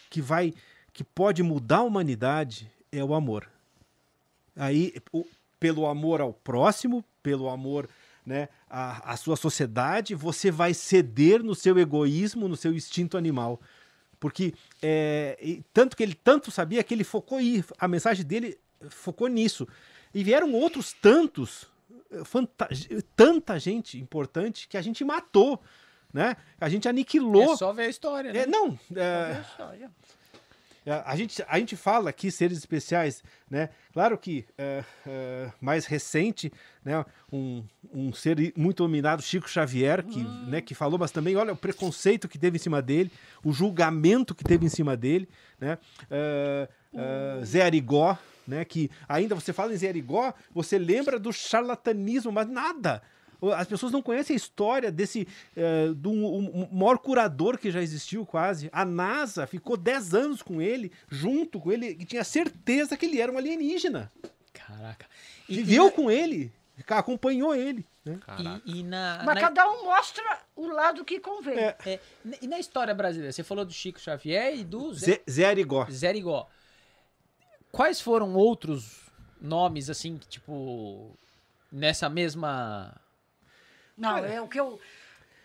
que 0.09 0.21
vai, 0.21 0.53
que 0.91 1.03
pode 1.05 1.41
mudar 1.41 1.77
a 1.77 1.84
humanidade 1.84 2.69
é 2.91 3.01
o 3.03 3.13
amor. 3.13 3.47
Aí, 4.55 4.93
o- 5.13 5.25
pelo 5.59 5.86
amor 5.88 6.19
ao 6.19 6.34
próximo, 6.34 7.05
pelo 7.23 7.47
amor 7.49 7.88
né, 8.25 8.49
à, 8.69 9.13
à 9.13 9.15
sua 9.15 9.36
sociedade, 9.38 10.13
você 10.13 10.51
vai 10.51 10.73
ceder 10.73 11.41
no 11.41 11.55
seu 11.55 11.79
egoísmo, 11.79 12.47
no 12.49 12.57
seu 12.57 12.73
instinto 12.73 13.17
animal. 13.17 13.61
Porque 14.19 14.53
é, 14.82 15.38
e 15.41 15.63
tanto 15.73 15.95
que 15.95 16.03
ele 16.03 16.13
tanto 16.13 16.51
sabia 16.51 16.84
que 16.84 16.93
ele 16.93 17.03
focou 17.05 17.38
aí, 17.38 17.63
a 17.79 17.88
mensagem 17.88 18.25
dele 18.25 18.57
focou 18.89 19.27
nisso. 19.27 19.65
E 20.13 20.23
vieram 20.25 20.51
outros 20.53 20.91
tantos, 20.93 21.67
tanta 23.16 23.59
gente 23.59 23.97
importante 23.99 24.68
que 24.68 24.78
a 24.78 24.82
gente 24.82 25.03
matou, 25.03 25.62
né? 26.14 26.36
A 26.59 26.70
gente 26.70 26.88
aniquilou. 26.88 27.53
É 27.53 27.57
só 27.57 27.72
ver 27.72 27.84
a 27.84 27.89
história, 27.89 28.34
né? 28.34 28.39
É, 28.41 28.47
não, 28.47 28.78
é, 28.95 29.41
é, 30.86 31.03
a, 31.05 31.16
gente, 31.16 31.43
a 31.47 31.59
gente 31.59 31.76
fala 31.76 32.09
aqui 32.09 32.32
seres 32.32 32.57
especiais, 32.57 33.24
né? 33.49 33.70
Claro 33.93 34.18
que 34.18 34.45
é, 34.57 34.84
é, 35.05 35.51
mais 35.62 35.86
recente, 35.86 36.51
né? 36.84 37.05
Um, 37.32 37.64
um 37.93 38.12
ser 38.12 38.53
muito 38.57 38.84
dominado, 38.84 39.22
Chico 39.22 39.49
Xavier, 39.49 40.03
que, 40.03 40.24
né, 40.49 40.59
que 40.59 40.74
falou, 40.74 40.97
mas 40.97 41.12
também 41.12 41.36
olha 41.36 41.53
o 41.53 41.57
preconceito 41.57 42.28
que 42.28 42.39
teve 42.39 42.57
em 42.57 42.59
cima 42.59 42.82
dele, 42.82 43.12
o 43.43 43.53
julgamento 43.53 44.34
que 44.34 44.43
teve 44.43 44.66
em 44.66 44.70
cima 44.70 44.97
dele, 44.97 45.30
né? 45.59 45.78
É, 46.09 46.68
é, 46.93 47.45
Zé 47.45 47.62
Arigó, 47.62 48.18
né? 48.51 48.65
Que 48.65 48.89
ainda 49.09 49.33
você 49.33 49.51
fala 49.53 49.73
em 49.73 49.77
Zé 49.77 49.87
Arigó, 49.87 50.33
você 50.53 50.77
lembra 50.77 51.17
do 51.17 51.31
charlatanismo, 51.33 52.31
mas 52.31 52.47
nada. 52.47 53.01
As 53.57 53.67
pessoas 53.67 53.91
não 53.91 54.03
conhecem 54.03 54.35
a 54.35 54.37
história 54.37 54.91
desse 54.91 55.27
eh, 55.55 55.87
do 55.95 56.11
um- 56.11 56.61
um 56.71 56.77
maior 56.77 56.99
curador 56.99 57.57
que 57.57 57.71
já 57.71 57.81
existiu 57.81 58.23
quase. 58.23 58.69
A 58.71 58.85
NASA 58.85 59.47
ficou 59.47 59.75
10 59.75 60.13
anos 60.13 60.43
com 60.43 60.61
ele, 60.61 60.91
junto 61.09 61.59
com 61.59 61.71
ele, 61.71 61.87
e 61.99 62.05
tinha 62.05 62.23
certeza 62.23 62.95
que 62.95 63.07
ele 63.07 63.19
era 63.19 63.31
um 63.31 63.37
alienígena. 63.39 64.11
Caraca. 64.53 65.07
E, 65.49 65.55
Viveu 65.55 65.87
e, 65.87 65.91
com 65.91 66.11
ele, 66.11 66.51
acompanhou 66.87 67.55
ele. 67.55 67.83
né? 68.05 68.19
Caraca. 68.25 68.61
e, 68.63 68.79
e 68.79 68.83
na, 68.83 69.23
Mas 69.25 69.35
na- 69.35 69.41
cada 69.41 69.67
um 69.71 69.85
mostra 69.85 70.23
o 70.55 70.67
lado 70.67 71.03
que 71.03 71.19
convém. 71.19 71.57
É. 71.57 71.75
é, 71.85 71.99
e 72.43 72.47
na 72.47 72.59
história 72.59 72.93
brasileira, 72.93 73.31
você 73.31 73.43
falou 73.43 73.65
do 73.65 73.73
Chico 73.73 73.99
Xavier 73.99 74.55
e 74.55 74.63
do 74.63 74.93
Zé, 74.93 75.05
Zé, 75.13 75.21
Zé 75.27 75.45
Arigó. 75.45 75.87
Zé 75.89 76.09
Arigó. 76.09 76.47
Quais 77.72 78.01
foram 78.01 78.34
outros 78.36 79.09
nomes, 79.39 79.89
assim, 79.89 80.17
que, 80.17 80.28
tipo, 80.28 81.15
nessa 81.72 82.09
mesma... 82.09 82.93
Não, 83.97 84.17
é 84.17 84.41
o 84.41 84.47
que 84.47 84.59
eu, 84.59 84.80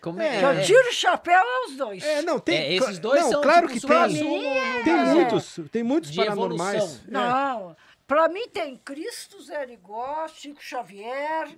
Como 0.01 0.21
É, 0.21 0.39
que 0.39 0.45
eu 0.45 0.65
tiro 0.65 0.89
o 0.89 0.93
chapéu 0.93 1.39
é 1.39 1.67
os 1.67 1.77
dois. 1.77 2.03
É, 2.03 2.23
não, 2.23 2.39
tem. 2.39 2.57
É, 2.57 2.73
esses 2.75 2.99
dois 2.99 3.23
não, 3.23 3.31
são, 3.33 3.43
claro 3.43 3.69
tipo, 3.69 3.87
que 3.89 3.93
os 3.93 4.13
tem. 4.13 4.85
Tem 4.85 4.93
É. 4.95 5.05
muitos, 5.15 5.61
tem 5.71 5.83
muitos 5.83 6.11
De 6.11 6.17
paranormais. 6.19 6.75
evolução. 6.83 7.05
É. 7.07 7.11
Não, 7.11 7.77
para 8.07 8.29
mim 8.29 8.49
tem 8.49 8.77
Cristo, 8.77 9.43
Zé 9.43 9.57
Arigó, 9.57 10.27
Chico 10.29 10.63
Xavier, 10.63 11.49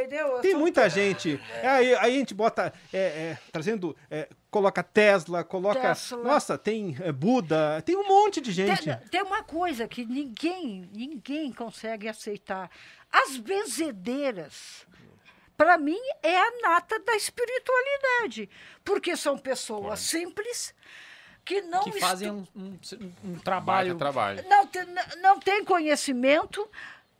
entendeu? 0.00 0.26
Eu 0.28 0.40
Tem 0.40 0.52
sou- 0.52 0.60
muita 0.60 0.88
gente. 0.88 1.38
Aí, 1.62 1.94
aí 1.94 2.14
a 2.14 2.18
gente 2.18 2.32
bota, 2.34 2.72
é, 2.92 2.98
é, 2.98 3.38
trazendo, 3.52 3.94
é, 4.10 4.28
coloca 4.50 4.82
Tesla, 4.82 5.44
coloca. 5.44 5.80
Tesla. 5.80 6.22
Nossa, 6.22 6.56
tem 6.56 6.96
é, 7.00 7.12
Buda, 7.12 7.82
tem 7.84 7.94
um 7.96 8.06
monte 8.08 8.40
de 8.40 8.54
Tem, 8.54 8.74
gente. 8.76 9.08
tem 9.10 9.22
uma 9.22 9.42
coisa 9.42 9.86
que 9.86 10.04
ninguém, 10.04 10.88
ninguém 10.94 11.52
consegue 11.52 12.08
aceitar. 12.08 12.70
As 13.10 13.36
benzedeiras, 13.36 14.86
para 15.56 15.76
mim, 15.76 16.00
é 16.22 16.38
a 16.38 16.50
nata 16.62 16.98
da 17.00 17.14
espiritualidade. 17.14 18.48
Porque 18.84 19.14
são 19.16 19.36
pessoas 19.36 20.00
simples 20.00 20.74
que 21.44 21.60
não 21.62 21.82
que 21.84 21.98
fazem 22.00 22.40
estu- 22.80 22.96
um, 23.04 23.28
um, 23.28 23.32
um 23.32 23.38
trabalho... 23.38 23.96
trabalho. 23.96 24.42
não, 24.48 24.66
tem, 24.66 24.82
não 25.20 25.38
tem 25.40 25.64
conhecimento, 25.64 26.66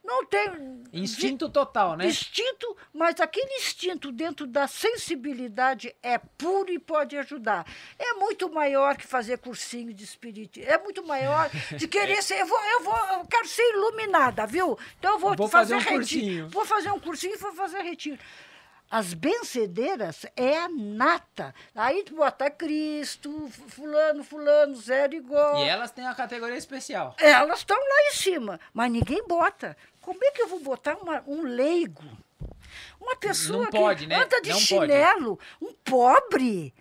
não 0.05 0.24
tem 0.26 0.82
Instinto 0.92 1.48
total, 1.48 1.96
né? 1.96 2.07
Instinto, 2.07 2.76
mas 2.92 3.18
aquele 3.20 3.55
instinto 3.55 4.12
dentro 4.12 4.46
da 4.46 4.66
sensibilidade 4.66 5.94
é 6.03 6.18
puro 6.18 6.70
e 6.70 6.78
pode 6.78 7.16
ajudar. 7.16 7.66
É 7.98 8.12
muito 8.14 8.53
maior 8.53 8.96
que 8.96 9.07
fazer 9.07 9.38
cursinho 9.38 9.94
de 9.94 10.05
espírito. 10.05 10.61
É 10.61 10.76
muito 10.78 11.03
maior 11.07 11.48
de 11.76 11.88
querer 11.88 12.20
ser. 12.24 12.40
Eu, 12.40 12.46
vou, 12.46 12.59
eu, 12.64 12.82
vou, 12.82 12.96
eu 12.96 13.24
quero 13.26 13.48
ser 13.48 13.62
iluminada, 13.72 14.46
viu? 14.46 14.78
Então 14.98 15.12
eu 15.12 15.18
vou, 15.18 15.34
Vou 15.36 15.48
fazer, 15.48 15.74
fazer 15.74 15.74
um 15.74 15.78
retiro. 15.78 16.20
cursinho. 16.20 16.48
Vou 16.50 16.64
fazer 16.66 16.90
um 16.90 17.00
cursinho 17.00 17.34
e 17.34 17.38
vou 17.38 17.53
fazer 17.53 17.80
retiro. 17.80 18.18
As 18.90 19.14
benzedeiras 19.14 20.26
é 20.36 20.59
a 20.59 20.68
nata. 20.68 21.55
Aí 21.74 22.03
tu 22.05 22.14
bota 22.14 22.50
Cristo, 22.50 23.48
fulano, 23.68 24.22
fulano, 24.22 24.74
Zé 24.76 25.09
Igor. 25.11 25.61
E 25.64 25.68
elas 25.68 25.90
têm 25.90 26.05
uma 26.05 26.14
categoria 26.14 26.59
especial. 26.59 27.16
Elas 27.18 27.61
estão 27.61 27.78
lá 27.78 28.09
em 28.11 28.12
cima, 28.12 28.61
mas 28.74 28.90
ninguém 28.92 29.26
bota. 29.26 29.74
Como 30.03 30.22
é 30.22 30.30
que 30.32 30.42
eu 30.42 30.48
vou 30.48 30.61
botar 30.61 30.96
uma- 30.96 31.22
um 31.26 31.42
leigo? 31.42 32.05
Uma 33.00 33.16
pessoa 33.16 33.68
pode, 33.70 34.00
que 34.03 34.07
né? 34.09 34.16
anda 34.16 34.40
de 34.40 34.48
Não 34.50 34.57
pode. 34.57 34.66
chinelo, 34.66 35.38
um 35.61 35.72
pobre. 35.72 36.74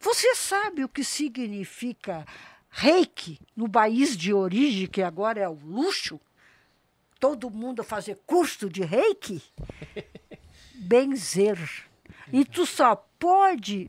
Você 0.00 0.34
sabe 0.34 0.84
o 0.84 0.88
que 0.88 1.04
significa 1.04 2.26
reiki 2.68 3.40
no 3.56 3.70
país 3.70 4.16
de 4.16 4.32
origem, 4.34 4.86
que 4.86 5.00
agora 5.02 5.40
é 5.40 5.48
o 5.48 5.52
luxo? 5.64 6.20
Todo 7.20 7.48
mundo 7.50 7.84
fazer 7.84 8.18
curso 8.26 8.68
de 8.68 8.82
reiki? 8.82 9.40
Benzer. 10.74 11.58
E 12.32 12.44
tu 12.44 12.66
só 12.66 12.96
pode 13.18 13.88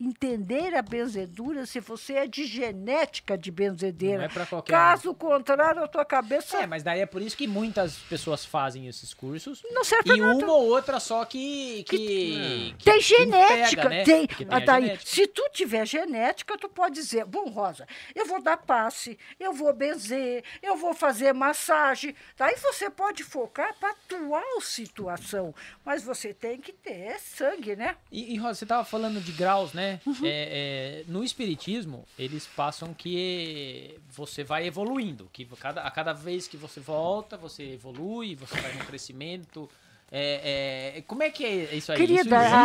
entender 0.00 0.74
a 0.74 0.82
benzedura 0.82 1.66
se 1.66 1.80
você 1.80 2.14
é 2.14 2.26
de 2.26 2.44
genética 2.46 3.38
de 3.38 3.50
benzedeira. 3.50 4.18
Não 4.18 4.24
é 4.24 4.28
pra 4.28 4.44
qualquer. 4.46 4.72
Caso 4.72 5.14
contrário, 5.14 5.82
a 5.82 5.88
tua 5.88 6.04
cabeça 6.04 6.58
É, 6.58 6.66
mas 6.66 6.82
daí 6.82 7.00
é 7.00 7.06
por 7.06 7.22
isso 7.22 7.36
que 7.36 7.46
muitas 7.46 7.96
pessoas 7.98 8.44
fazem 8.44 8.86
esses 8.88 9.14
cursos. 9.14 9.62
não 9.70 9.84
serve 9.84 10.10
E 10.16 10.20
uma 10.20 10.52
ou 10.52 10.66
outra 10.68 10.98
só 11.00 11.24
que. 11.24 11.84
que, 11.84 11.96
que 11.98 12.84
Tem 12.84 12.94
que 12.94 13.00
genética, 13.00 13.82
pega, 13.82 13.88
né? 13.88 14.04
tem. 14.04 14.26
Que 14.26 14.46
Ah, 14.50 14.56
a 14.56 14.60
daí, 14.60 14.82
genética. 14.82 15.10
se 15.10 15.26
tu 15.28 15.48
tiver 15.52 15.86
genética, 15.86 16.58
tu 16.58 16.68
pode 16.68 16.94
dizer, 16.94 17.24
bom, 17.24 17.48
Rosa, 17.48 17.86
eu 18.14 18.26
vou 18.26 18.42
dar 18.42 18.56
passe, 18.56 19.18
eu 19.38 19.52
vou 19.52 19.72
benzer, 19.72 20.42
eu 20.62 20.76
vou 20.76 20.92
fazer 20.94 21.32
massagem. 21.32 22.14
Daí 22.36 22.56
você 22.56 22.90
pode 22.90 23.22
focar 23.22 23.74
para 23.78 23.90
a 23.90 23.92
atual 23.92 24.60
situação, 24.60 25.54
mas 25.84 26.02
você 26.02 26.32
tem 26.34 26.60
que 26.60 26.72
ter 26.72 27.18
sangue, 27.20 27.76
né? 27.76 27.96
E, 28.10 28.34
e 28.34 28.36
Rosa, 28.38 28.54
você 28.54 28.66
tava 28.66 28.84
falando 28.84 29.20
de 29.20 29.32
graus, 29.32 29.72
né? 29.72 29.83
Uhum. 30.06 30.14
É, 30.24 30.28
é, 30.28 31.04
no 31.06 31.22
espiritismo, 31.24 32.04
eles 32.18 32.46
passam 32.46 32.92
que 32.94 33.98
você 34.10 34.42
vai 34.44 34.66
evoluindo, 34.66 35.28
que 35.32 35.44
cada, 35.58 35.82
a 35.82 35.90
cada 35.90 36.12
vez 36.12 36.46
que 36.48 36.56
você 36.56 36.80
volta, 36.80 37.36
você 37.36 37.62
evolui, 37.74 38.34
você 38.34 38.60
vai 38.60 38.72
no 38.74 38.84
crescimento. 38.84 39.68
É, 40.12 40.94
é, 40.98 41.02
como 41.02 41.22
é 41.22 41.30
que 41.30 41.44
é 41.44 41.74
isso 41.74 41.90
aí? 41.92 41.98
Querida, 41.98 42.22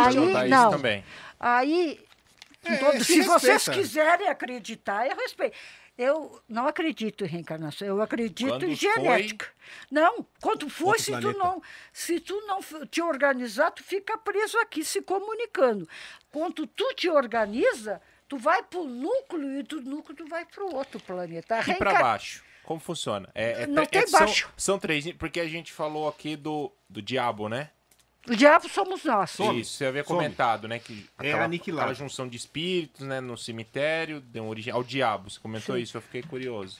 isso 0.08 0.36
aí- 0.36 0.48
não. 0.50 0.70
também. 0.70 1.04
Aí, 1.38 1.98
É, 2.64 2.76
todo- 2.76 3.02
se 3.02 3.14
se 3.14 3.22
vocês 3.22 3.68
quiserem 3.68 4.28
acreditar, 4.28 5.06
eu 5.08 5.16
respeito. 5.16 5.56
Eu 6.00 6.40
não 6.48 6.66
acredito 6.66 7.24
em 7.24 7.28
reencarnação, 7.28 7.86
eu 7.86 8.00
acredito 8.00 8.48
Quando 8.48 8.64
em 8.64 8.74
foi- 8.76 8.76
genética. 8.76 9.46
Não, 9.90 10.24
quando 10.40 10.68
for, 10.70 10.88
Outro 10.96 11.02
se 11.02 11.12
tu, 11.20 11.32
não, 11.38 11.62
se 11.92 12.20
tu 12.20 12.40
não 12.46 12.60
te 12.86 13.02
organizar, 13.02 13.70
tu 13.70 13.84
fica 13.84 14.16
preso 14.16 14.56
aqui 14.58 14.82
se 14.84 15.02
comunicando. 15.02 15.86
Quando 16.32 16.66
tu 16.66 16.94
te 16.94 17.08
organiza, 17.08 18.00
Tu 18.28 18.38
vai 18.38 18.62
para 18.62 18.78
o 18.78 18.84
núcleo 18.86 19.58
e 19.58 19.62
do 19.64 19.80
núcleo 19.82 20.16
tu 20.16 20.24
vai 20.28 20.44
para 20.44 20.62
o 20.64 20.72
outro 20.72 21.00
planeta. 21.00 21.58
E 21.62 21.74
para 21.74 21.90
reencar- 21.90 22.00
baixo? 22.00 22.44
Como 22.62 22.78
funciona? 22.78 23.28
É, 23.34 23.62
é- 23.62 23.66
Não 23.66 23.82
é- 23.82 23.86
tem 23.86 24.06
são, 24.06 24.20
baixo. 24.20 24.48
São 24.56 24.78
três, 24.78 25.10
porque 25.14 25.40
a 25.40 25.48
gente 25.48 25.72
falou 25.72 26.06
aqui 26.08 26.36
do, 26.36 26.70
do 26.88 27.02
diabo, 27.02 27.48
né? 27.48 27.70
O 28.28 28.36
diabo 28.36 28.68
somos 28.68 29.04
nós. 29.04 29.38
Isso, 29.38 29.72
você 29.72 29.86
havia 29.86 30.04
Some. 30.04 30.18
comentado, 30.18 30.68
né? 30.68 30.78
Que 30.78 31.08
É 31.18 31.28
aquela, 31.28 31.44
aniquilado. 31.44 31.80
aquela 31.90 31.94
junção 31.94 32.28
de 32.28 32.36
espíritos, 32.36 33.06
né? 33.06 33.20
No 33.20 33.36
cemitério, 33.36 34.20
deu 34.20 34.46
origem 34.46 34.72
ao 34.72 34.84
diabo. 34.84 35.30
Você 35.30 35.40
comentou 35.40 35.76
Sim. 35.76 35.82
isso, 35.82 35.96
eu 35.96 36.02
fiquei 36.02 36.22
curioso. 36.22 36.78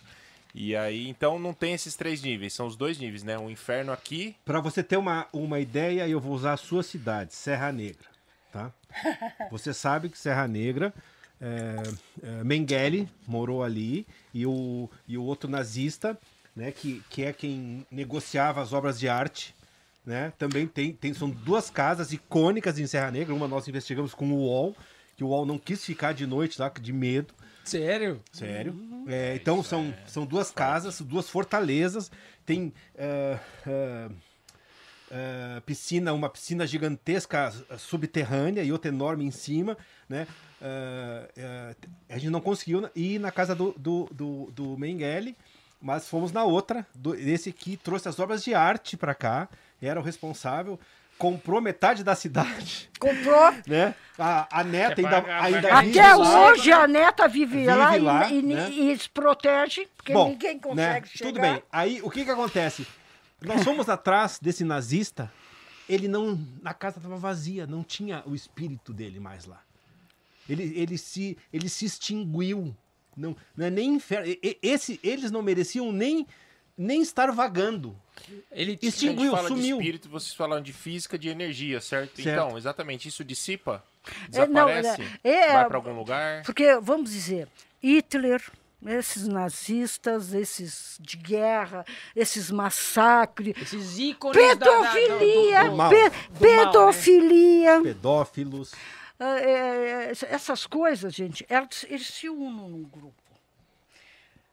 E 0.55 0.75
aí, 0.75 1.09
então 1.09 1.39
não 1.39 1.53
tem 1.55 1.75
esses 1.75 1.95
três 1.95 2.23
níveis, 2.23 2.53
são 2.53 2.67
os 2.67 2.77
dois 2.77 2.99
níveis, 2.99 3.23
né? 3.23 3.39
O 3.39 3.49
inferno 3.49 3.93
aqui. 3.93 4.35
Para 4.45 4.61
você 4.61 4.83
ter 4.83 4.97
uma, 4.97 5.27
uma 5.33 5.61
ideia, 5.61 6.09
eu 6.09 6.21
vou 6.21 6.33
usar 6.35 6.55
a 6.55 6.57
sua 6.57 6.83
cidade, 6.83 7.35
Serra 7.35 7.71
Negra. 7.73 8.11
Tá? 8.53 8.73
Você 9.53 9.73
sabe 9.73 10.09
que 10.09 10.19
Serra 10.19 10.49
Negra, 10.49 10.93
é, 11.41 11.77
é, 12.21 12.45
Mengele 12.45 13.09
morou 13.27 13.63
ali 13.63 14.05
e 14.35 14.45
o, 14.45 14.91
e 15.07 15.17
o 15.17 15.23
outro 15.23 15.49
nazista, 15.49 16.19
né, 16.55 16.73
que, 16.73 17.01
que 17.09 17.23
é 17.23 17.33
quem 17.33 17.87
negociava 17.91 18.61
as 18.61 18.73
obras 18.73 18.99
de 18.99 19.09
arte, 19.09 19.55
né, 20.11 20.33
também 20.37 20.67
tem, 20.67 20.93
tem. 20.93 21.15
São 21.15 21.31
duas 21.31 21.71
casas 21.71 22.13
icônicas 22.13 22.81
em 22.81 22.87
Serra 22.87 23.13
Negra. 23.13 23.33
Uma 23.33 23.47
nós 23.47 23.69
investigamos 23.69 24.13
com 24.13 24.27
o 24.33 24.39
UOL, 24.41 24.77
que 25.17 25.23
o 25.23 25.29
UOL 25.29 25.47
não 25.47 25.57
quis 25.57 25.85
ficar 25.85 26.13
de 26.13 26.27
noite 26.27 26.61
lá, 26.61 26.69
de 26.69 26.93
medo. 26.93 27.33
Sério? 27.65 28.21
Sério. 28.33 28.75
É, 29.07 29.37
então 29.37 29.63
são, 29.63 29.95
são 30.09 30.27
duas 30.27 30.51
casas, 30.51 31.01
duas 31.01 31.31
fortalezas. 31.31 32.11
Tem 32.45 32.73
ah, 32.99 33.39
ah, 33.65 34.11
ah, 35.13 35.63
piscina, 35.65 36.13
uma 36.13 36.29
piscina 36.29 36.67
gigantesca 36.67 37.53
subterrânea 37.79 38.65
e 38.65 38.73
outra 38.73 38.89
enorme 38.89 39.25
em 39.25 39.31
cima, 39.31 39.79
né? 40.09 40.27
A 42.09 42.19
gente 42.19 42.31
não 42.31 42.41
conseguiu 42.41 42.91
ir 42.97 43.21
na 43.21 43.31
casa 43.31 43.55
do, 43.55 43.73
do, 43.79 44.09
do, 44.13 44.51
do 44.51 44.77
Mengele, 44.77 45.37
mas 45.81 46.09
fomos 46.09 46.33
na 46.33 46.43
outra. 46.43 46.85
Do, 46.95 47.15
esse 47.15 47.51
aqui 47.51 47.77
trouxe 47.77 48.09
as 48.09 48.19
obras 48.19 48.43
de 48.43 48.53
arte 48.53 48.97
para 48.97 49.15
cá, 49.15 49.49
era 49.87 49.99
o 50.01 50.03
responsável. 50.03 50.79
Comprou 51.19 51.61
metade 51.61 52.03
da 52.03 52.15
cidade, 52.15 52.89
Comprou. 52.99 53.53
né? 53.69 53.95
A, 54.19 54.61
a 54.61 54.65
neta 54.65 55.03
ainda, 55.03 55.21
pagar, 55.21 55.43
ainda 55.45 55.63
pagar. 55.69 55.83
vive 55.85 55.99
Até 56.01 56.15
lá. 56.15 56.47
hoje 56.51 56.73
a 56.73 56.89
neta 56.89 57.29
vive, 57.29 57.57
Vive 57.59 57.67
lá, 57.67 57.99
e- 57.99 58.01
lá, 58.01 58.31
e, 58.33 58.41
né? 58.43 58.71
e 58.71 58.99
se 58.99 59.09
protege, 59.11 59.87
porque 59.99 60.15
Bom, 60.15 60.31
ninguém 60.31 60.59
consegue 60.59 61.01
né, 61.07 61.13
chegar. 61.13 61.29
Tudo 61.31 61.41
bem. 61.43 61.63
Aí 61.71 62.01
o 62.03 62.11
que 62.11 62.25
que 62.25 62.31
acontece? 62.31 62.87
Nós 63.43 63.63
fomos 63.63 63.87
atrás 63.91 64.39
desse 64.41 64.65
nazista. 64.65 65.31
Ele 65.87 66.09
não. 66.09 66.41
A 66.65 66.73
casa 66.73 66.97
estava 66.99 67.17
vazia, 67.19 67.67
não 67.67 67.83
tinha 67.83 68.23
o 68.25 68.35
espírito 68.35 68.91
dele 68.93 69.21
mais 69.21 69.45
lá. 69.45 69.61
Ele, 70.49 70.73
ele, 70.75 70.97
se, 70.97 71.37
ele 71.53 71.69
se 71.69 71.85
extinguiu. 71.85 72.75
Não, 73.15 73.37
não 73.55 73.67
é 73.67 73.71
nem 73.71 73.95
inferno. 73.95 74.27
E- 74.27 74.39
e- 74.43 74.59
Esse, 74.63 74.99
eles 75.03 75.31
não 75.31 75.43
mereciam 75.43 75.93
nem, 75.93 76.27
nem 76.79 77.03
estar 77.03 77.31
vagando. 77.31 77.95
Ele 78.53 78.79
a 78.83 78.87
Extinguiu. 78.87 79.23
gente 79.25 79.31
fala 79.37 79.49
sumiu. 79.49 79.63
de 79.77 79.83
espírito, 79.83 80.09
vocês 80.09 80.35
falam 80.35 80.61
de 80.63 80.73
física, 80.73 81.19
de 81.19 81.29
energia, 81.29 81.81
certo? 81.81 82.23
Certo. 82.23 82.29
Então, 82.29 82.57
exatamente, 82.59 83.09
isso 83.09 83.25
dissipa? 83.25 83.83
É, 84.33 84.47
não, 84.47 84.67
Desaparece? 84.67 85.19
é- 85.25 85.53
vai 85.53 85.67
para 85.69 85.77
algum 85.77 85.93
lugar? 85.95 86.43
Porque, 86.45 86.77
vamos 86.81 87.11
dizer, 87.11 87.49
Hitler, 87.83 88.43
esses 88.87 89.29
nazistas, 89.29 90.33
esses 90.33 90.97
de 91.01 91.17
guerra, 91.19 91.85
esses 92.17 92.51
massacres, 92.51 93.55
Esses 93.61 93.99
ícones 93.99 94.37
da- 94.37 94.55
da- 94.55 94.67
do- 94.67 94.93
pedofilia, 94.93 95.65
do- 95.65 95.71
do- 95.71 95.77
mal. 95.77 95.91
pe- 95.91 95.97
do 95.97 96.03
mal, 96.11 96.15
né? 96.15 96.39
pedofilia, 96.41 97.81
Pedófilos. 97.83 98.73
ah, 99.19 99.39
é, 99.41 100.13
essas 100.31 100.67
coisas, 100.67 101.13
gente, 101.15 101.45
elas, 101.49 101.85
eles 101.89 102.07
se 102.07 102.29
unem 102.29 102.71
num 102.71 102.83
grupo. 102.85 103.15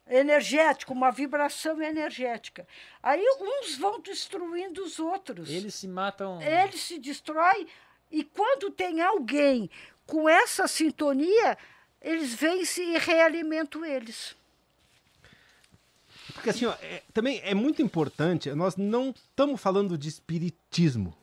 Energético, 0.09 0.93
uma 0.93 1.11
vibração 1.11 1.81
energética. 1.81 2.67
Aí 3.03 3.23
uns 3.39 3.77
vão 3.77 3.99
destruindo 3.99 4.83
os 4.83 4.99
outros. 4.99 5.49
Eles 5.49 5.75
se 5.75 5.87
matam. 5.87 6.41
ele 6.41 6.77
se 6.77 6.97
destrói 6.97 7.67
e 8.11 8.23
quando 8.23 8.71
tem 8.71 9.01
alguém 9.01 9.69
com 10.05 10.29
essa 10.29 10.67
sintonia, 10.67 11.57
eles 12.01 12.33
vencem 12.33 12.95
e 12.95 12.97
realimentam 12.97 13.83
eles. 13.83 14.35
Porque 16.33 16.49
assim, 16.49 16.65
ó, 16.65 16.73
é- 16.81 17.03
também 17.13 17.41
é 17.43 17.53
muito 17.53 17.81
importante, 17.81 18.49
nós 18.51 18.75
não 18.77 19.09
estamos 19.09 19.59
falando 19.59 19.97
de 19.97 20.07
espiritismo. 20.07 21.15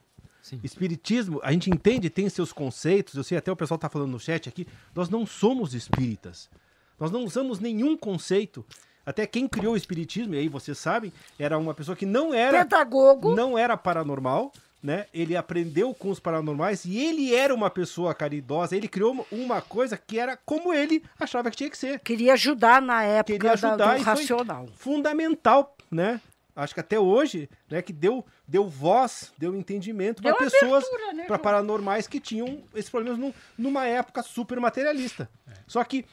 Sim. 0.43 0.61
Espiritismo, 0.63 1.41
a 1.43 1.51
gente 1.53 1.71
entende, 1.71 2.11
tem 2.11 2.29
seus 2.29 2.53
conceitos, 2.53 3.15
eu 3.15 3.25
sei 3.25 3.39
até 3.39 3.51
o 3.51 3.57
pessoal 3.57 3.77
está 3.77 3.89
falando 3.89 4.11
no 4.11 4.21
chat 4.21 4.47
aqui, 4.47 4.67
nós 4.95 5.09
não 5.09 5.25
somos 5.25 5.73
espíritas. 5.73 6.51
Nós 6.99 7.11
não 7.11 7.25
usamos 7.25 7.61
nenhum 7.61 7.97
conceito. 7.97 8.65
Até 9.07 9.27
quem 9.27 9.47
criou 9.47 9.75
o 9.75 9.77
espiritismo, 9.77 10.35
e 10.35 10.39
aí 10.39 10.49
vocês 10.49 10.79
sabem, 10.79 11.13
era 11.39 11.59
uma 11.59 11.75
pessoa 11.75 11.95
que 11.95 12.07
não 12.07 12.33
era 12.33 12.65
Pedagogo, 12.65 13.35
não 13.35 13.59
era 13.59 13.77
paranormal, 13.77 14.51
né? 14.83 15.07
Ele 15.13 15.37
aprendeu 15.37 15.93
com 15.93 16.09
os 16.09 16.19
paranormais 16.19 16.85
e 16.87 16.99
ele 16.99 17.35
era 17.35 17.55
uma 17.55 17.69
pessoa 17.69 18.15
caridosa. 18.15 18.75
Ele 18.77 18.89
criou 18.89 19.27
uma- 19.31 19.61
coisa 19.61 19.97
que 19.99 20.19
era 20.19 20.37
como 20.39 20.73
ele 20.73 21.03
achava 21.21 21.51
que 21.51 21.57
tinha 21.57 21.69
que 21.71 21.77
ser. 21.77 21.99
queria 22.01 22.33
ajudar 22.33 22.81
na 22.81 23.03
época 23.03 23.33
Queria 23.35 23.57
da- 23.57 23.69
ajudar 23.69 23.95
do 23.95 24.01
e 24.01 24.05
foi 24.05 24.13
racional. 24.15 24.67
fundamental, 24.77 25.77
né? 25.91 26.21
Acho 26.57 26.73
que 26.73 26.81
até 26.81 26.99
hoje, 26.99 27.51
né, 27.69 27.83
que 27.83 27.93
deu, 27.93 28.25
deu 28.47 28.69
voz, 28.69 29.33
deu 29.37 29.55
entendimento 29.57 30.23
para 30.23 30.35
pessoas, 30.37 30.85
né, 31.15 31.25
para 31.25 31.37
paranormais 31.39 32.07
que 32.07 32.21
tinham 32.21 32.63
esses 32.75 32.89
problemas 32.89 33.19
num- 33.19 33.35
numa 33.59 33.87
época 33.87 34.23
super 34.23 34.61
materialista. 34.61 35.29
Só 35.67 35.83
que 35.83 36.05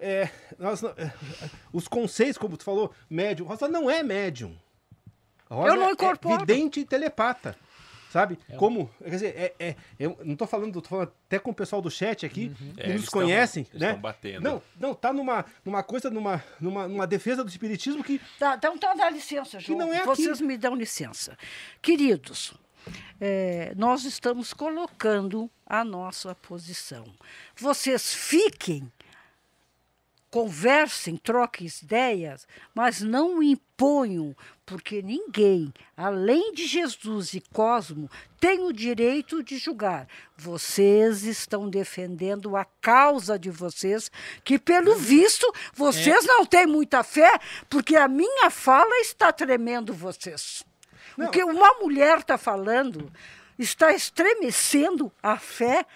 é, 0.00 0.28
nós 0.58 0.82
não- 0.82 0.90
é, 0.90 1.12
os 1.72 1.86
conceitos, 1.88 2.38
como 2.38 2.56
tu 2.56 2.64
falou, 2.64 2.92
médium, 3.08 3.46
Rosa 3.46 3.68
não 3.68 3.90
é 3.90 4.02
médium. 4.02 4.56
Rosa 5.48 5.68
Eu 5.72 5.76
não 5.76 5.88
é 5.88 5.92
incorporo. 5.92 6.38
vidente 6.40 6.80
e 6.80 6.84
telepata. 6.84 7.56
Sabe? 8.10 8.38
É 8.48 8.56
Como. 8.56 8.88
Quer 9.02 9.10
dizer, 9.10 9.34
é, 9.36 9.54
é- 9.58 9.76
eu 9.98 10.16
não 10.24 10.36
tô 10.36 10.46
falando, 10.46 10.80
tô 10.80 10.88
falando 10.88 11.12
até 11.26 11.38
com 11.38 11.50
o 11.50 11.54
pessoal 11.54 11.82
do 11.82 11.90
chat 11.90 12.24
aqui, 12.24 12.48
que 12.74 12.80
É, 12.80 12.94
nos 12.94 13.08
conhecem, 13.10 13.66
eles 13.68 13.80
né? 13.82 13.92
tão 13.92 14.00
batendo. 14.00 14.40
Não, 14.42 14.62
não, 14.80 14.94
tá 14.94 15.12
numa, 15.12 15.44
numa 15.62 15.82
coisa, 15.82 16.08
numa, 16.08 16.42
numa, 16.58 16.88
numa 16.88 17.06
defesa 17.06 17.44
do 17.44 17.50
espiritismo 17.50 18.02
que 18.02 18.18
Tá, 18.38 18.54
então, 18.56 18.74
então 18.74 18.96
dá 18.96 19.10
licença, 19.10 19.60
João. 19.60 19.78
não 19.80 19.92
é 19.92 19.98
aqui. 19.98 20.06
Vocês 20.06 20.40
me 20.40 20.56
dão 20.56 20.74
licença. 20.74 21.36
Queridos, 21.82 22.54
é, 23.20 23.74
nós 23.76 24.04
estamos 24.04 24.54
colocando 24.54 25.50
a 25.66 25.84
nossa 25.84 26.34
posição. 26.34 27.04
Vocês 27.54 28.14
fiquem, 28.14 28.90
conversem, 30.36 31.16
troquem 31.16 31.66
ideias, 31.82 32.46
mas 32.74 33.00
não 33.00 33.42
imponham, 33.42 34.36
porque 34.66 35.00
ninguém, 35.00 35.72
além 35.96 36.52
de 36.52 36.66
Jesus 36.66 37.32
e 37.32 37.40
Cosmo, 37.40 38.10
tem 38.38 38.60
o 38.60 38.70
direito 38.70 39.42
de 39.42 39.56
julgar. 39.56 40.06
Vocês 40.36 41.24
estão 41.24 41.70
defendendo 41.70 42.54
a 42.54 42.66
causa 42.82 43.38
de 43.38 43.50
vocês, 43.50 44.10
que 44.44 44.58
pelo 44.58 44.94
visto 44.96 45.50
vocês 45.72 46.26
não 46.26 46.44
têm 46.44 46.66
muita 46.66 47.02
fé, 47.02 47.40
porque 47.70 47.96
a 47.96 48.06
minha 48.06 48.50
fala 48.50 48.94
está 48.96 49.32
tremendo 49.32 49.94
vocês. 49.94 50.62
O 51.16 51.30
que 51.30 51.42
uma 51.42 51.78
mulher 51.80 52.18
está 52.18 52.36
falando 52.36 53.10
está 53.58 53.90
estremecendo 53.90 55.10
a 55.22 55.38
fé 55.38 55.86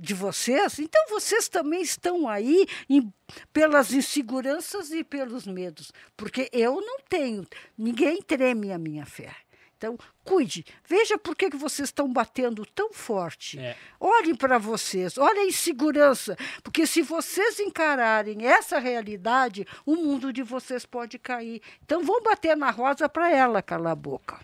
de 0.00 0.14
vocês, 0.14 0.78
então 0.78 1.00
vocês 1.10 1.48
também 1.48 1.82
estão 1.82 2.26
aí 2.26 2.66
em- 2.88 3.12
pelas 3.52 3.92
inseguranças 3.92 4.90
e 4.90 5.04
pelos 5.04 5.46
medos, 5.46 5.92
porque 6.16 6.48
eu 6.52 6.80
não 6.80 6.98
tenho, 7.08 7.46
ninguém 7.76 8.22
treme 8.22 8.72
a 8.72 8.78
minha 8.78 9.04
fé. 9.04 9.34
Então, 9.76 9.96
cuide, 10.24 10.62
veja 10.86 11.16
por 11.16 11.34
que, 11.34 11.48
que 11.48 11.56
vocês 11.56 11.88
estão 11.88 12.12
batendo 12.12 12.66
tão 12.66 12.92
forte. 12.92 13.58
É. 13.58 13.74
Olhem 13.98 14.34
para 14.34 14.58
vocês, 14.58 15.16
olhem 15.16 15.44
a 15.44 15.46
insegurança, 15.46 16.36
porque 16.62 16.86
se 16.86 17.00
vocês 17.00 17.58
encararem 17.60 18.46
essa 18.46 18.78
realidade, 18.78 19.66
o 19.86 19.96
mundo 19.96 20.34
de 20.34 20.42
vocês 20.42 20.84
pode 20.84 21.18
cair. 21.18 21.62
Então, 21.82 22.02
vão 22.04 22.22
bater 22.22 22.54
na 22.58 22.70
rosa 22.70 23.08
para 23.08 23.30
ela 23.34 23.62
calar 23.62 23.92
a 23.92 23.96
boca. 23.96 24.38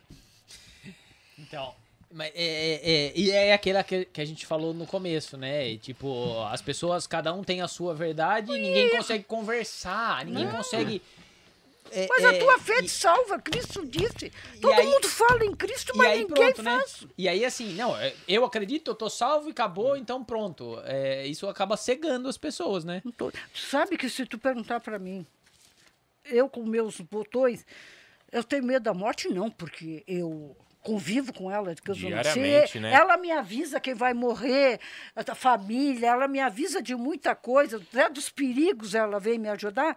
Então, 1.38 1.74
mas 2.16 2.32
é, 2.34 2.42
é, 2.42 2.90
é- 2.90 3.12
e 3.14 3.30
é 3.30 3.52
aquela 3.52 3.84
que, 3.84 4.06
que 4.06 4.20
a 4.20 4.24
gente 4.24 4.46
falou 4.46 4.72
no 4.72 4.86
começo, 4.86 5.36
né? 5.36 5.68
E, 5.68 5.76
tipo, 5.78 6.42
as 6.50 6.62
pessoas, 6.62 7.06
cada 7.06 7.32
um 7.32 7.44
tem 7.44 7.60
a 7.60 7.68
sua 7.68 7.94
verdade 7.94 8.50
e 8.50 8.58
ninguém 8.58 8.90
consegue 8.96 9.24
conversar, 9.24 10.24
ninguém 10.24 10.48
consegue. 10.48 11.02
é, 11.92 12.06
Mas 12.08 12.24
é, 12.24 12.26
a 12.28 12.38
tua 12.38 12.58
fé 12.58 12.80
te 12.82 12.88
salva, 12.88 13.38
Cristo 13.38 13.84
disse. 13.86 14.32
Todo 14.62 14.72
aí- 14.72 14.86
mundo 14.86 15.06
fala 15.08 15.44
em 15.44 15.54
Cristo, 15.54 15.92
mas 15.94 16.08
aí 16.08 16.18
ninguém 16.20 16.34
pronto, 16.34 16.62
né? 16.62 16.78
faz. 16.78 17.04
E 17.18 17.28
aí 17.28 17.44
assim, 17.44 17.74
não, 17.74 17.96
é, 17.96 18.14
eu 18.26 18.44
acredito, 18.44 18.90
eu 18.90 18.94
tô 18.94 19.10
salvo 19.10 19.48
e 19.48 19.50
acabou, 19.52 19.96
então 19.96 20.24
pronto. 20.24 20.80
É, 20.84 21.26
isso 21.26 21.46
acaba 21.48 21.76
cegando 21.76 22.28
as 22.28 22.38
pessoas, 22.38 22.82
né? 22.82 23.02
Tô- 23.16 23.30
Tu 23.30 23.60
sabe 23.60 23.96
que 23.98 24.08
se 24.08 24.24
tu 24.24 24.38
perguntar 24.38 24.80
para 24.80 24.98
mim, 24.98 25.24
eu 26.24 26.48
com 26.48 26.64
meus 26.64 26.98
botões, 27.00 27.64
eu 28.32 28.42
tenho 28.42 28.64
medo 28.64 28.82
da 28.82 28.94
morte? 28.94 29.28
Não, 29.28 29.48
porque 29.50 30.02
eu 30.08 30.56
convivo 30.86 31.32
com 31.32 31.50
ela, 31.50 31.74
que 31.74 31.90
eu 31.90 31.94
não 31.96 32.08
Diariamente, 32.08 32.72
sei. 32.72 32.80
né? 32.80 32.92
Ela 32.92 33.16
me 33.16 33.30
avisa 33.32 33.80
quem 33.80 33.94
vai 33.94 34.14
morrer, 34.14 34.78
a 35.14 35.34
família, 35.34 36.06
ela 36.08 36.28
me 36.28 36.40
avisa 36.40 36.80
de 36.80 36.94
muita 36.94 37.34
coisa, 37.34 37.76
até 37.78 38.08
dos 38.08 38.28
perigos 38.30 38.94
ela 38.94 39.18
vem 39.18 39.38
me 39.38 39.48
ajudar. 39.48 39.96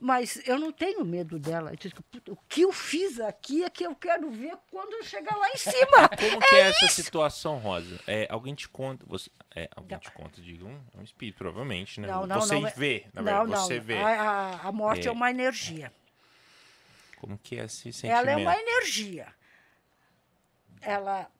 Mas 0.00 0.40
eu 0.46 0.60
não 0.60 0.70
tenho 0.70 1.04
medo 1.04 1.40
dela. 1.40 1.72
Eu 1.72 1.76
digo, 1.76 2.00
"Puta, 2.04 2.30
O 2.32 2.38
que 2.48 2.62
eu 2.62 2.72
fiz 2.72 3.18
aqui 3.18 3.64
é 3.64 3.68
que 3.68 3.82
eu 3.84 3.96
quero 3.96 4.30
ver 4.30 4.54
quando 4.70 4.92
eu 4.94 5.02
chegar 5.02 5.36
lá 5.36 5.48
em 5.50 5.56
cima. 5.56 6.08
Como 6.16 6.40
que 6.40 6.54
é 6.54 6.68
essa 6.68 6.86
situação, 6.86 7.58
Rosa? 7.58 7.98
É, 8.06 8.28
alguém 8.30 8.54
te 8.54 8.68
conta, 8.68 9.04
você, 9.08 9.28
é, 9.56 9.68
alguém 9.74 9.96
Não. 9.96 10.00
te 10.00 10.12
conta, 10.12 10.40
diga 10.40 10.64
um, 10.64 10.78
é 10.96 11.00
um 11.00 11.02
espírito, 11.02 11.38
provavelmente, 11.38 12.00
né? 12.00 12.06
Não, 12.06 12.24
não, 12.28 12.40
você 12.40 12.54
não, 12.54 12.66
é- 12.68 12.70
vê, 12.76 13.06
na 13.12 13.22
não, 13.22 13.24
verdade, 13.24 13.50
não. 13.50 13.66
você 13.66 13.80
vê. 13.80 13.96
A, 13.98 14.06
a- 14.08 14.68
a 14.68 14.72
morte 14.72 15.08
é. 15.08 15.10
É. 15.10 15.12
uma 15.12 15.30
energia. 15.30 15.92
Como 17.20 17.36
que 17.36 17.58
é 17.58 17.64
esse 17.64 17.92
sentimento? 17.92 18.18
Ela 18.20 18.30
é 18.30 18.36
uma 18.36 18.54
energia. 18.56 19.26
Ela 20.80 21.30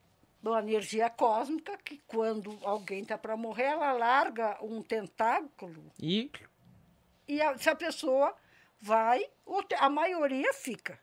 é 0.45 0.49
uma 0.49 0.61
energia 0.61 1.11
cósmica 1.11 1.77
que, 1.79 1.99
quando 2.07 2.59
alguém 2.63 3.03
está 3.03 3.19
para 3.19 3.37
morrer, 3.37 3.65
ela 3.65 3.93
larga 3.93 4.59
um 4.63 4.83
tentáculo 4.83 5.91
E 6.01 6.31
e 7.29 7.43
a, 7.43 7.57
se 7.59 7.69
a 7.69 7.77
pessoa 7.77 8.35
vai, 8.81 9.23
a 9.79 9.91
maioria 9.91 10.53
fica. 10.55 10.99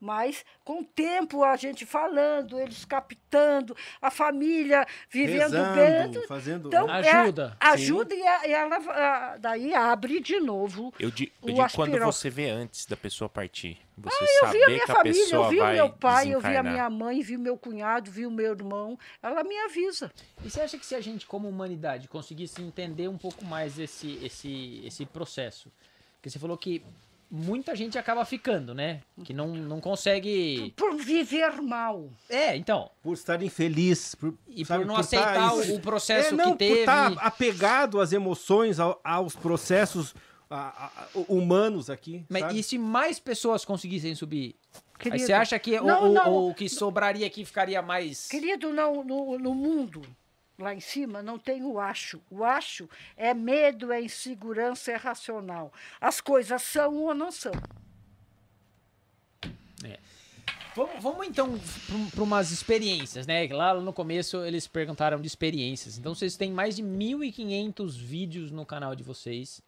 Mas 0.00 0.44
com 0.64 0.80
o 0.80 0.84
tempo 0.84 1.44
a 1.44 1.56
gente 1.56 1.84
falando, 1.84 2.58
eles 2.58 2.86
captando, 2.86 3.76
a 4.00 4.10
família 4.10 4.86
vivendo 5.10 5.52
Rezando, 5.52 6.20
bem. 6.20 6.26
fazendo- 6.26 6.68
Então, 6.68 6.88
é- 6.90 7.10
Ajuda. 7.10 7.56
ajuda 7.60 8.14
e, 8.14 8.26
a- 8.26 8.48
e 8.48 8.52
ela 8.52 9.36
daí 9.36 9.74
abre 9.74 10.18
de 10.20 10.40
novo. 10.40 10.92
Eu, 10.98 11.10
di- 11.10 11.30
eu 11.42 11.48
O 11.52 11.54
digo 11.54 11.68
quando 11.74 11.98
você 12.00 12.30
vê 12.30 12.48
antes 12.48 12.86
da 12.86 12.96
pessoa 12.96 13.28
partir. 13.28 13.78
Você 13.98 14.16
Ah, 14.16 14.46
Eu 14.46 14.50
vi 14.52 14.62
a 14.62 14.66
minha 14.68 14.84
que 14.86 14.90
a 14.90 14.94
família, 14.94 15.20
pessoa 15.22 15.44
eu 15.46 15.50
vi 15.50 15.60
o 15.60 15.66
meu 15.66 15.90
pai, 15.90 16.34
eu 16.34 16.40
vi 16.40 16.56
a 16.56 16.62
minha 16.62 16.88
mãe, 16.88 17.20
vi 17.20 17.36
o 17.36 17.40
meu 17.40 17.58
cunhado, 17.58 18.10
vi 18.10 18.24
o 18.24 18.30
meu 18.30 18.52
irmão. 18.54 18.98
Ela 19.22 19.44
me 19.44 19.54
avisa. 19.58 20.10
E 20.42 20.48
você 20.50 20.62
acha 20.62 20.78
que 20.78 20.86
se 20.86 20.94
a 20.94 21.00
gente, 21.02 21.26
como 21.26 21.46
humanidade, 21.46 22.08
conseguisse 22.08 22.62
entender 22.62 23.08
um 23.08 23.18
pouco 23.18 23.44
mais 23.44 23.78
esse, 23.78 24.18
esse, 24.24 24.80
esse 24.86 25.04
processo? 25.04 25.70
Porque 26.14 26.30
você 26.30 26.38
falou 26.38 26.56
que 26.56 26.82
muita 27.30 27.76
gente 27.76 27.96
acaba 27.98 28.24
ficando, 28.24 28.74
né? 28.74 29.00
Que 29.24 29.32
não, 29.32 29.48
não 29.48 29.80
consegue. 29.80 30.72
Por 30.76 30.96
viver 30.96 31.62
mal. 31.62 32.08
É, 32.28 32.56
então. 32.56 32.90
Por 33.02 33.14
estar 33.14 33.40
infeliz. 33.42 34.14
Por, 34.14 34.34
E 34.48 34.64
sabe, 34.64 34.84
por 34.84 34.88
não 34.88 34.94
tá 34.96 35.00
aceitar 35.00 35.54
o, 35.54 35.74
o 35.76 35.80
processo 35.80 36.34
é, 36.34 36.36
não, 36.36 36.52
que 36.52 36.58
teve. 36.58 36.74
Por 36.74 36.80
estar 36.80 37.12
apegado 37.18 38.00
às 38.00 38.12
emoções, 38.12 38.80
ao- 38.80 39.00
aos 39.04 39.36
processos 39.36 40.14
a- 40.50 40.86
a- 40.86 41.06
humanos 41.28 41.88
aqui. 41.88 42.24
Mas 42.28 42.42
sabe? 42.42 42.58
e 42.58 42.62
se 42.62 42.76
mais 42.78 43.20
pessoas 43.20 43.64
conseguissem 43.64 44.14
subir? 44.14 44.56
Aí 44.74 45.04
Querido, 45.04 45.24
você 45.24 45.32
acha 45.32 45.58
que 45.58 45.78
o, 45.78 45.84
não, 45.84 46.10
o- 46.10 46.12
não. 46.12 46.48
o 46.48 46.54
que 46.54 46.68
sobraria 46.68 47.26
aqui 47.26 47.44
ficaria 47.44 47.80
mais. 47.80 48.26
Querido, 48.28 48.70
não, 48.72 49.02
no, 49.02 49.38
no 49.38 49.54
mundo, 49.54 50.02
lá 50.60 50.74
em 50.74 50.80
cima, 50.80 51.22
não 51.22 51.38
tem 51.38 51.64
o 51.64 51.78
acho. 51.78 52.20
O 52.30 52.44
acho 52.44 52.88
é 53.16 53.34
medo, 53.34 53.92
é 53.92 54.00
insegurança, 54.00 54.92
é 54.92 54.96
racional. 54.96 55.72
As 56.00 56.20
coisas 56.20 56.62
são 56.62 56.94
ou 56.96 57.14
não 57.14 57.32
são. 57.32 57.52
Vamos, 60.74 61.02
vamos 61.02 61.26
então 61.26 61.58
para 62.14 62.22
umas 62.22 62.52
experiências, 62.52 63.26
né? 63.26 63.46
Lá 63.48 63.74
no 63.74 63.92
começo 63.92 64.44
eles 64.44 64.68
perguntaram 64.68 65.20
de 65.20 65.26
experiências. 65.26 65.98
Então 65.98 66.14
vocês 66.14 66.36
têm 66.36 66.52
mais 66.52 66.76
de 66.76 66.82
1.500 66.82 67.98
vídeos 67.98 68.50
no 68.52 68.64
canal 68.64 68.94
de 68.94 69.02
vocês. 69.02 69.60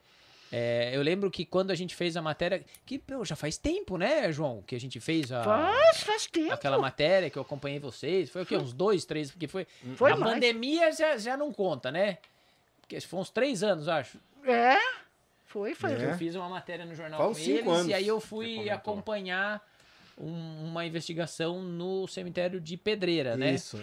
É, 0.54 0.90
eu 0.94 1.00
lembro 1.00 1.30
que 1.30 1.46
quando 1.46 1.70
a 1.70 1.74
gente 1.74 1.94
fez 1.94 2.14
a 2.14 2.20
matéria, 2.20 2.62
que 2.84 2.98
pô, 2.98 3.24
já 3.24 3.34
faz 3.34 3.56
tempo, 3.56 3.96
né, 3.96 4.30
João, 4.30 4.62
que 4.66 4.74
a 4.74 4.78
gente 4.80 5.00
fez 5.00 5.32
a, 5.32 5.42
Faz, 5.42 6.00
faz 6.02 6.26
tempo. 6.26 6.52
aquela 6.52 6.78
matéria 6.78 7.30
que 7.30 7.38
eu 7.38 7.42
acompanhei 7.42 7.78
vocês. 7.78 8.28
Foi 8.28 8.42
o 8.42 8.46
quê? 8.46 8.56
Uns 8.58 8.74
dois, 8.74 9.06
três? 9.06 9.30
Porque 9.30 9.48
foi. 9.48 9.66
Foi 9.96 10.12
a 10.12 10.16
mais. 10.16 10.34
pandemia 10.34 10.92
já, 10.92 11.16
já 11.16 11.36
não 11.38 11.50
conta, 11.52 11.90
né? 11.90 12.18
Porque 12.82 13.00
foi 13.00 13.18
uns 13.20 13.30
três 13.30 13.62
anos, 13.62 13.88
acho. 13.88 14.18
É, 14.44 14.76
foi, 15.46 15.74
foi. 15.74 15.96
que 15.96 16.02
É. 16.02 16.10
eu 16.10 16.18
fiz 16.18 16.34
uma 16.34 16.48
matéria 16.50 16.84
no 16.84 16.94
jornal 16.94 17.18
Faz 17.32 17.38
com 17.38 17.50
eles 17.50 17.66
anos, 17.66 17.86
e 17.88 17.94
aí 17.94 18.06
eu 18.06 18.20
fui 18.20 18.68
acompanhar 18.68 19.66
um- 20.18 20.66
uma 20.66 20.84
investigação 20.84 21.62
no 21.62 22.06
cemitério 22.06 22.60
de 22.60 22.76
Pedreira, 22.76 23.36
né? 23.38 23.54
Isso. 23.54 23.78
é. 23.78 23.80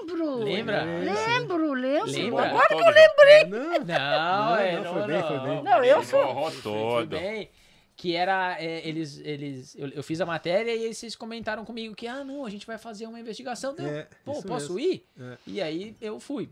Lembro. 0.00 0.38
Lembra? 0.44 0.84
Lembro, 0.84 1.72
lembro. 1.74 2.10
Lembra? 2.10 2.48
Agora 2.48 2.66
que 2.68 2.74
eu 2.74 2.78
lembrei. 2.90 3.44
Não, 3.44 3.58
Não, 3.58 3.84
Não, 3.86 4.56
é, 4.56 4.72
não, 4.76 4.82
não, 4.84 4.92
foi 4.94 5.06
bem, 5.06 5.22
foi 5.22 5.38
bem. 5.40 5.62
Não, 5.62 5.84
eu 5.84 6.02
sou- 6.04 6.50
Foi- 6.52 7.06
bem. 7.06 7.50
Que 7.98 8.14
era, 8.14 8.56
é, 8.62 8.86
eles, 8.86 9.18
eles, 9.24 9.74
eu, 9.74 9.88
eu 9.88 10.02
fiz 10.02 10.20
a 10.20 10.26
matéria 10.26 10.70
e 10.74 10.84
eles 10.84 11.16
comentaram 11.16 11.64
comigo 11.64 11.94
que, 11.94 12.06
ah, 12.06 12.22
não, 12.22 12.44
a 12.44 12.50
gente 12.50 12.66
vai 12.66 12.76
fazer 12.76 13.06
uma 13.06 13.18
investigação. 13.18 13.74
Deu, 13.74 13.86
É, 13.86 14.06
Pô, 14.22 14.42
posso 14.42 14.74
mesmo. 14.74 14.78
ir? 14.80 15.06
É. 15.18 15.36
E 15.46 15.62
aí 15.62 15.96
eu 16.00 16.20
fui. 16.20 16.50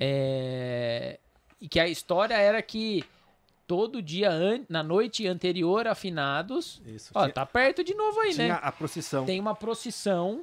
É, 0.00 1.18
E 1.60 1.68
que 1.68 1.78
a 1.80 1.86
história 1.88 2.34
era 2.34 2.60
que 2.60 3.04
todo 3.66 4.02
dia, 4.02 4.30
an... 4.30 4.64
na 4.68 4.82
noite 4.82 5.26
anterior 5.26 5.86
a 5.86 5.94
finados, 5.94 6.82
Isso. 6.84 7.10
ó, 7.14 7.22
Tinha- 7.22 7.32
tá 7.32 7.46
perto 7.46 7.82
de 7.84 7.94
novo 7.94 8.20
aí, 8.20 8.34
Tinha 8.34 8.48
né? 8.48 8.58
a 8.60 8.70
procissão. 8.72 9.24
Tem 9.24 9.38
uma 9.40 9.54
procissão 9.54 10.42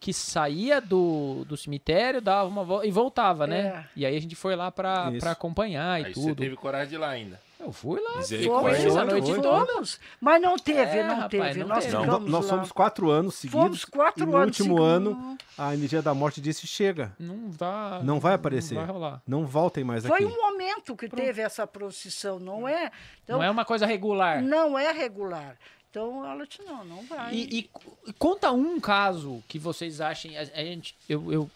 que 0.00 0.12
saía 0.12 0.80
do, 0.80 1.44
do 1.46 1.56
cemitério, 1.56 2.20
dava 2.20 2.46
uma 2.48 2.62
volta 2.64 2.86
e 2.86 2.90
voltava, 2.90 3.46
né? 3.46 3.60
É. 3.66 3.84
E 3.96 4.06
aí 4.06 4.16
a 4.16 4.20
gente 4.20 4.36
foi 4.36 4.54
lá 4.54 4.70
pra, 4.70 5.08
Isso. 5.10 5.20
pra 5.20 5.30
acompanhar 5.32 6.00
e 6.00 6.06
Aí 6.06 6.14
você 6.14 6.20
tudo. 6.28 6.34
teve 6.36 6.56
coragem 6.56 6.88
de 6.90 6.94
ir 6.96 6.98
lá 6.98 7.08
ainda. 7.08 7.40
Eu 7.58 7.72
fui 7.72 7.98
lá, 7.98 8.10
Fomos, 8.20 8.96
a 8.96 9.04
noite 9.06 9.30
Foi, 9.32 9.40
toda. 9.40 9.82
Mas 10.20 10.42
não 10.42 10.58
teve, 10.58 10.80
É, 10.98 11.02
não 11.06 11.14
rapaz, 11.16 11.30
teve. 11.30 11.60
não 11.60 11.68
Nós 11.68 11.84
teve. 11.86 11.96
Não, 11.96 12.20
nós 12.20 12.44
lá. 12.44 12.50
fomos 12.50 12.70
quatro 12.72 13.08
anos 13.08 13.36
seguidos. 13.36 13.62
Fomos 13.62 13.84
quatro 13.86 14.22
e 14.22 14.26
no 14.26 14.36
anos 14.36 14.58
último 14.60 14.76
seguidos. 14.76 14.86
ano, 15.16 15.38
a 15.56 15.72
energia 15.72 16.02
da 16.02 16.12
morte 16.12 16.42
disse: 16.42 16.66
chega, 16.66 17.14
Não 17.18 17.50
vai. 17.50 18.02
Não 18.02 18.20
vai 18.20 18.34
aparecer. 18.34 18.74
Não 18.74 18.82
vai 18.84 18.92
rolar. 18.94 19.22
não 19.26 19.46
voltem 19.46 19.82
mais 19.82 20.04
Foi 20.04 20.16
aqui. 20.22 20.26
um 20.26 20.36
momento 20.36 20.94
que 20.94 21.08
teve 21.08 21.40
essa 21.40 21.66
procissão, 21.66 22.38
não 22.38 22.68
é? 22.68 22.90
Então, 23.22 23.38
não 23.38 23.44
é 23.44 23.48
uma 23.50 23.64
coisa 23.64 23.86
regular. 23.86 24.42
não 24.42 24.78
é 24.78 24.92
regular. 24.92 25.56
Então 25.94 26.26
ela 26.28 26.44
disse, 26.44 26.60
não, 26.64 26.84
não 26.84 27.02
vai. 27.06 27.32
E, 27.32 27.60
e- 27.60 28.12
conta 28.18 28.50
um 28.50 28.80
caso 28.80 29.44
que 29.46 29.60
vocês 29.60 30.00
achem. 30.00 30.36
A, 30.36 30.40
a 30.40 30.64
gente, 30.64 30.96
eu, 31.08 31.32
eu, 31.32 31.48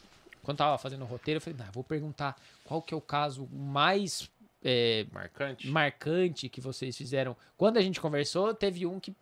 quando 0.45 0.59
tava 0.59 0.79
fazendo 0.79 1.03
o 1.03 1.07
roteiro, 1.07 1.39
eu 1.39 1.41
falei, 1.41 1.59
vou 1.73 1.83
perguntar 1.83 2.37
qual 2.65 2.81
que 2.81 2.95
é 2.95 2.97
o 2.97 3.01
caso 3.01 3.49
mais 3.53 4.31
é, 4.63 5.05
Marcante. 5.13 5.67
marcante 5.67 6.49
que 6.49 6.61
vocês 6.61 6.97
fizeram. 6.97 7.37
Quando 7.57 7.79
a 7.79 7.83
gente 7.83 8.01
conversou, 8.01 8.55
teve 8.55 8.87
um 8.87 9.01
que 9.01 9.13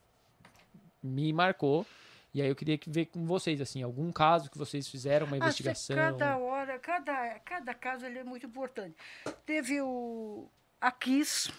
me 1.03 1.33
marcou. 1.33 1.87
E 2.35 2.43
aí 2.43 2.49
eu 2.49 2.55
queria 2.55 2.77
que 2.77 2.91
ver 2.91 3.07
com 3.07 3.25
vocês, 3.25 3.59
assim, 3.63 3.83
algum 3.83 4.13
caso 4.13 4.51
que 4.51 4.59
vocês 4.59 4.87
fizeram, 4.87 5.27
uma 5.27 5.37
Ah, 5.37 5.39
investigação. 5.39 5.97
Cada 5.97 6.37
hora, 6.37 6.79
cada, 6.79 7.39
cada 7.39 7.73
caso 7.73 8.05
ele 8.05 8.19
é 8.19 8.25
muito 8.25 8.45
importante. 8.45 8.95
Teve 9.47 9.81
o 9.81 10.47
a 10.81 10.91
Kiss. 10.91 11.51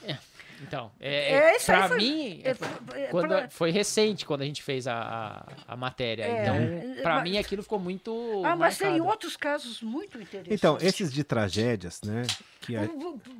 Então, 0.62 0.92
é, 1.00 1.34
É, 1.34 1.58
isso 1.58 1.72
aí 1.72 1.78
pra 1.78 1.88
foi- 1.88 1.98
mim, 1.98 2.42
é, 2.44 2.50
é, 2.50 3.02
é, 3.04 3.08
quando, 3.10 3.28
pra- 3.28 3.50
foi 3.50 3.70
recente 3.70 4.26
quando 4.26 4.42
a 4.42 4.46
gente 4.46 4.64
fez 4.64 4.88
a, 4.88 5.46
a, 5.68 5.74
a 5.74 5.78
matéria. 5.78 6.24
É, 6.24 6.42
então, 6.42 6.56
é, 6.56 7.02
pra 7.04 7.16
mas- 7.16 7.24
mim 7.30 7.38
aquilo 7.38 7.62
ficou 7.62 7.78
muito. 7.80 8.42
Ah, 8.44 8.56
mas 8.56 8.78
tem 8.78 8.90
marcado. 8.90 9.10
outros 9.10 9.38
casos 9.38 9.82
muito 9.84 10.18
interessantes. 10.20 10.52
Então, 10.52 10.78
esses 10.82 11.14
de 11.14 11.24
tragédias, 11.24 12.02
né? 12.04 12.24
Que 12.62 12.76
é 12.76 12.90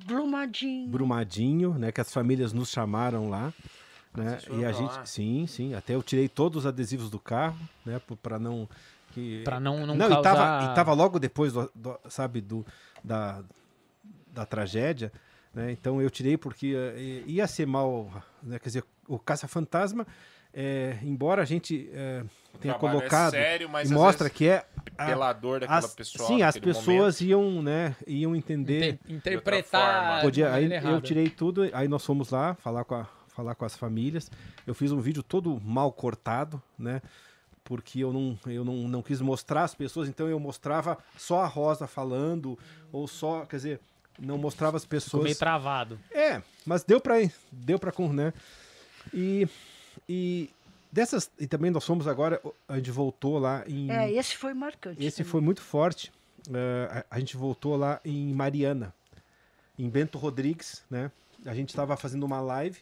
Brumadinho. 0.06 0.88
Brumadinho, 0.88 1.74
né? 1.74 1.92
Que 1.92 2.02
as 2.02 2.14
famílias 2.14 2.54
nos 2.54 2.70
chamaram 2.70 3.30
lá. 3.30 3.52
Né? 4.16 4.38
E 4.52 4.64
a 4.66 4.72
gente, 4.72 4.94
lá? 4.96 5.06
sim, 5.06 5.46
sim. 5.48 5.74
Até 5.76 5.94
eu 5.96 6.02
tirei 6.04 6.28
todos 6.30 6.64
os 6.64 6.66
adesivos 6.68 7.10
do 7.10 7.20
carro, 7.20 7.58
né? 7.86 8.00
para 8.22 8.40
não 8.40 8.68
que 9.14 9.42
Pra 9.44 9.60
não, 9.60 9.86
não, 9.88 9.96
não, 9.96 10.08
causar... 10.10 10.20
e, 10.20 10.24
tava, 10.24 10.72
e 10.72 10.76
tava 10.76 10.94
logo 10.94 11.18
depois, 11.20 11.54
do, 11.54 11.72
do- 11.74 12.00
sabe, 12.10 12.42
do, 12.42 12.66
da, 13.04 13.42
da 14.28 14.46
tragédia, 14.46 15.12
né? 15.58 15.72
Então 15.72 16.00
eu 16.00 16.10
tirei 16.10 16.38
porque 16.38 16.76
eh, 16.76 17.24
ia 17.26 17.48
ser 17.48 17.66
mal, 17.66 18.12
né? 18.44 18.60
Quer 18.60 18.70
dizer, 18.70 18.84
o 19.08 19.18
caça-fantasma, 19.18 20.06
eh, 20.54 20.98
embora 21.02 21.42
a 21.42 21.46
gente 21.46 21.90
eh, 21.92 22.24
tenha 22.62 22.76
trabalho 22.76 22.98
é 22.98 23.00
colocado 23.02 23.32
sério, 23.32 23.68
mas 23.68 23.90
e 23.90 23.94
mostra 23.94 24.30
que 24.30 24.48
é 24.48 24.66
a- 24.96 25.06
Pelador 25.08 25.62
daquela 25.62 25.80
as, 25.80 25.96
pessoa. 25.96 26.28
sim, 26.28 26.44
as 26.44 26.58
pessoas 26.58 27.20
iam, 27.22 27.62
né, 27.64 27.96
iam 28.06 28.36
entender. 28.36 29.00
Inter- 29.10 29.16
interpretar. 29.16 30.22
Podia, 30.22 30.54
aí 30.54 30.70
eu 30.84 31.02
tirei 31.02 31.28
tudo, 31.30 31.68
aí 31.74 31.88
nós 31.88 32.06
fomos 32.06 32.30
lá 32.30 32.54
falar 32.56 32.84
com, 32.84 32.94
a, 32.96 33.08
falar 33.28 33.56
com 33.56 33.66
as 33.66 33.76
famílias. 33.76 34.30
Eu 34.66 34.76
fiz 34.76 34.92
um 34.92 35.00
vídeo 35.02 35.24
todo 35.24 35.60
mal 35.64 35.92
cortado, 35.92 36.62
né? 36.78 37.02
Porque 37.64 38.00
eu 38.00 38.14
não, 38.14 38.38
eu 38.46 38.64
não, 38.64 38.76
não 38.88 39.02
quis 39.02 39.20
mostrar 39.22 39.64
as 39.64 39.74
pessoas, 39.76 40.08
então 40.08 40.28
eu 40.30 40.40
mostrava 40.40 40.98
só 41.18 41.42
a 41.42 41.48
Rosa 41.48 41.86
falando, 41.88 42.58
ou 42.92 43.08
só, 43.08 43.46
quer 43.46 43.56
dizer, 43.58 43.80
não 44.20 44.38
mostrava 44.38 44.78
as 44.78 44.84
Ficou 44.84 44.98
pessoas. 44.98 45.24
meio 45.24 45.36
travado. 45.36 46.00
É, 46.12 46.42
mas 46.66 46.84
deu 46.84 47.00
pra 47.00 47.22
ir, 47.22 47.34
deu 47.52 47.78
pra 47.80 47.92
com, 47.92 48.12
né? 48.12 48.34
E, 49.14 49.48
e 50.08 50.50
dessas, 50.92 51.32
e 51.40 51.48
também 51.48 51.72
nós 51.72 51.86
fomos 51.86 52.08
agora, 52.08 52.42
a 52.68 52.76
gente 52.78 52.92
voltou 52.92 53.38
lá 53.38 53.64
em. 53.68 53.92
É, 53.92 54.12
esse 54.12 54.36
foi 54.36 54.54
marcante. 54.54 55.04
Esse 55.04 55.18
também. 55.18 55.32
foi 55.32 55.42
muito 55.42 55.62
forte. 55.62 56.12
Eh, 56.54 57.04
a, 57.10 57.16
a 57.16 57.20
gente 57.20 57.36
voltou 57.38 57.76
lá 57.76 58.00
em 58.04 58.34
Mariana, 58.34 58.94
em 59.78 59.90
Bento 59.90 60.18
Rodrigues, 60.18 60.84
né? 60.90 61.12
A 61.46 61.54
gente 61.54 61.70
estava 61.70 61.96
fazendo 61.96 62.24
uma 62.26 62.42
live 62.42 62.80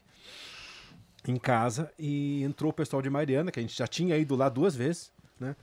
em 1.27 1.37
casa 1.37 1.91
e 1.97 2.43
entrou 2.43 2.71
o 2.71 2.73
pessoal 2.73 3.01
de 3.01 3.09
Mariana, 3.09 3.51
que 3.51 3.59
a 3.59 3.61
gente 3.61 3.75
já 3.75 3.87
tinha 3.87 4.17
ido 4.17 4.35
lá 4.35 4.47
duas 4.49 4.75
vezes, 4.75 5.11
né? 5.39 5.55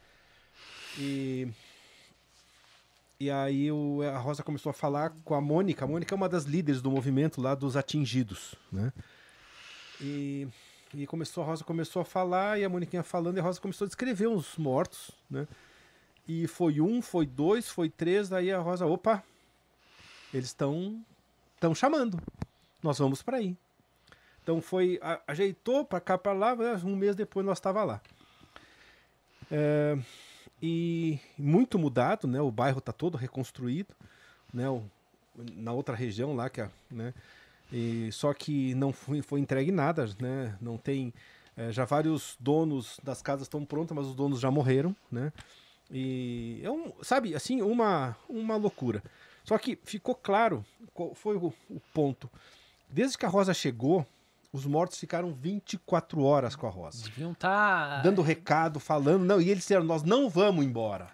E 0.99 1.49
e 3.23 3.31
aí 3.31 3.71
o, 3.71 4.03
a 4.03 4.19
Rosa 4.19 4.43
começou 4.43 4.71
a 4.71 4.73
falar 4.73 5.11
com 5.25 5.33
a 5.33 5.41
Mônica. 5.41 5.85
A 5.85 5.89
Mônica 5.89 6.13
é 6.13 6.17
uma 6.17 6.29
das 6.29 6.43
líderes 6.43 6.83
do 6.83 6.91
movimento 6.91 7.41
lá 7.41 7.55
dos 7.55 7.77
atingidos, 7.77 8.57
né? 8.73 8.93
E, 10.01 10.49
e 10.93 11.07
começou 11.07 11.45
a 11.45 11.47
Rosa 11.47 11.63
começou 11.63 12.03
a 12.03 12.05
falar 12.05 12.59
e 12.59 12.65
a 12.65 12.69
Mônica 12.69 13.01
falando 13.05 13.37
e 13.37 13.41
a 13.41 13.43
Rosa 13.45 13.61
começou 13.61 13.85
a 13.85 13.89
descrever 13.89 14.27
os 14.27 14.57
mortos, 14.57 15.13
né? 15.31 15.47
E 16.27 16.49
foi 16.49 16.81
um, 16.81 17.01
foi 17.01 17.25
dois, 17.25 17.69
foi 17.69 17.89
três. 17.89 18.33
Aí 18.33 18.51
a 18.51 18.59
Rosa, 18.59 18.87
opa, 18.87 19.23
eles 20.35 20.49
estão 20.49 21.01
estão 21.55 21.77
chamando. 21.77 22.21
Nós 22.83 22.99
vamos 22.99 23.23
para 23.23 23.37
aí. 23.37 23.57
Então 24.43 24.61
foi 24.61 24.99
a, 25.01 25.21
ajeitou 25.29 25.85
para 25.85 26.01
cá 26.01 26.19
para 26.19 26.33
lá. 26.33 26.57
Um 26.85 26.97
mês 26.97 27.15
depois 27.15 27.47
nós 27.47 27.59
estava 27.59 27.85
lá. 27.85 28.03
É, 29.49 29.97
e 30.63 31.19
muito 31.37 31.79
mudado, 31.79 32.29
né? 32.29 32.41
O 32.41 32.51
bairro 32.51 32.79
está 32.79 32.93
todo 32.93 33.19
reconstruído, 33.19 33.95
né? 34.55 34.69
O, 34.71 34.85
na 35.55 35.73
outra 35.73 35.97
região 35.97 36.37
lá 36.37 36.49
que 36.49 36.61
é, 36.61 36.71
né? 36.91 37.13
E, 37.73 38.13
só 38.13 38.33
que 38.33 38.75
não 38.75 38.93
foi, 38.93 39.23
foi 39.23 39.41
entregue 39.41 39.73
nada, 39.73 40.07
né? 40.21 40.57
Não 40.61 40.79
tem 40.79 41.13
é, 41.57 41.73
já 41.73 41.85
vários 41.85 42.37
donos 42.39 43.01
das 43.03 43.21
casas 43.21 43.47
estão 43.47 43.65
prontas, 43.65 43.97
mas 43.97 44.07
os 44.07 44.15
donos 44.15 44.39
já 44.39 44.51
morreram, 44.51 44.95
né? 45.11 45.33
E 45.91 46.61
é 46.63 46.71
um, 46.71 46.93
sabe, 47.03 47.35
assim, 47.35 47.61
uma 47.61 48.17
uma 48.29 48.57
loucura. 48.57 49.03
Só 49.45 49.59
que 49.59 49.77
ficou 49.85 50.15
claro 50.15 50.65
qual 50.95 51.15
foi 51.15 51.37
o, 51.37 51.53
o 51.69 51.81
ponto. 51.93 52.31
Desde 52.89 53.19
que 53.19 53.27
a 53.27 53.29
Rosa 53.29 53.53
chegou, 53.53 54.07
os 54.53 54.67
mortos 54.67 54.99
ficaram 54.99 55.33
24 55.33 56.23
horas 56.23 56.55
com 56.55 56.67
a 56.67 56.71
Rosa. 56.71 57.05
Deviam 57.05 57.33
estar. 57.33 58.03
Dando 58.03 58.21
recado, 58.21 58.79
falando. 58.79 59.25
Não, 59.25 59.41
e 59.41 59.49
eles 59.49 59.63
disseram: 59.63 59.83
nós 59.83 60.03
não 60.03 60.29
vamos 60.29 60.65
embora. 60.65 61.11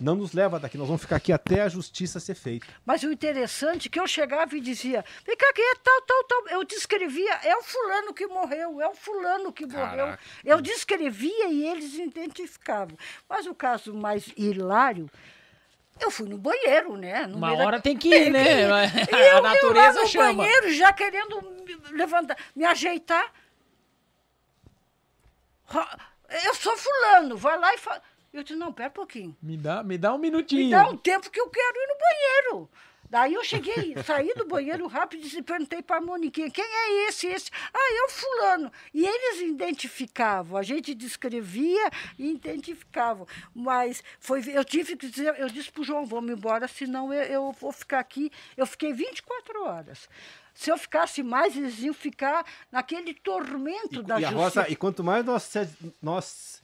Não 0.00 0.14
nos 0.14 0.32
leva 0.32 0.58
daqui, 0.58 0.78
nós 0.78 0.86
vamos 0.86 1.02
ficar 1.02 1.16
aqui 1.16 1.30
até 1.30 1.60
a 1.60 1.68
justiça 1.68 2.18
ser 2.18 2.34
feita. 2.34 2.66
Mas 2.86 3.02
o 3.02 3.12
interessante 3.12 3.86
é 3.86 3.90
que 3.90 4.00
eu 4.00 4.06
chegava 4.06 4.56
e 4.56 4.60
dizia: 4.60 5.04
vem 5.26 5.36
cá, 5.36 5.52
que 5.52 5.60
é 5.60 5.74
tal, 5.76 6.02
tal, 6.02 6.24
tal. 6.24 6.48
Eu 6.48 6.64
descrevia: 6.64 7.34
é 7.44 7.54
o 7.54 7.62
fulano 7.62 8.14
que 8.14 8.26
morreu, 8.26 8.80
é 8.80 8.88
o 8.88 8.94
fulano 8.94 9.52
que 9.52 9.66
Caraca. 9.66 9.96
morreu. 10.02 10.18
Eu 10.44 10.60
descrevia 10.60 11.48
e 11.48 11.66
eles 11.66 11.94
identificavam. 11.94 12.96
Mas 13.28 13.46
o 13.46 13.54
caso 13.54 13.94
mais 13.94 14.32
hilário 14.36 15.08
eu 16.04 16.10
fui 16.10 16.28
no 16.28 16.38
banheiro, 16.38 16.96
né? 16.96 17.26
No 17.26 17.36
Uma 17.36 17.52
hora 17.52 17.76
da... 17.78 17.82
tem 17.82 17.96
que 17.96 18.08
ir, 18.08 18.30
né? 18.30 18.64
Eu, 18.64 19.38
a 19.38 19.40
natureza 19.40 19.98
eu 19.98 20.02
lá 20.02 20.02
no 20.02 20.08
chama. 20.08 20.34
banheiro 20.34 20.72
já 20.72 20.92
querendo 20.92 21.40
me 21.42 21.96
levantar, 21.96 22.36
me 22.54 22.64
ajeitar. 22.64 23.32
Eu 26.44 26.54
sou 26.54 26.76
fulano, 26.76 27.36
vai 27.36 27.58
lá 27.58 27.74
e 27.74 27.78
fala. 27.78 28.02
Eu 28.32 28.42
disse, 28.44 28.58
não, 28.58 28.72
pera 28.72 28.88
um 28.88 28.92
pouquinho. 28.92 29.36
Me 29.42 29.56
dá, 29.56 29.82
me 29.82 29.98
dá 29.98 30.14
um 30.14 30.18
minutinho. 30.18 30.64
Me 30.64 30.70
dá 30.70 30.88
um 30.88 30.96
tempo 30.96 31.28
que 31.30 31.40
eu 31.40 31.48
quero 31.48 31.76
ir 31.76 31.86
no 31.88 31.98
banheiro. 31.98 32.70
Daí 33.10 33.34
eu 33.34 33.42
cheguei, 33.42 33.96
saí 34.06 34.32
do 34.34 34.46
banheiro 34.46 34.86
rápido 34.86 35.26
e 35.26 35.42
perguntei 35.42 35.82
para 35.82 35.96
a 35.96 36.00
Moniquinha, 36.00 36.48
quem 36.48 36.64
é 36.64 37.08
esse, 37.08 37.26
esse? 37.26 37.50
Ah, 37.74 37.92
é 37.92 38.04
o 38.04 38.08
fulano. 38.08 38.72
E 38.94 39.04
eles 39.04 39.40
identificavam, 39.50 40.56
a 40.56 40.62
gente 40.62 40.94
descrevia 40.94 41.90
e 42.16 42.30
identificavam. 42.30 43.26
Mas 43.52 44.02
foi, 44.20 44.42
eu 44.56 44.64
tive 44.64 44.96
que 44.96 45.08
dizer, 45.08 45.34
eu 45.40 45.48
disse 45.48 45.72
para 45.72 45.80
o 45.80 45.84
João, 45.84 46.06
vamos 46.06 46.30
embora, 46.30 46.68
senão 46.68 47.12
eu, 47.12 47.22
eu 47.24 47.52
vou 47.52 47.72
ficar 47.72 47.98
aqui. 47.98 48.30
Eu 48.56 48.64
fiquei 48.64 48.92
24 48.92 49.64
horas. 49.64 50.08
Se 50.54 50.70
eu 50.70 50.78
ficasse 50.78 51.20
mais, 51.22 51.56
eles 51.56 51.80
iam 51.80 51.94
ficar 51.94 52.44
naquele 52.70 53.12
tormento 53.14 54.00
e, 54.00 54.02
da 54.04 54.18
e 54.18 54.22
justiça. 54.22 54.40
Rosa, 54.40 54.66
e 54.68 54.76
quanto 54.76 55.02
mais 55.02 55.24
nós, 55.24 55.52
nós 56.00 56.62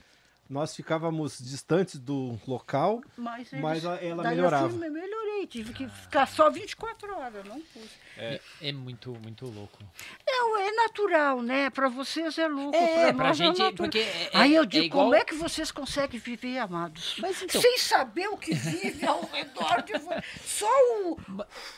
nós 0.48 0.74
ficávamos 0.74 1.38
distantes 1.38 1.98
do 1.98 2.38
local, 2.46 3.02
mas, 3.16 3.52
eles, 3.52 3.62
mais 3.62 3.84
ela 3.84 4.22
melhorava. 4.22 4.68
Eu 4.68 4.92
melhorei, 4.92 5.46
tive 5.46 5.72
que 5.72 5.88
ficar 5.88 6.26
só 6.26 6.50
24 6.50 7.16
horas, 7.16 7.44
não 7.44 7.60
pude. 7.60 8.06
É, 8.18 8.40
é 8.62 8.72
muito, 8.72 9.10
muito 9.22 9.44
louco. 9.44 9.78
Não, 10.26 10.56
é 10.58 10.72
natural, 10.72 11.42
né? 11.42 11.68
Para 11.68 11.88
vocês 11.88 12.38
é 12.38 12.48
louco. 12.48 12.74
É, 12.74 13.12
para 13.12 13.30
é 13.30 13.34
gente. 13.34 13.60
É 13.60 13.72
porque 13.72 13.98
é, 13.98 14.30
Aí 14.32 14.54
eu 14.54 14.64
digo, 14.64 14.84
é 14.84 14.86
igual... 14.86 15.04
como 15.04 15.14
é 15.14 15.24
que 15.24 15.34
vocês 15.34 15.70
conseguem 15.70 16.18
viver, 16.18 16.58
amados? 16.58 17.16
Então... 17.42 17.60
Sem 17.60 17.76
saber 17.78 18.28
o 18.28 18.38
que 18.38 18.54
vive 18.54 19.04
ao 19.04 19.22
redor 19.28 19.82
de 19.82 19.98
vocês. 19.98 20.24
Só 20.42 20.70
o. 21.02 21.18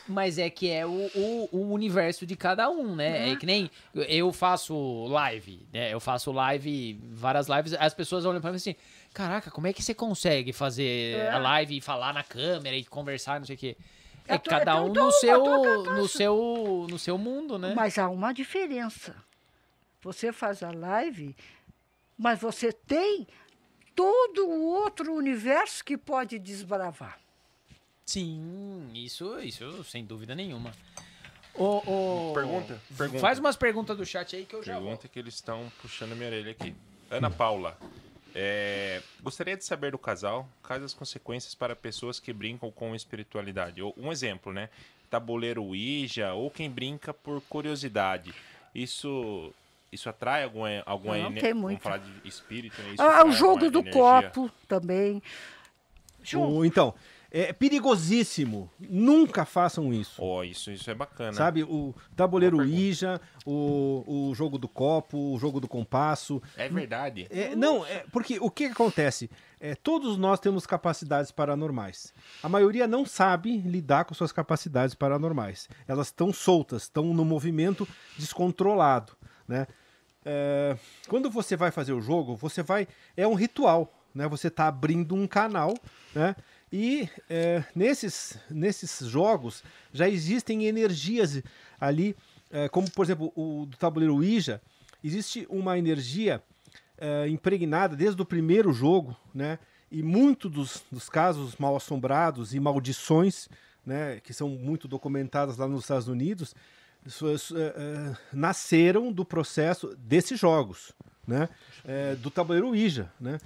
Mas 0.07 0.37
é 0.37 0.49
que 0.49 0.69
é 0.69 0.85
o, 0.85 1.11
o, 1.13 1.49
o 1.51 1.73
universo 1.73 2.25
de 2.25 2.35
cada 2.37 2.69
um, 2.69 2.95
né? 2.95 3.29
É. 3.29 3.31
é 3.31 3.35
que 3.35 3.45
nem 3.45 3.69
eu 3.93 4.31
faço 4.31 5.07
live, 5.07 5.67
né? 5.73 5.93
Eu 5.93 5.99
faço 5.99 6.31
live, 6.31 6.99
várias 7.11 7.47
lives, 7.49 7.73
as 7.73 7.93
pessoas 7.93 8.25
olham 8.25 8.39
para 8.39 8.51
mim 8.51 8.58
assim. 8.59 8.75
Caraca, 9.13 9.49
como 9.49 9.67
é 9.67 9.73
que 9.73 9.81
você 9.81 9.93
consegue 9.93 10.53
fazer 10.53 11.17
é. 11.17 11.29
a 11.29 11.37
live 11.37 11.77
e 11.77 11.81
falar 11.81 12.13
na 12.13 12.23
câmera 12.23 12.75
e 12.75 12.85
conversar, 12.85 13.39
não 13.39 13.47
sei 13.47 13.55
o 13.55 13.59
quê? 13.59 13.77
É, 14.27 14.37
cada 14.37 14.81
um 14.81 14.93
no 14.93 15.11
seu, 15.11 15.43
no 15.85 16.07
seu, 16.07 16.87
no 16.89 16.99
seu 16.99 17.17
mundo, 17.17 17.57
né? 17.57 17.73
Mas 17.75 17.97
há 17.97 18.07
uma 18.07 18.31
diferença. 18.31 19.15
Você 20.01 20.31
faz 20.31 20.61
a 20.61 20.71
live, 20.71 21.35
mas 22.17 22.39
você 22.39 22.71
tem 22.71 23.27
todo 23.95 24.47
o 24.47 24.65
outro 24.65 25.13
universo 25.13 25.83
que 25.83 25.97
pode 25.97 26.37
desbravar. 26.37 27.19
Sim, 28.05 28.89
isso, 28.93 29.39
isso 29.39 29.83
sem 29.83 30.05
dúvida 30.05 30.33
nenhuma. 30.35 30.71
O, 31.53 32.29
o... 32.29 32.33
Pergunta, 32.33 32.81
pergunta. 32.97 33.19
Faz 33.19 33.39
umas 33.39 33.57
perguntas 33.57 33.97
do 33.97 34.05
chat 34.05 34.35
aí 34.35 34.45
que 34.45 34.55
eu 34.55 34.63
já 34.63 34.75
Pergunta 34.75 35.07
que 35.07 35.19
eles 35.19 35.33
estão 35.33 35.69
puxando 35.81 36.13
a 36.13 36.15
minha 36.15 36.27
orelha 36.27 36.51
aqui. 36.51 36.73
Ana 37.11 37.29
Paula. 37.29 37.77
É, 38.35 39.01
gostaria 39.21 39.57
de 39.57 39.65
saber 39.65 39.91
do 39.91 39.97
casal 39.97 40.47
quais 40.61 40.83
as 40.83 40.93
consequências 40.93 41.55
para 41.55 41.75
pessoas 41.75 42.19
que 42.19 42.31
brincam 42.31 42.71
com 42.71 42.95
espiritualidade. 42.95 43.81
Um 43.97 44.11
exemplo, 44.11 44.53
né? 44.53 44.69
Tabuleiro 45.09 45.63
Ouija 45.63 46.33
ou 46.33 46.51
quem 46.51 46.69
brinca 46.69 47.13
por 47.13 47.41
curiosidade. 47.41 48.33
Isso 48.73 49.53
isso 49.91 50.07
atrai 50.07 50.43
alguma 50.43 50.83
alguma 50.85 51.17
Não, 51.17 51.27
energia? 51.27 51.53
Vamos 51.53 51.81
falar 51.81 51.97
de 51.97 52.27
espírito, 52.27 52.79
né? 52.83 52.93
Isso 52.93 53.01
ah, 53.01 53.25
o 53.25 53.31
jogo 53.31 53.71
do 53.71 53.79
energia? 53.79 53.91
copo 53.93 54.51
também. 54.67 55.21
Jogo. 56.21 56.63
Então, 56.63 56.93
é 57.31 57.53
perigosíssimo. 57.53 58.69
Nunca 58.79 59.45
façam 59.45 59.93
isso. 59.93 60.21
Oh, 60.21 60.43
isso, 60.43 60.71
isso 60.71 60.89
é 60.89 60.95
bacana. 60.95 61.33
Sabe, 61.33 61.63
o 61.63 61.93
tabuleiro 62.15 62.63
Ija, 62.63 63.21
o, 63.45 64.29
o 64.29 64.35
jogo 64.35 64.57
do 64.57 64.67
copo, 64.67 65.33
o 65.33 65.37
jogo 65.37 65.59
do 65.59 65.67
compasso. 65.67 66.41
É 66.57 66.67
verdade. 66.67 67.27
É, 67.29 67.55
não, 67.55 67.85
é, 67.85 68.05
porque 68.11 68.39
o 68.39 68.49
que, 68.49 68.65
acontece? 68.65 69.29
É, 69.59 69.75
todos 69.75 70.17
nós 70.17 70.39
temos 70.39 70.65
capacidades 70.65 71.31
paranormais. 71.31 72.13
A 72.41 72.49
maioria 72.49 72.87
não 72.87 73.05
sabe 73.05 73.57
lidar 73.57 74.05
com 74.05 74.13
suas 74.13 74.31
capacidades 74.31 74.95
paranormais. 74.95 75.69
Elas 75.87 76.07
estão 76.07 76.33
soltas, 76.33 76.83
estão 76.83 77.13
no 77.13 77.25
movimento 77.25 77.87
descontrolado. 78.17 79.13
Né? 79.47 79.67
É, 80.25 80.77
quando 81.07 81.29
você 81.29 81.55
vai 81.55 81.71
fazer 81.71 81.93
o 81.93 82.01
jogo, 82.01 82.35
você 82.35 82.63
vai. 82.63 82.87
É 83.15 83.27
um 83.27 83.35
ritual. 83.35 83.93
Né? 84.15 84.27
Você 84.27 84.47
está 84.47 84.67
abrindo 84.67 85.13
um 85.13 85.27
canal. 85.27 85.75
Né? 86.15 86.35
E 86.71 87.09
é, 87.29 87.63
nesses, 87.75 88.37
nesses 88.49 89.07
jogos 89.07 89.63
já 89.91 90.07
existem 90.07 90.65
energias 90.65 91.41
ali, 91.79 92.15
é, 92.51 92.69
como 92.69 92.89
por 92.91 93.03
exemplo 93.03 93.31
o 93.35 93.65
do 93.65 93.75
tabuleiro 93.75 94.15
Ouija, 94.15 94.61
existe 95.03 95.47
uma 95.49 95.77
energia 95.77 96.43
é, 96.97 97.27
impregnada 97.27 97.95
desde 97.95 98.21
o 98.21 98.25
primeiro 98.25 98.71
jogo, 98.71 99.15
né? 99.33 99.57
E 99.91 100.03
muitos 100.03 100.51
dos, 100.51 100.83
dos 100.91 101.09
casos 101.09 101.55
mal 101.57 101.75
assombrados 101.75 102.53
e 102.53 102.59
maldições, 102.59 103.49
né, 103.83 104.19
que 104.19 104.31
são 104.31 104.47
muito 104.49 104.87
documentadas 104.87 105.57
lá 105.57 105.67
nos 105.67 105.81
Estados 105.81 106.07
Unidos, 106.07 106.53
nasceram 108.31 109.11
do 109.11 109.25
processo 109.25 109.95
desses 109.97 110.39
jogos, 110.39 110.93
né? 111.25 111.49
Do 112.21 112.29
tabuleiro 112.29 112.67
Ouija, 112.67 113.11
né? 113.19 113.39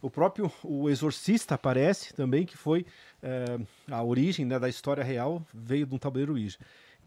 O 0.00 0.08
próprio 0.08 0.50
o 0.62 0.88
Exorcista 0.88 1.56
aparece 1.56 2.14
também, 2.14 2.46
que 2.46 2.56
foi 2.56 2.86
é, 3.22 3.58
a 3.90 4.02
origem 4.02 4.46
né, 4.46 4.58
da 4.58 4.68
história 4.68 5.02
real, 5.02 5.44
veio 5.52 5.86
de 5.86 5.94
um 5.94 5.98
tabuleiro 5.98 6.34
Ouija. 6.34 6.58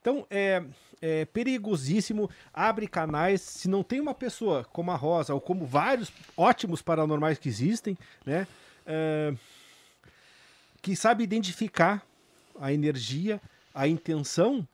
Então 0.01 0.25
é, 0.29 0.63
é, 1.01 1.25
perigosíssimo, 1.25 2.29
abre 2.53 2.87
canais. 2.87 3.41
Se 3.41 3.69
não 3.69 3.83
tem 3.83 4.01
uma 4.01 4.13
pessoa 4.13 4.65
como 4.65 4.91
a 4.91 4.95
Rosa, 4.95 5.33
ou 5.33 5.39
como 5.39 5.65
vários 5.65 6.11
ótimos 6.35 6.81
paranormais 6.81 7.37
que 7.37 7.47
existem, 7.47 7.97
né, 8.25 8.45
é, 8.85 9.33
que 10.81 10.95
sabe 10.95 11.23
identificar 11.23 12.05
a 12.59 12.73
energia, 12.73 13.39
a 13.73 13.87
intenção, 13.87 14.67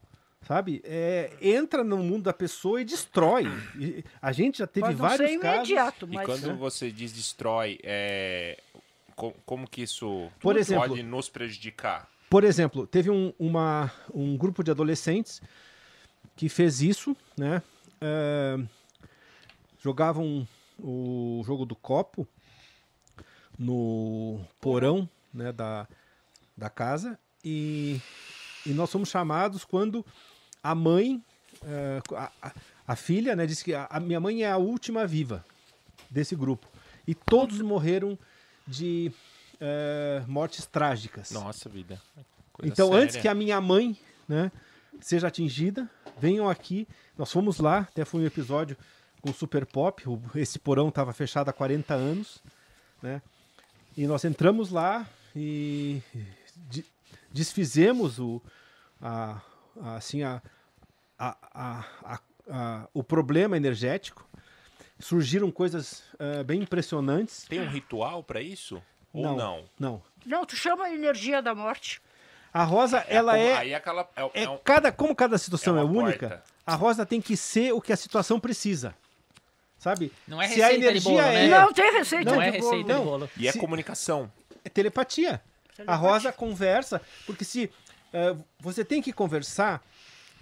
sabe? 0.48 0.82
É, 0.86 1.36
entra 1.42 1.84
no 1.84 1.98
mundo 1.98 2.24
da 2.24 2.34
pessoa 2.34 2.82
e 2.82 2.86
destrói. 2.86 3.46
E 3.78 4.04
a 4.22 4.32
gente 4.32 4.60
já 4.60 4.68
teve 4.68 4.94
vários 4.94 5.30
ser 5.30 5.40
casos. 5.40 5.70
Imediato, 5.70 6.08
mas... 6.08 6.24
E 6.24 6.26
quando 6.26 6.58
você 6.58 6.90
diz 6.90 7.12
destrói, 7.12 7.78
é... 7.84 8.58
como 9.46 9.70
que 9.70 9.82
isso 9.82 10.30
Por 10.40 10.56
exemplo, 10.56 10.88
pode 10.88 11.04
nos 11.04 11.30
prejudicar? 11.30 12.10
Por 12.30 12.46
exemplo, 12.46 12.88
teve 12.88 13.10
um, 13.10 13.34
uma, 13.38 13.92
um 14.14 14.38
grupo 14.38 14.64
de 14.64 14.72
adolescentes 14.72 15.42
que 16.36 16.48
fez 16.48 16.82
isso, 16.82 17.16
né? 17.38 17.62
É, 18.00 18.58
jogavam 19.80 20.48
o 20.78 21.42
jogo 21.46 21.66
do 21.66 21.76
copo 21.76 22.28
no 23.58 24.40
porão 24.62 25.10
né, 25.34 25.52
da, 25.52 25.88
da 26.56 26.70
casa 26.70 27.18
e, 27.44 28.00
e 28.66 28.70
nós 28.70 28.92
fomos 28.92 29.10
chamados 29.10 29.66
quando 29.66 30.06
a 30.64 30.74
mãe, 30.76 31.24
eh, 31.64 32.02
a, 32.42 32.52
a- 32.88 32.96
filha, 32.96 33.36
né, 33.36 33.46
disse 33.46 33.64
que 33.64 33.74
a, 33.74 33.86
a 33.90 34.00
minha 34.00 34.20
mãe 34.20 34.44
é 34.44 34.52
a 34.52 34.58
última 34.58 35.06
viva 35.08 35.44
desse 36.10 36.36
grupo. 36.36 36.68
E 37.08 37.14
todos 37.16 37.60
morreram 37.62 38.18
de 38.68 39.12
eh, 39.60 40.24
mortes 40.28 40.66
trágicas. 40.66 41.32
Nossa 41.32 41.70
vida. 41.70 42.02
Coisa 42.54 42.72
Então, 42.74 42.90
séria. 42.90 43.04
antes 43.04 43.16
que 43.18 43.28
a 43.28 43.34
minha 43.34 43.60
mãe 43.62 43.98
né, 44.28 44.52
seja 45.00 45.28
atingida, 45.28 45.90
venham 46.20 46.50
aqui. 46.50 46.88
Nós 47.18 47.32
fomos 47.32 47.60
lá, 47.60 47.80
até 47.80 48.04
foi 48.06 48.22
um 48.22 48.26
episódio 48.26 48.76
com 49.22 49.30
o 49.30 49.34
Super 49.34 49.66
Pop. 49.66 50.04
Esse 50.36 50.60
porão 50.60 50.90
estava 50.90 51.14
fechado 51.14 51.50
há 51.50 51.54
40 51.54 51.94
anos. 51.94 52.42
Né? 53.02 53.22
E 53.96 54.06
nós 54.06 54.24
entramos 54.26 54.70
lá 54.72 55.08
e 55.36 56.02
de- 56.70 56.86
desfizemos 57.32 58.20
o, 58.20 58.42
a- 59.02 59.40
assim, 59.96 60.24
a, 60.24 60.42
a- 61.18 61.38
a- 61.54 61.86
a- 62.04 62.20
a- 62.50 62.88
o 62.94 63.04
problema 63.04 63.58
energético. 63.58 64.26
Surgiram 65.00 65.52
coisas 65.52 66.04
eh, 66.18 66.44
bem 66.44 66.62
impressionantes. 66.62 67.46
Tem 67.48 67.60
um 67.62 67.68
ritual 67.70 68.24
pra 68.24 68.42
isso? 68.42 68.82
Ou 69.14 69.22
Não. 69.24 69.36
não? 69.38 69.64
Não. 69.80 70.02
Não, 70.26 70.46
tu 70.46 70.56
chama 70.56 70.86
a 70.86 70.94
energia 70.94 71.40
da 71.42 71.54
morte. 71.54 72.02
A 72.52 72.64
rosa, 72.64 73.06
ela 73.08 73.34
como- 73.34 73.44
é. 73.44 73.58
Aí 73.58 73.76
aquela. 73.76 74.10
É, 74.16 74.24
É 74.42 74.44
é 74.46 74.50
um- 74.50 74.58
cada, 74.58 74.92
como 74.92 75.16
cada 75.16 75.38
situação 75.38 75.78
é 75.78 75.82
é, 75.82 75.84
única, 75.84 76.30
porta. 76.30 76.44
a 76.66 76.74
rosa 76.76 77.06
tem 77.06 77.22
que 77.22 77.38
ser 77.38 77.74
o 77.74 77.80
que 77.82 77.94
a 77.94 77.98
situação 77.98 78.40
precisa. 78.40 78.96
Sabe? 79.78 80.12
Não 80.28 80.42
é 80.42 80.48
Se 80.48 80.54
a 80.62 80.66
receita 80.66 80.80
de 80.80 80.86
energia 80.88 81.12
bolo, 81.12 81.22
é, 81.22 81.48
né? 81.48 81.60
Não 81.60 81.72
tem 81.74 81.94
receita 81.94 82.32
Não 82.32 82.40
de 82.42 82.48
é 82.48 82.52
bolo. 82.60 82.72
receita 82.72 82.94
não. 82.94 83.00
de 83.00 83.06
bolo. 83.06 83.30
E 83.38 83.48
é 83.48 83.54
comunicação. 83.54 84.32
é 84.66 84.70
telepatia. 84.70 85.36
A 85.36 85.76
Telepatia. 85.78 85.96
rosa 86.10 86.32
conversa, 86.34 87.00
porque 87.28 87.46
se 87.46 87.72
eh, 88.14 88.36
você 88.60 88.84
tem 88.86 89.02
que 89.02 89.14
conversar 89.14 89.84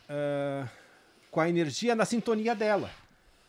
eh, 0.10 0.66
com 1.32 1.40
a 1.40 1.50
energia 1.50 1.96
na 1.96 2.06
sintonia 2.06 2.56
dela. 2.56 2.90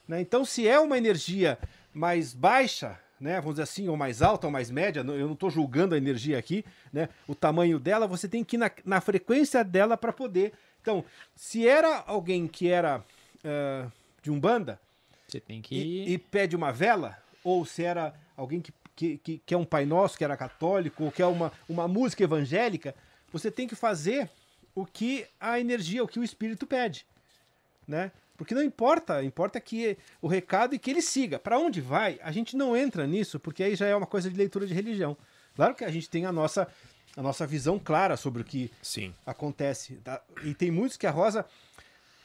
né? 0.08 0.20
Então, 0.20 0.44
se 0.44 0.66
é 0.66 0.78
uma 0.78 0.96
energia 0.98 1.58
mais 1.92 2.34
baixa, 2.34 2.98
né, 3.20 3.36
vamos 3.40 3.54
dizer 3.54 3.62
assim, 3.62 3.88
ou 3.88 3.96
mais 3.96 4.20
alta 4.20 4.46
ou 4.46 4.50
mais 4.52 4.70
média, 4.70 5.00
eu 5.00 5.26
não 5.26 5.32
estou 5.32 5.50
julgando 5.50 5.94
a 5.94 5.98
energia 5.98 6.38
aqui, 6.38 6.64
né, 6.92 7.08
o 7.26 7.34
tamanho 7.34 7.78
dela, 7.78 8.06
você 8.06 8.28
tem 8.28 8.44
que 8.44 8.56
ir 8.56 8.58
na, 8.58 8.70
na 8.84 9.00
frequência 9.00 9.64
dela 9.64 9.96
para 9.96 10.12
poder. 10.12 10.52
Então, 10.82 11.04
se 11.34 11.66
era 11.66 12.04
alguém 12.06 12.46
que 12.46 12.68
era 12.68 13.02
eh, 13.42 13.86
de 14.22 14.30
Umbanda, 14.30 14.78
Você 15.26 15.40
tem 15.40 15.62
que. 15.62 15.74
e, 15.74 16.12
e 16.12 16.18
pede 16.18 16.54
uma 16.54 16.70
vela, 16.72 17.16
ou 17.42 17.64
se 17.64 17.82
era 17.82 18.14
alguém 18.36 18.60
que, 18.60 18.72
que, 18.94 19.18
que, 19.18 19.42
que 19.46 19.54
é 19.54 19.56
um 19.56 19.64
Pai 19.64 19.86
Nosso, 19.86 20.18
que 20.18 20.24
era 20.24 20.36
católico, 20.36 21.04
ou 21.04 21.10
que 21.12 21.22
é 21.22 21.26
uma, 21.26 21.50
uma 21.68 21.88
música 21.88 22.22
evangélica, 22.22 22.94
você 23.38 23.50
tem 23.50 23.66
que 23.66 23.74
fazer 23.74 24.30
o 24.74 24.84
que 24.86 25.26
a 25.40 25.58
energia, 25.58 26.02
o 26.04 26.08
que 26.08 26.18
o 26.18 26.24
espírito 26.24 26.66
pede, 26.66 27.06
né? 27.86 28.10
Porque 28.36 28.54
não 28.54 28.62
importa, 28.62 29.22
importa 29.24 29.58
que 29.58 29.96
o 30.20 30.28
recado 30.28 30.74
e 30.74 30.78
que 30.78 30.90
ele 30.90 31.00
siga. 31.00 31.38
Para 31.38 31.58
onde 31.58 31.80
vai, 31.80 32.20
a 32.22 32.30
gente 32.30 32.54
não 32.54 32.76
entra 32.76 33.06
nisso, 33.06 33.40
porque 33.40 33.62
aí 33.62 33.74
já 33.74 33.86
é 33.86 33.96
uma 33.96 34.06
coisa 34.06 34.30
de 34.30 34.36
leitura 34.36 34.66
de 34.66 34.74
religião. 34.74 35.16
Claro 35.54 35.74
que 35.74 35.82
a 35.84 35.90
gente 35.90 36.10
tem 36.10 36.26
a 36.26 36.32
nossa, 36.32 36.68
a 37.16 37.22
nossa 37.22 37.46
visão 37.46 37.78
clara 37.78 38.14
sobre 38.14 38.42
o 38.42 38.44
que 38.44 38.70
Sim. 38.82 39.14
acontece. 39.24 39.94
tá? 40.04 40.20
E 40.44 40.52
tem 40.52 40.70
muitos 40.70 40.98
que 40.98 41.06
a 41.06 41.10
Rosa, 41.10 41.46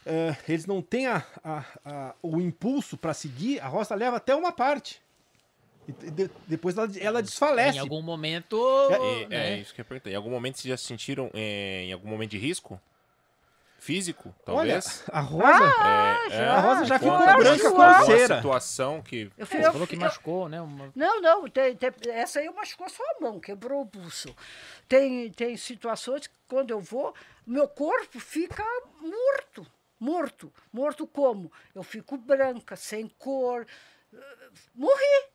eh, 0.05 0.35
eles 0.49 0.65
não 0.65 0.81
têm 0.81 1.07
a- 1.07 1.23
a- 1.41 1.65
a- 1.85 2.15
o 2.21 2.41
impulso 2.41 2.97
para 2.97 3.13
seguir, 3.13 3.61
a 3.61 3.67
Rosa 3.69 3.95
leva 3.95 4.17
até 4.17 4.35
uma 4.35 4.51
parte. 4.51 5.01
E 5.87 5.91
de- 6.11 6.29
depois 6.47 6.77
ela, 6.77 6.89
ela 6.99 7.21
desfalece. 7.23 7.77
Em 7.77 7.79
algum 7.81 8.01
momento. 8.01 8.55
E- 8.91 9.25
né? 9.27 9.53
É 9.55 9.57
isso 9.57 9.73
que 9.73 9.81
eu 9.81 9.83
ia 9.83 9.87
perguntar. 9.87 10.09
Em 10.11 10.15
algum 10.15 10.29
momento 10.29 10.59
vocês 10.59 10.69
já 10.69 10.77
se 10.77 10.85
sentiram 10.85 11.29
é, 11.33 11.83
em 11.85 11.93
algum 11.93 12.07
momento 12.07 12.31
de 12.31 12.37
risco? 12.37 12.79
Físico, 13.79 14.29
Olha, 14.45 14.79
talvez? 14.79 15.03
a 15.11 15.19
Rosa, 15.21 15.73
é, 16.29 16.35
é, 16.35 16.47
a 16.49 16.59
Rosa 16.59 16.85
já 16.85 16.99
ficou 16.99 17.17
branca 17.17 17.71
com 17.71 18.05
cera. 18.05 18.35
situação 18.35 19.01
que 19.01 19.31
Eu, 19.35 19.43
Você 19.47 19.57
eu- 19.57 19.71
falou 19.71 19.87
que 19.87 19.95
eu- 19.95 19.99
machucou, 19.99 20.47
né? 20.47 20.61
Uma- 20.61 20.91
Não, 20.95 21.19
não, 21.19 21.49
tem, 21.49 21.75
tem- 21.75 21.89
essa 22.11 22.39
aí 22.41 22.49
machucou 22.53 22.87
só 22.87 23.01
a 23.03 23.19
mão, 23.19 23.39
quebrou 23.39 23.81
o 23.81 23.85
pulso. 23.87 24.35
Tem, 24.87 25.31
tem 25.31 25.57
situações 25.57 26.27
que 26.27 26.33
quando 26.47 26.69
eu 26.69 26.79
vou, 26.79 27.11
meu 27.43 27.67
corpo 27.67 28.19
fica 28.19 28.63
morto. 29.01 29.65
Morto. 29.99 30.53
Morto 30.71 31.07
como? 31.07 31.51
Eu 31.73 31.81
fico 31.81 32.17
branca, 32.17 32.75
sem 32.75 33.07
cor. 33.17 33.65
Morri. 34.75 35.30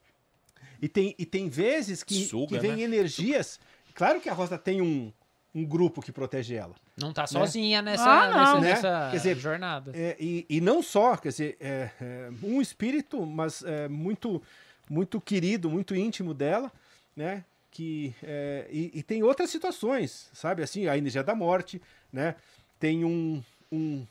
E, 0.80 0.88
tem, 0.88 1.14
e 1.18 1.24
tem 1.26 1.48
vezes 1.48 2.02
que, 2.02 2.24
Suga, 2.26 2.48
que 2.48 2.58
vem 2.58 2.76
né? 2.76 2.82
energias. 2.82 3.58
Claro 3.94 4.20
que 4.20 4.28
a 4.28 4.34
Rosa 4.34 4.58
tem 4.58 4.80
um, 4.82 5.12
um 5.54 5.64
grupo 5.64 6.02
que 6.02 6.12
protege 6.12 6.54
ela. 6.54 6.74
Não 6.96 7.12
tá 7.12 7.26
sozinha 7.26 7.82
nessa, 7.82 8.04
Ah, 8.08 8.30
não. 8.30 8.60
nessa, 8.60 8.60
Né? 8.60 8.68
nessa 8.70 9.08
Quer 9.10 9.16
dizer, 9.16 9.36
jornada. 9.38 9.92
É, 9.94 10.16
e, 10.18 10.46
e 10.48 10.60
não 10.60 10.82
só, 10.82 11.16
quer 11.16 11.28
dizer, 11.28 11.56
é, 11.60 11.90
é, 12.00 12.30
um 12.42 12.60
espírito, 12.60 13.24
mas 13.26 13.62
é, 13.62 13.86
muito, 13.88 14.42
muito 14.88 15.20
querido, 15.20 15.68
muito 15.70 15.94
íntimo 15.94 16.32
dela, 16.32 16.72
né? 17.14 17.44
Que, 17.70 18.14
é, 18.22 18.66
e, 18.70 18.90
e 18.94 19.02
tem 19.02 19.22
outras 19.22 19.50
situações, 19.50 20.30
sabe? 20.32 20.62
Assim, 20.62 20.86
a 20.88 20.96
energia 20.96 21.22
da 21.22 21.34
morte, 21.34 21.80
né? 22.10 22.34
Tem 22.80 23.04
um, 23.04 23.42
um, 23.70 24.06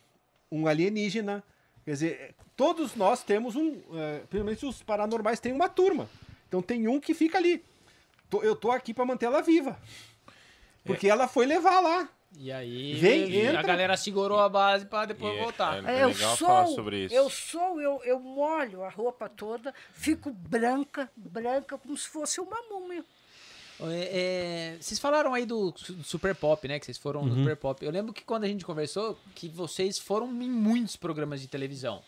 um 0.52 0.68
alienígena, 0.68 1.44
quer 1.84 1.92
dizer, 1.92 2.36
todos 2.56 2.96
nós 2.96 3.24
temos 3.24 3.56
um, 3.56 3.82
é, 3.96 4.20
pelo 4.30 4.46
menos 4.46 4.62
os 4.62 4.84
paranormais 4.84 5.40
têm 5.40 5.54
uma 5.54 5.68
turma. 5.70 6.08
Então 6.56 6.62
tem 6.62 6.88
um 6.88 7.02
que 7.02 7.14
fica 7.14 7.38
ali. 7.38 7.62
Tô- 8.30 8.42
eu 8.42 8.56
tô 8.56 8.72
aqui 8.72 8.94
para 8.94 9.04
manter 9.06 9.26
ela 9.26 9.42
viva. 9.42 9.78
Porque 10.86 11.10
ela 11.10 11.28
foi 11.28 11.46
levar 11.46 11.82
lá. 11.82 12.08
E 12.38 12.50
aí 12.52 12.94
Vem, 12.96 13.24
a 13.48 13.50
entra. 13.52 13.62
galera 13.62 13.98
segurou 13.98 14.40
a 14.40 14.48
base 14.48 14.86
pra 14.86 15.06
depois 15.06 15.34
E 15.34 15.38
é- 15.38 15.42
voltar. 15.44 15.84
é- 15.90 16.04
eu 16.04 16.08
legal 16.08 16.36
sou, 16.38 16.48
falar 16.48 16.68
sobre 16.68 17.06
isso. 17.06 17.16
eu 17.16 17.30
sou, 17.30 17.80
eu, 17.82 18.02
eu 18.04 18.20
molho 18.20 18.84
a 18.84 18.90
roupa 18.90 19.28
toda, 19.30 19.74
fico 19.94 20.32
branca, 20.32 21.10
branca, 21.16 21.78
como 21.78 21.96
se 21.98 22.08
fosse 22.08 22.40
uma 22.42 22.58
múmia. 22.70 23.04
É, 23.82 24.74
é, 24.74 24.78
vocês 24.80 25.00
falaram 25.00 25.34
aí 25.34 25.46
do, 25.46 25.72
do 25.72 26.04
Super 26.04 26.34
Pop, 26.34 26.66
né? 26.68 26.80
Que 26.80 26.86
vocês 26.86 26.98
foram 26.98 27.26
no 27.26 27.36
Super 27.36 27.56
Pop. 27.58 27.84
Eu 27.84 27.92
lembro 27.92 28.14
que 28.14 28.24
quando 28.24 28.46
a 28.46 28.48
gente 28.48 28.66
conversou, 28.66 29.18
que 29.34 29.50
vocês 29.50 30.00
foram 30.00 30.28
em 30.28 30.50
muitos 30.50 30.96
programas 30.96 31.42
de 31.42 31.48
televisão. 31.48 32.02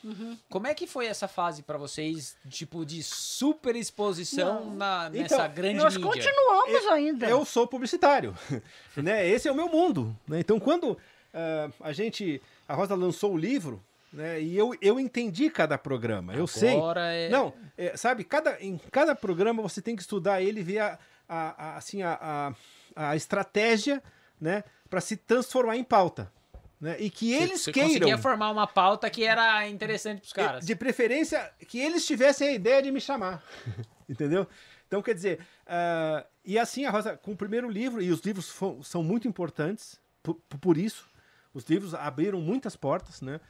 Como 0.49 0.67
é 0.67 0.73
que 0.73 0.87
foi 0.87 1.07
essa 1.07 1.27
fase 1.27 1.61
pra 1.63 1.77
vocês, 1.77 2.35
tipo, 2.49 2.85
de 2.85 3.03
super 3.03 3.75
exposição 3.75 4.73
na, 4.75 5.09
nessa 5.09 5.35
Então, 5.35 5.53
grande 5.53 5.77
Nós 5.77 5.97
mídia? 5.97 6.09
continuamos 6.09 6.87
ainda. 6.87 7.27
Eu 7.27 7.43
sou 7.43 7.67
publicitário, 7.67 8.35
né? 8.95 9.27
Esse 9.27 9.47
é 9.47 9.51
o 9.51 9.55
meu 9.55 9.67
mundo. 9.69 10.15
né? 10.27 10.39
Então, 10.39 10.59
quando 10.59 10.97
ah, 11.33 11.69
a 11.81 11.91
gente, 11.91 12.41
a 12.67 12.73
Rosa 12.73 12.95
lançou 12.95 13.33
o 13.33 13.37
livro, 13.37 13.83
né? 14.11 14.41
E 14.41 14.57
eu, 14.57 14.73
eu 14.81 14.99
entendi 14.99 15.49
cada 15.49 15.77
programa. 15.77 16.33
Eu 16.33 16.47
sei. 16.47 16.75
Agora 16.75 17.11
é- 17.11 17.29
Não, 17.29 17.53
é, 17.77 17.95
sabe? 17.97 18.23
Cada, 18.23 18.57
em 18.61 18.79
cada 18.91 19.13
programa 19.13 19.61
você 19.61 19.81
tem 19.81 19.95
que 19.95 20.01
estudar 20.01 20.41
ele 20.41 20.61
e 20.61 20.63
ver 20.63 20.79
a, 20.79 20.97
a- 21.27 21.55
a- 21.71 21.77
assim 21.77 22.01
a, 22.01 22.53
a, 22.95 23.09
a 23.09 23.15
estratégia, 23.15 24.01
né? 24.39 24.63
Para 24.89 25.01
se 25.01 25.17
transformar 25.17 25.75
em 25.77 25.83
pauta, 25.83 26.31
né? 26.79 26.95
E 26.99 27.09
que 27.09 27.33
eles 27.33 27.61
Você 27.61 27.71
queiram. 27.71 27.89
conseguia 27.89 28.17
formar 28.17 28.51
uma 28.51 28.67
pauta 28.67 29.09
que 29.09 29.23
era 29.23 29.67
interessante 29.67 30.19
pros 30.21 30.33
caras. 30.33 30.65
De 30.65 30.75
preferência, 30.75 31.51
que 31.67 31.79
eles 31.79 32.05
tivessem 32.05 32.49
a 32.49 32.53
ideia 32.53 32.81
de 32.81 32.91
me 32.91 33.01
chamar. 33.01 33.43
Entendeu? 34.07 34.47
Então, 34.87 35.01
quer 35.01 35.13
dizer, 35.13 35.39
ah, 35.65 36.25
e 36.45 36.57
assim 36.57 36.85
a 36.85 36.89
Rosa, 36.89 37.17
com 37.17 37.31
o 37.33 37.35
primeiro 37.37 37.69
livro, 37.69 38.01
e 38.01 38.09
os 38.09 38.21
livros 38.21 38.53
são 38.83 39.03
muito 39.03 39.27
importantes 39.27 39.99
por, 40.23 40.35
por 40.61 40.77
isso, 40.77 41.09
os 41.53 41.65
livros 41.65 41.93
abriram 41.93 42.39
muitas 42.39 42.75
portas, 42.77 43.21
né? 43.21 43.41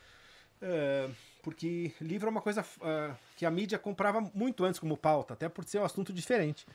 Ah, 0.62 1.10
porque 1.44 1.94
livro 2.02 2.28
é 2.28 2.32
uma 2.32 2.42
coisa 2.42 2.66
ah, 2.82 3.16
que 3.36 3.46
a 3.46 3.52
mídia 3.52 3.78
comprava 3.78 4.20
muito 4.34 4.66
antes 4.66 4.80
como 4.80 4.98
pauta, 4.98 5.34
até 5.36 5.48
por 5.48 5.64
ser 5.64 5.80
um 5.80 5.86
assunto 5.86 6.12
diferente. 6.12 6.66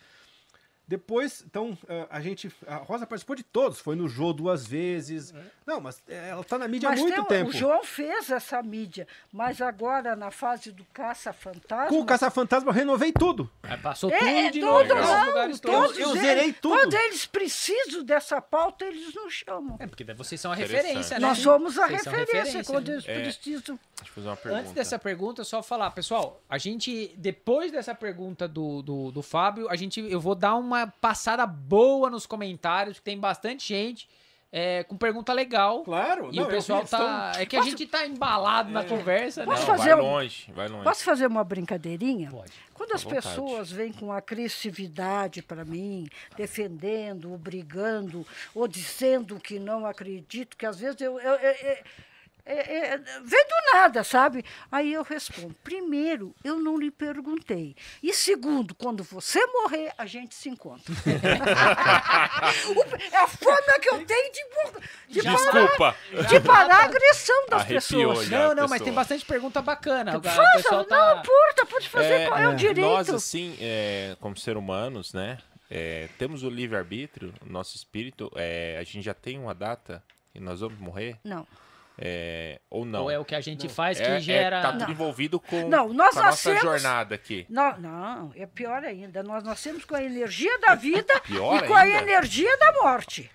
Depois, 0.87 1.43
então, 1.47 1.79
a 2.11 2.21
gente. 2.21 2.53
A 2.67 2.77
Rosa 2.77 3.07
participou 3.07 3.35
de 3.37 3.43
todos, 3.43 3.79
foi 3.79 3.95
no 3.97 4.09
Jô 4.09 4.33
duas 4.33 4.67
vezes. 4.67 5.33
Não, 5.67 5.81
mas 5.81 6.03
eh, 6.09 6.29
ela 6.31 6.43
tá 6.45 6.59
na 6.59 6.67
mídia 6.69 6.89
há 6.89 6.93
Mas 6.93 7.01
muito 7.01 7.15
tem- 7.15 7.25
tempo. 7.25 7.51
o 7.51 7.53
João 7.53 7.83
fez 7.85 8.29
essa 8.31 8.61
mídia, 8.63 9.07
mas 9.33 9.63
agora 9.63 10.15
na 10.17 10.31
fase 10.31 10.73
do 10.73 10.85
caça-fantasma. 10.93 11.87
Com 11.89 12.01
o 12.01 12.05
Caça-Fantasma 12.05 12.71
eu 12.71 12.75
renovei 12.75 13.13
tudo. 13.13 13.49
Aí 13.63 13.79
passou 13.79 14.11
É, 14.11 14.19
tudo 14.19 14.29
é 14.29 14.51
de 14.51 14.61
novo. 14.61 14.85
não, 14.95 15.27
lugares 15.27 15.61
todos 15.61 15.99
Eu 15.99 16.11
eles- 16.11 16.23
zerei 16.23 16.53
tudo. 16.53 16.75
Quando 16.77 16.95
eles 16.95 17.27
precisam 17.27 18.03
dessa 18.03 18.41
pauta, 18.43 18.85
eles 18.85 19.15
nos 19.15 19.33
chamam. 19.33 19.77
É, 19.79 19.87
porque 19.87 20.03
daí 20.05 20.17
vocês 20.17 20.41
são 20.41 20.51
a 20.53 20.55
referência, 20.55 21.19
né? 21.19 21.27
Nós 21.27 21.39
somos 21.39 21.79
a 21.79 21.87
são 21.99 22.13
referência, 22.13 22.65
quando 22.65 22.89
né? 22.89 22.95
eles 22.95 23.09
É. 23.09 23.23
precisam. 23.23 23.79
Deixa 24.03 24.11
eu 24.11 24.15
fazer 24.15 24.29
uma 24.29 24.37
pergunta. 24.37 24.61
Antes 24.61 24.73
dessa 24.73 24.99
pergunta, 24.99 25.45
só 25.45 25.62
falar, 25.62 25.91
pessoal, 25.93 26.41
a 26.49 26.59
gente, 26.59 27.12
depois 27.16 27.73
dessa 27.73 27.95
pergunta 27.95 28.47
do, 28.47 28.83
do, 28.83 29.11
do 29.11 29.23
Fábio, 29.23 29.69
a 29.70 29.77
gente, 29.77 30.01
eu 30.01 30.20
vou 30.20 30.35
dar 30.35 30.55
uma 30.57 30.87
passada 30.87 31.47
boa 31.47 32.11
nos 32.11 32.27
comentários, 32.27 32.99
que 32.99 33.05
tem 33.05 33.19
bastante 33.19 33.66
gente 33.69 34.09
é, 34.55 34.85
com 34.85 34.97
pergunta 34.99 35.33
legal. 35.33 35.83
Claro. 35.83 36.29
E 36.31 36.37
não, 36.37 36.43
o 36.45 36.47
eu 36.47 36.51
pessoal 36.51 36.83
vi, 36.85 36.91
tá. 36.91 36.99
estão- 37.31 37.43
É 37.43 37.47
que 37.47 37.57
a 37.57 37.62
gente 37.62 37.87
tá 37.87 38.07
embalado 38.07 38.70
na 38.70 38.85
conversa, 38.85 39.45
Posso 39.45 39.62
né? 39.62 39.66
Fazer 39.79 39.95
vai 39.97 40.05
um- 40.05 40.12
longe, 40.12 40.53
vai 40.53 40.69
longe. 40.69 40.85
Posso 40.85 41.05
fazer 41.05 41.27
uma 41.27 41.43
brincadeirinha? 41.43 42.31
Pode. 42.31 42.53
Quando 42.74 42.93
as 42.93 43.03
vontade. 43.03 43.23
pessoas 43.27 43.70
vêm 43.73 43.93
com 43.93 44.12
agressividade 44.12 45.41
para 45.43 45.65
mim, 45.65 46.07
defendendo, 46.37 47.31
ou 47.31 47.39
brigando, 47.39 48.27
ou 48.55 48.69
dizendo 48.69 49.39
que 49.41 49.59
não 49.59 49.87
acredito, 49.87 50.57
que 50.57 50.66
às 50.66 50.79
vezes 50.79 51.01
eu. 51.01 51.19
eu- 51.19 51.35
eu- 51.37 51.51
eu- 51.53 51.79
é- 52.44 52.94
é- 52.94 52.98
vem 52.98 53.47
do 53.47 53.73
nada, 53.74 54.02
sabe? 54.05 54.44
Aí 54.70 54.93
eu 54.93 55.02
respondo: 55.02 55.55
primeiro, 55.62 56.35
eu 56.43 56.59
não 56.59 56.78
lhe 56.78 56.90
perguntei. 56.90 57.77
E 58.02 58.12
segundo, 58.12 58.74
quando 58.74 59.05
você 59.05 59.44
morrer, 59.47 59.93
a 59.97 60.06
gente 60.06 60.35
se 60.35 60.48
encontra. 60.48 60.93
É 63.12 63.16
a 63.19 63.27
forma 63.27 63.78
que 63.81 63.89
eu 63.89 64.05
tenho 64.05 64.32
de, 64.32 64.40
de, 65.09 65.23
parar, 65.23 65.52
Desculpa. 65.52 65.97
de 66.28 66.40
parar 66.40 66.77
a 66.77 66.85
agressão 66.85 67.47
das 67.48 67.60
Arrepiou 67.62 68.10
pessoas. 68.10 68.31
Não, 68.31 68.48
não, 68.55 68.62
mas 68.62 68.73
pessoa. 68.73 68.85
tem 68.85 68.93
bastante 68.93 69.24
pergunta 69.24 69.62
bacana. 69.62 70.20
Faça, 70.20 70.70
não 70.70 70.85
tá. 70.85 71.20
importa, 71.20 71.66
pode 71.66 71.89
fazer, 71.89 72.28
qual 72.28 72.39
é, 72.39 72.48
o 72.48 72.55
direito. 72.55 72.81
Nós, 72.89 73.10
assim, 73.10 73.56
é, 73.60 74.16
como 74.20 74.36
ser 74.36 74.56
humanos, 74.56 75.12
né? 75.12 75.39
é, 75.74 76.06
temos 76.19 76.43
o 76.43 76.51
livre-arbítrio, 76.51 77.32
nosso 77.47 77.74
espírito. 77.77 78.31
é, 78.36 78.77
a 78.78 78.85
gente 78.85 79.02
já 79.02 79.14
tem 79.14 79.39
uma 79.39 79.55
data 79.55 80.05
e 80.35 80.39
nós 80.39 80.60
vamos 80.60 80.78
morrer? 80.78 81.16
Não. 81.24 81.47
É, 82.05 82.61
ou 82.69 82.85
não? 82.85 83.05
Ou 83.05 83.11
é 83.12 83.16
o 83.19 83.24
que 83.24 83.35
a 83.35 83.41
gente 83.41 83.69
faz 83.69 84.01
É- 84.01 84.05
que 84.05 84.11
é- 84.11 84.20
gera. 84.20 84.61
tá 84.61 84.73
tudo 84.73 84.85
Não. 84.85 84.91
envolvido 84.91 85.39
com, 85.39 85.69
Não, 85.69 85.93
nós 85.93 86.15
com 86.15 86.19
a 86.19 86.23
nossa 86.24 86.51
nascemos- 86.53 86.61
jornada 86.62 87.15
aqui. 87.15 87.47
Não, 87.49 87.79
não, 87.79 88.33
é 88.35 88.45
pior 88.45 88.83
ainda. 88.85 89.23
Nós 89.23 89.45
nascemos 89.45 89.85
com 89.85 89.95
a 89.95 90.03
energia 90.03 90.59
da 90.59 90.74
vida 90.74 91.12
Pior 91.23 91.62
e 91.62 91.69
com 91.69 91.74
a 91.74 91.81
ainda? 91.83 91.99
energia 92.03 92.57
da 92.59 92.73
morte. 92.73 93.31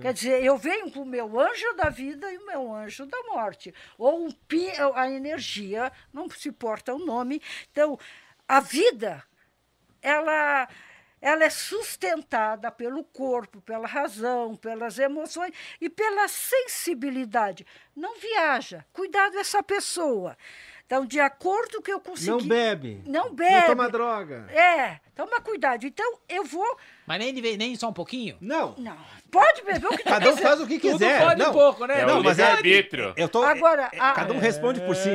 Quer 0.00 0.12
dizer, 0.14 0.42
eu 0.42 0.56
venho 0.56 0.90
com 0.90 1.00
o 1.00 1.04
meu 1.06 1.38
anjo 1.38 1.74
da 1.76 1.90
vida 1.90 2.32
e 2.32 2.38
o 2.38 2.46
meu 2.46 2.72
anjo 2.74 3.04
da 3.06 3.20
morte. 3.24 3.74
Ou 3.98 4.24
um 4.26 4.30
pi, 4.30 4.68
a 4.94 5.10
energia, 5.10 5.90
não 6.12 6.30
se 6.30 6.48
importa 6.48 6.94
o 6.94 6.98
nome. 7.04 7.42
Então, 7.72 7.98
a 8.48 8.60
vida, 8.60 9.22
ela, 10.00 10.68
ela 11.22 11.44
é 11.44 11.50
sustentada 11.50 12.70
pelo 12.72 13.04
corpo, 13.04 13.60
pela 13.60 13.86
razão, 13.86 14.56
pelas 14.56 14.98
emoções 14.98 15.54
e 15.80 15.88
pela 15.88 16.26
sensibilidade. 16.26 17.64
Não 17.94 18.18
viaja. 18.18 18.84
Cuidado 18.92 19.38
essa 19.38 19.62
pessoa. 19.62 20.36
Então, 20.92 21.06
de 21.06 21.18
acordo 21.20 21.76
com 21.76 21.78
o 21.78 21.82
que 21.82 21.90
eu 21.90 22.00
consegui... 22.00 22.28
Não 22.30 22.38
bebe. 22.42 23.02
Não 23.06 23.34
bebe. 23.34 23.50
Não 23.54 23.62
toma 23.68 23.88
droga. 23.88 24.46
É, 24.52 25.00
toma 25.16 25.40
cuidado. 25.40 25.86
Então, 25.86 26.18
eu 26.28 26.44
vou. 26.44 26.78
Mas 27.06 27.18
nem, 27.18 27.32
nem 27.56 27.74
só 27.76 27.88
um 27.88 27.94
pouquinho? 27.94 28.36
Não. 28.42 28.74
Não, 28.76 28.98
pode 29.30 29.62
beber 29.62 29.86
o 29.86 29.96
que 29.96 30.02
Cada 30.04 30.28
um 30.28 30.34
quiser. 30.34 30.42
faz 30.46 30.60
o 30.60 30.66
que 30.66 30.78
Tudo 30.78 30.92
quiser. 30.92 31.22
pode 31.22 31.40
não. 31.40 31.48
um 31.48 31.52
pouco, 31.54 31.86
né? 31.86 32.02
É 32.02 32.04
Não, 32.04 32.22
mas 32.22 32.38
é- 32.38 32.42
livre-arbítrio. 32.56 33.14
Eu 33.16 33.26
tô, 33.26 33.42
Agora, 33.42 33.88
é- 33.90 33.98
a- 33.98 34.12
cada 34.12 34.34
um 34.34 34.38
responde 34.38 34.82
por 34.82 34.94
si. 34.94 35.08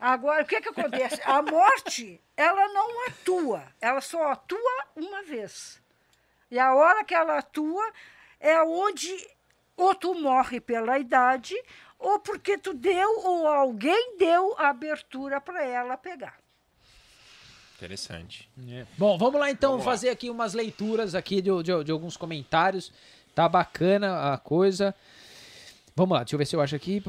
Agora, 0.00 0.44
o 0.44 0.46
que, 0.46 0.62
que 0.62 0.68
acontece? 0.70 1.20
A 1.22 1.42
morte, 1.42 2.18
ela 2.34 2.66
não 2.72 3.06
atua. 3.08 3.64
Ela 3.82 4.00
só 4.00 4.32
atua 4.32 4.84
uma 4.96 5.22
vez. 5.24 5.78
E 6.50 6.58
a 6.58 6.74
hora 6.74 7.04
que 7.04 7.14
ela 7.14 7.36
atua 7.36 7.84
é 8.40 8.62
onde 8.62 9.14
ou 9.76 9.94
tu 9.94 10.14
morre 10.14 10.58
pela 10.58 10.98
idade, 10.98 11.54
ou 11.98 12.18
porque 12.20 12.56
tu 12.58 12.72
deu, 12.74 13.20
ou 13.24 13.46
alguém 13.48 14.16
deu 14.18 14.54
a 14.58 14.68
abertura 14.68 15.40
para 15.40 15.64
ela 15.64 15.96
pegar. 15.96 16.36
Interessante. 17.76 18.48
Bom, 18.96 19.16
vamos 19.18 19.38
lá 19.40 19.50
então 19.50 19.72
Vamos 19.72 19.86
lá. 19.86 19.92
fazer 19.92 20.08
aqui 20.10 20.28
umas 20.30 20.52
leituras 20.52 21.14
aqui 21.14 21.40
de, 21.40 21.50
de- 21.62 21.84
de 21.84 21.92
alguns 21.92 22.16
comentários. 22.16 22.92
Tá 23.34 23.48
bacana 23.48 24.32
a 24.32 24.38
coisa. 24.38 24.92
Vamos 25.94 26.14
lá, 26.16 26.24
deixa 26.24 26.34
eu 26.34 26.38
ver 26.38 26.46
se 26.46 26.56
eu 26.56 26.60
acho 26.60 26.74
aqui. 26.74 27.00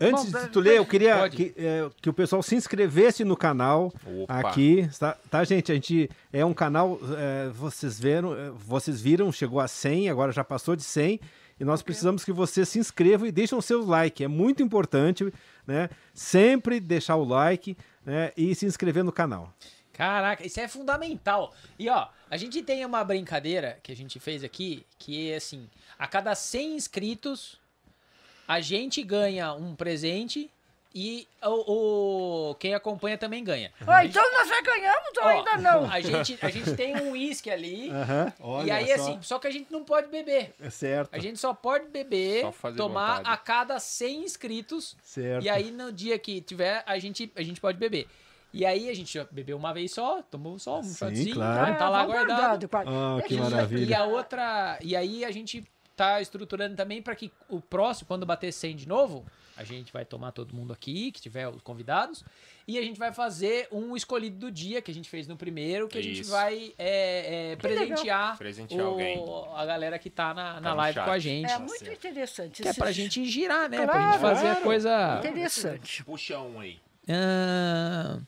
Antes 0.00 0.32
de 0.32 0.48
tu 0.48 0.58
ler, 0.58 0.78
eu 0.78 0.86
queria 0.86 1.28
que, 1.30 1.54
é, 1.56 1.88
que 2.00 2.08
o 2.10 2.12
pessoal 2.12 2.42
se 2.42 2.56
inscrevesse 2.56 3.24
no 3.24 3.36
canal 3.36 3.92
Opa. 4.22 4.40
aqui, 4.40 4.88
tá, 4.98 5.16
tá, 5.30 5.44
gente? 5.44 5.70
A 5.70 5.74
gente 5.76 6.10
é 6.32 6.44
um 6.44 6.52
canal, 6.52 6.98
é, 7.16 7.48
vocês 7.50 8.00
viram, 8.00 8.34
é, 8.36 8.50
vocês 8.50 9.00
viram, 9.00 9.30
chegou 9.30 9.60
a 9.60 9.68
100, 9.68 10.10
agora 10.10 10.32
já 10.32 10.42
passou 10.42 10.74
de 10.74 10.82
100, 10.82 11.20
e 11.62 11.64
nós 11.64 11.80
precisamos 11.80 12.24
que 12.24 12.32
vocês 12.32 12.68
se 12.68 12.80
inscrevam 12.80 13.24
e 13.24 13.30
deixem 13.30 13.56
o 13.56 13.62
seu 13.62 13.86
like, 13.86 14.24
é 14.24 14.26
muito 14.26 14.64
importante, 14.64 15.32
né? 15.64 15.88
Sempre 16.12 16.80
deixar 16.80 17.14
o 17.14 17.22
like, 17.22 17.76
né? 18.04 18.32
E 18.36 18.52
se 18.52 18.66
inscrever 18.66 19.04
no 19.04 19.12
canal. 19.12 19.54
Caraca, 19.92 20.44
isso 20.44 20.58
é 20.58 20.66
fundamental. 20.66 21.54
E 21.78 21.88
ó, 21.88 22.08
a 22.28 22.36
gente 22.36 22.64
tem 22.64 22.84
uma 22.84 23.04
brincadeira 23.04 23.78
que 23.80 23.92
a 23.92 23.94
gente 23.94 24.18
fez 24.18 24.42
aqui, 24.42 24.84
que 24.98 25.30
é 25.30 25.36
assim, 25.36 25.70
a 25.96 26.08
cada 26.08 26.34
100 26.34 26.74
inscritos, 26.74 27.60
a 28.48 28.60
gente 28.60 29.00
ganha 29.00 29.54
um 29.54 29.76
presente 29.76 30.50
e 30.94 31.26
o, 31.42 32.50
o- 32.50 32.54
quem 32.56 32.74
acompanha 32.74 33.16
também 33.18 33.42
ganha. 33.42 33.72
Ah, 33.86 34.04
então 34.04 34.22
nós 34.32 34.48
já 34.48 34.60
ganhamos 34.60 35.08
ou 35.18 35.24
ainda 35.28 35.56
não? 35.58 35.90
A 35.90 36.00
gente, 36.00 36.38
a 36.42 36.48
gente 36.50 36.74
tem 36.74 36.96
um 36.96 37.12
uísque 37.12 37.50
ali, 37.50 37.88
Aham, 37.92 38.32
e 38.66 38.70
aí 38.70 38.86
só. 38.88 38.94
assim, 38.94 39.18
só 39.22 39.38
que 39.38 39.46
a 39.46 39.50
gente 39.50 39.70
não 39.72 39.84
pode 39.84 40.08
beber. 40.08 40.54
É 40.60 40.70
certo, 40.70 41.10
A 41.14 41.18
gente 41.18 41.38
só 41.38 41.52
pode 41.54 41.86
beber, 41.88 42.42
Só 42.60 42.72
tomar 42.72 43.18
vontade. 43.18 43.28
a 43.34 43.36
cada 43.36 43.78
100 43.78 44.24
inscritos. 44.24 44.96
certo. 45.02 45.44
E 45.44 45.48
aí, 45.48 45.70
no 45.70 45.92
dia 45.92 46.18
que 46.18 46.40
tiver, 46.40 46.82
a 46.86 46.98
gente, 46.98 47.30
a 47.36 47.42
gente 47.42 47.60
pode 47.60 47.78
beber. 47.78 48.06
E 48.54 48.66
aí, 48.66 48.90
a 48.90 48.94
gente 48.94 49.18
bebeu 49.30 49.56
uma 49.56 49.72
vez 49.72 49.92
só, 49.92 50.20
tomou 50.22 50.58
só 50.58 50.80
um 50.80 50.82
Sim, 50.82 50.94
shotzinho, 50.94 51.34
claro. 51.36 51.78
tá, 51.78 51.88
lá 51.88 52.04
guardado. 52.04 52.68
guardado. 52.68 52.88
Ah, 53.18 53.22
que 53.26 53.34
E- 53.34 53.38
maravilha. 53.38 53.90
E 53.90 53.94
a 53.94 54.04
outra. 54.04 54.78
E 54.82 54.94
aí, 54.94 55.24
a 55.24 55.30
gente 55.30 55.64
tá 55.96 56.20
estruturando 56.20 56.76
também 56.76 57.00
para 57.00 57.14
que 57.16 57.32
o 57.48 57.60
próximo, 57.62 58.08
quando 58.08 58.26
bater 58.26 58.52
100 58.52 58.76
de 58.76 58.86
novo, 58.88 59.24
a 59.56 59.64
gente 59.64 59.92
vai 59.92 60.04
tomar 60.04 60.32
todo 60.32 60.54
mundo 60.54 60.72
aqui, 60.72 61.12
que 61.12 61.20
tiver 61.20 61.48
os 61.48 61.60
convidados. 61.62 62.24
E 62.66 62.78
a 62.78 62.82
gente 62.82 62.98
vai 62.98 63.12
fazer 63.12 63.66
um 63.72 63.96
escolhido 63.96 64.38
do 64.38 64.50
dia, 64.50 64.80
que 64.80 64.90
a 64.90 64.94
gente 64.94 65.08
fez 65.08 65.26
no 65.26 65.36
primeiro, 65.36 65.88
que 65.88 65.98
a 65.98 66.02
gente 66.02 66.20
Isso. 66.20 66.30
vai 66.30 66.72
é, 66.78 67.52
é, 67.52 67.56
presentear, 67.56 68.38
Presentear 68.38 68.84
o- 68.86 68.88
alguém. 68.90 69.24
a 69.56 69.66
galera 69.66 69.98
que 69.98 70.08
tá 70.08 70.32
na, 70.32 70.60
na 70.60 70.70
no 70.70 70.76
live 70.76 70.94
chat. 70.94 71.04
com 71.04 71.10
a 71.10 71.18
gente. 71.18 71.50
É 71.50 71.58
muito 71.58 71.90
interessante. 71.90 72.62
Que 72.62 72.68
é 72.68 72.72
pra 72.72 72.92
gente 72.92 73.24
girar, 73.24 73.68
né? 73.68 73.78
pra 73.84 73.88
Claro, 73.88 74.12
gente 74.12 74.20
fazer 74.20 74.40
a 74.46 74.50
claro. 74.50 74.62
coisa. 74.62 75.18
Interessante. 75.18 76.04
Puxa 76.04 76.38
um 76.38 76.60
aí. 76.60 76.78
Ah, 77.08 78.18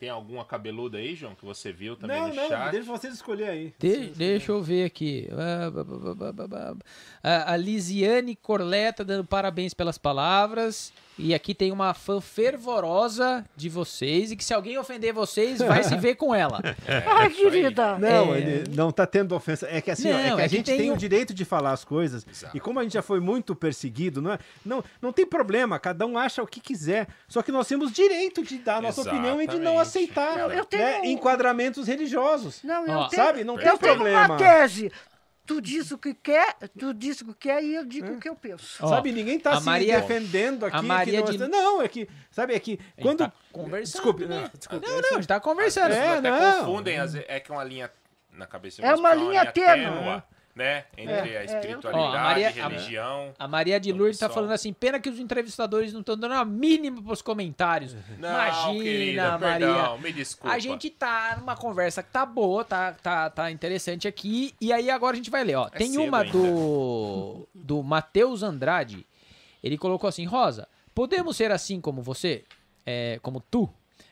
Tem 0.00 0.08
alguma 0.08 0.46
cabeluda 0.46 0.96
aí, 0.96 1.14
João, 1.14 1.34
que 1.34 1.44
você 1.44 1.70
viu 1.70 1.94
também 1.94 2.18
Não, 2.18 2.28
no 2.28 2.34
não, 2.34 2.48
chat? 2.48 2.70
deixa 2.70 2.90
vocês 2.90 3.12
escolher 3.12 3.50
aí. 3.50 3.74
de- 3.78 4.06
deixa 4.06 4.50
eu 4.50 4.62
ver 4.62 4.86
aqui. 4.86 5.28
Ah. 5.30 5.70
A, 7.22 7.52
a 7.52 7.56
Lisiane 7.58 8.34
Corleta 8.34 9.04
dando 9.04 9.26
parabéns 9.26 9.74
pelas 9.74 9.98
palavras. 9.98 10.90
E 11.22 11.34
aqui 11.34 11.54
tem 11.54 11.70
uma 11.70 11.92
fã 11.94 12.20
fervorosa 12.20 13.44
de 13.56 13.68
vocês. 13.68 14.30
E 14.32 14.36
que 14.36 14.44
se 14.44 14.54
alguém 14.54 14.78
ofender 14.78 15.12
vocês, 15.12 15.58
vai 15.58 15.82
se 15.82 15.94
ver 15.96 16.14
com 16.14 16.34
ela. 16.34 16.60
Ai, 17.06 17.28
isso 17.28 17.44
aí. 17.46 17.50
querida. 17.50 17.98
Não, 17.98 18.34
É. 18.34 18.38
ele 18.38 18.64
não 18.74 18.90
tá 18.90 19.06
tendo 19.06 19.34
ofensa. 19.34 19.66
É 19.70 19.80
que 19.80 19.90
assim, 19.90 20.10
ó, 20.10 20.18
é 20.18 20.30
Não, 20.30 20.36
que 20.36 20.42
a 20.42 20.44
é 20.44 20.48
que 20.48 20.56
gente 20.56 20.66
tem 20.66 20.78
tem, 20.78 20.90
um- 20.90 20.94
o 20.94 20.96
direito 20.96 21.34
de 21.34 21.44
falar 21.44 21.72
as 21.72 21.84
coisas. 21.84 22.26
Exato. 22.28 22.56
E 22.56 22.60
como 22.60 22.78
a 22.80 22.82
gente 22.82 22.92
já 22.94 23.02
foi 23.02 23.20
muito 23.20 23.54
perseguido, 23.54 24.22
não, 24.22 24.32
é- 24.32 24.38
não, 24.64 24.82
não 25.00 25.12
tem 25.12 25.26
problema, 25.26 25.78
cada 25.78 26.06
um 26.06 26.16
acha 26.16 26.42
o 26.42 26.46
que 26.46 26.60
quiser. 26.60 27.08
Só 27.28 27.42
que 27.42 27.52
nós 27.52 27.66
temos 27.68 27.92
direito 27.92 28.42
de 28.42 28.58
dar 28.58 28.76
a 28.76 28.80
nossa 28.80 29.02
opinião 29.02 29.40
e 29.42 29.46
de 29.46 29.58
não 29.58 29.74
Exatamente. 29.80 29.80
aceitar 29.88 30.38
Eu- 30.38 30.50
eu 30.50 30.64
tenho- 30.64 30.82
né, 30.82 31.00
enquadramentos 31.06 31.86
religiosos. 31.86 32.60
Não, 32.62 32.86
eu 32.86 32.98
Ó, 32.98 33.08
tenho, 33.08 33.22
sabe? 33.22 33.44
Não 33.44 33.56
tem 33.56 33.66
eu 33.68 33.78
tenho 33.78 33.94
problema. 33.96 34.26
uma 34.26 34.36
tese. 34.36 34.90
Tu 35.50 35.60
diz 35.60 35.90
o 35.90 35.98
que 35.98 36.14
quer, 36.14 36.54
tu 36.78 36.94
diz 36.94 37.20
o 37.22 37.26
que 37.26 37.34
quer 37.48 37.64
e 37.64 37.74
eu 37.74 37.84
digo 37.84 38.12
o 38.12 38.20
que 38.20 38.28
eu 38.28 38.36
penso. 38.36 38.78
Ó, 38.84 38.88
sabe, 38.88 39.10
ninguém 39.10 39.36
tá 39.40 39.54
a 39.54 39.58
se 39.58 39.66
Maria- 39.66 40.00
defendendo 40.00 40.64
aqui. 40.64 40.76
a 40.76 40.80
Maria 40.82 41.22
que 41.24 41.32
de- 41.32 41.38
não, 41.38 41.48
não, 41.48 41.82
é 41.82 41.88
que, 41.88 42.08
sabe, 42.30 42.54
é 42.54 42.60
que 42.60 42.74
A 42.74 42.74
gente 42.84 43.02
quando... 43.02 43.18
tá 43.18 43.32
conversando. 43.50 43.92
Desculpe, 43.94 44.26
né? 44.26 44.42
não, 44.42 44.50
desculpe. 44.56 44.86
Não, 44.86 44.96
não, 45.00 45.08
a 45.08 45.12
gente 45.14 45.26
tá 45.26 45.40
conversando. 45.40 45.90
As 45.90 45.98
É, 45.98 46.18
até 46.18 46.30
não. 46.30 46.58
confundem, 46.60 46.96
é 47.26 47.40
que 47.40 47.50
é 47.50 47.54
uma 47.54 47.64
linha 47.64 47.90
na 48.32 48.46
cabeça 48.46 48.80
É 48.80 48.86
vocês, 48.86 49.00
uma 49.00 49.10
que 49.10 49.16
linha 49.16 49.46
tênue. 49.46 49.84
tênua, 49.86 50.24
né? 50.60 50.84
Entre 50.96 51.12
a 51.14 51.26
eu- 51.26 51.44
espiritualidade, 51.44 52.14
Ó, 52.14 52.16
a 52.16 52.22
Maria- 52.22 52.48
a- 52.48 52.68
religião. 52.68 53.34
A 53.38 53.48
Maria 53.48 53.80
de 53.80 53.92
Lourdes 53.92 54.18
tá 54.18 54.26
pessoal. 54.28 54.44
falando 54.44 54.54
assim: 54.54 54.72
pena 54.72 55.00
que 55.00 55.08
os 55.08 55.18
entrevistadores 55.18 55.92
não 55.92 56.00
estão 56.00 56.16
dando 56.16 56.34
a 56.34 56.44
mínima 56.44 57.02
pros 57.02 57.22
comentários. 57.22 57.94
Não, 58.18 58.28
Imagina, 58.28 58.82
querida, 58.84 59.38
Maria. 59.38 59.66
perdão, 59.66 59.98
me 59.98 60.12
desculpa. 60.12 60.54
A 60.54 60.58
gente 60.58 60.90
tá 60.90 61.36
numa 61.40 61.56
conversa 61.56 62.02
que 62.02 62.10
tá 62.10 62.24
boa, 62.24 62.64
tá, 62.64 62.92
tá, 62.92 63.30
tá 63.30 63.50
interessante 63.50 64.06
aqui. 64.06 64.54
E 64.60 64.72
aí 64.72 64.90
agora 64.90 65.14
a 65.14 65.16
gente 65.16 65.30
vai 65.30 65.42
ler, 65.42 65.56
ó. 65.56 65.66
É 65.68 65.78
Tem 65.78 65.96
uma 65.98 66.20
ainda. 66.20 66.32
do 66.32 67.48
do 67.54 67.82
Matheus 67.82 68.42
Andrade. 68.42 69.06
Ele 69.62 69.76
colocou 69.76 70.08
assim: 70.08 70.24
Rosa, 70.24 70.68
podemos 70.94 71.36
ser 71.36 71.50
assim 71.50 71.80
como 71.80 72.02
você? 72.02 72.44
É, 72.86 73.18
como 73.22 73.40
tu? 73.40 73.68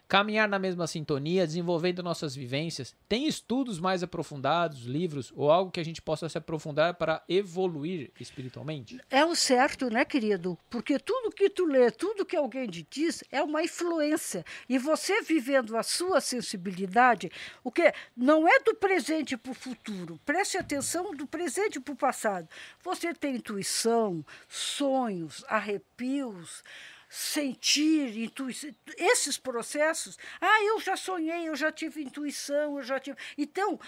Caminhar 0.08 0.48
na 0.48 0.58
mesma 0.58 0.86
sintonia, 0.86 1.46
desenvolvendo 1.46 2.02
nossas 2.02 2.34
vivências? 2.34 2.96
Tem 3.08 3.28
estudos 3.28 3.78
mais 3.78 4.02
aprofundados, 4.02 4.86
livros 4.86 5.32
ou 5.36 5.50
algo 5.50 5.70
que 5.70 5.78
a 5.78 5.84
gente 5.84 6.00
possa 6.00 6.28
se 6.28 6.38
aprofundar 6.38 6.94
para 6.94 7.22
evoluir 7.28 8.10
espiritualmente? 8.18 8.98
É 9.10 9.24
o 9.24 9.36
certo, 9.36 9.90
né, 9.90 10.04
querido? 10.04 10.58
Porque 10.70 10.98
tudo 10.98 11.30
que 11.30 11.50
tu 11.50 11.66
lê, 11.66 11.90
tudo 11.90 12.24
que 12.24 12.36
alguém 12.36 12.66
te 12.66 12.86
diz 12.90 13.22
é 13.30 13.42
uma 13.42 13.62
influência. 13.62 14.44
E 14.68 14.78
você 14.78 15.20
vivendo 15.22 15.76
a 15.76 15.82
sua 15.82 16.20
sensibilidade, 16.20 17.30
o 17.62 17.70
que 17.70 17.92
não 18.16 18.48
é 18.48 18.58
do 18.60 18.74
presente 18.74 19.36
para 19.36 19.52
o 19.52 19.54
futuro. 19.54 20.18
Preste 20.24 20.56
atenção 20.56 21.14
do 21.14 21.26
presente 21.26 21.78
para 21.78 21.92
o 21.92 21.96
passado. 21.96 22.48
Você 22.82 23.12
tem 23.12 23.36
intuição, 23.36 24.24
sonhos, 24.48 25.44
arrepios, 25.48 26.62
sentir, 27.08 28.18
intuição, 28.18 28.70
esses 28.96 29.38
processos. 29.38 30.18
Ah, 30.40 30.62
eu 30.64 30.80
já 30.80 30.96
sonhei, 30.96 31.48
eu 31.48 31.56
já 31.56 31.72
tive 31.72 32.02
intuição, 32.02 32.76
eu 32.76 32.82
já 32.82 33.00
tive. 33.00 33.16
Então, 33.36 33.78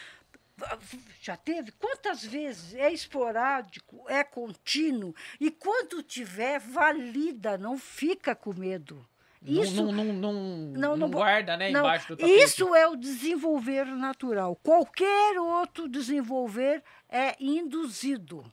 já 1.20 1.36
teve? 1.36 1.72
Quantas 1.72 2.24
vezes 2.24 2.74
é 2.74 2.92
esporádico, 2.92 4.04
é 4.08 4.22
contínuo, 4.24 5.14
e 5.38 5.50
quando 5.50 6.02
tiver, 6.02 6.58
valida, 6.58 7.56
não 7.56 7.78
fica 7.78 8.34
com 8.34 8.52
medo. 8.54 9.06
Isso 9.42 9.82
não, 9.82 9.90
não, 9.90 10.32
não, 10.74 10.96
não, 10.98 11.10
guarda 11.10 11.56
né, 11.56 11.70
embaixo 11.70 12.08
do 12.08 12.16
tapete. 12.16 12.42
Isso 12.42 12.74
é 12.74 12.86
o 12.86 12.94
desenvolver 12.94 13.86
natural. 13.86 14.54
Qualquer 14.56 15.38
outro 15.38 15.88
desenvolver 15.88 16.82
é 17.08 17.34
induzido. 17.40 18.44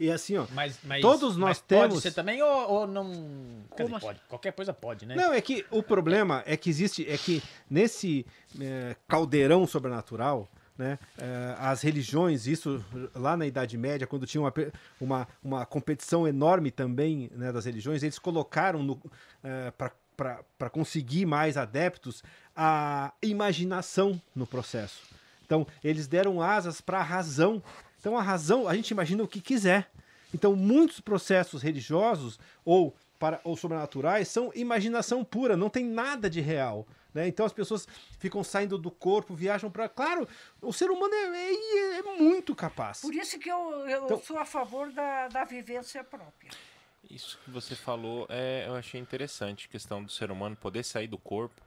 E 0.00 0.10
assim, 0.10 0.38
ó, 0.38 0.46
mas, 0.54 0.78
mas, 0.82 1.02
todos 1.02 1.36
nós 1.36 1.58
mas 1.58 1.60
temos. 1.60 1.88
Pode 1.88 2.00
ser 2.00 2.12
também 2.12 2.40
ou, 2.40 2.70
ou 2.70 2.86
não. 2.86 3.12
Como 3.68 3.88
dizer, 3.90 4.00
pode. 4.00 4.20
Qualquer 4.26 4.52
coisa 4.54 4.72
pode, 4.72 5.04
né? 5.04 5.14
Não, 5.14 5.30
é 5.30 5.42
que 5.42 5.66
o 5.70 5.82
problema 5.82 6.42
é 6.46 6.56
que 6.56 6.70
existe. 6.70 7.06
É 7.06 7.18
que 7.18 7.42
nesse 7.68 8.24
é, 8.58 8.96
caldeirão 9.06 9.66
sobrenatural. 9.66 10.48
Né? 10.78 10.98
É, 11.18 11.54
as 11.58 11.82
religiões, 11.82 12.46
isso 12.46 12.82
lá 13.14 13.36
na 13.36 13.46
Idade 13.46 13.76
Média, 13.76 14.06
quando 14.06 14.26
tinha 14.26 14.40
uma, 14.40 14.54
uma, 14.98 15.28
uma 15.44 15.66
competição 15.66 16.26
enorme 16.26 16.70
também 16.70 17.30
né, 17.34 17.52
das 17.52 17.66
religiões, 17.66 18.02
eles 18.02 18.18
colocaram 18.18 18.98
é, 19.44 19.70
para 20.16 20.70
conseguir 20.70 21.26
mais 21.26 21.58
adeptos 21.58 22.24
a 22.56 23.12
imaginação 23.20 24.18
no 24.34 24.46
processo. 24.46 25.02
Então, 25.44 25.66
eles 25.84 26.06
deram 26.06 26.40
asas 26.40 26.80
para 26.80 27.00
a 27.00 27.02
razão 27.02 27.62
então 28.00 28.16
a 28.16 28.22
razão, 28.22 28.66
a 28.66 28.74
gente 28.74 28.90
imagina 28.90 29.22
o 29.22 29.28
que 29.28 29.40
quiser. 29.40 29.90
Então 30.34 30.56
muitos 30.56 31.00
processos 31.00 31.62
religiosos 31.62 32.40
ou 32.64 32.96
para 33.18 33.38
ou 33.44 33.54
sobrenaturais 33.56 34.26
são 34.28 34.50
imaginação 34.54 35.22
pura, 35.22 35.56
não 35.56 35.68
tem 35.68 35.84
nada 35.84 36.30
de 36.30 36.40
real. 36.40 36.88
Né? 37.12 37.28
Então 37.28 37.44
as 37.44 37.52
pessoas 37.52 37.86
ficam 38.18 38.42
saindo 38.42 38.78
do 38.78 38.90
corpo, 38.90 39.34
viajam 39.34 39.70
para. 39.70 39.88
Claro, 39.88 40.26
o 40.62 40.72
ser 40.72 40.90
humano 40.90 41.12
é, 41.12 41.52
é, 41.52 41.98
é, 41.98 42.02
muito 42.02 42.54
capaz. 42.54 43.02
Por 43.02 43.14
isso 43.14 43.38
que 43.38 43.50
eu, 43.50 43.58
eu 43.86 44.04
então, 44.04 44.22
sou 44.22 44.38
a 44.38 44.44
favor 44.44 44.90
da, 44.92 45.28
da 45.28 45.44
vivência 45.44 46.02
própria. 46.02 46.50
Isso 47.10 47.38
que 47.44 47.50
você 47.50 47.74
falou, 47.74 48.26
é, 48.30 48.64
eu 48.66 48.74
achei 48.74 49.00
interessante, 49.00 49.66
a 49.68 49.72
questão 49.72 50.02
do 50.02 50.12
ser 50.12 50.30
humano 50.30 50.56
poder 50.56 50.84
sair 50.84 51.08
do 51.08 51.18
corpo. 51.18 51.60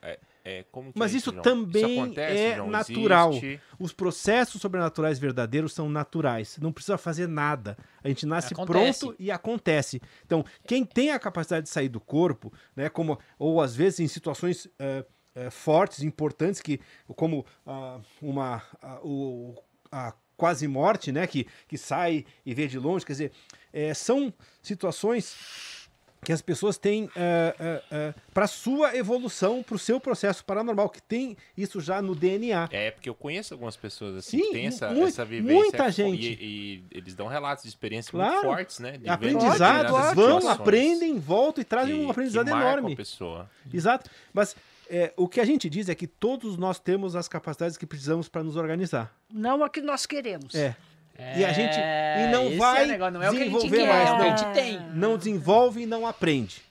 É, 0.00 0.18
é, 0.46 0.62
Mas 0.94 1.14
é 1.14 1.16
isso, 1.16 1.32
também 1.32 1.92
isso 1.92 2.02
acontece, 2.02 2.38
é 2.38 2.62
natural. 2.62 3.30
Existe... 3.30 3.60
Os 3.78 3.94
processos 3.94 4.60
sobrenaturais 4.60 5.18
verdadeiros 5.18 5.72
são 5.72 5.88
naturais. 5.88 6.58
Não 6.60 6.70
precisa 6.70 6.98
fazer 6.98 7.26
nada. 7.26 7.78
A 8.02 8.08
gente 8.08 8.26
nasce 8.26 8.52
acontece. 8.52 9.00
pronto 9.00 9.16
e 9.18 9.30
acontece. 9.30 10.02
Então, 10.26 10.44
quem 10.66 10.84
tem 10.84 11.12
a 11.12 11.18
capacidade 11.18 11.64
de 11.64 11.70
sair 11.70 11.88
do 11.88 11.98
corpo, 11.98 12.52
né, 12.76 12.90
como 12.90 13.18
ou 13.38 13.62
às 13.62 13.74
vezes 13.74 14.00
em 14.00 14.06
situações 14.06 14.66
uh, 14.66 15.04
uh, 15.34 15.50
fortes, 15.50 16.02
importantes, 16.02 16.60
que 16.60 16.78
como 17.16 17.46
uh, 17.66 18.02
uma 18.20 18.62
o, 19.02 19.54
a 19.90 20.12
quase 20.36 20.68
morte, 20.68 21.10
né, 21.10 21.26
que, 21.26 21.46
que 21.66 21.78
sai 21.78 22.26
e 22.44 22.52
vê 22.52 22.66
de 22.66 22.78
longe, 22.78 23.06
quer 23.06 23.12
dizer, 23.12 23.32
é, 23.72 23.94
são 23.94 24.32
situações 24.60 25.34
que 26.24 26.32
as 26.32 26.42
pessoas 26.42 26.76
têm 26.76 27.04
uh, 27.04 27.08
uh, 27.08 28.10
uh, 28.10 28.20
para 28.32 28.46
sua 28.46 28.96
evolução, 28.96 29.62
para 29.62 29.76
o 29.76 29.78
seu 29.78 30.00
processo 30.00 30.44
paranormal, 30.44 30.88
que 30.88 31.00
tem 31.02 31.36
isso 31.56 31.80
já 31.80 32.02
no 32.02 32.14
DNA. 32.14 32.68
É, 32.72 32.90
porque 32.90 33.08
eu 33.08 33.14
conheço 33.14 33.54
algumas 33.54 33.76
pessoas 33.76 34.16
assim 34.16 34.38
Sim, 34.38 34.44
que 34.44 34.52
têm 34.52 34.66
essa, 34.66 34.88
muito, 34.88 35.08
essa 35.08 35.24
vivência. 35.24 35.54
Muita 35.54 35.90
gente. 35.90 36.26
E, 36.26 36.34
e, 36.40 36.84
eles 36.90 37.14
dão 37.14 37.28
relatos 37.28 37.62
de 37.64 37.68
experiências 37.68 38.10
claro. 38.10 38.32
muito 38.32 38.46
fortes, 38.46 38.78
né? 38.78 38.98
De 38.98 39.08
Aprendizados, 39.08 40.14
vão, 40.14 40.48
aprendem, 40.48 41.18
voltam 41.18 41.62
e 41.62 41.64
trazem 41.64 41.94
que, 41.94 42.04
um 42.04 42.10
aprendizado 42.10 42.48
enorme. 42.48 42.94
A 42.94 42.96
pessoa. 42.96 43.50
Exato. 43.72 44.10
Mas 44.32 44.56
é, 44.88 45.12
o 45.16 45.28
que 45.28 45.40
a 45.40 45.44
gente 45.44 45.68
diz 45.68 45.88
é 45.88 45.94
que 45.94 46.06
todos 46.06 46.56
nós 46.56 46.78
temos 46.78 47.16
as 47.16 47.28
capacidades 47.28 47.76
que 47.76 47.86
precisamos 47.86 48.28
para 48.28 48.42
nos 48.42 48.56
organizar. 48.56 49.14
Não 49.32 49.62
a 49.62 49.68
que 49.68 49.80
nós 49.80 50.06
queremos. 50.06 50.54
É. 50.54 50.76
É, 51.16 51.38
e 51.38 51.44
a 51.44 51.52
gente 51.52 51.76
e 51.76 52.32
não 52.32 52.48
é 52.48 52.56
vai 52.56 52.90
é 52.90 53.10
não 53.10 53.22
é 53.22 53.30
desenvolver 53.30 53.76
quer, 53.76 53.88
mais, 53.88 54.08
é 54.08 54.12
não. 54.12 54.20
A 54.20 54.36
gente 54.36 54.52
tem. 54.52 54.80
Não 54.92 55.16
desenvolve 55.16 55.82
e 55.82 55.86
não 55.86 56.06
aprende. 56.06 56.62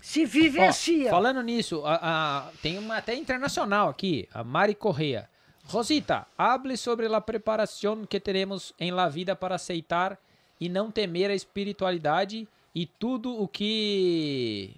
Se 0.00 0.24
vivencia. 0.24 1.08
Ó, 1.08 1.10
falando 1.10 1.42
nisso, 1.42 1.82
a, 1.84 1.98
a, 2.02 2.50
tem 2.62 2.78
uma 2.78 2.96
até 2.96 3.14
internacional 3.14 3.88
aqui, 3.88 4.28
a 4.32 4.44
Mari 4.44 4.74
Correa. 4.74 5.28
Rosita, 5.64 6.26
hable 6.38 6.76
sobre 6.78 7.06
a 7.12 7.20
preparação 7.20 8.06
que 8.06 8.18
teremos 8.18 8.72
em 8.80 8.90
la 8.90 9.08
vida 9.08 9.36
para 9.36 9.56
aceitar 9.56 10.18
e 10.58 10.68
não 10.68 10.90
temer 10.90 11.30
a 11.30 11.34
espiritualidade 11.34 12.48
e 12.74 12.86
tudo 12.86 13.38
o 13.38 13.46
que 13.46 14.74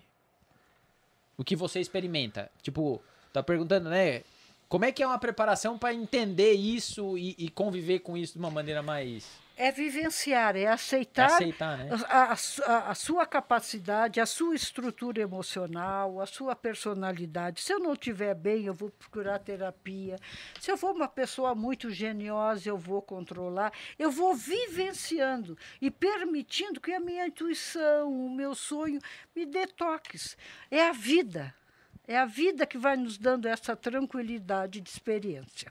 o 1.38 1.44
que 1.44 1.54
você 1.54 1.78
experimenta. 1.80 2.50
Tipo, 2.60 3.00
tá 3.32 3.42
perguntando, 3.42 3.88
né? 3.88 4.22
Como 4.70 4.84
é 4.84 4.92
que 4.92 5.02
é 5.02 5.06
uma 5.06 5.18
preparação 5.18 5.76
para 5.76 5.92
entender 5.92 6.52
isso 6.52 7.18
e, 7.18 7.34
e, 7.36 7.50
conviver 7.50 7.98
com 7.98 8.16
isso 8.16 8.34
de 8.34 8.38
uma 8.38 8.52
maneira 8.52 8.80
mais. 8.80 9.28
É 9.56 9.72
vivenciar, 9.72 10.54
é 10.56 10.68
aceitar, 10.68 11.28
é 11.28 11.34
aceitar 11.34 11.76
né? 11.76 11.90
a, 12.08 12.32
a, 12.32 12.90
a, 12.90 12.94
sua 12.94 13.26
capacidade, 13.26 14.20
a 14.20 14.26
sua 14.26 14.54
estrutura 14.54 15.20
emocional, 15.20 16.20
a 16.20 16.24
sua 16.24 16.54
personalidade. 16.54 17.60
Se 17.60 17.72
eu 17.72 17.80
não 17.80 17.94
estiver 17.94 18.32
bem, 18.32 18.66
eu 18.66 18.72
vou 18.72 18.90
procurar 18.90 19.40
terapia. 19.40 20.14
Se 20.60 20.70
eu 20.70 20.78
for 20.78 20.94
uma 20.94 21.08
pessoa 21.08 21.52
muito 21.52 21.90
geniosa, 21.90 22.68
eu 22.68 22.78
vou 22.78 23.02
controlar. 23.02 23.72
Eu 23.98 24.12
vou 24.12 24.36
vivenciando 24.36 25.58
e 25.82 25.90
permitindo 25.90 26.80
que 26.80 26.92
a 26.92 27.00
minha 27.00 27.26
intuição, 27.26 28.08
o 28.08 28.30
meu 28.30 28.54
sonho 28.54 29.00
me 29.34 29.44
dê 29.44 29.66
toques. 29.66 30.36
É 30.70 30.86
a 30.86 30.92
vida. 30.92 31.52
É 32.10 32.18
a 32.18 32.24
vida 32.24 32.66
que 32.66 32.76
vai 32.76 32.96
nos 32.96 33.16
dando 33.16 33.46
essa 33.46 33.76
tranquilidade 33.76 34.80
de 34.80 34.90
experiência. 34.90 35.70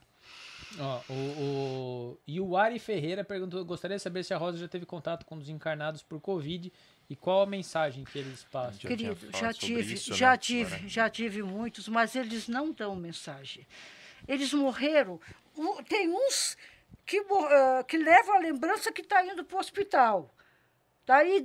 Ó, 0.80 1.02
o, 1.10 1.14
o, 1.14 2.18
e 2.26 2.40
o 2.40 2.56
Ari 2.56 2.80
Ferreira 2.80 3.26
perguntou: 3.26 3.66
gostaria 3.66 3.98
de 3.98 4.04
saber 4.04 4.24
se 4.24 4.34
a 4.34 4.38
Rosa 4.38 4.58
já 4.58 4.68
teve 4.70 4.86
contato 4.86 5.26
com 5.26 5.36
os 5.36 5.50
encarnados 5.50 6.02
por 6.02 6.22
Covid 6.22 6.72
e 7.10 7.16
qual 7.18 7.42
a 7.42 7.46
mensagem 7.46 8.06
que 8.06 8.18
eles 8.18 8.46
passam. 8.46 8.88
Querido, 8.88 9.30
já 9.38 9.52
tive, 9.52 9.96
isso, 9.96 10.14
já 10.14 10.32
né, 10.32 10.38
tive, 10.38 10.88
já 10.88 11.10
tive 11.10 11.44
muitos, 11.44 11.90
mas 11.90 12.16
eles 12.16 12.48
não 12.48 12.72
dão 12.72 12.96
mensagem. 12.96 13.68
Eles 14.26 14.54
morreram. 14.54 15.20
Tem 15.90 16.08
uns 16.08 16.56
que, 17.06 17.20
uh, 17.20 17.84
que 17.86 17.98
levam 17.98 18.38
a 18.38 18.40
lembrança 18.40 18.94
que 18.94 19.02
está 19.02 19.26
indo 19.26 19.44
para 19.44 19.58
o 19.58 19.60
hospital. 19.60 20.34
Daí 21.10 21.44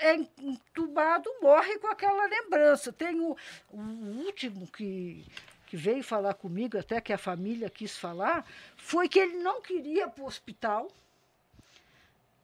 é 0.00 0.16
entubado, 0.16 1.30
morre 1.40 1.78
com 1.78 1.86
aquela 1.86 2.26
lembrança. 2.26 2.92
Tem 2.92 3.18
o, 3.18 3.34
o 3.70 3.80
último 4.26 4.66
que, 4.66 5.24
que 5.66 5.78
veio 5.78 6.04
falar 6.04 6.34
comigo, 6.34 6.76
até 6.76 7.00
que 7.00 7.10
a 7.10 7.16
família 7.16 7.70
quis 7.70 7.96
falar, 7.96 8.44
foi 8.76 9.08
que 9.08 9.18
ele 9.18 9.38
não 9.38 9.62
queria 9.62 10.04
ir 10.04 10.10
para 10.10 10.22
o 10.22 10.26
hospital. 10.26 10.92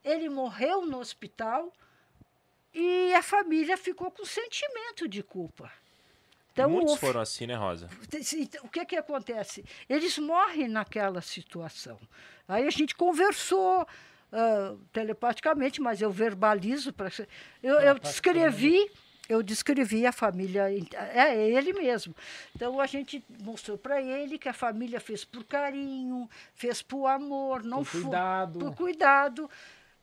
Ele 0.03 0.27
morreu 0.27 0.87
no 0.87 0.97
hospital 0.97 1.71
e 2.73 3.13
a 3.13 3.21
família 3.21 3.77
ficou 3.77 4.09
com 4.09 4.25
sentimento 4.25 5.07
de 5.07 5.21
culpa. 5.21 5.71
Então, 6.51 6.67
Muitos 6.67 6.95
foram 6.95 7.21
assim, 7.21 7.45
né, 7.45 7.53
Rosa? 7.53 7.87
O 8.63 8.69
que, 8.69 8.83
que 8.87 8.95
acontece? 8.95 9.63
Eles 9.87 10.17
morrem 10.17 10.67
naquela 10.67 11.21
situação. 11.21 11.99
Aí 12.47 12.65
a 12.65 12.71
gente 12.71 12.95
conversou, 12.95 13.87
uh, 14.31 14.77
telepaticamente, 14.91 15.81
mas 15.81 16.01
eu 16.01 16.11
verbalizo 16.11 16.93
para 16.93 17.09
eu, 17.61 17.75
eu 17.75 17.99
descrevi 17.99 18.89
eu 19.27 19.41
descrevi 19.41 20.05
a 20.05 20.11
família, 20.11 20.67
é 20.69 21.49
ele 21.49 21.73
mesmo. 21.73 22.15
Então 22.55 22.79
a 22.79 22.85
gente 22.85 23.23
mostrou 23.41 23.77
para 23.77 23.99
ele 24.01 24.37
que 24.37 24.47
a 24.47 24.53
família 24.53 24.99
fez 24.99 25.25
por 25.25 25.43
carinho, 25.43 26.29
fez 26.53 26.81
por 26.83 27.07
amor, 27.07 27.63
não 27.63 27.83
por 27.83 28.01
cuidado. 28.03 28.59
por 28.59 28.75
cuidado, 28.75 29.49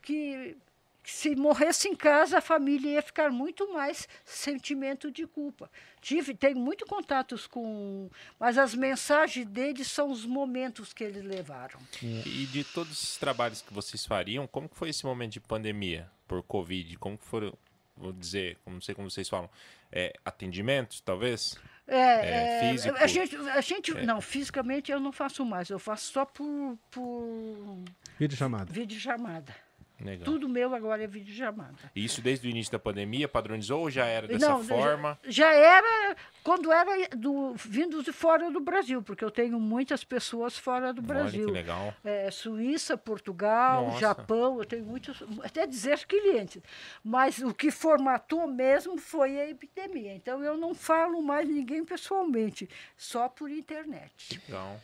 que 0.02 0.56
se 1.04 1.34
morresse 1.34 1.88
em 1.88 1.94
casa, 1.96 2.38
a 2.38 2.40
família 2.40 2.92
ia 2.92 3.02
ficar 3.02 3.30
muito 3.30 3.72
mais 3.72 4.08
sentimento 4.24 5.10
de 5.10 5.26
culpa. 5.26 5.70
Tive, 6.00 6.34
tenho 6.34 6.56
muito 6.58 6.86
contatos 6.86 7.46
com, 7.46 8.08
mas 8.38 8.56
as 8.58 8.74
mensagens 8.74 9.46
deles 9.46 9.88
são 9.90 10.10
os 10.10 10.24
momentos 10.24 10.92
que 10.92 11.02
eles 11.04 11.24
levaram. 11.24 11.78
E 12.02 12.46
de 12.46 12.64
todos 12.64 13.02
os 13.02 13.16
trabalhos 13.16 13.62
que 13.62 13.72
vocês 13.72 14.04
fariam, 14.06 14.46
como 14.46 14.68
foi 14.72 14.90
esse 14.90 15.04
momento 15.04 15.32
de 15.32 15.40
pandemia 15.40 16.10
por 16.26 16.42
Covid? 16.42 16.96
Como 16.98 17.18
foram, 17.18 17.52
vou 17.96 18.12
dizer, 18.12 18.58
não 18.66 18.80
sei 18.80 18.94
como 18.94 19.10
vocês 19.10 19.28
falam, 19.28 19.50
é, 19.90 20.12
atendimentos, 20.24 21.00
talvez? 21.00 21.58
É, 21.86 21.96
É, 21.96 22.68
é, 22.68 22.70
físico. 22.70 22.96
A 22.96 23.06
gente, 23.06 23.36
a 23.36 23.60
gente 23.60 23.90
É. 23.90 24.06
não, 24.06 24.20
fisicamente 24.20 24.90
eu 24.90 25.00
não 25.00 25.12
faço 25.12 25.44
mais, 25.44 25.68
eu 25.68 25.78
faço 25.78 26.12
só 26.12 26.24
por, 26.24 26.78
por 26.90 27.82
Vídeo 28.18 28.36
chamada. 28.36 28.72
videochamada. 28.72 29.54
Legal. 30.02 30.24
Tudo 30.24 30.48
meu 30.48 30.74
agora 30.74 31.04
é 31.04 31.06
videochamada. 31.06 31.74
E 31.94 32.04
Isso 32.04 32.20
desde 32.20 32.46
o 32.46 32.50
início 32.50 32.72
da 32.72 32.78
pandemia 32.78 33.28
padronizou 33.28 33.80
ou 33.80 33.90
já 33.90 34.06
era 34.06 34.26
dessa 34.26 34.48
Não, 34.48 34.64
forma? 34.64 35.18
Já, 35.24 35.30
já 35.30 35.54
era 35.54 36.16
quando 36.42 36.72
era 36.72 37.08
do, 37.16 37.54
vindo 37.54 38.02
de 38.02 38.12
fora 38.12 38.50
do 38.50 38.60
Brasil, 38.60 39.02
porque 39.02 39.24
eu 39.24 39.30
tenho 39.30 39.60
muitas 39.60 40.02
pessoas 40.02 40.58
fora 40.58 40.92
do 40.92 41.00
Olha 41.00 41.06
Brasil. 41.06 41.46
que 41.46 41.52
legal. 41.52 41.94
É, 42.04 42.30
Suíça, 42.30 42.96
Portugal, 42.96 43.86
Nossa. 43.86 44.00
Japão, 44.00 44.58
eu 44.58 44.64
tenho 44.64 44.84
muitos, 44.84 45.22
até 45.42 45.66
dizer 45.66 46.04
clientes. 46.06 46.62
Mas 47.04 47.38
o 47.38 47.54
que 47.54 47.70
formatou 47.70 48.46
mesmo 48.46 48.98
foi 48.98 49.40
a 49.40 49.48
epidemia. 49.48 50.14
Então 50.14 50.42
eu 50.42 50.56
não 50.56 50.74
falo 50.74 51.22
mais 51.22 51.48
ninguém 51.48 51.84
pessoalmente, 51.84 52.68
só 52.96 53.28
por 53.28 53.50
internet. 53.50 54.40
Legal. 54.46 54.80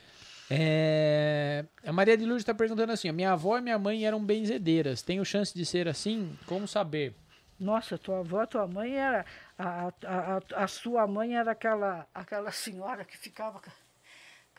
É, 0.50 1.64
A 1.84 1.92
Maria 1.92 2.16
de 2.16 2.24
Lourdes 2.24 2.42
está 2.42 2.54
perguntando 2.54 2.92
assim: 2.92 3.12
minha 3.12 3.32
avó 3.32 3.58
e 3.58 3.60
minha 3.60 3.78
mãe 3.78 4.06
eram 4.06 4.24
benzedeiras. 4.24 5.02
Tenho 5.02 5.24
chance 5.24 5.54
de 5.54 5.64
ser 5.64 5.88
assim? 5.88 6.36
Como 6.46 6.66
saber? 6.66 7.14
Nossa, 7.58 7.98
tua 7.98 8.20
avó, 8.20 8.46
tua 8.46 8.66
mãe 8.66 8.96
era. 8.96 9.26
A, 9.58 9.88
a, 9.88 10.36
a, 10.36 10.64
a 10.64 10.68
sua 10.68 11.06
mãe 11.06 11.36
era 11.36 11.50
aquela, 11.50 12.06
aquela 12.14 12.52
senhora 12.52 13.04
que 13.04 13.18
ficava 13.18 13.60
com, 13.60 13.70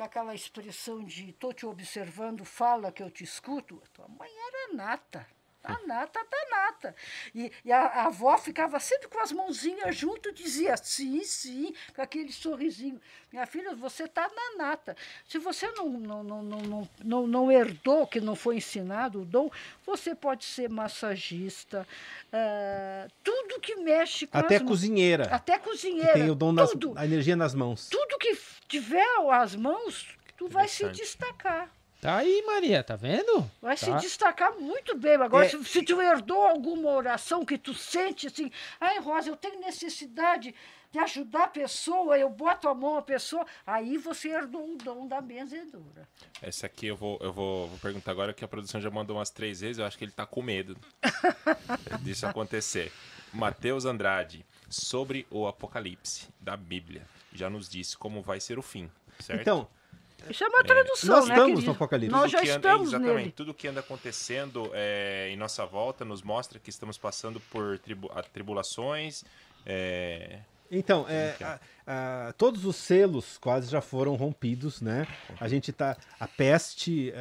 aquela 0.04 0.36
expressão 0.36 1.04
de 1.04 1.34
tô 1.34 1.52
te 1.54 1.66
observando, 1.66 2.46
fala 2.46 2.92
que 2.92 3.02
eu 3.02 3.10
te 3.10 3.24
escuto. 3.24 3.82
Tua 3.94 4.08
mãe 4.08 4.30
era 4.30 4.76
nata. 4.76 5.26
A 5.64 5.78
nata 5.86 6.20
da 6.24 6.50
nata. 6.50 6.96
E, 7.36 7.52
e 7.66 7.72
a, 7.72 7.82
a 7.82 8.06
avó 8.06 8.38
ficava 8.38 8.80
sempre 8.80 9.10
com 9.10 9.20
as 9.20 9.32
mãozinhas 9.32 9.96
junto 9.96 10.30
e 10.30 10.34
dizia 10.34 10.78
sim, 10.78 11.22
sim, 11.24 11.74
com 11.94 12.02
aquele 12.02 12.32
sorrisinho. 12.32 13.00
Minha 13.32 13.46
filha, 13.46 13.76
você 13.76 14.04
está 14.04 14.28
na 14.28 14.64
nata. 14.64 14.96
Se 15.28 15.38
você 15.38 15.70
não, 15.72 15.90
não, 15.90 16.24
não, 16.24 16.44
não, 16.44 16.62
não, 16.62 16.90
não, 17.04 17.28
não 17.28 17.52
herdou, 17.52 18.08
que 18.08 18.22
não 18.22 18.36
foi 18.36 18.56
ensinado 18.58 19.22
o 19.22 19.26
dom, 19.26 19.52
você 19.86 20.16
pode 20.16 20.46
ser 20.46 20.70
massagista, 20.70 21.86
ah, 22.32 23.08
tudo 23.24 23.60
que 23.60 23.76
mexe 23.76 24.28
com 24.28 24.38
Até 24.38 24.60
cozinheira. 24.60 25.26
Até 25.26 25.60
Que 25.60 25.70
cozinheira. 25.70 26.14
tem 26.14 26.30
o 26.30 26.36
dom 26.36 26.56
tudo, 26.56 26.94
a 26.96 27.06
energia 27.06 27.36
nas 27.36 27.54
mãos. 27.54 27.90
tudo 27.90 28.18
que 28.18 28.38
tiver 28.68 29.06
as 29.32 29.56
mãos, 29.56 30.08
tu 30.38 30.48
vai 30.48 30.68
se 30.68 30.88
destacar. 30.90 31.70
Tá 32.02 32.16
aí, 32.18 32.42
Maria, 32.46 32.82
tá 32.82 32.96
vendo? 32.96 33.50
Vai 33.62 33.76
se 33.76 33.88
Tá. 33.88 33.98
destacar 33.98 34.54
muito 34.58 34.98
bem. 34.98 35.16
Agora, 35.16 35.46
É, 35.46 35.50
se, 35.50 35.62
se 35.66 35.84
tu 35.84 36.02
herdou 36.02 36.42
alguma 36.48 36.90
oração 36.92 37.44
que 37.46 37.58
tu 37.58 37.74
sente 37.74 38.28
assim, 38.28 38.50
ai, 38.80 39.00
Rosa, 39.00 39.30
eu 39.30 39.36
tenho 39.36 39.60
necessidade 39.60 40.56
de 40.92 40.98
ajudar 41.00 41.44
a 41.44 41.48
pessoa, 41.48 42.18
eu 42.18 42.30
boto 42.30 42.70
a 42.70 42.74
mão 42.74 42.98
à 42.98 43.02
pessoa, 43.02 43.46
aí 43.68 43.98
você 43.98 44.30
herdou 44.30 44.74
o 44.74 44.78
dom 44.78 45.08
da 45.08 45.20
benzedora. 45.20 46.08
Essa 46.42 46.68
aqui 46.68 46.88
eu 46.88 46.96
vou, 46.96 47.18
eu 47.22 47.34
vou, 47.34 47.68
vou 47.68 47.78
perguntar 47.80 48.12
agora 48.12 48.34
que 48.34 48.46
a 48.46 48.48
produção 48.48 48.80
já 48.80 48.90
mandou 48.90 49.18
umas 49.18 49.30
três 49.30 49.60
vezes. 49.60 49.78
Eu 49.78 49.86
acho 49.86 49.98
que 49.98 50.06
ele 50.06 50.12
tá 50.14 50.26
com 50.26 50.42
medo 50.42 50.78
disso 52.02 52.26
acontecer. 52.26 52.92
Matheus 53.34 53.84
Andrade, 53.86 54.46
sobre 54.70 55.28
o 55.30 55.46
Apocalipse 55.48 56.30
da 56.40 56.56
Bíblia, 56.56 57.06
já 57.34 57.50
nos 57.50 57.68
disse 57.68 57.98
como 57.98 58.22
vai 58.22 58.40
ser 58.40 58.58
o 58.58 58.62
fim, 58.62 58.90
certo? 59.20 59.42
Então, 59.42 59.68
Isso 60.30 60.44
é 60.44 60.48
uma 60.48 60.64
tradução, 60.64 61.16
nós 61.16 61.28
né, 61.28 61.34
estamos 61.34 61.52
querido? 61.54 61.66
no 61.68 61.72
Apocalipse. 61.76 62.12
Nós 62.12 62.32
já 62.32 62.42
que 62.42 62.50
anda- 62.50 62.56
estamos 62.70 62.88
exatamente, 62.90 63.16
nele. 63.18 63.32
tudo 63.32 63.54
que 63.54 63.68
anda 63.68 63.80
acontecendo 63.80 64.70
é, 64.74 65.30
em 65.32 65.38
nossa 65.38 65.66
volta 65.66 66.04
nos 66.04 66.22
mostra 66.22 66.60
que 66.60 66.70
estamos 66.70 66.98
passando 66.98 67.40
por 67.52 67.78
tribu- 67.80 68.10
tribulações. 68.34 69.24
é, 69.66 70.40
Então, 70.72 71.06
é, 71.10 71.36
é? 71.40 71.44
a- 71.44 71.60
a- 72.28 72.34
todos 72.34 72.66
os 72.66 72.76
selos 72.76 73.38
quase 73.40 73.70
já 73.72 73.82
foram 73.82 74.16
rompidos, 74.16 74.82
né? 74.82 75.08
A 75.40 75.48
gente 75.48 75.72
tá, 75.72 75.98
a 76.20 76.28
peste 76.28 77.12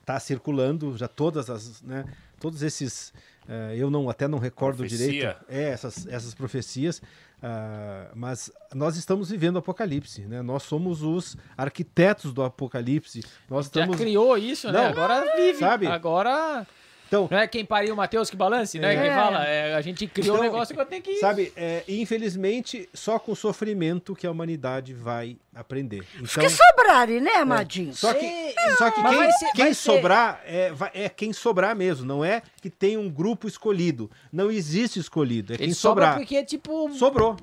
está 0.00 0.18
circulando, 0.20 0.96
já 0.96 1.08
todas 1.08 1.50
as, 1.50 1.82
né? 1.82 2.04
Todos 2.38 2.62
esses, 2.62 3.12
é, 3.48 3.74
eu 3.76 3.90
não 3.90 4.08
até 4.08 4.26
não 4.26 4.38
recordo 4.38 4.78
Profecia. 4.78 5.06
direito, 5.06 5.36
é 5.48 5.68
essas 5.70 6.06
essas 6.06 6.34
profecias, 6.34 7.02
ah, 7.42 8.08
mas 8.14 8.50
nós 8.74 8.96
estamos 8.96 9.28
vivendo 9.30 9.56
o 9.56 9.58
Apocalipse, 9.58 10.22
né? 10.22 10.40
Nós 10.40 10.62
somos 10.62 11.02
os 11.02 11.36
arquitetos 11.56 12.32
do 12.32 12.42
Apocalipse. 12.42 13.20
Nós 13.48 13.66
Já 13.66 13.68
estamos, 13.82 13.96
criou 13.96 14.38
isso, 14.38 14.68
né? 14.72 14.72
Não, 14.80 14.86
Agora 14.86 15.36
vive. 15.36 15.58
sabe? 15.58 15.86
Agora. 15.86 16.66
Então, 17.10 17.26
Não 17.28 17.38
é 17.38 17.48
quem 17.48 17.64
pariu 17.64 17.92
o 17.92 17.96
Matheus 17.96 18.30
que 18.30 18.36
balance, 18.36 18.78
né? 18.78 18.94
É. 18.94 19.02
Quem 19.02 19.10
fala. 19.10 19.44
é, 19.44 19.74
a 19.74 19.80
gente 19.80 20.06
criou 20.06 20.36
um 20.36 20.38
Então, 20.38 20.44
negócio 20.52 20.72
que 20.72 20.80
eu 20.80 20.86
tenho 20.86 21.02
que. 21.02 21.16
sabe, 21.16 21.52
é, 21.56 21.82
infelizmente 21.88 22.88
só 22.94 23.18
com 23.18 23.34
sofrimento 23.34 24.14
que 24.14 24.26
a 24.26 24.30
humanidade 24.30 24.94
vai 24.94 25.36
aprender. 25.52 26.04
Então, 26.14 26.44
que 26.44 26.48
sobrarem, 26.48 27.20
né, 27.20 27.32
amadinhos? 27.34 27.98
Só 27.98 28.14
que, 28.14 28.54
só 28.78 28.90
que 28.92 29.00
Mas 29.00 29.16
quem, 29.16 29.32
ser- 29.32 29.52
quem 29.56 29.74
sobrar 29.74 30.40
é, 30.46 30.72
é 30.94 31.08
quem 31.08 31.32
sobrar 31.32 31.74
mesmo, 31.74 32.06
não 32.06 32.24
é 32.24 32.42
que 32.62 32.70
tem 32.70 32.96
um 32.96 33.10
grupo 33.10 33.48
escolhido. 33.48 34.08
Não 34.32 34.48
existe 34.48 35.00
escolhido, 35.00 35.52
é 35.54 35.56
quem 35.56 35.66
Ele 35.66 35.74
sobra 35.74 36.04
sobrar. 36.06 36.16
porque 36.18 36.36
é 36.36 36.44
tipo. 36.44 36.92
Sobrou. 36.94 37.36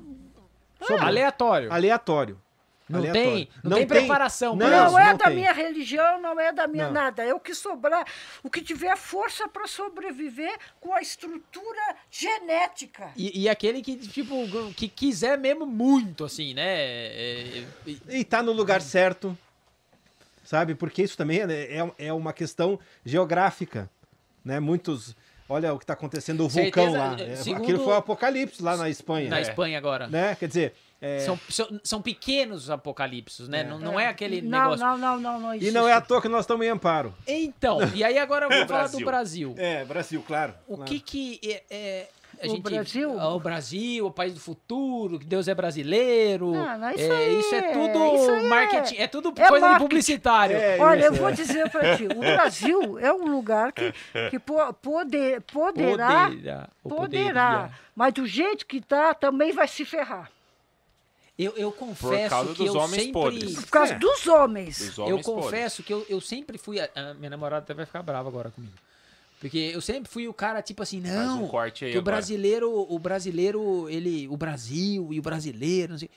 Sobrou. 0.79 0.99
Aleatório. 1.07 1.73
Aleatório. 1.73 2.39
Não 2.89 2.99
Aleatório. 2.99 3.29
tem- 3.31 3.49
não 3.63 3.77
tem 3.77 3.87
preparação 3.87 4.55
Não, 4.55 4.65
pra 4.67 4.85
Não, 4.89 4.97
é 4.99 5.09
não 5.11 5.17
da 5.17 5.25
tem. 5.25 5.35
minha 5.35 5.51
religião, 5.51 6.21
não 6.21 6.39
é 6.39 6.53
da 6.53 6.67
minha 6.67 6.85
Não. 6.85 6.93
nada. 6.93 7.21
É 7.23 7.33
o 7.33 7.39
que 7.39 7.53
sobrar, 7.53 8.05
o 8.41 8.49
que 8.49 8.61
tiver 8.61 8.95
força 8.95 9.45
para 9.47 9.67
sobreviver 9.67 10.57
com 10.79 10.93
a 10.93 11.01
estrutura 11.01 11.95
genética. 12.09 13.11
E, 13.15 13.41
e 13.43 13.49
aquele 13.49 13.81
que, 13.81 13.95
tipo, 13.97 14.35
que 14.75 14.87
quiser 14.87 15.37
mesmo 15.37 15.65
muito, 15.65 16.23
assim, 16.23 16.53
né? 16.53 16.63
É, 16.65 17.63
é, 18.09 18.17
E 18.17 18.23
tá 18.23 18.41
no 18.41 18.51
lugar 18.53 18.81
certo, 18.81 19.37
sabe? 20.43 20.75
Porque 20.75 21.03
isso 21.03 21.17
também 21.17 21.41
é, 21.41 21.77
é, 21.79 22.07
é 22.07 22.13
uma 22.13 22.31
questão 22.33 22.79
geográfica, 23.05 23.89
né? 24.43 24.59
Muitos... 24.59 25.15
Olha 25.49 25.73
o 25.73 25.77
que 25.77 25.85
está 25.85 25.93
acontecendo, 25.93 26.43
o 26.43 26.49
vulcão 26.49 26.91
Certeza, 26.91 26.97
lá. 26.97 27.15
É, 27.21 27.35
segundo- 27.37 27.63
Aquilo 27.63 27.81
foi 27.81 27.93
o 27.93 27.95
apocalipse 27.95 28.61
lá 28.61 28.75
na 28.75 28.89
Espanha. 28.89 29.29
na 29.29 29.37
É. 29.37 29.41
Espanha 29.43 29.77
agora. 29.77 30.05
Né? 30.07 30.35
Quer 30.35 30.47
dizer, 30.49 30.73
é, 31.01 31.19
São, 31.19 31.39
são, 31.49 31.79
são 31.83 32.01
pequenos 32.01 32.63
os 32.63 32.69
apocalipses, 32.71 33.47
né? 33.47 33.59
É. 33.61 33.63
Não, 33.63 33.77
não 33.79 33.99
é 33.99 34.07
aquele 34.07 34.41
não, 34.41 34.61
negócio. 34.71 34.85
Não, 34.85 34.97
não, 34.97 35.19
não, 35.19 35.39
não 35.39 35.53
e 35.53 35.57
existe. 35.57 35.73
não 35.73 35.87
é 35.87 35.93
à 35.93 36.01
toa 36.01 36.21
que 36.21 36.27
nós 36.27 36.41
estamos 36.41 36.65
em 36.65 36.69
amparo. 36.69 37.13
Então, 37.27 37.79
e 37.93 38.03
aí 38.03 38.17
agora 38.17 38.47
vamos 38.49 38.65
falar 38.69 38.87
do 38.87 38.99
Brasil. 39.05 39.53
É, 39.57 39.85
Brasil, 39.85 40.23
claro. 40.25 40.53
O 40.67 40.75
claro. 40.75 40.89
que 40.91 40.99
que 40.99 41.39
é, 41.43 41.63
é, 41.69 42.07
a 42.41 42.45
O 42.47 42.49
gente, 42.49 42.61
Brasil? 42.61 43.19
Ah, 43.19 43.29
o 43.33 43.39
Brasil, 43.39 44.05
o 44.05 44.11
país 44.11 44.33
do 44.33 44.39
futuro, 44.39 45.17
que 45.19 45.25
Deus 45.25 45.47
é 45.47 45.53
brasileiro. 45.55 46.51
Não, 46.51 46.77
não, 46.79 46.91
isso 46.91 47.11
é, 47.11 47.15
aí 47.15 47.39
isso 47.39 47.55
é 47.55 47.57
é- 47.59 47.71
tudo 47.73 48.15
isso 48.15 48.31
aí 48.31 48.45
é- 48.45 48.49
marketing, 48.49 48.95
é, 48.97 49.07
tudo 49.07 49.29
é 49.29 49.31
coisa 49.47 49.53
de 49.55 49.61
marketing. 49.61 49.79
publicitário. 49.87 50.57
É, 50.57 50.77
Olha, 50.79 51.05
eu 51.05 51.13
vou 51.13 51.31
dizer 51.31 51.69
para 51.69 51.95
ti, 51.95 52.05
o 52.05 52.19
Brasil 52.19 52.99
é 52.99 53.11
um 53.13 53.27
lugar 53.27 53.71
que, 53.71 53.93
que 54.31 54.39
po- 54.39 54.73
poder, 54.73 55.41
poderá, 55.41 56.27
Poderá, 56.29 56.69
poderá, 56.83 57.69
mas 57.95 58.13
do 58.13 58.25
jeito 58.27 58.65
que 58.65 58.81
tá, 58.81 59.13
também 59.13 59.51
vai 59.51 59.67
se 59.67 59.85
ferrar. 59.85 60.31
Eu, 61.37 61.55
eu 61.55 61.71
confesso 61.71 62.29
causa 62.29 62.51
que 62.53 62.57
dos 62.65 62.67
eu 62.73 62.81
homens 62.81 62.95
sempre 62.95 63.11
podres. 63.11 63.55
Por 63.55 63.69
causa 63.69 63.93
É. 63.93 63.99
dos 63.99 64.25
homens. 64.27 64.77
Dos 64.79 64.97
eu 64.97 65.03
homens 65.05 65.25
podres. 65.25 65.45
confesso 65.45 65.83
que 65.83 65.93
eu, 65.93 66.05
eu 66.09 66.19
sempre 66.19 66.57
fui. 66.57 66.79
A, 66.79 66.89
a 66.95 67.13
minha 67.13 67.29
namorada 67.29 67.63
até 67.63 67.73
vai 67.75 67.85
ficar 67.85 68.01
brava 68.01 68.27
agora 68.27 68.49
comigo. 68.49 68.73
Porque 69.39 69.57
eu 69.71 69.79
sempre 69.81 70.09
fui 70.09 70.27
o 70.27 70.33
cara, 70.33 70.63
tipo 70.63 70.81
assim, 70.81 70.99
Faz 70.99 71.13
não. 71.13 71.43
um 71.43 71.47
corte 71.47 71.85
aí 71.85 71.91
que 71.91 71.97
o 71.99 72.01
brasileiro, 72.01 72.71
o 72.91 72.97
brasileiro, 72.97 73.87
ele. 73.87 74.27
O 74.29 74.35
Brasil 74.35 75.09
e 75.11 75.19
o 75.19 75.21
brasileiro, 75.21 75.91
não 75.91 75.99
sei. 75.99 76.09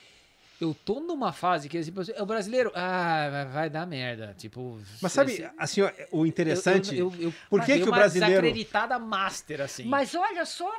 Eu 0.59 0.75
tô 0.85 1.01
numa 1.01 1.33
fase 1.33 1.69
que, 1.69 1.83
tipo, 1.83 2.01
assim, 2.01 2.13
o 2.19 2.25
brasileiro. 2.27 2.71
Ah, 2.75 3.29
vai, 3.31 3.47
vai 3.47 3.71
dar 3.71 3.87
merda. 3.87 4.35
Tipo. 4.39 4.81
Mas 5.03 5.13
sabe, 5.13 5.33
esse- 5.33 5.51
assim, 5.59 5.81
o 6.11 6.25
interessante. 6.25 6.97
Eu, 6.97 7.13
eu, 7.19 7.25
eu, 7.27 7.35
por 7.51 7.63
que 7.63 7.77
que 7.77 7.83
o 7.83 7.87
uma 7.89 7.97
brasileiro- 7.97 8.41
desacreditada 8.43 8.99
master, 8.99 9.61
assim. 9.61 9.85
Mas 9.85 10.15
olha 10.15 10.47
só 10.47 10.71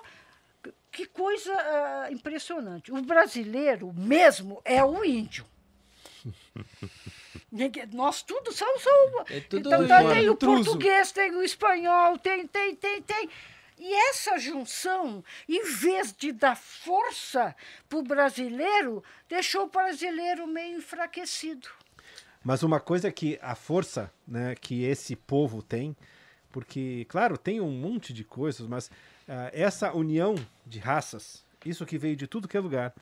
que 0.91 1.05
coisa 1.05 1.53
ah, 1.53 2.11
impressionante. 2.11 2.91
O 2.91 3.01
brasileiro 3.01 3.93
mesmo 3.93 4.61
é 4.65 4.84
o 4.84 5.03
índio. 5.05 5.45
Nós 7.93 8.22
tudo 8.22 8.51
somos. 8.51 8.81
somos 8.84 9.31
É 9.31 9.39
tudo 9.41 9.68
então 9.68 9.88
tá, 9.88 10.13
tem 10.13 10.30
o 10.30 10.35
português, 10.35 11.11
tem 11.11 11.31
o 11.31 11.43
espanhol, 11.43 12.18
tem, 12.18 12.47
tem, 12.47 12.76
tem, 12.76 13.01
tem. 13.01 13.30
E 13.77 13.93
essa 14.09 14.38
junção, 14.38 15.23
em 15.49 15.63
vez 15.63 16.13
de 16.13 16.31
dar 16.31 16.55
força 16.55 17.55
para 17.89 17.97
o 17.97 18.03
brasileiro, 18.03 19.03
deixou 19.27 19.63
o 19.63 19.69
brasileiro 19.69 20.45
meio 20.45 20.77
enfraquecido. 20.77 21.68
Mas 22.43 22.63
uma 22.63 22.80
coisa 22.80 23.07
é 23.07 23.11
que 23.11 23.39
a 23.41 23.55
força 23.55 24.11
né, 24.27 24.55
que 24.55 24.84
esse 24.84 25.15
povo 25.15 25.63
tem, 25.63 25.95
porque, 26.51 27.05
claro, 27.09 27.38
tem 27.38 27.59
um 27.59 27.72
monte 27.72 28.13
de 28.13 28.23
coisas, 28.23 28.68
mas 28.68 28.91
ah, 29.27 29.49
essa 29.53 29.93
união 29.93 30.35
de 30.72 30.80
raças, 30.80 31.43
isso 31.65 31.85
que 31.85 31.98
veio 31.98 32.15
de 32.15 32.26
tudo 32.27 32.48
que 32.48 32.57
é 32.57 32.60
lugar. 32.60 32.93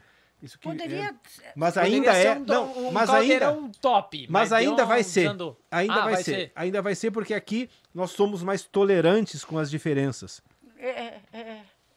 Isso 0.42 0.58
que 0.58 0.70
Poderia. 0.70 1.10
é- 1.44 1.52
mas 1.56 1.74
Poderia 1.74 1.96
ainda 1.98 2.14
ser 2.14 2.28
é. 2.28 2.32
um, 2.38 2.46
não, 2.46 2.72
um 2.88 2.92
mas 2.92 3.10
ainda. 3.10 3.40
caldeirão 3.40 3.72
top. 3.82 4.26
Mas 4.30 4.50
deu 4.50 4.58
ainda 4.58 4.86
vai 4.86 5.02
um 5.02 5.04
ser. 5.04 5.28
Ainda 5.70 5.94
Ah, 5.96 6.02
vai, 6.06 6.24
ser. 6.24 6.52
Ainda 6.56 6.82
vai 6.82 6.96
ser 6.96 7.12
porque 7.12 7.34
aqui 7.34 7.70
nós 7.94 8.12
somos 8.12 8.42
mais 8.42 8.64
tolerantes 8.64 9.44
com 9.44 9.58
as 9.58 9.70
diferenças. 9.70 10.42
É, 10.78 10.88
é, 10.90 11.22
é, 11.34 11.40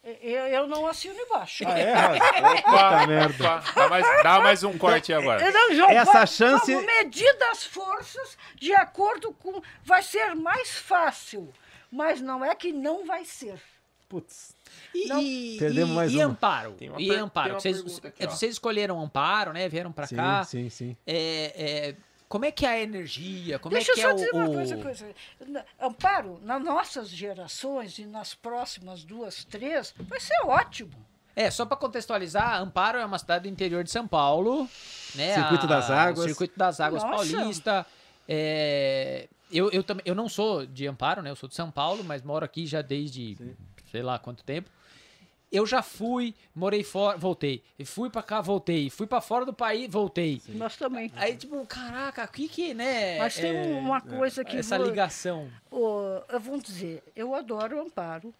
é, 0.02 0.18
Eu, 0.20 0.46
eu 0.48 0.66
não 0.66 0.88
assino 0.88 1.14
embaixo. 1.14 1.62
Ah, 1.64 1.78
é? 1.78 1.94
Opa, 2.58 3.06
merda. 3.06 3.44
opa, 3.58 3.72
dá, 3.76 3.88
mais, 3.88 4.22
dá 4.24 4.40
mais 4.40 4.64
um 4.64 4.76
corte 4.76 5.12
agora. 5.12 5.48
Não, 5.52 5.72
João, 5.76 5.90
Essa 5.90 6.12
vamos- 6.12 6.30
chance- 6.34 6.74
Vamos 6.74 6.86
medir 6.86 7.38
das 7.38 7.62
forças 7.64 8.36
de 8.56 8.74
acordo 8.74 9.32
com. 9.34 9.62
Vai 9.84 10.02
ser 10.02 10.34
mais 10.34 10.68
fácil, 10.72 11.48
mas 11.92 12.20
não 12.20 12.44
é 12.44 12.52
que 12.56 12.72
não 12.72 13.06
vai 13.06 13.24
ser. 13.24 13.60
Putz. 14.08 14.52
E, 14.94 15.06
Não. 15.08 15.20
e- 15.20 15.56
Perdemos 15.58 15.94
mais 15.94 16.12
e 16.12 16.16
uma. 16.16 16.24
Amparo? 16.26 16.72
Tem 16.72 16.88
uma 16.90 17.00
E 17.00 17.08
per- 17.08 17.18
Amparo? 17.20 17.54
Vocês, 17.54 17.80
aqui, 18.04 18.22
é, 18.22 18.26
vocês 18.26 18.52
escolheram 18.52 19.00
Amparo, 19.00 19.52
né? 19.52 19.68
Vieram 19.68 19.90
pra 19.92 20.06
Sim, 20.06 20.16
cá. 20.16 20.44
sim, 20.44 20.68
sim. 20.68 20.96
É, 21.06 21.52
é, 21.90 21.94
como 22.28 22.44
é 22.44 22.50
que 22.50 22.64
é 22.66 22.68
a 22.70 22.80
energia? 22.82 23.58
Como 23.58 23.74
Deixa 23.74 23.92
é 23.92 23.94
que 23.94 24.00
eu 24.00 24.04
só 24.04 24.10
é 24.10 24.14
dizer 24.14 24.30
o, 24.32 24.36
uma 24.36 24.48
coisa, 24.48 24.76
coisa. 24.76 25.06
Na- 25.46 25.64
Amparo, 25.80 26.38
nas 26.42 26.62
nossas 26.62 27.08
gerações 27.08 27.98
e 27.98 28.04
nas 28.04 28.34
próximas 28.34 29.02
duas, 29.04 29.44
três, 29.44 29.94
vai 29.98 30.20
ser 30.20 30.34
ótimo. 30.44 30.92
É, 31.34 31.50
só 31.50 31.64
para 31.64 31.78
contextualizar, 31.78 32.60
Amparo 32.60 32.98
é 32.98 33.04
uma 33.06 33.18
cidade 33.18 33.44
do 33.44 33.48
interior 33.52 33.82
de 33.82 33.90
São 33.90 34.06
Paulo, 34.06 34.68
né? 35.14 35.34
Circuito 35.34 35.64
A- 35.64 35.68
das 35.68 35.90
Águas. 35.90 36.24
Circuito 36.26 36.58
das 36.58 36.78
Águas 36.80 37.02
Nossa. 37.02 37.16
Paulista. 37.32 37.86
É, 38.28 39.28
eu, 39.50 39.70
eu, 39.70 39.82
também, 39.82 40.02
eu 40.06 40.14
não 40.14 40.28
sou 40.28 40.64
de 40.66 40.86
Amparo, 40.86 41.22
né? 41.22 41.30
Eu 41.30 41.36
sou 41.36 41.48
de 41.48 41.54
São 41.54 41.70
Paulo, 41.70 42.02
mas 42.04 42.22
moro 42.22 42.44
aqui 42.44 42.66
já 42.66 42.82
desde 42.82 43.36
sei 43.92 44.02
lá 44.02 44.18
quanto 44.18 44.42
tempo. 44.42 44.68
Eu 45.52 45.66
já 45.66 45.82
fui, 45.82 46.34
morei 46.54 46.82
fora, 46.82 47.18
voltei. 47.18 47.62
E 47.78 47.84
fui 47.84 48.08
pra 48.08 48.22
cá, 48.22 48.40
voltei. 48.40 48.88
Fui 48.88 49.06
pra 49.06 49.20
fora 49.20 49.44
do 49.44 49.52
país, 49.52 49.86
voltei. 49.90 50.40
Nós 50.48 50.76
também. 50.76 51.12
Aí, 51.14 51.36
tipo, 51.36 51.64
caraca, 51.66 52.24
o 52.24 52.28
que 52.28 52.48
que, 52.48 52.72
né? 52.72 53.18
Mas 53.18 53.34
tem 53.34 53.54
é, 53.54 53.78
uma 53.78 54.00
coisa 54.00 54.42
que. 54.42 54.56
Essa 54.56 54.78
vou- 54.78 54.86
ligação. 54.86 55.50
Eu 55.70 56.40
vou 56.40 56.58
dizer, 56.58 57.02
eu 57.14 57.34
adoro 57.34 57.82
Amparo. 57.82 58.32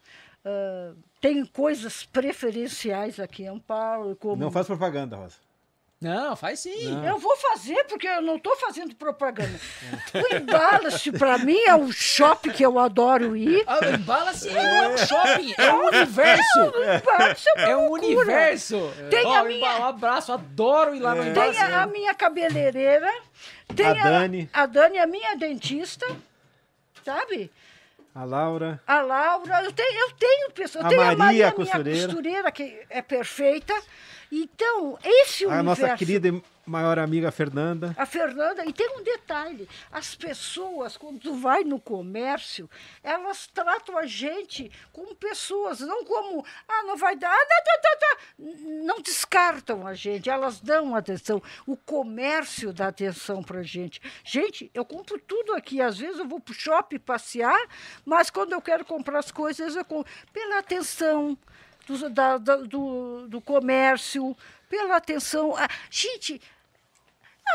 Ah, 0.45 0.95
tem 1.21 1.45
coisas 1.45 2.05
preferenciais 2.05 3.21
aqui 3.21 3.45
em 3.45 3.49
Amparo, 3.49 4.17
como 4.17 4.43
Não 4.43 4.51
faz 4.51 4.67
propaganda, 4.67 5.17
Rosa. 5.17 5.37
Não, 6.03 6.35
faz 6.35 6.61
sim. 6.61 7.07
Eu 7.07 7.17
vou 7.19 7.37
fazer, 7.37 7.85
porque 7.85 8.09
eu 8.09 8.21
não 8.21 8.37
estou 8.37 8.57
fazendo 8.57 8.95
propaganda. 8.97 9.59
O 10.15 10.35
Embala-se, 10.37 11.13
para 11.13 11.39
mim, 11.39 11.59
é 11.67 11.75
um 11.77 11.93
shopping 11.93 12.51
que 12.51 12.65
eu 12.65 12.79
adoro 12.79 13.37
ir. 13.37 13.63
Ah, 13.67 13.79
o 13.81 13.95
Embala-se 13.95 14.51
não 14.51 14.61
é 14.61 14.89
um 14.89 14.99
shopping, 14.99 15.55
é 15.57 15.73
um 15.73 15.87
universo. 15.87 16.61
Embala-se 17.01 17.49
é 17.57 17.71
É 17.71 17.77
um 17.77 17.91
universo. 17.91 18.93
Tem 19.11 19.25
Ó, 19.25 19.37
a 19.37 19.43
o 19.43 19.47
minha- 19.47 19.79
um 19.79 19.85
abraço, 19.85 20.33
adoro 20.33 20.95
ir 20.95 21.01
lá 21.01 21.15
no 21.15 21.25
Embala. 21.25 21.53
Tem 21.53 21.63
a, 21.63 21.83
a 21.83 21.87
minha 21.87 22.15
cabeleireira, 22.15 23.09
tem 23.75 23.87
A 23.87 23.95
Dani. 23.95 24.51
a 24.53 24.67
Dani, 24.67 24.99
a 24.99 25.07
minha 25.07 25.37
dentista, 25.37 26.05
sabe? 27.05 27.51
A 28.15 28.25
Laura. 28.25 28.79
A 28.87 29.01
Laura, 29.01 29.63
eu 29.65 29.73
tenho, 29.73 29.99
eu 30.01 30.11
tenho 30.17 30.51
pessoas. 30.51 30.85
A 30.85 30.89
Eu 30.89 30.91
tenho 30.91 31.01
Maria, 31.01 31.15
a 31.15 31.27
Maria, 31.27 31.49
a 31.49 31.53
costureira. 31.53 31.91
minha 31.91 32.07
costureira, 32.09 32.53
que 32.53 32.83
é 32.91 33.01
perfeita. 33.01 33.73
Então, 34.35 34.99
esse 35.05 35.45
A 35.45 35.49
universo... 35.49 35.83
nossa 35.83 35.95
querida 35.95 36.27
e 36.27 36.43
maior 36.65 36.99
amiga 36.99 37.31
Fernanda. 37.31 37.95
A 37.99 38.07
Fernanda, 38.07 38.65
e 38.65 38.73
tem 38.73 38.89
um 38.99 39.03
detalhe: 39.03 39.69
as 39.91 40.15
pessoas, 40.15 40.97
quando 40.97 41.21
tu 41.21 41.35
vai 41.35 41.65
no 41.65 41.79
comércio, 41.79 42.71
elas 43.03 43.47
tratam 43.47 43.99
a 43.99 44.07
gente 44.07 44.73
como 44.91 45.15
pessoas, 45.15 45.81
não 45.81 46.03
como, 46.07 46.43
ah, 46.67 46.83
não 46.85 46.97
vai 46.97 47.15
dar, 47.15 47.31
ah, 47.31 47.47
tá, 47.47 47.81
tá, 47.83 47.97
tá, 48.01 48.19
Não 48.39 49.03
descartam 49.03 49.87
a 49.87 49.93
gente, 49.93 50.31
elas 50.31 50.61
dão 50.61 50.95
atenção. 50.95 51.43
O 51.67 51.77
comércio 51.77 52.73
dá 52.73 52.89
atenção 52.89 53.43
para 53.43 53.61
a 53.61 53.63
gente. 53.63 54.01
Gente, 54.25 54.71
eu 54.73 54.85
compro 54.87 55.19
tudo 55.19 55.53
aqui. 55.53 55.83
Às 55.83 55.99
vezes 55.99 56.19
eu 56.19 56.27
vou 56.27 56.41
para 56.41 56.53
o 56.53 56.55
shopping 56.55 56.99
passear, 56.99 57.61
mas 58.03 58.31
quando 58.31 58.55
eu 58.55 58.63
quero 58.63 58.83
comprar 58.87 59.19
as 59.19 59.31
coisas, 59.31 59.77
eu 59.77 59.85
compro 59.85 60.11
pela 60.33 60.59
atenção. 60.59 61.37
Do, 61.99 62.11
da- 62.11 62.39
da- 62.39 62.57
do, 62.57 63.29
do 63.29 63.41
comércio, 63.41 64.37
pela 64.69 64.97
atenção. 64.97 65.55
Gente, 65.91 66.41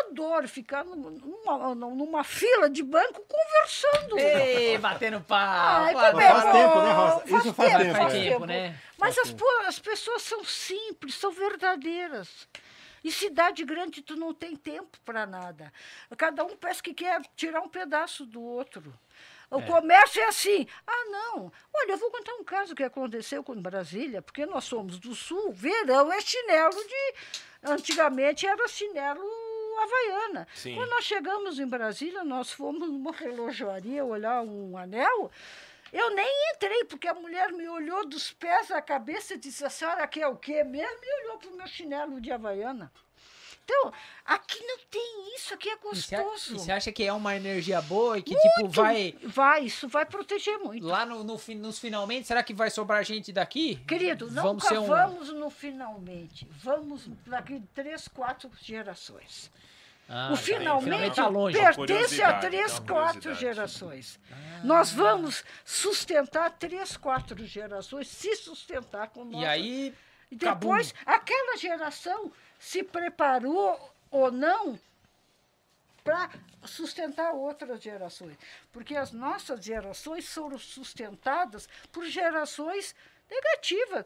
Adoro 0.09 0.47
ficar 0.49 0.83
numa, 0.83 1.73
numa, 1.73 2.23
fila 2.23 2.69
de 2.69 2.83
banco 2.83 3.25
conversando. 3.25 4.19
Ei, 4.19 4.77
batendo 4.77 5.21
papo. 5.21 5.85
Ai, 5.85 5.93
como 5.93 6.21
é 6.21 6.27
faz 6.29 6.43
tempo, 6.43 6.81
né, 6.81 6.91
Rosa? 6.91 7.23
Isso 7.37 7.53
faz 7.53 7.77
tempo, 7.77 7.95
Faz 7.97 8.13
é. 8.13 8.29
tempo, 8.29 8.45
né? 8.45 8.79
Mas 8.99 9.17
as, 9.17 9.31
po- 9.31 9.61
as 9.65 9.79
pessoas 9.79 10.21
são 10.23 10.43
simples, 10.43 11.15
são 11.15 11.31
verdadeiras. 11.31 12.47
E 13.03 13.11
cidade 13.11 13.63
grande, 13.63 14.01
tu 14.01 14.15
não 14.17 14.33
tem 14.33 14.55
tempo 14.57 14.97
para 15.05 15.25
nada. 15.25 15.71
Cada 16.17 16.43
um 16.43 16.55
parece 16.57 16.83
que 16.83 16.93
quer 16.93 17.21
tirar 17.35 17.61
um 17.61 17.69
pedaço 17.69 18.25
do 18.25 18.41
outro. 18.41 18.93
O 19.49 19.61
comércio 19.61 20.21
é 20.21 20.25
assim. 20.25 20.67
Ah, 20.85 21.05
não. 21.09 21.51
Olha, 21.73 21.91
eu 21.93 21.97
vou 21.97 22.11
contar 22.11 22.33
um 22.33 22.43
caso 22.43 22.75
que 22.75 22.83
aconteceu 22.83 23.43
com 23.43 23.61
Brasília, 23.61 24.21
porque 24.21 24.45
nós 24.45 24.65
somos 24.65 24.99
do 24.99 25.15
sul. 25.15 25.51
Verão 25.53 26.11
é 26.11 26.19
chinelo 26.19 26.75
de. 26.75 27.13
Antigamente 27.63 28.45
era 28.45 28.67
chinelo 28.67 29.23
havaiana. 29.81 30.47
Sim. 30.53 30.75
Quando 30.75 30.89
nós 30.89 31.05
chegamos 31.05 31.59
em 31.59 31.67
Brasília, 31.67 32.23
nós 32.23 32.51
fomos 32.51 32.89
numa 32.89 33.11
relojoaria 33.11 34.03
olhar 34.03 34.41
um 34.41 34.77
anel. 34.77 35.31
Eu 35.93 36.09
nem 36.11 36.27
entrei, 36.53 36.83
porque 36.83 37.07
a 37.07 37.13
mulher 37.13 37.51
me 37.53 37.67
olhou 37.69 38.05
dos 38.05 38.33
pés 38.33 38.69
à 38.71 38.81
cabeça 38.81 39.35
e 39.35 39.37
disse: 39.37 39.63
A 39.63 39.69
senhora 39.69 40.05
quer 40.07 40.27
o 40.27 40.35
quê 40.35 40.63
mesmo? 40.63 40.99
E 41.01 41.23
olhou 41.23 41.37
para 41.37 41.49
o 41.49 41.55
meu 41.55 41.67
chinelo 41.67 42.19
de 42.19 42.31
havaiana. 42.31 42.91
Então, 43.69 43.91
aqui 44.25 44.63
não 44.65 44.77
tem 44.89 45.35
isso, 45.35 45.53
aqui 45.53 45.67
é 45.67 45.73
E 45.73 45.77
gostoso. 45.77 46.55
E 46.55 46.59
você 46.59 46.71
acha 46.71 46.89
que 46.89 47.03
é 47.03 47.11
uma 47.11 47.35
energia 47.35 47.81
boa 47.81 48.17
e 48.17 48.21
que, 48.21 48.33
tipo, 48.33 48.61
Muito. 48.61 48.73
vai 48.73 49.13
Vai, 49.25 49.65
isso 49.65 49.89
vai 49.89 50.05
proteger 50.05 50.57
muito. 50.59 50.85
lá 50.87 51.05
no, 51.05 51.21
no, 51.21 51.37
nos 51.57 51.77
finalmente, 51.77 52.27
será 52.27 52.41
que 52.41 52.53
vai 52.53 52.69
sobrar 52.69 53.03
gente 53.03 53.33
daqui? 53.33 53.75
Querido, 53.85 54.29
Vamos 54.29 54.63
nunca 54.63 54.67
ser 54.69 54.79
um- 54.79 54.85
vamos 54.87 55.33
no 55.33 55.49
finalmente. 55.49 56.47
Vamos 56.63 57.09
daqui 57.25 57.61
três, 57.75 58.07
quatro 58.07 58.49
gerações. 58.61 59.51
Ah, 60.09 60.29
o 60.31 60.37
finalmente 60.37 61.17
tá 61.17 61.27
longe. 61.27 61.57
pertence 61.59 62.21
a 62.23 62.39
três, 62.39 62.79
quatro 62.79 63.35
gerações. 63.35 64.17
Nós 64.63 64.91
vamos 64.93 65.43
sustentar 65.65 66.49
três, 66.51 66.95
quatro 66.95 67.45
gerações, 67.45 68.07
se 68.07 68.33
sustentar 68.37 69.09
com 69.09 69.23
E 69.23 69.31
nossa 69.33 69.49
aí, 69.49 69.93
E 70.31 70.35
depois, 70.37 70.93
aquela 71.05 71.57
geração 71.57 72.31
se 72.59 72.83
preparou 72.83 73.93
ou 74.09 74.31
não 74.31 74.79
para 76.03 76.29
sustentar 76.63 77.33
outras 77.33 77.81
gerações. 77.81 78.37
Porque 78.71 78.95
as 78.95 79.11
nossas 79.11 79.63
gerações 79.63 80.31
foram 80.33 80.57
sustentadas 80.57 81.67
por 81.91 82.05
gerações 82.05 82.95
negativas. 83.29 84.05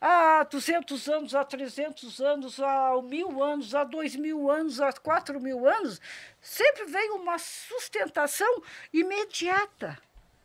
Há 0.00 0.44
200 0.44 1.08
anos, 1.08 1.34
há 1.34 1.44
300 1.44 2.20
anos, 2.20 2.60
há 2.60 3.02
mil 3.02 3.42
anos, 3.42 3.74
há 3.74 3.84
dois 3.84 4.16
mil 4.16 4.50
anos, 4.50 4.80
há 4.80 4.92
quatro 4.92 5.38
mil 5.38 5.68
anos, 5.68 6.00
sempre 6.40 6.86
vem 6.86 7.10
uma 7.10 7.38
sustentação 7.38 8.62
imediata 8.92 9.98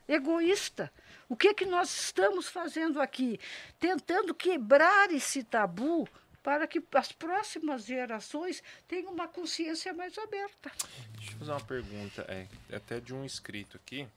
egoísta. 0.07 0.91
O 1.29 1.35
que, 1.35 1.53
que 1.53 1.65
nós 1.65 1.89
estamos 1.89 2.49
fazendo 2.49 3.01
aqui? 3.01 3.39
Tentando 3.79 4.35
quebrar 4.35 5.11
esse 5.11 5.43
tabu 5.43 6.07
para 6.45 6.67
que 6.67 6.79
as 6.93 7.11
próximas 7.11 7.85
gerações 7.87 8.61
tenham 8.87 9.11
uma 9.11 9.27
consciência 9.27 9.91
mais 9.95 10.15
aberta. 10.15 10.71
Deixa 11.17 11.31
eu 11.33 11.39
fazer 11.39 11.51
uma 11.51 11.59
pergunta, 11.61 12.23
é, 12.29 12.45
até 12.75 12.99
de 12.99 13.15
um 13.15 13.25
inscrito 13.25 13.77
aqui, 13.83 14.07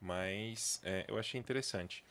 mas 0.00 0.80
é, 0.84 1.04
eu 1.08 1.18
achei 1.18 1.40
interessante. 1.40 2.04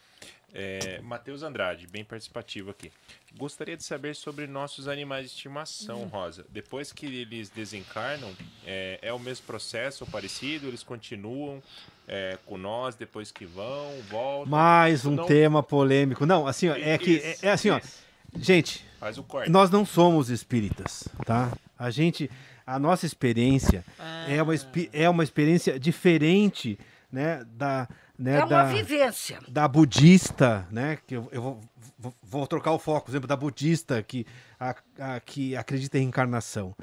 É, 0.54 1.00
Matheus 1.02 1.44
Andrade, 1.44 1.88
bem 1.88 2.04
participativo 2.04 2.72
aqui. 2.72 2.92
Gostaria 3.38 3.78
de 3.78 3.86
saber 3.86 4.16
sobre 4.18 4.48
nossos 4.48 4.90
animais 4.90 5.28
de 5.30 5.32
estimação, 5.36 6.04
Hum. 6.04 6.08
Rosa. 6.08 6.46
Depois 6.50 6.92
que 6.92 7.06
eles 7.06 7.50
desencarnam, 7.50 8.36
é, 8.66 9.00
é 9.02 9.14
o 9.14 9.20
mesmo 9.20 9.46
processo 9.46 10.04
ou 10.04 10.10
parecido? 10.12 10.68
Eles 10.68 10.84
continuam 10.84 11.64
é, 12.06 12.38
com 12.46 12.58
nós 12.58 12.96
depois 12.96 13.32
que 13.32 13.46
vão, 13.46 14.02
voltam? 14.10 14.48
Mais 14.52 15.06
um 15.06 15.12
Não- 15.16 15.26
tema 15.26 15.64
polêmico. 15.64 16.26
Não, 16.26 16.46
assim, 16.48 16.68
ó, 16.68 16.76
é 16.76 16.98
que 16.98 17.20
é, 17.20 17.38
é 17.44 17.52
assim, 17.52 17.70
ó. 17.70 17.78
isso. 17.78 18.07
Gente, 18.42 18.86
Faz 19.00 19.18
o 19.18 19.24
corte. 19.24 19.50
nós 19.50 19.70
não 19.70 19.86
somos 19.86 20.30
espíritas, 20.30 21.08
tá? 21.26 21.52
A 21.78 21.90
gente, 21.90 22.30
a 22.66 22.80
nossa 22.80 23.06
experiência 23.06 23.84
é 24.28 24.42
uma 24.42 24.54
é 24.94 25.10
uma 25.10 25.24
experiência 25.24 25.80
diferente, 25.80 26.78
né, 27.12 27.46
da 27.56 27.88
né, 28.18 28.38
é 28.40 28.40
uma 28.40 28.48
da, 28.48 28.64
vivência. 28.66 29.40
da 29.48 29.68
budista, 29.68 30.68
né? 30.72 30.98
Que 31.06 31.16
eu, 31.16 31.30
eu 31.32 31.42
vou, 31.42 31.62
vou, 32.00 32.14
vou 32.24 32.48
trocar 32.48 32.72
o 32.72 32.80
foco, 32.80 33.06
por 33.06 33.12
exemplo, 33.12 33.28
da 33.28 33.36
budista 33.36 34.02
que, 34.02 34.26
a, 34.60 34.76
a- 35.00 35.20
que 35.20 35.56
acredita 35.56 35.98
em 35.98 36.02
reencarnação. 36.02 36.76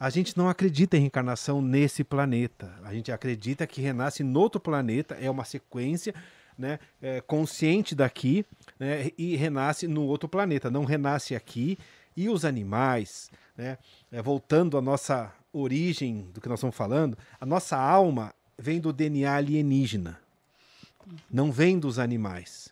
A 0.00 0.10
gente 0.10 0.36
não 0.36 0.48
acredita 0.48 0.96
em 0.96 1.00
reencarnação 1.00 1.62
nesse 1.62 2.02
planeta. 2.02 2.74
A 2.84 2.92
gente 2.92 3.12
acredita 3.12 3.64
que 3.68 3.80
renasce 3.80 4.24
no 4.24 4.40
outro 4.40 4.60
planeta, 4.60 5.14
é 5.20 5.30
uma 5.30 5.44
sequência 5.44 6.12
né, 6.62 6.78
é, 7.02 7.20
consciente 7.20 7.94
daqui 7.94 8.46
né, 8.78 9.10
e 9.18 9.36
renasce 9.36 9.86
no 9.86 10.04
outro 10.04 10.28
planeta, 10.28 10.70
não 10.70 10.84
renasce 10.84 11.34
aqui. 11.34 11.78
E 12.16 12.28
os 12.28 12.44
animais, 12.44 13.30
né, 13.56 13.76
é, 14.10 14.22
voltando 14.22 14.78
à 14.78 14.80
nossa 14.80 15.32
origem 15.52 16.30
do 16.32 16.40
que 16.40 16.48
nós 16.48 16.58
estamos 16.58 16.76
falando, 16.76 17.18
a 17.40 17.44
nossa 17.44 17.76
alma 17.76 18.34
vem 18.56 18.80
do 18.80 18.92
DNA 18.92 19.34
alienígena 19.34 20.22
não 21.30 21.50
vem 21.50 21.78
dos 21.78 21.98
animais. 21.98 22.71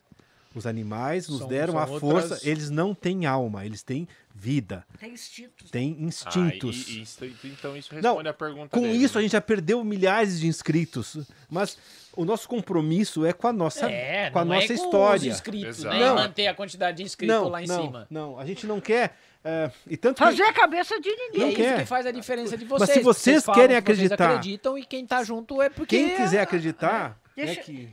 Os 0.53 0.65
animais 0.67 1.29
nos 1.29 1.39
São- 1.39 1.47
deram 1.47 1.73
são 1.73 1.81
a 1.81 1.85
outras- 1.85 1.99
força. 2.29 2.49
Eles 2.49 2.69
não 2.69 2.93
têm 2.93 3.25
alma, 3.25 3.65
eles 3.65 3.83
têm 3.83 4.05
vida, 4.35 4.85
Tem 4.99 5.11
instintos. 5.13 5.69
têm 5.71 5.95
Ah, 5.99 6.03
instintos. 6.03 6.87
e- 6.89 6.91
e 6.91 7.01
isso- 7.03 7.25
então 7.45 7.77
isso 7.77 7.93
Não, 7.95 8.01
responde 8.15 8.27
a 8.29 8.33
pergunta 8.33 8.67
Com 8.69 8.81
dele, 8.81 8.97
isso, 8.97 9.13
né? 9.15 9.19
a 9.19 9.21
gente 9.21 9.31
já 9.31 9.39
perdeu 9.41 9.81
milhares 9.83 10.39
de 10.41 10.47
inscritos. 10.47 11.17
Mas 11.49 11.77
o 12.17 12.25
nosso 12.25 12.49
compromisso 12.49 13.25
é 13.25 13.31
com 13.31 13.47
a 13.47 13.53
nossa, 13.53 13.89
É, 13.89 14.29
com 14.29 14.39
a 14.39 14.45
não 14.45 14.55
nossa 14.55 14.65
é 14.73 14.75
com 14.77 14.83
história. 14.85 15.19
os 15.19 15.35
inscritos, 15.37 15.83
né? 15.85 15.99
Não. 15.99 16.15
Manter 16.15 16.47
a 16.47 16.53
quantidade 16.53 16.97
de 16.97 17.03
inscritos 17.03 17.33
Não, 17.35 17.47
lá 17.47 17.63
em 17.63 17.67
não, 17.67 17.85
cima. 17.85 18.07
não. 18.09 18.37
A 18.39 18.45
gente 18.45 18.65
não 18.67 18.81
quer. 18.81 19.17
é, 19.43 19.71
e 19.87 19.97
tanto 19.97 20.17
que- 20.17 20.23
Fazer 20.23 20.43
a 20.43 20.53
cabeça 20.53 20.99
de 21.01 21.09
E 21.09 21.15
ninguém. 21.15 21.41
é 21.41 21.43
Não 21.45 21.47
isso 21.49 21.57
quer. 21.57 21.79
que 21.79 21.85
faz 21.85 22.05
a 22.05 22.11
diferença 22.11 22.55
de 22.55 22.63
Mas 22.65 22.79
vocês. 22.79 22.91
se 22.97 23.03
vocês 23.03 23.43
falam 23.43 23.59
querem 23.61 23.75
que 23.81 23.87
vocês 23.87 23.97
acreditar- 24.11 24.29
acreditam 24.35 24.77
e 24.77 24.85
quem 24.85 25.03
tá 25.07 25.23
junto 25.23 25.59
é 25.61 25.67
porque... 25.69 25.97
quem 25.97 26.15
quiser 26.15 26.41
acreditar, 26.41 27.19
é 27.35 27.45
Deixa- 27.45 27.61
que. 27.61 27.89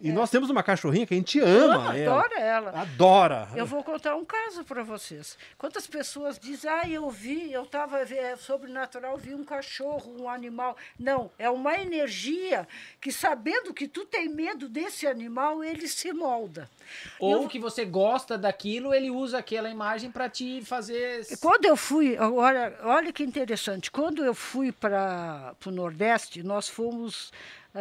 E 0.00 0.12
nós 0.12 0.30
temos 0.30 0.48
uma 0.48 0.62
cachorrinha 0.62 1.06
que 1.06 1.14
a 1.14 1.16
gente 1.16 1.40
ama. 1.40 1.90
Ah, 1.90 1.96
ela. 1.98 2.14
adora 2.20 2.40
ela. 2.40 2.80
Adora. 2.80 3.48
Eu 3.56 3.66
vou 3.66 3.82
contar 3.82 4.14
um 4.14 4.24
caso 4.24 4.64
para 4.64 4.82
vocês. 4.82 5.36
Quantas 5.56 5.86
pessoas 5.86 6.38
dizem, 6.38 6.70
ah, 6.70 6.88
eu 6.88 7.10
vi, 7.10 7.52
eu 7.52 7.64
estava 7.64 7.98
é, 8.00 8.36
sobrenatural, 8.36 9.16
vi 9.16 9.34
um 9.34 9.44
cachorro, 9.44 10.14
um 10.20 10.28
animal. 10.28 10.76
Não, 10.98 11.30
é 11.38 11.50
uma 11.50 11.76
energia 11.78 12.66
que, 13.00 13.10
sabendo 13.10 13.74
que 13.74 13.88
tu 13.88 14.04
tem 14.06 14.28
medo 14.28 14.68
desse 14.68 15.06
animal, 15.06 15.64
ele 15.64 15.88
se 15.88 16.12
molda. 16.12 16.70
Ou 17.18 17.42
Eu- 17.42 17.48
que 17.48 17.58
você 17.58 17.84
gosta 17.84 18.38
daquilo, 18.38 18.94
ele 18.94 19.10
usa 19.10 19.38
aquela 19.38 19.68
imagem 19.68 20.10
pra 20.10 20.28
te 20.28 20.62
fazer... 20.64 21.26
Quando 21.40 21.64
eu 21.66 21.76
fui, 21.76 22.16
olha, 22.18 22.74
olha 22.82 23.12
que 23.12 23.22
interessante, 23.22 23.90
quando 23.90 24.24
eu 24.24 24.34
fui 24.34 24.72
para 24.72 25.54
o 25.66 25.70
Nordeste, 25.70 26.42
nós 26.42 26.68
fomos 26.68 27.32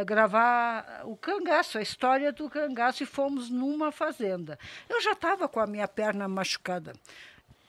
gravar 0.06 1.02
o 1.06 1.16
cangaço, 1.16 1.78
a 1.78 1.82
história 1.82 2.32
do 2.32 2.50
cangaço, 2.50 3.04
e 3.04 3.06
fomos 3.06 3.50
numa 3.50 3.92
fazenda. 3.92 4.58
Eu 4.90 5.02
já 5.02 5.14
estava 5.14 5.48
com 5.48 5.60
a 5.60 5.68
minha 5.68 5.88
perna 5.88 6.28
machucada, 6.28 6.94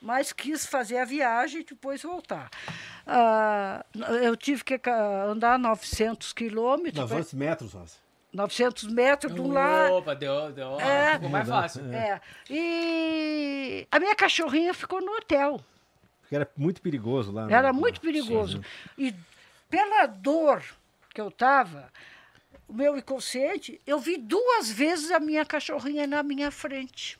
mas 0.02 0.32
quis 0.32 0.66
fazer 0.66 0.98
a 0.98 1.04
viagem 1.04 1.60
e 1.60 1.64
depois 1.64 2.02
voltar. 2.02 2.50
Ah, 3.06 3.84
eu 4.22 4.36
tive 4.36 4.62
que 4.64 4.78
andar 5.30 5.58
900 5.58 6.32
quilômetros, 6.32 6.98
900 7.10 7.32
metros, 7.34 7.72
Rosa. 7.72 7.96
900 8.30 8.84
metros 8.92 9.34
de 9.34 9.40
um 9.40 9.50
lado. 9.50 9.94
Opa, 9.94 10.14
deu, 10.14 10.52
deu. 10.52 10.78
É. 10.78 11.14
Ficou 11.14 11.30
mais 11.30 11.48
fácil. 11.48 11.82
É. 11.94 12.20
E 12.50 13.86
a 13.90 13.98
minha 13.98 14.14
cachorrinha 14.14 14.74
ficou 14.74 15.00
no 15.00 15.12
hotel. 15.16 15.58
Porque 16.20 16.36
era 16.36 16.46
muito 16.54 16.82
perigoso 16.82 17.32
lá. 17.32 17.50
Era 17.50 17.72
no- 17.72 17.80
muito 17.80 18.00
perigoso. 18.02 18.60
E 18.98 19.14
pela 19.70 20.04
dor 20.04 20.62
que 21.18 21.22
eu 21.22 21.30
estava, 21.30 21.92
o 22.68 22.72
meu 22.72 22.96
inconsciente, 22.96 23.80
eu 23.84 23.98
vi 23.98 24.16
duas 24.16 24.70
vezes 24.70 25.10
a 25.10 25.18
minha 25.18 25.44
cachorrinha 25.44 26.06
na 26.06 26.22
minha 26.22 26.48
frente. 26.48 27.18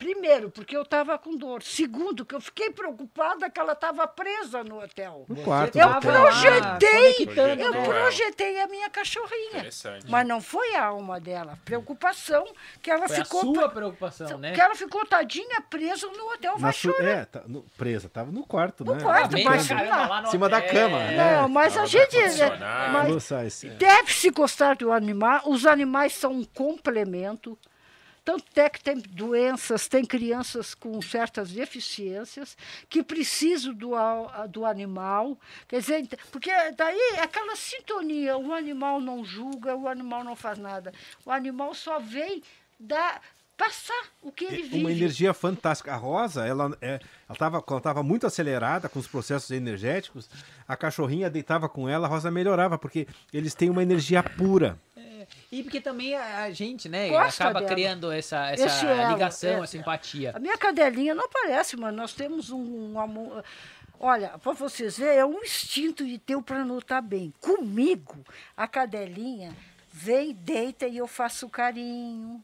Primeiro, 0.00 0.48
porque 0.50 0.74
eu 0.74 0.80
estava 0.80 1.18
com 1.18 1.36
dor. 1.36 1.62
Segundo, 1.62 2.24
que 2.24 2.34
eu 2.34 2.40
fiquei 2.40 2.70
preocupada 2.70 3.50
que 3.50 3.60
ela 3.60 3.74
estava 3.74 4.08
presa 4.08 4.64
no 4.64 4.82
hotel. 4.82 5.26
No 5.28 5.36
quarto. 5.42 5.76
Eu 5.78 5.86
hotel. 5.88 6.00
projetei, 6.00 7.12
conectando, 7.26 7.62
eu 7.62 7.70
né? 7.72 7.84
projetei 7.84 8.60
a 8.62 8.66
minha 8.66 8.88
cachorrinha. 8.88 9.50
Interessante. 9.58 10.06
Mas 10.08 10.26
não 10.26 10.40
foi 10.40 10.74
a 10.74 10.86
alma 10.86 11.20
dela. 11.20 11.58
Preocupação 11.66 12.46
que 12.80 12.90
ela 12.90 13.06
Foi 13.08 13.18
a 13.18 13.24
ficou. 13.26 13.54
sua 13.54 13.68
preocupação, 13.68 14.38
né? 14.38 14.52
Que 14.54 14.60
ela 14.62 14.74
ficou 14.74 15.04
tadinha 15.04 15.60
presa 15.68 16.06
no 16.06 16.32
hotel. 16.32 16.52
Na 16.54 16.58
Vai 16.58 16.72
su... 16.72 16.78
chorar. 16.90 17.04
É, 17.06 17.24
tá 17.26 17.42
no- 17.46 17.62
presa, 17.76 18.08
tava 18.08 18.32
no 18.32 18.42
quarto, 18.46 18.82
No 18.82 18.94
né? 18.94 19.02
quarto, 19.02 19.36
mas- 19.44 19.68
lá 19.68 20.22
no 20.22 20.28
Em 20.28 20.30
cima 20.30 20.48
da 20.48 20.62
cama, 20.62 20.98
Não, 21.12 21.46
mas 21.50 21.76
a 21.76 21.84
gente. 21.84 22.16
mas- 22.90 23.64
é. 23.64 23.68
Deve-se 23.76 24.30
gostar 24.30 24.76
do 24.76 24.90
animal. 24.90 25.42
Os 25.44 25.66
animais 25.66 26.14
são 26.14 26.32
um 26.32 26.44
complemento. 26.44 27.58
Tanto 28.30 28.58
é 28.60 28.68
que 28.68 28.80
tem 28.80 28.96
doenças, 28.96 29.88
tem 29.88 30.04
crianças 30.04 30.72
com 30.72 31.02
certas 31.02 31.50
deficiências 31.50 32.56
que 32.88 33.02
precisam 33.02 33.74
do, 33.74 33.90
do 34.48 34.64
animal. 34.64 35.36
Quer 35.66 35.80
dizer, 35.80 36.08
porque 36.30 36.48
daí 36.76 36.96
é 37.16 37.22
aquela 37.22 37.56
sintonia, 37.56 38.38
o 38.38 38.52
animal 38.52 39.00
não 39.00 39.24
julga, 39.24 39.74
o 39.74 39.88
animal 39.88 40.22
não 40.22 40.36
faz 40.36 40.58
nada. 40.58 40.92
O 41.26 41.32
animal 41.32 41.74
só 41.74 41.98
vem 41.98 42.40
dar, 42.78 43.20
passar 43.56 44.04
o 44.22 44.30
que 44.30 44.44
ele 44.44 44.62
vive. 44.62 44.78
Uma 44.78 44.92
energia 44.92 45.34
fantástica. 45.34 45.92
A 45.92 45.96
Rosa, 45.96 46.46
ela 46.46 46.70
é, 46.80 46.92
ela 46.92 47.32
estava 47.32 47.64
ela 47.68 47.80
tava 47.80 48.02
muito 48.04 48.28
acelerada 48.28 48.88
com 48.88 49.00
os 49.00 49.08
processos 49.08 49.50
energéticos. 49.50 50.30
A 50.68 50.76
cachorrinha 50.76 51.28
deitava 51.28 51.68
com 51.68 51.88
ela, 51.88 52.06
a 52.06 52.10
Rosa 52.10 52.30
melhorava, 52.30 52.78
porque 52.78 53.08
eles 53.32 53.56
têm 53.56 53.70
uma 53.70 53.82
energia 53.82 54.22
pura. 54.22 54.78
E 55.52 55.62
porque 55.62 55.80
também 55.80 56.14
a, 56.14 56.50
gente, 56.52 56.88
né, 56.88 57.08
Gosta 57.08 57.44
acaba 57.44 57.60
dela. 57.60 57.72
criando 57.74 58.12
essa, 58.12 58.50
essa 58.50 59.12
ligação, 59.12 59.60
é. 59.60 59.64
essa 59.64 59.76
empatia. 59.76 60.32
A 60.34 60.38
minha 60.38 60.56
cadelinha 60.56 61.14
não 61.14 61.24
aparece, 61.24 61.76
mas 61.76 61.92
nós 61.94 62.12
temos 62.12 62.50
um, 62.50 62.92
um 62.92 63.00
amor. 63.00 63.44
Olha, 63.98 64.30
para 64.38 64.52
vocês 64.52 64.96
verem, 64.96 65.18
é 65.18 65.26
um 65.26 65.40
instinto 65.42 66.06
de 66.06 66.18
teu 66.18 66.40
para 66.40 66.64
notar 66.64 67.02
bem. 67.02 67.34
Comigo, 67.40 68.24
a 68.56 68.66
cadelinha 68.66 69.52
vem, 69.92 70.32
deita 70.32 70.86
e 70.86 70.96
eu 70.96 71.06
faço 71.06 71.48
carinho. 71.48 72.42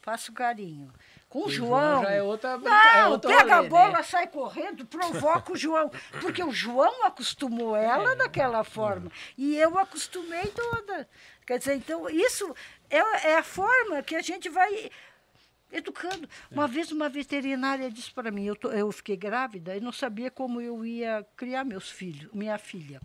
Faço 0.00 0.32
carinho. 0.32 0.90
Com 1.28 1.46
o 1.46 1.50
João. 1.50 2.02
já 2.02 2.10
é 2.10 2.22
outra 2.22 2.50
é 2.50 3.02
Não, 3.02 3.10
outro 3.10 3.28
pega 3.28 3.56
rolê, 3.56 3.66
a 3.66 3.68
bola, 3.70 3.92
né? 3.98 4.02
sai 4.02 4.26
correndo, 4.28 4.86
provoca 4.86 5.52
o 5.52 5.56
João. 5.56 5.90
Porque 6.20 6.42
o 6.42 6.52
João 6.52 7.04
acostumou 7.04 7.76
ela 7.76 8.12
É. 8.12 8.16
daquela 8.16 8.64
forma. 8.64 9.10
E 9.36 9.56
eu 9.56 9.76
acostumei 9.78 10.46
toda. 10.46 11.08
Quer 11.46 11.58
dizer, 11.58 11.74
então, 11.76 12.08
isso 12.10 12.54
é, 12.90 12.98
é 13.28 13.36
a 13.36 13.42
forma 13.42 14.02
que 14.02 14.16
a 14.16 14.22
gente 14.22 14.48
vai 14.48 14.90
educando. 15.72 16.28
Uma 16.50 16.66
vez 16.66 16.90
uma 16.92 17.08
veterinária 17.08 17.90
disse 17.90 18.10
para 18.12 18.30
mim, 18.30 18.44
eu, 18.44 18.56
tô- 18.56 18.70
eu 18.70 18.90
fiquei 18.92 19.16
grávida 19.16 19.76
e 19.76 19.80
não 19.80 19.92
sabia 19.92 20.30
como 20.30 20.60
eu 20.60 20.84
ia 20.84 21.26
criar 21.36 21.64
meus 21.64 21.90
filhos, 21.90 22.32
minha 22.32 22.58
filha. 22.58 23.00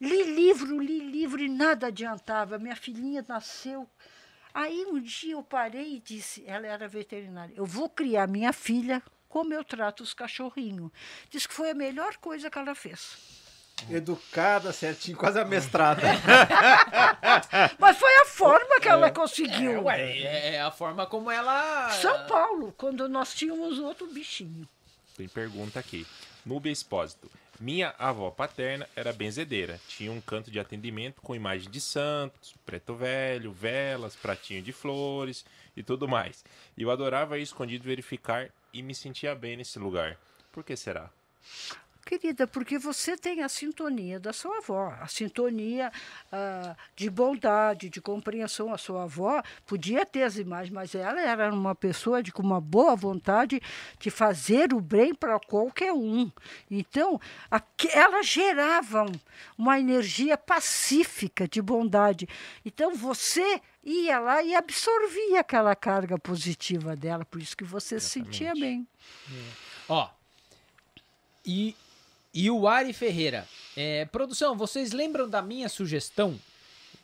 Li 0.00 0.22
livro, 0.22 0.78
li 0.80 0.98
livro 1.00 1.40
e 1.42 1.48
nada 1.48 1.86
adiantava. 1.86 2.58
Minha 2.58 2.76
filhinha 2.76 3.24
nasceu. 3.26 3.88
Aí 4.52 4.84
um 4.86 5.00
dia 5.00 5.32
eu 5.34 5.42
parei 5.42 5.96
e 5.96 6.00
disse, 6.00 6.44
ela 6.46 6.66
era 6.66 6.86
veterinária, 6.86 7.54
eu 7.56 7.66
vou 7.66 7.88
criar 7.88 8.28
minha 8.28 8.52
filha 8.52 9.02
como 9.28 9.52
eu 9.52 9.64
trato 9.64 10.02
os 10.04 10.14
cachorrinhos. 10.14 10.92
Diz 11.28 11.44
que 11.44 11.52
foi 11.54 11.70
a 11.70 11.74
melhor 11.74 12.16
coisa 12.18 12.48
que 12.48 12.56
ela 12.58 12.74
fez. 12.74 13.43
Educada, 13.90 14.72
certinho, 14.72 15.16
quase 15.16 15.38
amestrada. 15.38 16.02
Mas 17.78 17.98
foi 17.98 18.14
a 18.16 18.24
forma 18.24 18.80
que 18.80 18.88
ela 18.88 19.10
conseguiu. 19.10 19.72
É, 19.72 19.80
ué, 19.80 20.00
é, 20.00 20.54
é 20.54 20.60
a 20.62 20.70
forma 20.70 21.06
como 21.06 21.30
ela... 21.30 21.90
São 21.90 22.26
Paulo, 22.26 22.72
quando 22.76 23.08
nós 23.08 23.34
tínhamos 23.34 23.78
outro 23.78 24.06
bichinho. 24.06 24.66
Tem 25.16 25.28
pergunta 25.28 25.78
aqui. 25.78 26.06
Núbia 26.46 26.72
Expósito. 26.72 27.30
Minha 27.60 27.94
avó 27.98 28.30
paterna 28.30 28.88
era 28.96 29.12
benzedeira. 29.12 29.80
Tinha 29.86 30.10
um 30.10 30.20
canto 30.20 30.50
de 30.50 30.58
atendimento 30.58 31.20
com 31.20 31.36
imagem 31.36 31.70
de 31.70 31.80
santos, 31.80 32.54
preto 32.66 32.94
velho, 32.94 33.52
velas, 33.52 34.16
pratinho 34.16 34.60
de 34.60 34.72
flores 34.72 35.44
e 35.76 35.82
tudo 35.82 36.08
mais. 36.08 36.44
E 36.76 36.82
eu 36.82 36.90
adorava 36.90 37.38
ir 37.38 37.42
escondido 37.42 37.84
verificar 37.84 38.50
e 38.72 38.82
me 38.82 38.94
sentia 38.94 39.34
bem 39.34 39.56
nesse 39.56 39.78
lugar. 39.78 40.18
Por 40.50 40.64
que 40.64 40.76
será? 40.76 41.10
Querida, 42.04 42.46
porque 42.46 42.78
você 42.78 43.16
tem 43.16 43.42
a 43.42 43.48
sintonia 43.48 44.20
da 44.20 44.32
sua 44.32 44.58
avó, 44.58 44.94
a 45.00 45.06
sintonia 45.08 45.90
ah, 46.30 46.76
de 46.94 47.08
bondade, 47.08 47.88
de 47.88 48.00
compreensão. 48.00 48.72
A 48.74 48.76
sua 48.78 49.04
avó 49.04 49.42
podia 49.66 50.04
ter 50.04 50.22
as 50.22 50.36
imagens, 50.36 50.70
mas 50.70 50.94
ela 50.94 51.20
era 51.20 51.52
uma 51.52 51.74
pessoa 51.74 52.22
de 52.22 52.30
com 52.30 52.42
uma 52.42 52.60
boa 52.60 52.94
vontade 52.94 53.60
de 53.98 54.10
fazer 54.10 54.74
o 54.74 54.80
bem 54.80 55.14
para 55.14 55.40
qualquer 55.40 55.92
um. 55.94 56.30
Então, 56.70 57.18
aque- 57.50 57.88
ela 57.92 58.22
gerava 58.22 59.04
um- 59.04 59.20
uma 59.56 59.80
energia 59.80 60.36
pacífica 60.36 61.48
de 61.48 61.62
bondade. 61.62 62.28
Então, 62.66 62.94
você 62.94 63.60
ia 63.82 64.18
lá 64.18 64.42
e 64.42 64.54
absorvia 64.54 65.40
aquela 65.40 65.74
carga 65.74 66.18
positiva 66.18 66.94
dela, 66.94 67.24
por 67.24 67.40
isso 67.40 67.56
que 67.56 67.64
você 67.64 67.98
se 67.98 68.10
sentia 68.10 68.52
bem. 68.60 68.86
Ó, 69.88 70.08
e, 71.46 71.76
e 72.34 72.50
o 72.50 72.66
Ari 72.66 72.92
Ferreira. 72.92 73.46
É, 73.76 74.04
produção, 74.06 74.56
vocês 74.56 74.92
lembram 74.92 75.28
da 75.28 75.40
minha 75.40 75.68
sugestão? 75.68 76.30
Não 76.30 76.38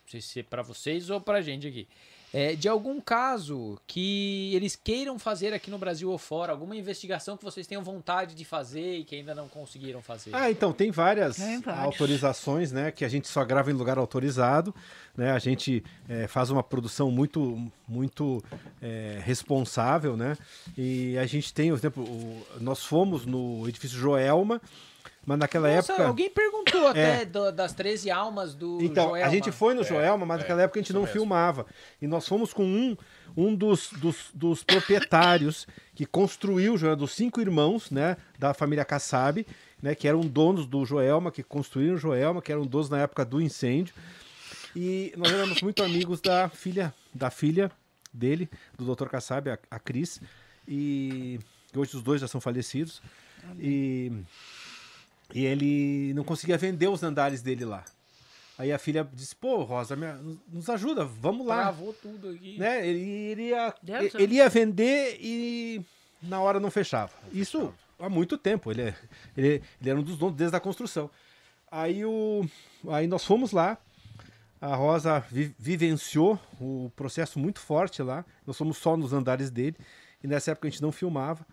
sei 0.09 0.20
se 0.20 0.40
é 0.40 0.43
pra 0.43 0.62
vocês 0.62 1.09
ou 1.09 1.20
pra 1.20 1.40
gente 1.40 1.66
aqui. 1.66 1.86
É, 2.32 2.55
de 2.55 2.69
algum 2.69 3.01
caso 3.01 3.77
que 3.89 4.55
eles 4.55 4.77
queiram 4.77 5.19
fazer 5.19 5.52
aqui 5.52 5.69
no 5.69 5.78
Brasil 5.78 6.09
ou 6.09 6.16
fora, 6.16 6.52
alguma 6.52 6.77
investigação 6.77 7.36
que 7.36 7.43
vocês 7.43 7.66
tenham 7.66 7.82
vontade 7.82 8.36
de 8.36 8.44
fazer 8.44 8.98
e 8.98 9.05
que 9.05 9.16
ainda 9.16 9.35
não 9.35 9.48
conseguiram 9.48 10.01
fazer. 10.01 10.31
Ah, 10.32 10.48
então, 10.48 10.73
tem 10.73 10.93
várias 10.93 11.39
autorizações, 11.85 12.70
né? 12.73 12.93
Que 12.93 13.05
a 13.05 13.09
gente 13.09 13.27
só 13.27 13.44
grava 13.44 13.70
em 13.70 13.74
lugar 13.74 13.98
autorizado, 13.98 14.73
né? 15.16 15.32
A 15.32 15.40
gente 15.40 15.82
eh, 16.09 16.28
faz 16.28 16.51
uma 16.51 16.62
produção 16.62 17.11
muito, 17.11 17.69
muito 17.89 18.43
eh, 18.81 19.20
responsável, 19.24 20.16
né? 20.16 20.36
E 20.78 21.19
a 21.19 21.27
gente 21.27 21.52
tem, 21.52 21.70
por 21.70 21.78
exemplo, 21.78 22.05
o- 22.05 22.47
nós 22.61 22.85
fomos 22.85 23.27
no 23.27 23.69
edifício 23.69 23.98
Joelma, 23.98 24.62
Mas 25.26 25.38
naquela 25.38 25.68
Nossa, 25.74 25.92
época. 25.92 26.09
alguém 26.09 26.30
perguntou 26.30 26.88
até 26.88 27.24
do- 27.26 27.52
das 27.52 27.72
13 27.74 28.10
almas 28.10 28.55
do 28.55 28.78
Então, 28.82 29.10
Joelma. 29.10 29.26
a 29.26 29.30
gente 29.30 29.52
foi 29.52 29.74
no 29.74 29.82
É, 29.82 29.84
Joelma, 29.84 30.24
mas 30.26 30.38
é, 30.38 30.40
naquela 30.42 30.62
época 30.62 30.80
a 30.80 30.82
gente 30.82 30.92
não 30.94 31.02
mesmo. 31.02 31.12
filmava. 31.12 31.66
E 32.01 32.06
nós 32.06 32.26
fomos 32.26 32.52
com 32.55 32.64
um, 32.64 32.97
um 33.36 33.55
dos, 33.55 33.90
dos, 33.92 34.30
dos 34.34 34.62
proprietários 34.64 35.66
que 35.94 36.06
construiu 36.06 36.74
o 36.74 36.78
Joelma, 36.78 36.97
dos 36.97 37.12
cinco 37.12 37.40
irmãos, 37.40 37.90
né, 37.90 38.16
da 38.38 38.55
família 38.55 38.84
Kassab, 38.84 39.47
né, 39.82 39.94
que 39.94 40.09
eram 40.09 40.20
donos 40.22 40.66
do 40.66 40.84
Joelma, 40.86 41.30
que 41.30 41.42
construíram 41.42 41.94
o 41.97 41.98
Joelma, 41.98 42.40
que 42.40 42.51
eram 42.51 42.66
donos 42.66 42.88
na 42.88 43.01
época 43.01 43.24
do 43.24 43.40
incêndio. 43.42 43.94
E 44.74 45.12
nós 45.16 45.30
éramos 45.32 45.60
muito 45.60 45.82
amigos 45.82 46.20
da 46.20 46.48
filha, 46.48 46.94
da 47.12 47.30
filha 47.30 47.70
dele, 48.12 48.48
do 48.78 48.94
Dr. 48.94 49.09
Kassab, 49.09 49.51
a, 49.51 49.59
a 49.70 49.78
Cris. 49.78 50.20
E 50.66 51.38
hoje 51.76 51.97
os 51.97 52.02
dois 52.02 52.20
já 52.20 52.26
são 52.28 52.40
falecidos. 52.40 53.02
E, 53.59 54.12
e 55.35 55.44
ele 55.44 56.12
não 56.15 56.24
conseguia 56.24 56.57
vender 56.59 56.89
os 56.89 57.02
andares 57.02 57.43
dele 57.43 57.65
lá. 57.65 57.85
Aí 58.59 58.73
a 58.73 58.78
filha 58.78 59.09
disse: 59.12 59.35
Pô, 59.35 59.62
Rosa, 59.62 59.97
me- 59.97 60.39
nos 60.48 60.69
ajuda, 60.69 61.05
vamos 61.05 61.47
lá. 61.47 61.62
Travou 61.62 61.93
tudo 61.94 62.28
aqui. 62.31 62.59
Né? 62.59 62.86
Ele, 62.86 63.01
ele 63.01 63.43
ia, 63.48 63.74
Deus, 63.82 64.15
ele 64.15 64.35
ia 64.35 64.48
vender 64.48 65.16
e 65.20 65.82
na 66.23 66.40
hora 66.40 66.61
não 66.61 66.70
fechava. 66.70 67.12
Isso 67.32 67.73
há 67.98 68.09
muito 68.11 68.36
tempo. 68.36 68.70
Ele, 68.70 68.94
ele, 69.36 69.62
ele 69.81 69.90
era 69.90 69.98
um 69.98 70.02
dos 70.02 70.19
donos 70.19 70.36
desde 70.36 70.55
a 70.57 70.61
construção. 70.61 71.11
Aí, 71.70 72.05
o, 72.05 72.44
aí 72.89 73.07
nós 73.07 73.24
fomos 73.24 73.52
lá. 73.52 73.78
A 74.61 74.74
Rosa 74.77 75.20
vi- 75.31 75.55
vivenciou 75.59 76.39
o 76.61 76.93
processo 76.94 77.39
muito 77.39 77.61
forte 77.61 78.02
lá. 78.02 78.27
Nós 78.47 78.59
fomos 78.59 78.77
só 78.77 78.94
nos 78.94 79.15
andares 79.15 79.51
dele. 79.51 79.74
E 80.23 80.27
nessa 80.27 80.51
época 80.51 80.69
a 80.69 80.70
gente 80.70 80.82
não 80.82 80.93
filmava, 80.93 81.47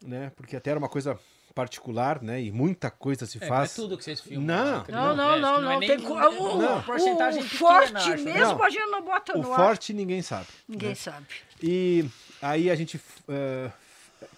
né? 0.00 0.30
Porque 0.36 0.54
até 0.54 0.70
era 0.70 0.78
uma 0.78 0.88
coisa 0.88 1.18
particular, 1.54 2.20
né? 2.22 2.42
E 2.42 2.50
muita 2.50 2.90
coisa 2.90 3.26
se 3.26 3.38
É, 3.42 3.46
faz. 3.46 3.76
não 3.76 3.84
é 3.84 3.86
tudo 3.88 3.96
que 3.98 4.04
vocês 4.04 4.20
filmam. 4.20 4.46
Não. 4.46 4.78
acredito. 4.80 4.92
Não, 5.00 5.16
não, 5.16 5.34
É, 5.34 5.40
não, 5.40 5.60
não. 5.62 5.70
é 5.70 5.74
não. 5.74 5.80
Tem 5.80 6.00
co- 6.00 6.18
é 6.20 6.28
o, 6.28 6.32
uma 6.58 6.76
o- 6.78 6.82
porcentagem 6.82 7.40
o 7.40 7.44
pequena, 7.44 7.58
forte 7.70 7.96
acho, 7.96 8.24
né? 8.24 8.32
mesmo 8.34 8.54
Não. 8.54 8.62
a 8.64 8.70
gente 8.70 8.86
não 8.90 9.02
bota 9.04 9.38
O 9.38 9.42
no 9.42 9.52
ar. 9.52 9.56
forte 9.56 9.92
ninguém 9.92 10.20
sabe. 10.22 10.46
Ninguém 10.68 10.94
sabe. 10.94 11.26
E 11.62 12.04
aí 12.42 12.68
a 12.70 12.74
gente. 12.74 13.00
eh, 13.28 13.70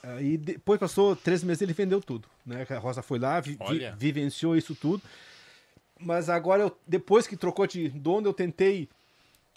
aí 0.03 0.37
depois 0.37 0.79
passou 0.79 1.17
três 1.17 1.43
meses 1.43 1.63
ele 1.63 1.73
vendeu 1.73 2.01
tudo. 2.03 2.29
Né? 2.45 2.67
A 2.69 2.79
Rosa 2.79 3.03
foi 3.03 3.19
lá, 3.19 3.41
vi- 3.41 3.59
vi- 3.69 3.91
vivenciou 3.97 4.57
isso 4.57 4.75
tudo. 4.75 5.03
Mas 5.99 6.29
agora, 6.29 6.65
eu, 6.65 6.79
depois 6.87 7.27
que 7.27 7.37
trocou 7.37 7.67
de 7.67 7.89
dono, 7.89 8.29
eu 8.29 8.35
tentei 8.35 8.89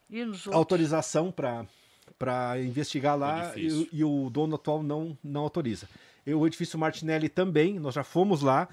E 0.10 0.24
autorização 0.54 1.32
para 1.32 2.58
investigar 2.62 3.18
lá 3.18 3.52
e, 3.58 3.90
e 3.92 4.04
o 4.04 4.30
dono 4.30 4.56
atual 4.56 4.82
não, 4.82 5.18
não 5.22 5.42
autoriza. 5.42 5.90
E 6.26 6.34
o 6.34 6.46
edifício 6.46 6.78
Martinelli 6.78 7.30
também, 7.30 7.80
nós 7.80 7.96
já 7.96 8.04
fomos 8.04 8.42
lá, 8.42 8.68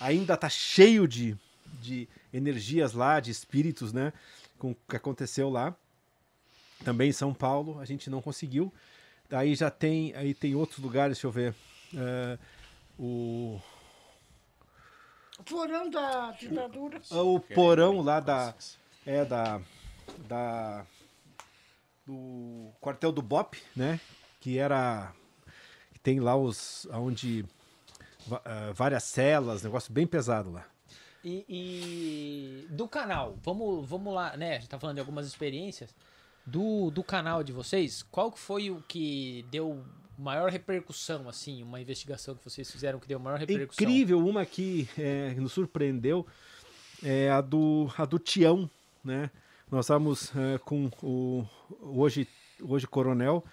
ainda 0.00 0.34
está 0.34 0.48
cheio 0.48 1.06
de, 1.08 1.36
de 1.80 2.08
energias 2.32 2.92
lá, 2.92 3.20
de 3.20 3.30
espíritos, 3.30 3.92
né? 3.92 4.12
Com 4.58 4.72
o 4.72 4.76
que 4.88 4.96
aconteceu 4.96 5.48
lá. 5.48 5.74
Também 6.84 7.10
em 7.10 7.12
São 7.12 7.32
Paulo, 7.32 7.78
a 7.80 7.84
gente 7.84 8.10
não 8.10 8.20
conseguiu. 8.20 8.72
Aí 9.30 9.54
já 9.54 9.70
tem, 9.70 10.14
aí 10.14 10.34
tem 10.34 10.54
outros 10.54 10.78
lugares, 10.80 11.16
deixa 11.16 11.26
eu 11.26 11.30
ver. 11.30 11.54
eh, 11.94 12.38
o, 12.98 13.60
O 15.38 15.42
porão 15.44 15.88
da 15.88 16.32
ditadura. 16.32 17.00
o 17.10 17.40
porão 17.40 18.00
lá 18.02 18.20
da. 18.20 18.54
É 19.06 19.24
da. 19.24 19.60
Da. 20.28 20.84
Do 22.04 22.72
quartel 22.80 23.12
do 23.12 23.22
BOP, 23.22 23.56
né? 23.76 23.98
Que 24.40 24.58
era. 24.58 25.12
Tem 26.02 26.20
lá 26.20 26.36
os. 26.36 26.86
onde. 26.92 27.44
várias 28.74 29.04
celas, 29.04 29.62
negócio 29.62 29.92
bem 29.92 30.06
pesado 30.06 30.50
lá. 30.50 30.66
E, 31.24 31.44
e 31.48 32.66
do 32.74 32.88
canal, 32.88 33.38
vamos, 33.42 33.88
vamos 33.88 34.12
lá, 34.12 34.36
né? 34.36 34.56
A 34.56 34.58
gente 34.58 34.68
tá 34.68 34.78
falando 34.78 34.96
de 34.96 35.00
algumas 35.00 35.26
experiências. 35.26 35.94
Do, 36.44 36.90
do 36.90 37.04
canal 37.04 37.44
de 37.44 37.52
vocês, 37.52 38.02
qual 38.02 38.32
que 38.32 38.38
foi 38.38 38.68
o 38.68 38.82
que 38.88 39.44
deu 39.48 39.84
maior 40.18 40.50
repercussão, 40.50 41.28
assim? 41.28 41.62
Uma 41.62 41.80
investigação 41.80 42.34
que 42.34 42.42
vocês 42.42 42.68
fizeram 42.68 42.98
que 42.98 43.06
deu 43.06 43.20
maior 43.20 43.38
repercussão? 43.38 43.84
Incrível, 43.84 44.26
uma 44.26 44.44
que 44.44 44.88
é, 44.98 45.34
nos 45.34 45.52
surpreendeu 45.52 46.26
é 47.00 47.30
a 47.30 47.40
do, 47.40 47.88
a 47.96 48.04
do 48.04 48.18
Tião, 48.18 48.68
né? 49.04 49.30
Nós 49.70 49.84
estávamos 49.84 50.32
é, 50.34 50.58
com 50.58 50.90
o 51.00 51.46
o 51.80 52.00
hoje, 52.00 52.28
hoje 52.60 52.86
coronel 52.86 53.44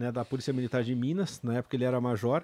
né, 0.00 0.10
da 0.10 0.24
Polícia 0.24 0.52
Militar 0.52 0.82
de 0.82 0.94
Minas, 0.94 1.40
na 1.42 1.58
época 1.58 1.76
ele 1.76 1.84
era 1.84 2.00
major, 2.00 2.42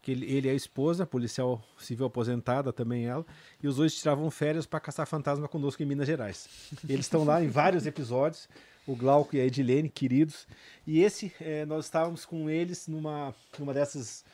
que 0.00 0.10
ele, 0.10 0.24
ele 0.24 0.48
e 0.48 0.50
a 0.50 0.54
esposa, 0.54 1.06
policial 1.06 1.62
civil 1.78 2.06
aposentada, 2.06 2.72
também 2.72 3.04
ela, 3.06 3.24
e 3.62 3.68
os 3.68 3.76
dois 3.76 3.94
tiravam 3.94 4.30
férias 4.30 4.64
para 4.64 4.80
caçar 4.80 5.06
fantasma 5.06 5.46
conosco 5.46 5.82
em 5.82 5.86
Minas 5.86 6.06
Gerais. 6.06 6.48
Eles 6.88 7.04
estão 7.04 7.22
lá 7.22 7.44
em 7.44 7.48
vários 7.48 7.86
episódios, 7.86 8.48
o 8.86 8.96
Glauco 8.96 9.36
e 9.36 9.40
a 9.40 9.44
Edilene, 9.44 9.88
queridos, 9.88 10.46
e 10.86 11.02
esse, 11.02 11.30
é, 11.40 11.66
nós 11.66 11.84
estávamos 11.84 12.24
com 12.24 12.48
eles 12.48 12.88
numa, 12.88 13.34
numa 13.58 13.74
dessas 13.74 14.24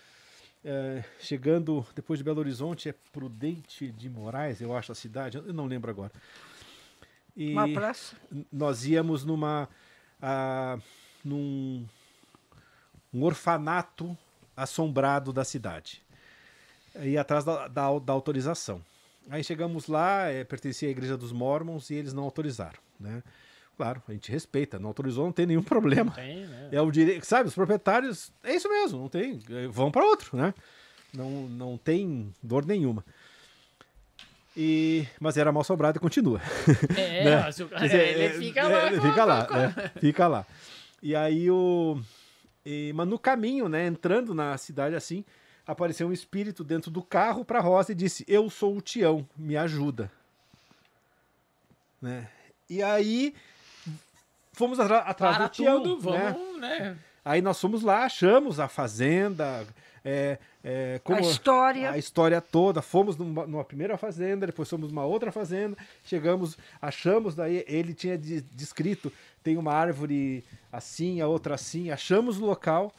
é, 0.65 1.03
chegando 1.19 1.85
depois 1.95 2.19
de 2.19 2.25
Belo 2.25 2.39
Horizonte, 2.39 2.89
é 2.89 2.95
Prudente 3.13 3.91
de 3.91 4.09
Moraes, 4.09 4.61
eu 4.61 4.77
acho 4.77 4.93
a 4.93 4.95
cidade, 4.95 5.39
eu 5.39 5.53
não 5.53 5.67
lembro 5.67 5.91
agora. 5.91 6.13
E 7.37 7.53
Uma 7.53 7.69
praça. 7.69 8.17
nós 8.53 8.87
íamos 8.87 9.25
numa 9.25 9.69
ah, 10.21 10.79
num 11.25 11.87
um 13.13 13.23
orfanato 13.25 14.17
assombrado 14.57 15.33
da 15.33 15.45
cidade. 15.45 16.03
E 17.03 17.17
atrás 17.17 17.45
da, 17.45 17.69
da, 17.69 17.99
da 17.99 18.13
autorização. 18.13 18.83
Aí 19.29 19.45
chegamos 19.45 19.87
lá, 19.87 20.29
é, 20.29 20.43
pertencia 20.45 20.89
à 20.89 20.91
igreja 20.91 21.17
dos 21.17 21.31
Mormons 21.33 21.91
e 21.91 21.95
eles 21.95 22.13
não 22.13 22.25
autorizaram, 22.25 22.79
né? 22.99 23.23
Claro, 23.77 24.03
a 24.09 24.13
gente 24.13 24.31
respeita, 24.31 24.79
não 24.79 24.89
autorizou, 24.89 25.25
não 25.25 25.33
tem 25.33 25.47
nenhum 25.47 25.63
problema. 25.63 26.11
Tem, 26.13 26.47
né? 26.47 26.69
É 26.73 26.83
o 26.83 26.91
direito, 26.91 27.25
sabe? 27.25 27.49
Os 27.49 27.55
proprietários, 27.55 28.31
é 28.43 28.55
isso 28.55 28.69
mesmo, 28.69 28.99
não 29.01 29.09
tem, 29.09 29.41
é, 29.51 29.69
vão 29.69 29.91
para 29.91 30.05
outro, 30.05 30.37
né? 30.37 30.53
Não, 31.15 31.31
não 31.49 31.79
tem 31.79 32.35
dor 32.43 32.67
nenhuma. 32.67 33.05
E, 34.57 35.07
mas 35.21 35.37
era 35.37 35.53
mal 35.53 35.63
sobrado 35.65 35.99
e 35.99 36.01
continua. 36.01 36.41
É, 36.97 37.25
né? 37.25 37.41
mas 37.43 37.61
o- 37.61 37.69
Quer 37.69 37.81
dizer, 37.81 38.09
ele 38.09 38.25
é, 38.25 38.31
fica 38.31 38.61
é, 38.61 38.91
lá. 38.91 39.03
fica 39.03 39.25
lá, 39.25 39.49
né? 39.51 39.91
Fica 40.01 40.29
lá. 40.29 40.47
E 41.03 41.15
aí 41.17 41.51
o. 41.51 42.01
e- 42.65 42.93
mas 42.95 43.07
no 43.09 43.19
caminho, 43.19 43.69
né? 43.69 43.87
Entrando 43.87 44.35
na 44.35 44.57
cidade 44.59 44.95
assim, 44.95 45.25
apareceu 45.67 46.09
um 46.09 46.13
espírito 46.13 46.63
dentro 46.65 46.91
do 46.91 47.03
carro 47.03 47.45
para 47.45 47.61
Rosa 47.61 47.93
e 47.93 47.95
disse: 47.95 48.25
Eu 48.29 48.49
sou 48.51 48.77
o 48.77 48.81
Tião, 48.81 49.27
me 49.37 49.57
ajuda. 49.57 50.11
Né? 52.01 52.29
E 52.69 52.83
aí 52.83 53.35
fomos 54.53 54.79
atrás 54.81 55.15
Para 55.17 55.47
do 55.47 55.51
Tião. 55.51 55.83
tudo, 55.83 56.11
né? 56.13 56.33
vamos, 56.33 56.61
né? 56.61 56.97
Aí 57.25 57.43
nós 57.43 57.61
fomos 57.61 57.83
lá, 57.83 58.05
achamos 58.05 58.59
a 58.59 58.69
fazenda, 58.69 59.67
é, 60.05 60.39
é, 60.65 61.01
como 61.05 61.19
A 61.19 61.21
história. 61.23 61.91
a 61.91 61.99
história 61.99 62.41
toda. 62.41 62.81
Fomos 62.83 63.17
numa, 63.17 63.47
numa 63.47 63.65
primeira 63.65 63.97
fazenda, 63.99 64.47
depois 64.47 64.69
fomos 64.69 64.91
numa 64.91 65.05
outra 65.05 65.31
fazenda, 65.33 65.77
chegamos, 66.05 66.57
achamos, 66.81 67.35
daí 67.35 67.65
ele 67.69 67.93
tinha 67.95 68.17
de- 68.17 68.41
descrito, 68.41 69.13
tem 69.43 69.57
uma 69.57 69.73
árvore 69.73 70.45
assim, 70.73 71.21
a 71.21 71.27
outra 71.29 71.55
assim, 71.55 71.91
achamos 71.91 72.39
o 72.39 72.45
local 72.47 72.93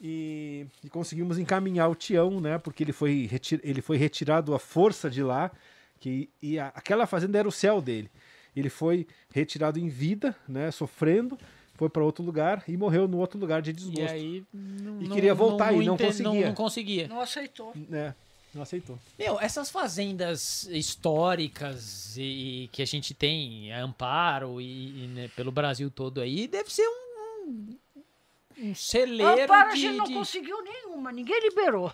e, 0.00 0.66
e 0.84 0.88
conseguimos 0.88 1.38
encaminhar 1.38 1.90
o 1.90 1.94
Tião, 1.94 2.40
né? 2.40 2.58
Porque 2.58 2.82
ele 2.84 2.92
foi, 2.92 3.26
reti- 3.30 3.60
ele 3.62 3.82
foi 3.82 3.96
retirado 3.96 4.54
à 4.54 4.58
força 4.58 5.10
de 5.10 5.22
lá, 5.22 5.50
que, 5.98 6.30
e 6.40 6.58
a- 6.58 6.68
aquela 6.74 7.06
fazenda 7.06 7.38
era 7.38 7.48
o 7.48 7.52
céu 7.52 7.80
dele. 7.80 8.10
Ele 8.54 8.70
foi 8.70 9.06
retirado 9.32 9.78
em 9.78 9.88
vida, 9.88 10.34
né? 10.48 10.70
Sofrendo, 10.70 11.38
foi 11.78 11.88
para 11.88 12.04
outro 12.04 12.22
lugar 12.24 12.62
e 12.68 12.76
morreu 12.76 13.08
no 13.08 13.16
outro 13.18 13.38
lugar 13.38 13.62
de 13.62 13.70
E 13.70 13.72
desgosto. 13.72 14.12
aí. 14.12 14.44
não- 14.52 15.00
E 15.00 15.08
não- 15.08 15.14
queria 15.14 15.32
voltar 15.34 15.72
e 15.72 15.86
não 15.86 15.94
ente- 15.94 16.04
conseguia. 16.04 16.46
Não, 16.48 16.54
conseguia. 16.54 17.08
Não 17.08 17.20
aceitou. 17.22 17.72
né? 17.88 18.14
Não 18.54 18.62
aceitou. 18.62 18.98
Meu, 19.18 19.38
essas 19.40 19.70
fazendas 19.70 20.64
históricas 20.72 22.16
e, 22.16 22.64
e 22.64 22.68
que 22.72 22.82
a 22.82 22.86
gente 22.86 23.14
tem, 23.14 23.72
Amparo 23.72 24.60
e, 24.60 25.04
e, 25.04 25.06
né, 25.08 25.30
pelo 25.36 25.52
Brasil 25.52 25.90
todo 25.90 26.20
aí, 26.20 26.46
deve 26.48 26.72
ser 26.72 26.86
um, 26.88 27.76
um 28.58 28.74
celeiro 28.74 29.44
Amparo, 29.44 29.70
a 29.70 29.74
de... 29.74 29.80
gente 29.80 29.96
não 29.96 30.04
de- 30.06 30.14
conseguiu 30.14 30.62
nenhuma, 30.62 31.12
ninguém 31.12 31.40
liberou. 31.42 31.92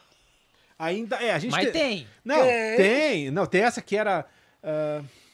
Ainda 0.78 1.16
é, 1.16 1.32
a 1.32 1.38
gente 1.38 1.52
Mas 1.52 1.66
te- 1.66 1.72
tem. 1.72 2.06
Não, 2.24 2.42
Tem. 2.42 2.76
tem. 2.76 3.30
Não, 3.30 3.46
tem 3.46 3.62
essa 3.62 3.80
que 3.82 3.96
era. 3.96 4.24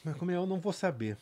mas 0.03 0.15
como 0.17 0.29
é, 0.31 0.35
eu 0.35 0.45
não 0.45 0.59
vou 0.59 0.73
saber. 0.73 1.17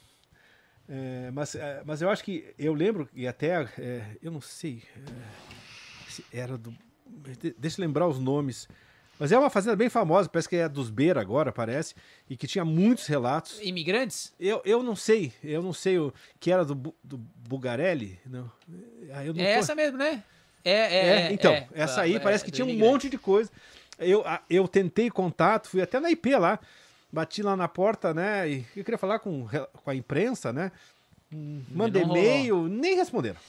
É, 0.90 1.30
mas, 1.32 1.54
é, 1.56 1.82
mas 1.86 2.02
eu 2.02 2.10
acho 2.10 2.24
que. 2.24 2.54
Eu 2.58 2.74
lembro, 2.74 3.08
e 3.14 3.28
até. 3.28 3.68
é, 3.78 4.04
eu 4.22 4.32
não 4.32 4.42
sei. 4.42 4.82
é, 4.98 6.12
se 6.12 6.26
era 6.34 6.58
do. 6.58 6.74
de- 7.40 7.56
Deixa 7.58 7.80
eu 7.80 7.86
lembrar 7.86 8.08
os 8.08 8.20
nomes. 8.20 8.68
Mas 9.20 9.34
é 9.34 9.38
uma 9.38 9.50
fazenda 9.50 9.76
bem 9.76 9.90
famosa, 9.90 10.30
parece 10.30 10.48
que 10.48 10.56
é 10.56 10.70
dos 10.70 10.90
Beira 10.90 11.20
agora, 11.20 11.52
parece. 11.52 11.94
E 12.30 12.38
que 12.38 12.48
tinha 12.48 12.64
muitos 12.64 13.06
relatos. 13.06 13.60
Imigrantes? 13.62 14.34
Eu, 14.40 14.62
eu 14.64 14.82
não 14.82 14.96
sei, 14.96 15.34
eu 15.44 15.62
não 15.62 15.74
sei 15.74 16.00
o 16.00 16.14
que 16.40 16.50
era 16.50 16.64
do, 16.64 16.74
do 17.04 17.18
Bugarelli. 17.18 18.18
Não. 18.26 18.50
Ah, 19.12 19.24
não 19.26 19.44
É 19.44 19.54
tô- 19.56 19.60
essa 19.60 19.76
mesmo, 19.76 19.98
né? 19.98 20.24
É, 20.64 20.72
é, 20.72 21.34
então, 21.34 21.52
é. 21.54 21.68
essa 21.74 22.02
aí 22.02 22.18
parece 22.20 22.46
que 22.46 22.52
tinha 22.52 22.66
um 22.66 22.78
monte 22.78 23.10
de 23.10 23.18
coisa. 23.18 23.52
eu, 23.98 24.24
eu 24.50 24.68
tentei 24.70 25.10
contato, 25.10 25.68
fui 25.68 25.82
até 25.82 26.00
na 26.00 26.10
IP 26.10 26.34
lá, 26.38 26.58
bati 27.12 27.42
lá 27.42 27.56
na 27.56 27.68
porta, 27.68 28.14
né? 28.14 28.50
E 28.50 28.66
eu 28.76 28.84
queria 28.84 28.98
falar 28.98 29.20
com, 29.20 29.48
com 29.48 29.90
a 29.90 29.96
imprensa, 29.96 30.52
né? 30.54 30.72
Hum, 31.34 31.62
Mandei 31.72 32.04
e-mail, 32.04 32.64
nem 32.68 32.96
responderam. 32.96 33.40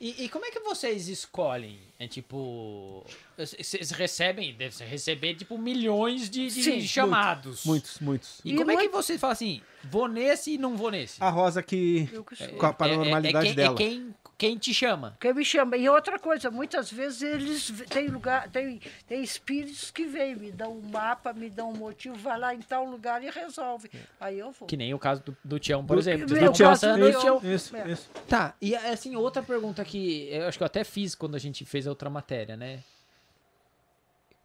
E, 0.00 0.24
e 0.24 0.28
como 0.28 0.44
é 0.44 0.50
que 0.50 0.58
vocês 0.60 1.08
escolhem? 1.08 1.78
É 1.98 2.06
tipo. 2.08 3.04
Vocês 3.38 3.90
recebem, 3.92 4.52
deve 4.54 4.74
ser 4.74 4.84
receber 4.84 5.34
tipo 5.34 5.56
milhões 5.56 6.28
de, 6.28 6.48
de 6.48 6.62
Sim, 6.62 6.80
chamados. 6.80 7.64
Muitos, 7.64 8.00
muitos. 8.00 8.40
E, 8.44 8.52
E 8.52 8.56
como 8.56 8.70
é 8.70 8.74
que 8.76 8.82
muito- 8.82 8.92
vocês 8.96 9.20
falam 9.20 9.32
assim, 9.32 9.62
vou 9.84 10.08
nesse 10.08 10.54
e 10.54 10.58
não 10.58 10.76
vou 10.76 10.90
nesse? 10.90 11.22
A 11.22 11.30
Rosa 11.30 11.62
que. 11.62 12.08
Eu 12.12 12.24
que 12.24 12.36
sou. 12.36 12.48
com 12.48 12.66
a 12.66 12.72
paranormalidade 12.72 13.46
é, 13.46 13.50
é, 13.50 13.54
quem, 13.54 13.54
dela. 13.54 13.74
É 13.74 13.78
quem, 13.78 14.14
quem 14.36 14.58
te 14.58 14.74
chama. 14.74 15.16
Quem 15.20 15.32
me 15.32 15.44
chama. 15.44 15.76
E 15.76 15.88
outra 15.88 16.18
coisa, 16.18 16.50
muitas 16.50 16.90
vezes 16.90 17.22
eles 17.22 17.70
têm 17.88 18.08
lugar, 18.08 18.48
tem, 18.50 18.80
tem 19.06 19.22
espíritos 19.22 19.90
que 19.90 20.04
vêm, 20.06 20.34
me 20.34 20.50
dão 20.50 20.72
um 20.78 20.80
mapa, 20.90 21.32
me 21.32 21.48
dão 21.48 21.70
um 21.70 21.76
motivo, 21.76 22.14
vai 22.16 22.38
lá 22.38 22.54
em 22.54 22.60
tal 22.60 22.84
lugar 22.84 23.22
e 23.22 23.30
resolve. 23.30 23.90
Aí 24.20 24.38
eu 24.38 24.50
vou. 24.52 24.66
Que 24.66 24.76
nem 24.76 24.92
o 24.92 24.98
caso 24.98 25.22
do, 25.22 25.36
do 25.44 25.58
Tião, 25.58 25.84
por 25.84 25.94
Do- 25.94 26.00
exemplo. 26.00 26.26
do 26.26 26.34
do 26.34 26.46
o 26.46 26.52
Tião. 26.52 26.72
Tião- 26.82 27.40
Isso, 27.42 27.76
É. 27.76 27.88
isso. 27.90 28.10
Tá, 28.28 28.54
e 28.60 28.74
assim, 28.74 29.14
outra 29.16 29.42
pergunta 29.42 29.84
que 29.84 30.28
eu 30.30 30.48
acho 30.48 30.58
que 30.58 30.62
eu 30.62 30.66
até 30.66 30.82
fiz 30.84 31.14
quando 31.14 31.34
a 31.34 31.38
gente 31.38 31.64
fez 31.64 31.86
a 31.86 31.90
outra 31.90 32.10
matéria, 32.10 32.56
né? 32.56 32.80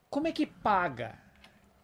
Como 0.09 0.27
é 0.27 0.31
que 0.31 0.45
paga? 0.45 1.17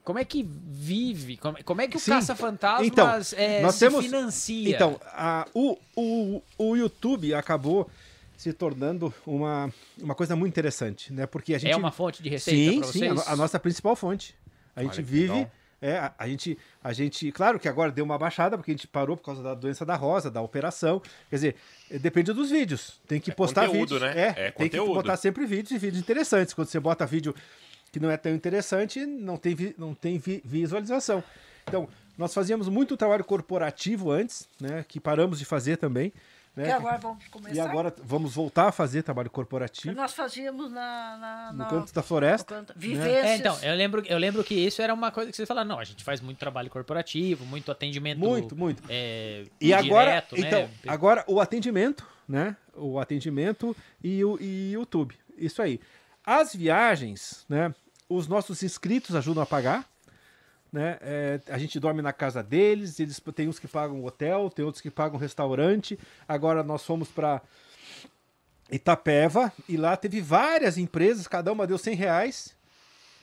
Como 0.05 0.19
é 0.19 0.23
que 0.23 0.47
vive? 0.47 1.35
Como, 1.37 1.81
é 1.81 1.87
que 1.87 1.97
o 1.97 1.99
caça-fantasmas 2.01 2.87
Então, 2.87 3.09
é, 3.35 3.61
nós 3.61 3.77
temos- 3.79 4.05
financia? 4.05 4.69
Então, 4.75 4.99
a- 5.07 5.47
o, 5.53 5.77
o, 5.95 6.41
o 6.57 6.75
YouTube 6.77 7.33
acabou 7.33 7.89
se 8.37 8.53
tornando 8.53 9.11
uma, 9.25 9.73
uma 9.99 10.13
coisa 10.13 10.35
muito 10.35 10.53
interessante, 10.53 11.11
né? 11.11 11.25
Porque 11.25 11.55
a 11.55 11.57
gente 11.57 11.71
é 11.71 11.75
uma 11.75 11.91
fonte 11.91 12.21
de 12.21 12.29
receita 12.29 12.71
sim, 12.73 12.79
pra 12.79 12.87
sim, 12.91 12.99
vocês? 13.15 13.27
a, 13.27 13.31
a 13.33 13.35
nossa 13.35 13.59
principal 13.59 13.95
fonte. 13.95 14.35
A 14.75 14.81
gente 14.83 14.91
Olha 14.91 15.03
que 15.03 15.09
vive, 15.09 15.47
é, 15.81 15.97
a, 15.97 16.13
a 16.19 16.27
gente, 16.27 16.57
a 16.83 16.93
gente, 16.93 17.31
claro 17.31 17.59
que 17.59 17.67
agora 17.67 17.91
deu 17.91 18.05
uma 18.05 18.17
baixada 18.17 18.57
porque 18.57 18.71
a 18.71 18.73
gente 18.75 18.87
parou 18.87 19.17
por 19.17 19.23
causa 19.23 19.41
da 19.41 19.53
doença 19.55 19.85
da 19.85 19.95
rosa, 19.95 20.29
da 20.29 20.41
operação. 20.41 21.01
Quer 21.29 21.35
dizer, 21.37 21.55
eh, 21.89 21.97
depende 21.97 22.31
dos 22.33 22.51
vídeos. 22.51 22.99
Tem 23.07 23.19
que 23.19 23.31
É 23.31 23.33
postar 23.33 23.67
conteúdo, 23.67 23.95
vídeos, 23.95 24.01
né? 24.01 24.21
é, 24.21 24.27
É 24.47 24.51
tem 24.51 24.69
que 24.69 24.77
conteúdo. 24.77 24.93
botar 24.95 25.17
sempre 25.17 25.45
vídeos 25.47 25.71
e 25.71 25.77
vídeos 25.79 25.99
interessantes. 26.01 26.53
Quando 26.53 26.67
você 26.67 26.79
bota 26.79 27.05
vídeo 27.05 27.33
que 27.95 27.99
não 28.01 28.11
é 28.11 28.17
tão 28.17 28.33
interessante, 28.33 29.05
não 29.05 29.37
tem, 29.37 29.55
vi- 29.55 29.73
não 29.77 29.93
tem 29.95 30.17
vi- 30.17 30.41
visualização. 30.43 31.23
Então, 31.65 31.87
nós 32.17 32.33
fazíamos 32.33 32.67
muito 32.67 32.97
trabalho 32.97 33.23
corporativo 33.23 34.11
antes, 34.11 34.49
né? 34.59 34.83
Que 34.85 34.99
paramos 34.99 35.39
de 35.39 35.45
fazer 35.45 35.77
também. 35.77 36.11
Né? 36.53 36.67
E 36.67 36.71
agora 36.71 36.97
vamos 36.97 37.25
começar. 37.29 37.55
E 37.55 37.59
agora 37.61 37.95
vamos 38.03 38.35
voltar 38.35 38.67
a 38.67 38.71
fazer 38.73 39.01
trabalho 39.01 39.29
Que 39.29 39.35
corporativo 39.35 39.95
nós 39.95 40.13
fazíamos 40.13 40.69
na. 40.73 41.17
na, 41.17 41.51
no 41.53 41.57
na 41.59 41.65
canto 41.67 41.93
da 41.93 42.03
floresta. 42.03 42.55
canto- 42.55 42.73
né? 42.77 43.11
É, 43.11 43.35
então, 43.37 43.57
eu 43.61 43.73
lembro, 43.75 44.03
eu 44.05 44.17
lembro 44.17 44.43
que 44.43 44.53
isso 44.55 44.81
era 44.81 44.93
uma 44.93 45.09
coisa 45.09 45.31
que 45.31 45.37
vocês 45.37 45.47
falaram, 45.47 45.69
não, 45.69 45.79
a 45.79 45.85
gente 45.85 46.03
faz 46.03 46.19
muito 46.19 46.37
trabalho 46.37 46.69
corporativo, 46.69 47.45
muito 47.45 47.71
atendimento 47.71 48.19
Muito, 48.19 48.57
muito. 48.57 48.83
é, 48.89 49.45
E 49.61 49.73
agora, 49.73 50.09
direto, 50.11 50.35
né? 50.37 50.47
então, 50.47 50.69
agora 50.85 51.23
o 51.27 51.39
atendimento, 51.39 52.05
né? 52.27 52.57
O 52.75 52.99
atendimento 52.99 53.73
e 54.03 54.21
o 54.25 54.37
e 54.41 54.73
YouTube. 54.73 55.15
Isso 55.37 55.61
aí. 55.61 55.79
As 56.25 56.55
viagens, 56.55 57.45
né? 57.47 57.73
Os 58.09 58.27
nossos 58.27 58.61
inscritos 58.63 59.15
ajudam 59.15 59.41
a 59.43 59.45
pagar. 59.45 59.85
Né? 60.71 60.97
É, 61.01 61.39
a 61.49 61.57
gente 61.57 61.79
dorme 61.79 62.01
na 62.01 62.11
casa 62.11 62.43
deles, 62.43 62.99
eles 62.99 63.21
tem 63.33 63.47
uns 63.47 63.57
que 63.59 63.67
pagam 63.67 64.03
hotel, 64.03 64.49
tem 64.49 64.65
outros 64.65 64.81
que 64.81 64.91
pagam 64.91 65.17
restaurante. 65.17 65.97
Agora 66.27 66.63
nós 66.63 66.83
fomos 66.83 67.07
para 67.07 67.41
Itapeva 68.69 69.53
e 69.69 69.77
lá 69.77 69.95
teve 69.95 70.19
várias 70.21 70.77
empresas, 70.77 71.27
cada 71.27 71.51
uma 71.53 71.67
deu 71.67 71.77
100 71.77 71.95
reais, 71.95 72.55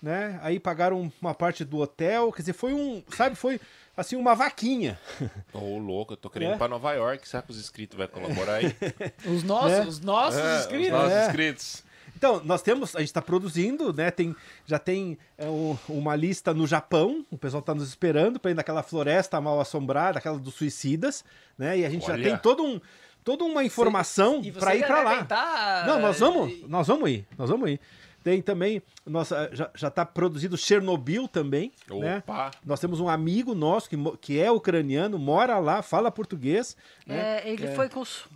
né? 0.01 0.39
Aí 0.41 0.59
pagaram 0.61 1.13
uma 1.21 1.35
parte 1.35 1.65
do 1.65 1.79
hotel, 1.79 2.31
quer 2.33 2.43
dizer, 2.43 2.53
foi 2.53 2.73
um, 2.73 3.03
sabe, 3.15 3.35
foi 3.35 3.61
assim 3.97 4.15
uma 4.17 4.35
vaquinha. 4.35 4.99
Ô, 5.53 5.79
louco, 5.79 6.13
eu 6.13 6.17
tô 6.17 6.31
querendo 6.31 6.53
É. 6.53 6.55
ir 6.55 6.59
pra 6.59 6.69
Nova 6.69 6.93
York. 6.95 7.29
Será 7.29 7.43
que 7.43 7.51
os 7.51 7.59
inscritos 7.59 7.99
vão 7.99 8.07
colaborar 8.09 8.55
aí? 8.55 8.75
Os 9.27 9.43
nossos, 9.43 9.71
né? 9.79 9.85
os 9.87 10.01
nossos 10.01 10.41
É, 10.41 10.59
inscritos. 10.61 10.87
Os 10.87 10.93
nossos 10.93 11.13
É. 11.13 11.27
inscritos. 11.27 11.85
Então, 12.23 12.41
nós 12.45 12.63
temos, 12.63 12.95
a 12.95 13.01
gente 13.01 13.09
está 13.09 13.21
produzindo, 13.21 13.93
né? 13.93 14.09
Tem, 14.09 14.33
já 14.65 14.79
tem 14.79 15.19
é, 15.37 15.49
um- 15.49 15.77
uma 15.89 16.15
lista 16.15 16.55
no 16.55 16.69
Japão, 16.69 17.27
o 17.33 17.37
pessoal 17.37 17.59
está 17.59 17.75
nos 17.75 17.89
esperando 17.89 18.39
para 18.39 18.53
ir 18.53 18.55
naquela 18.55 18.81
floresta 18.81 19.41
mal 19.41 19.61
assombrada, 19.61 20.19
aquela 20.21 20.39
dos 20.39 20.55
suicidas, 20.55 21.25
né? 21.59 21.81
E 21.81 21.85
a 21.85 21.91
gente 21.91 22.09
Olha. 22.09 22.23
já 22.23 22.31
tem 22.31 22.39
todo 22.39 22.63
um, 22.63 22.81
toda 23.25 23.43
uma 23.43 23.65
informação 23.65 24.41
para 24.57 24.77
ir 24.77 24.87
para 24.87 25.03
lá. 25.03 25.25
tá- 25.25 25.83
Não, 25.85 25.99
nós 26.01 26.21
vamos, 26.21 26.61
nós 26.69 26.87
vamos 26.87 27.11
ir, 27.11 27.27
nós 27.37 27.51
vamos 27.51 27.69
ir. 27.69 27.81
Tem 28.23 28.41
também, 28.41 28.81
nossa, 29.05 29.51
já, 29.53 29.69
já 29.75 29.91
tá 29.91 30.07
produzido 30.07 30.57
Chernobyl 30.57 31.27
também, 31.27 31.73
né? 31.91 32.19
Opa! 32.19 32.53
Nós 32.65 32.79
temos 32.79 33.01
um 33.01 33.09
amigo 33.09 33.53
nosso 33.53 33.91
que, 33.91 33.97
que 34.21 34.39
é 34.39 34.49
ucraniano, 34.49 35.19
mora 35.19 35.59
lá, 35.59 35.83
fala 35.83 36.09
português, 36.09 36.77
né? 37.05 37.41
É, 37.41 37.51
ele 37.51 37.67
foi 37.75 37.89
cons... 37.89 38.29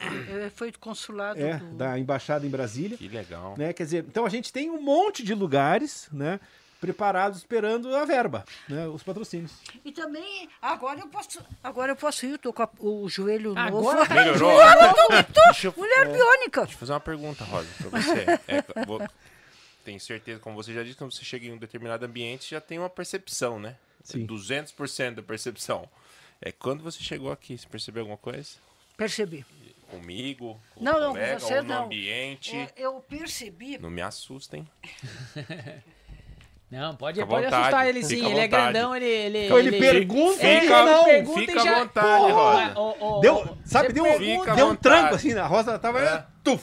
ele 0.00 0.50
foi 0.50 0.72
consulado 0.72 1.40
É, 1.40 1.58
do... 1.58 1.74
da 1.76 1.98
embaixada 1.98 2.46
em 2.46 2.50
Brasília. 2.50 2.96
Que 2.96 3.08
legal. 3.08 3.54
né? 3.58 3.72
Quer 3.72 3.84
dizer, 3.84 4.04
então 4.08 4.24
a 4.24 4.28
gente 4.30 4.52
tem 4.52 4.70
um 4.70 4.80
monte 4.80 5.22
de 5.22 5.34
lugares, 5.34 6.08
né? 6.12 6.40
Preparados 6.80 7.40
esperando 7.40 7.94
a 7.94 8.06
verba, 8.06 8.42
né? 8.66 8.86
Os 8.88 9.02
patrocínios. 9.02 9.52
E 9.84 9.92
também, 9.92 10.48
agora 10.62 10.98
eu 11.00 11.08
posso, 11.08 11.38
agora 11.62 11.92
eu 11.92 11.96
posso 11.96 12.24
ir, 12.24 12.30
eu 12.32 12.38
tô 12.38 12.52
com 12.54 12.62
a- 12.62 12.70
o 12.78 13.06
joelho 13.06 13.52
Agora 13.58 13.98
novo. 13.98 14.08
Melhorou? 14.14 14.58
Deixa 15.44 15.66
eu, 15.66 15.74
Mulher 15.76 16.06
biônica. 16.10 16.60
deixa 16.62 16.74
eu 16.74 16.78
fazer 16.78 16.92
uma 16.92 17.00
pergunta, 17.00 17.44
Rosa, 17.44 17.68
pra 17.78 18.00
você. 18.00 18.24
É, 18.48 18.84
vou- 18.86 19.06
tenho 19.84 20.00
certeza, 20.00 20.40
como 20.40 20.56
você 20.56 20.72
já 20.72 20.82
disse, 20.82 20.96
quando 20.96 21.12
você 21.12 21.22
chega 21.24 21.44
em 21.46 21.52
um 21.52 21.58
determinado 21.58 22.04
ambiente, 22.06 22.50
já 22.50 22.60
tem 22.62 22.78
uma 22.78 22.88
percepção, 22.88 23.58
né? 23.60 23.76
Sim. 24.02 24.26
200% 24.26 25.16
da 25.16 25.22
percepção. 25.22 25.86
É 26.40 26.50
quando 26.50 26.82
você 26.82 27.02
chegou 27.02 27.30
aqui, 27.30 27.58
você 27.58 27.66
percebeu 27.68 28.00
alguma 28.02 28.16
coisa? 28.16 28.52
Percebi. 28.96 29.44
Comigo, 29.90 30.60
com 30.74 30.84
Não, 30.84 30.96
o 30.96 31.00
não, 31.00 31.06
com 31.08 31.12
colega, 31.14 31.38
você 31.40 31.56
ou 31.56 31.62
no 31.62 31.68
não. 31.68 31.84
ambiente? 31.84 32.56
Eu, 32.76 32.92
eu 32.94 33.00
percebi. 33.00 33.78
Não 33.78 33.90
me 33.90 34.00
assustem. 34.02 34.66
Não, 36.70 36.94
pode, 36.94 37.16
Fica 37.16 37.26
pode 37.26 37.46
vontade, 37.46 37.62
assustar 37.64 37.88
ele 37.88 37.98
fica 38.04 38.08
sim. 38.26 38.30
Ele 38.30 38.38
é 38.40 38.46
grandão, 38.46 38.94
ele. 38.94 39.04
Ele, 39.04 39.44
Então 39.46 39.58
ele 39.58 39.72
pergunta 39.76 40.46
É, 40.46 40.54
e 40.54 40.56
ele 40.58 40.68
não, 40.68 41.04
pergunta 41.04 41.40
fica 41.40 41.60
à 41.60 41.64
já- 41.64 41.78
vontade, 41.80 42.32
Rosa. 42.32 42.72
ó, 42.76 42.94
ó, 43.00 43.20
Deu, 43.20 43.34
ó, 43.38 43.54
sabe, 43.64 43.92
deu, 43.92 44.04
pergunta- 44.04 44.54
deu 44.54 44.66
um 44.66 44.70
Fica 44.70 44.82
tranco 44.82 45.14
assim, 45.16 45.32
a 45.36 45.46
Rosa 45.48 45.78
tava. 45.80 46.00
É. 46.00 46.24
Tuf! 46.44 46.62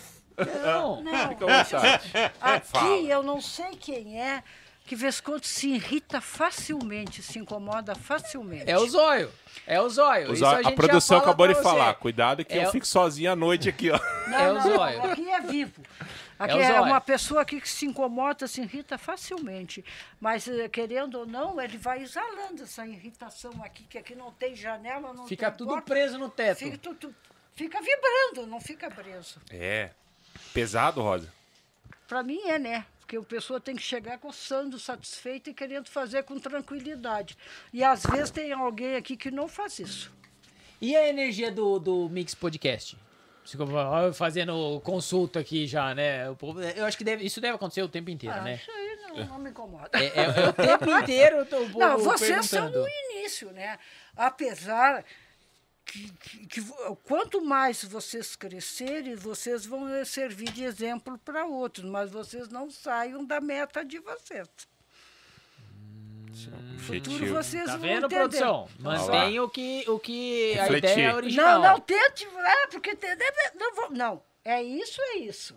Não. 0.64 1.04
Não, 1.04 1.28
Fica 1.30 1.46
à 1.46 1.64
vontade. 1.64 2.12
aqui 2.40 3.10
eu 3.10 3.22
não 3.22 3.42
sei 3.42 3.72
quem 3.76 4.22
é 4.22 4.42
que 4.88 4.96
vez 4.96 5.20
quando 5.20 5.44
se 5.44 5.68
irrita 5.70 6.22
facilmente, 6.22 7.22
se 7.22 7.38
incomoda 7.38 7.94
facilmente. 7.94 8.72
É 8.72 8.78
o 8.80 8.88
zóio. 8.88 9.32
É 9.68 9.80
o 9.82 9.90
zóio. 9.90 10.32
Os- 10.32 10.38
Isso 10.38 10.46
a, 10.46 10.56
gente 10.64 10.70
já 10.70 10.76
produção 10.76 11.18
acabou 11.20 11.46
de 11.48 11.54
você. 11.56 11.62
falar. 11.62 11.94
Cuidado 11.96 12.44
que 12.46 12.54
É 12.58 12.64
eu 12.64 12.70
o- 12.70 12.72
fico 12.72 12.88
sozinho 12.88 13.32
à 13.32 13.36
noite 13.36 13.68
aqui, 13.68 13.92
ó. 13.92 14.00
Não, 14.28 14.40
É 14.40 14.50
o 14.50 14.54
não, 14.56 14.62
zóio. 14.62 14.98
não, 15.00 15.12
aqui 15.12 15.30
é 15.30 15.42
vivo. 15.42 15.82
Aqui 16.40 16.54
É 16.54 16.56
o 16.56 16.62
é, 16.62 16.68
zóio. 16.68 16.84
uma 16.84 17.02
pessoa 17.02 17.42
aqui 17.42 17.60
que 17.60 17.68
se 17.68 17.86
incomoda, 17.86 18.48
se 18.48 18.62
irrita 18.62 18.98
facilmente. 18.98 19.84
Mas, 20.22 20.48
eh, 20.48 20.70
querendo 20.70 21.16
ou 21.20 21.26
não, 21.26 21.60
ele 21.60 21.78
vai 21.78 22.02
exalando 22.04 22.64
essa 22.64 22.86
irritação 22.88 23.52
aqui, 23.64 23.84
que 23.84 23.98
aqui 23.98 24.16
não 24.16 24.32
tem 24.32 24.56
janela, 24.56 25.14
não 25.14 25.28
Fica 25.28 25.50
tem 25.50 25.58
tudo 25.58 25.70
porta. 25.70 25.84
preso 25.94 26.18
no 26.18 26.30
teto. 26.30 26.60
Fica, 26.60 26.78
tu- 26.78 26.94
tu- 26.96 27.16
fica 27.56 27.80
vibrando, 27.82 28.48
não 28.48 28.62
fica 28.62 28.90
preso. 28.90 29.42
É. 29.50 29.90
Pesado, 30.54 31.02
Rosa. 31.02 31.34
Para 32.08 32.24
mim 32.24 32.40
é, 32.46 32.58
né? 32.58 32.86
Porque 33.08 33.16
a 33.16 33.22
pessoa 33.22 33.58
tem 33.58 33.74
que 33.74 33.82
chegar 33.82 34.18
coçando, 34.18 34.78
satisfeita 34.78 35.50
e 35.50 35.54
querendo 35.54 35.88
fazer 35.88 36.24
com 36.24 36.38
tranquilidade. 36.38 37.38
E 37.72 37.82
às 37.82 38.04
vezes 38.06 38.30
tem 38.30 38.52
alguém 38.52 38.98
aqui 38.98 39.16
que 39.16 39.32
não 39.32 39.48
faz 39.48 39.80
isso. 39.80 40.12
E 40.82 40.94
a 40.94 41.08
energia 41.08 41.50
do, 41.50 41.80
do 41.80 42.10
Mix 42.10 42.36
Podcast? 42.36 42.98
Fazendo 44.14 44.82
consulta 44.84 45.40
aqui 45.40 45.66
já, 45.66 45.96
né? 45.96 46.30
O 46.32 46.38
Eu 46.76 46.84
acho 46.86 46.98
que 46.98 47.04
deve- 47.06 47.24
isso 47.24 47.40
deve 47.40 47.56
acontecer 47.56 47.82
o 47.82 47.88
tempo 47.88 48.10
inteiro, 48.10 48.36
Ah, 48.38 48.42
né? 48.42 48.56
Isso 48.56 48.70
aí 48.72 48.98
não, 48.98 49.26
não 49.26 49.40
me 49.40 49.52
incomoda. 49.52 49.90
É, 49.94 50.06
é- 50.08 50.26
é 50.44 50.50
o 50.50 50.54
tempo 50.54 50.92
inteiro 51.00 51.42
o 51.44 51.46
povo 51.48 51.80
Não, 51.80 51.98
vocês 52.00 52.46
são 52.46 52.70
no 52.70 52.86
início, 52.88 53.52
né? 53.54 53.80
Apesar 54.18 55.06
que, 55.88 56.12
que- 56.20 56.46
que 56.48 56.62
quanto 57.04 57.42
mais 57.42 57.84
vocês 57.84 58.36
crescerem, 58.36 59.16
vocês 59.16 59.66
vão 59.66 59.88
eh, 59.90 60.04
servir 60.06 60.52
de 60.52 60.64
exemplo 60.64 61.18
para 61.20 61.46
outros, 61.46 61.86
mas 61.90 62.12
vocês 62.12 62.50
não 62.50 62.70
saiam 62.70 63.24
da 63.26 63.40
meta 63.42 63.84
de 63.86 64.00
vocês. 64.00 64.48
Futuro 66.78 67.16
Objetivo. 67.16 67.34
vocês 67.34 67.66
Tá 67.66 67.72
vão 67.72 67.82
vendo, 67.82 68.06
entender. 68.06 68.16
produção? 68.16 68.70
Lá. 68.80 68.98
Mantém 68.98 69.40
o 69.40 69.50
que, 69.50 69.84
o 69.90 70.00
que 70.00 70.58
a 70.60 70.68
ideia 70.72 71.16
original. 71.16 71.62
Não, 71.62 71.72
não 71.72 71.80
tente, 71.80 72.26
é, 72.26 72.68
porque 72.68 72.92
entender, 72.92 73.34
não, 73.56 73.74
vou- 73.76 73.90
não, 73.92 74.22
é 74.46 74.62
isso, 74.62 75.02
é 75.02 75.16
isso. 75.18 75.56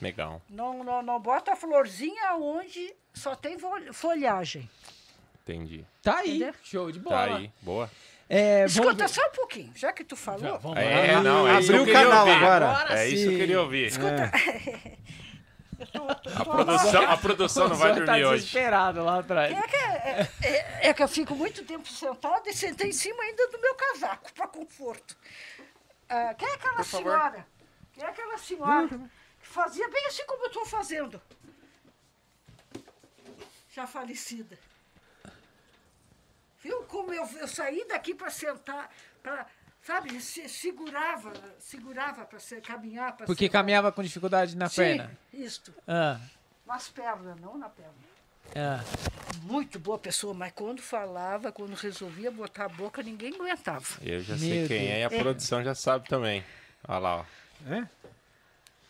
Legal. 0.00 0.42
Não, 0.50 0.82
não, 0.82 1.02
não 1.02 1.20
bota 1.20 1.52
a 1.52 1.56
florzinha 1.56 2.34
onde 2.34 2.94
só 3.14 3.34
tem 3.36 3.58
fol- 3.58 3.92
folhagem. 3.92 4.68
Entendi. 5.42 5.86
Tá 6.02 6.18
aí, 6.18 6.36
Entendeu? 6.36 6.54
show 6.64 6.90
de 6.90 6.98
bola. 6.98 7.16
Tá 7.28 7.36
aí. 7.36 7.52
Boa. 7.62 7.90
É, 8.28 8.64
Escuta 8.64 9.06
só 9.06 9.20
um 9.24 9.30
pouquinho, 9.30 9.72
já 9.76 9.92
que 9.92 10.02
tu 10.02 10.16
falou. 10.16 10.40
Já, 10.40 10.56
vamos 10.56 10.78
É, 10.78 11.12
lá. 11.12 11.20
não, 11.22 11.46
é 11.46 11.56
Abriu 11.58 11.82
o 11.84 11.92
canal 11.92 12.26
ouvir. 12.26 12.32
agora. 12.44 12.70
Agora 12.72 12.98
É 12.98 13.08
isso 13.08 13.16
que 13.16 13.24
eu 13.26 13.30
sim. 13.30 13.36
queria 13.38 13.60
ouvir. 13.60 13.86
Escuta, 13.86 14.32
Tô- 15.92 16.14
tô- 16.14 16.30
A 16.40 16.44
produção, 16.44 17.10
a 17.10 17.16
produção 17.18 17.68
não 17.68 17.76
vai 17.76 17.92
tá 17.94 18.00
dormir 18.00 18.24
hoje. 18.24 18.44
desesperado 18.46 19.04
lá 19.04 19.20
atrás. 19.20 19.54
É 19.56 19.62
que, 19.62 19.76
é, 19.76 20.28
é- 20.42 20.88
é 20.88 20.94
que 20.94 21.02
eu 21.02 21.08
fico 21.08 21.34
muito 21.36 21.62
tempo 21.64 21.86
sentada 21.88 22.48
e 22.48 22.52
sentei 22.54 22.88
em 22.88 22.92
cima 22.92 23.22
ainda 23.22 23.46
do 23.48 23.60
meu 23.60 23.74
casaco, 23.74 24.32
para 24.32 24.48
conforto. 24.48 25.16
Ah, 26.08 26.34
quem 26.34 26.48
é 26.48 26.54
aquela 26.54 26.82
senhora? 26.82 27.46
Quem 27.92 28.02
é 28.02 28.06
aquela 28.08 28.38
senhora 28.38 28.88
que 29.40 29.46
fazia 29.46 29.88
bem 29.88 30.06
assim 30.06 30.24
como 30.26 30.42
eu 30.44 30.48
estou 30.48 30.66
fazendo? 30.66 31.20
Já 33.72 33.86
falecida. 33.86 34.58
Viu 36.62 36.82
como 36.84 37.12
eu, 37.12 37.28
eu 37.38 37.48
saí 37.48 37.86
daqui 37.88 38.14
para 38.14 38.30
sentar, 38.30 38.90
para, 39.22 39.46
sabe, 39.82 40.20
se, 40.20 40.48
segurava, 40.48 41.32
segurava 41.58 42.24
para 42.24 42.38
caminhar. 42.60 43.16
pra 43.16 43.26
Porque 43.26 43.44
sentar. 43.46 43.60
caminhava 43.60 43.92
com 43.92 44.02
dificuldade 44.02 44.56
na 44.56 44.68
Sim, 44.68 44.76
perna. 44.76 45.18
isto. 45.32 45.72
Ah, 45.86 46.18
Nas 46.66 46.88
pernas, 46.88 47.38
não 47.40 47.56
na 47.58 47.68
perna. 47.68 47.92
ah. 48.56 48.80
Muito 49.42 49.78
boa 49.78 49.98
pessoa, 49.98 50.34
mas 50.34 50.50
quando 50.52 50.80
falava, 50.82 51.52
quando 51.52 51.74
resolvia 51.74 52.30
botar 52.32 52.64
a 52.64 52.68
boca, 52.68 53.00
ninguém 53.02 53.34
aguentava. 53.34 53.86
Eu 54.02 54.20
já 54.20 54.34
Meu 54.34 54.40
sei 54.40 54.66
quem 54.66 54.90
é 54.90 55.00
e 55.00 55.04
a 55.04 55.08
Deus. 55.08 55.22
produção 55.22 55.62
já 55.62 55.74
sabe 55.74 56.08
também. 56.08 56.44
Olha 56.88 56.98
lá, 56.98 57.16
ó. 57.18 57.24
É? 57.72 57.86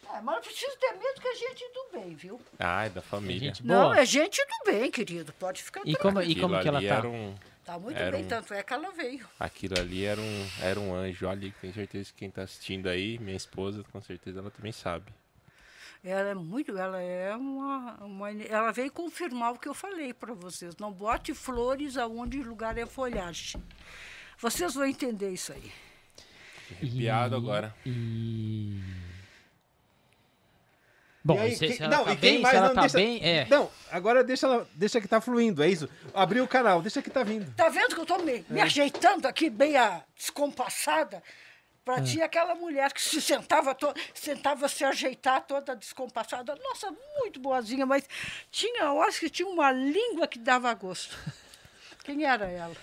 Ah, 0.08 0.22
mas 0.22 0.36
não 0.36 0.40
precisa 0.40 0.74
ter 0.78 0.92
medo 0.92 1.20
que 1.20 1.28
é 1.28 1.34
gente 1.34 1.64
do 1.74 1.88
bem, 1.98 2.14
viu? 2.14 2.40
Ai, 2.58 2.88
da 2.88 3.02
família. 3.02 3.48
Gente 3.48 3.66
Não, 3.66 3.92
é 3.92 4.06
gente 4.06 4.40
do 4.46 4.70
bem, 4.72 4.90
querido. 4.90 5.32
Pode 5.34 5.62
ficar 5.62 5.80
E 5.80 5.92
tranquilo. 5.92 6.02
como, 6.02 6.20
e 6.22 6.30
Aquilo 6.30 6.40
como 6.48 6.62
que 6.62 6.68
ela 6.68 6.80
tá? 6.80 7.02
Tá 7.66 7.76
muito 7.78 7.98
Era 7.98 8.12
bem, 8.12 8.24
um- 8.24 8.28
tanto 8.28 8.54
é 8.54 8.62
que 8.62 8.72
ela 8.72 8.92
veio. 8.92 9.26
aquilo 9.40 9.78
ali 9.78 10.04
era 10.04 10.20
um, 10.20 10.46
era 10.62 10.78
um 10.80 10.94
anjo. 10.94 11.26
Olha, 11.26 11.52
tenho 11.60 11.74
certeza 11.74 12.10
que 12.12 12.18
quem 12.20 12.30
tá 12.30 12.42
assistindo 12.42 12.88
aí, 12.88 13.18
minha 13.18 13.36
esposa, 13.36 13.82
com 13.92 14.00
certeza 14.00 14.38
ela 14.38 14.50
também 14.52 14.70
sabe. 14.72 15.12
Ela 16.04 16.28
é 16.30 16.34
muito, 16.34 16.76
ela 16.78 17.00
é 17.00 17.34
uma, 17.34 17.94
uma 18.04 18.30
ela 18.30 18.70
veio 18.70 18.92
confirmar 18.92 19.52
o 19.54 19.58
que 19.58 19.68
eu 19.68 19.74
falei 19.74 20.14
para 20.14 20.32
vocês. 20.32 20.76
Não 20.76 20.92
bote 20.92 21.34
flores 21.34 21.96
aonde 21.98 22.38
o 22.38 22.44
lugar 22.48 22.78
é 22.78 22.86
folhagem. 22.86 23.60
Vocês 24.38 24.74
vão 24.74 24.86
entender 24.86 25.30
isso 25.30 25.52
aí. 25.52 25.72
Arrepiado 26.70 27.34
E- 27.34 27.38
agora. 27.38 27.74
E... 27.84 28.80
Bom, 31.26 31.34
E 31.34 31.38
aí, 31.40 31.56
se, 31.56 31.72
se 31.72 31.82
ela 31.82 31.96
não, 31.96 32.04
tá 32.04 32.10
quem 32.16 32.34
bem, 32.34 32.38
mais 32.40 32.52
se 32.52 32.56
ela 32.56 32.68
não 32.68 32.74
tá 32.76 32.80
deixa- 32.82 32.96
bem, 32.98 33.20
é. 33.20 33.46
Não, 33.50 33.68
agora 33.90 34.22
deixa, 34.22 34.46
ela, 34.46 34.68
deixa 34.74 35.00
que 35.00 35.08
tá 35.08 35.20
fluindo, 35.20 35.60
é 35.60 35.68
isso. 35.68 35.88
Abriu 36.14 36.44
o 36.44 36.48
canal, 36.48 36.80
deixa 36.80 37.02
que 37.02 37.10
tá 37.10 37.24
vindo. 37.24 37.52
Tá 37.56 37.68
vendo 37.68 37.96
que 37.96 38.00
eu 38.00 38.06
tô 38.06 38.18
me, 38.18 38.44
me 38.48 38.60
ajeitando 38.60 39.26
aqui, 39.26 39.50
bem 39.50 39.76
a, 39.76 40.04
descompassada? 40.16 41.20
Pra 41.84 42.00
ti, 42.02 42.20
aquela 42.22 42.54
mulher 42.56 42.92
que 42.92 43.00
se 43.00 43.20
sentava, 43.20 43.72
to, 43.74 43.92
sentava 44.14 44.68
se 44.68 44.84
ajeitar 44.84 45.40
toda 45.42 45.74
descompassada. 45.76 46.56
Nossa, 46.62 46.92
muito 47.20 47.38
boazinha, 47.40 47.86
mas 47.86 48.08
tinha 48.50 48.92
horas 48.92 49.18
que 49.18 49.28
tinha 49.30 49.48
uma 49.48 49.70
língua 49.72 50.26
que 50.28 50.38
dava 50.38 50.72
gosto. 50.74 51.16
Quem 52.04 52.24
era 52.24 52.46
ela? 52.48 52.74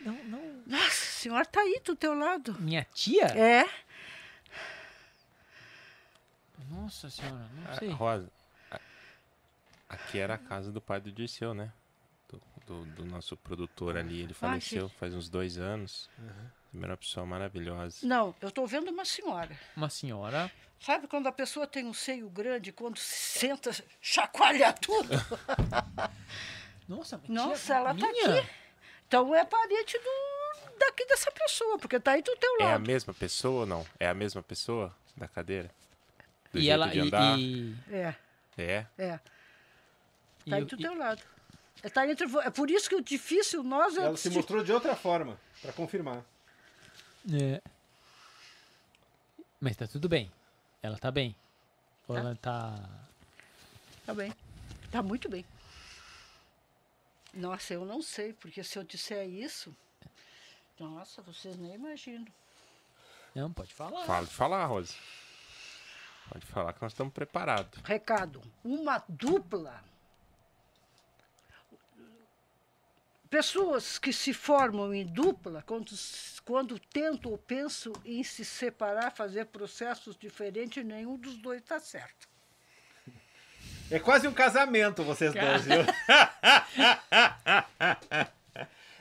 Não, 0.00 0.14
não. 0.24 0.42
Nossa, 0.66 0.86
a 0.86 0.90
senhora 0.90 1.44
tá 1.44 1.60
aí 1.60 1.80
do 1.84 1.94
teu 1.94 2.14
lado. 2.14 2.56
Minha 2.58 2.84
tia? 2.92 3.26
É? 3.26 3.64
Nossa 6.72 7.10
senhora, 7.10 7.46
não 7.54 7.70
Ah, 7.70 7.74
sei. 7.78 7.90
Rosa, 7.90 8.30
a- 8.70 8.80
aqui 9.88 10.18
era 10.18 10.34
a 10.34 10.38
casa 10.38 10.72
do 10.72 10.80
pai 10.80 11.00
do 11.00 11.12
Dirceu, 11.12 11.52
né? 11.54 11.72
Do, 12.28 12.40
do- 12.66 12.84
do 12.86 13.04
nosso 13.04 13.36
produtor 13.36 13.96
ali. 13.96 14.20
Ele 14.22 14.34
faleceu 14.34 14.88
faz 14.88 15.14
uns 15.14 15.28
dois 15.28 15.58
anos. 15.58 16.08
Primeira 16.70 16.96
pessoa 16.96 17.26
maravilhosa. 17.26 17.98
Não, 18.06 18.34
eu 18.40 18.50
tô 18.50 18.66
vendo 18.66 18.88
uma 18.90 19.04
senhora. 19.04 19.54
Uma 19.76 19.90
senhora. 19.90 20.50
Sabe 20.80 21.06
quando 21.06 21.26
a 21.26 21.32
pessoa 21.32 21.66
tem 21.66 21.84
um 21.86 21.92
seio 21.92 22.28
grande, 22.30 22.72
quando 22.72 22.96
se 22.98 23.38
senta, 23.38 23.70
chacoalha 24.00 24.72
tudo? 24.72 25.08
Nossa, 26.88 27.20
Nossa, 27.28 27.74
ela 27.74 27.94
tá 27.94 28.10
minha? 28.10 28.40
aqui. 28.40 28.50
Então 29.06 29.34
é 29.34 29.44
parente 29.44 29.96
do, 29.98 30.78
daqui 30.78 31.04
dessa 31.06 31.30
pessoa, 31.30 31.78
porque 31.78 32.00
tá 32.00 32.12
aí 32.12 32.22
do 32.22 32.34
teu 32.36 32.56
É 32.60 32.64
a 32.64 32.68
lado. 32.70 32.86
mesma 32.86 33.12
pessoa 33.14 33.60
ou 33.60 33.66
não? 33.66 33.86
É 34.00 34.08
a 34.08 34.14
mesma 34.14 34.42
pessoa 34.42 34.94
da 35.16 35.28
cadeira? 35.28 35.70
Do 36.52 36.58
E 36.58 36.62
jeito 36.62 36.72
ela 36.74 36.88
de 36.88 36.98
e, 36.98 37.00
andar? 37.00 37.38
e, 37.38 37.76
É, 37.90 38.14
É. 38.58 38.86
é. 38.98 39.20
e 40.46 40.50
Tá 40.50 40.56
aí 40.56 40.62
o- 40.62 40.66
do 40.66 40.74
e- 40.76 40.78
teu 40.78 40.94
lado. 40.94 41.22
É, 41.82 41.88
tá 41.88 42.06
entre, 42.06 42.26
é 42.40 42.50
por 42.50 42.70
isso 42.70 42.88
que 42.88 42.94
o 42.94 43.00
difícil 43.02 43.62
nós 43.62 43.96
é. 43.96 44.02
Ela 44.04 44.16
se 44.16 44.30
mostrou 44.30 44.62
de 44.62 44.70
outra 44.72 44.94
forma, 44.94 45.38
pra 45.60 45.72
confirmar. 45.72 46.22
É. 47.32 47.60
Mas 49.60 49.76
tá 49.76 49.86
tudo 49.86 50.08
bem. 50.08 50.30
Ela 50.82 50.98
tá 50.98 51.10
bem. 51.10 51.34
Ou 52.06 52.14
Tá. 52.16 52.20
ela 52.20 52.36
tá. 52.36 52.88
Tá 54.06 54.14
bem. 54.14 54.32
Tá 54.90 55.02
muito 55.02 55.28
bem. 55.28 55.44
Nossa, 57.32 57.72
eu 57.72 57.84
não 57.84 58.02
sei, 58.02 58.32
porque 58.34 58.62
se 58.62 58.78
eu 58.78 58.84
disser 58.84 59.26
isso. 59.28 59.74
Nossa, 60.78 61.22
vocês 61.22 61.56
nem 61.56 61.74
imaginam. 61.74 62.26
Não, 63.34 63.50
pode 63.52 63.72
falar. 63.72 64.04
Pode 64.04 64.26
falar, 64.26 64.66
Rosa. 64.66 64.92
Pode 66.32 66.46
falar 66.46 66.72
que 66.72 66.80
nós 66.80 66.92
estamos 66.92 67.12
preparados. 67.12 67.78
Recado: 67.84 68.40
uma 68.64 69.04
dupla. 69.06 69.84
Pessoas 73.28 73.98
que 73.98 74.12
se 74.12 74.32
formam 74.32 74.94
em 74.94 75.04
dupla, 75.06 75.62
quando, 75.66 75.92
quando 76.44 76.78
tentam 76.78 77.32
ou 77.32 77.38
pensam 77.38 77.92
em 78.04 78.22
se 78.22 78.44
separar, 78.44 79.10
fazer 79.10 79.46
processos 79.46 80.16
diferentes, 80.16 80.84
nenhum 80.84 81.16
dos 81.18 81.36
dois 81.36 81.60
está 81.60 81.78
certo. 81.80 82.28
É 83.90 83.98
quase 83.98 84.26
um 84.26 84.32
casamento, 84.32 85.02
vocês 85.04 85.34
dois, 85.34 85.64
viu? 85.64 85.84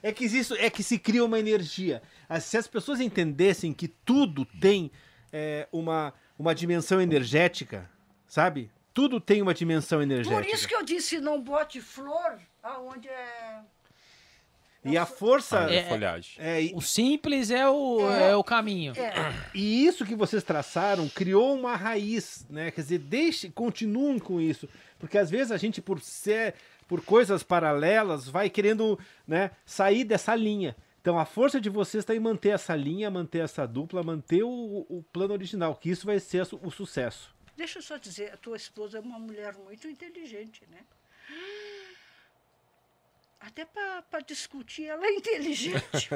É 0.04 0.12
que, 0.12 0.26
isso, 0.26 0.56
é 0.56 0.68
que 0.68 0.82
se 0.82 0.98
cria 0.98 1.24
uma 1.24 1.38
energia. 1.38 2.02
As- 2.28 2.46
Se 2.46 2.58
as 2.58 2.66
pessoas 2.66 3.00
entendessem 3.00 3.72
que 3.72 3.88
tudo 3.88 4.44
tem 4.60 4.92
é, 5.32 5.68
uma, 5.72 6.12
uma 6.42 6.56
dimensão 6.56 7.00
energética, 7.00 7.88
sabe? 8.28 8.70
Tudo 8.94 9.22
tem 9.22 9.42
uma 9.42 9.54
dimensão 9.54 10.02
energética. 10.02 10.42
Por 10.42 10.50
isso 10.54 10.68
que 10.68 10.76
eu 10.76 10.84
disse: 10.84 11.20
não 11.20 11.40
bote 11.40 11.80
flor 11.80 12.40
aonde 12.64 13.08
é. 13.08 13.60
E 14.84 14.98
a 14.98 15.06
força. 15.06 15.68
Ah, 15.68 15.72
É- 15.72 15.84
folhagem. 15.88 16.34
é, 16.40 16.64
e, 16.64 16.74
O 16.74 16.82
simples 16.82 17.52
é 17.52 17.70
o, 17.70 18.12
É. 18.12 18.32
é 18.32 18.36
o 18.36 18.44
caminho. 18.44 18.94
É, 18.98 19.14
e 19.54 19.86
isso 19.86 20.04
que 20.04 20.16
vocês 20.16 20.44
traçaram 20.44 21.08
criou 21.08 21.54
uma 21.54 21.76
raiz, 21.76 22.44
né? 22.50 22.72
Quer 22.72 22.82
dizer, 22.82 22.98
deixe, 22.98 23.50
continuem 23.52 24.18
com 24.18 24.42
isso. 24.42 24.68
Porque 24.98 25.20
às 25.20 25.30
vezes 25.30 25.52
a 25.52 25.58
gente, 25.58 25.80
por 25.84 26.02
ser, 26.02 26.56
por 26.88 27.02
coisas 27.06 27.44
paralelas, 27.44 28.28
vai 28.28 28.50
querendo 28.50 28.98
né, 29.28 29.52
sair 29.64 30.04
dessa 30.04 30.34
linha. 30.36 30.76
Então 31.02 31.18
a 31.18 31.26
força 31.26 31.60
de 31.60 31.70
vocês 31.70 32.04
está 32.04 32.14
em 32.14 32.20
manter 32.20 32.50
essa 32.50 32.76
linha, 32.76 33.10
manter 33.10 33.40
essa 33.40 33.66
dupla, 33.68 34.04
manter 34.04 34.44
o, 34.44 34.86
o 34.88 35.04
plano 35.12 35.34
original, 35.34 35.76
que 35.76 35.90
isso 35.90 36.06
vai 36.06 36.20
ser 36.20 36.48
o 36.62 36.70
sucesso. 36.70 37.34
deixa 37.58 37.80
eu 37.80 37.84
só 37.84 37.98
dizer: 37.98 38.32
a 38.34 38.38
tua 38.38 38.56
esposa 38.56 39.00
é 39.00 39.02
uma 39.02 39.18
mulher 39.18 39.54
muito 39.56 39.88
inteligente, 39.88 40.64
né? 40.70 40.80
Até 43.40 43.66
para 43.66 44.20
discutir, 44.20 44.86
ela 44.86 45.04
é 45.04 45.10
inteligente. 45.10 46.10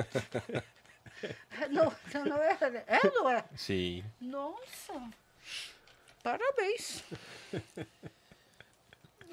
não, 1.71 1.91
não, 2.13 2.25
não 2.25 2.37
é? 2.37 2.57
É 2.85 3.07
ou 3.07 3.13
não 3.13 3.29
é? 3.29 3.43
Sim. 3.55 4.03
Nossa! 4.21 5.09
Parabéns. 6.21 7.03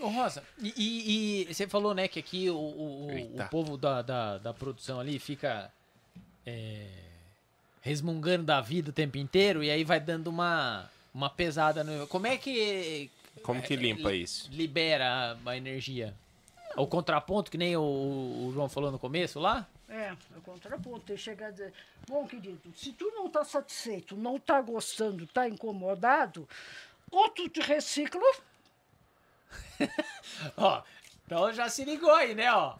Ô, 0.02 0.08
Rosa, 0.08 0.42
e, 0.60 0.72
e- 0.76 1.42
e 1.48 1.54
você 1.54 1.68
falou, 1.68 1.94
né, 1.94 2.08
que 2.08 2.18
aqui 2.18 2.50
o, 2.50 2.56
o, 2.56 3.36
o- 3.36 3.48
povo 3.48 3.76
da, 3.76 4.02
da, 4.02 4.38
da 4.38 4.52
produção 4.52 4.98
ali 4.98 5.18
fica 5.18 5.70
é, 6.44 6.88
resmungando 7.80 8.44
da 8.44 8.60
vida 8.60 8.90
o 8.90 8.92
tempo 8.92 9.16
inteiro 9.18 9.62
e 9.62 9.70
aí 9.70 9.84
vai 9.84 10.00
dando 10.00 10.26
uma, 10.28 10.90
uma 11.14 11.30
pesada 11.30 11.84
no. 11.84 12.06
Como 12.08 12.26
é 12.26 12.36
que 12.36 13.08
Como 13.42 13.62
que 13.62 13.76
limpa 13.76 14.12
isso? 14.12 14.50
libera 14.52 15.36
a, 15.44 15.50
a 15.50 15.56
energia? 15.56 16.14
O 16.76 16.86
contraponto, 16.86 17.50
que 17.50 17.58
nem 17.58 17.76
o, 17.76 17.80
o 17.82 18.50
João 18.54 18.68
falou 18.68 18.90
no 18.90 18.98
começo 18.98 19.38
lá? 19.38 19.68
É, 19.88 20.06
é 20.08 20.16
o 20.38 20.40
contraponto. 20.40 21.00
Tem 21.00 21.16
que 21.16 21.22
chegar 21.22 21.48
a 21.48 21.50
dizer, 21.50 21.72
bom, 22.08 22.26
querido, 22.26 22.58
se 22.74 22.92
tu 22.92 23.04
não 23.14 23.26
está 23.26 23.44
satisfeito, 23.44 24.16
não 24.16 24.36
está 24.36 24.60
gostando, 24.60 25.24
está 25.24 25.46
incomodado, 25.48 26.48
ou 27.10 27.28
tu 27.28 27.46
te 27.48 27.60
recicla, 27.60 28.20
Ó, 30.56 30.82
então 31.26 31.52
já 31.52 31.68
se 31.68 31.84
ligou 31.84 32.12
aí, 32.14 32.34
né, 32.34 32.52
ó. 32.52 32.74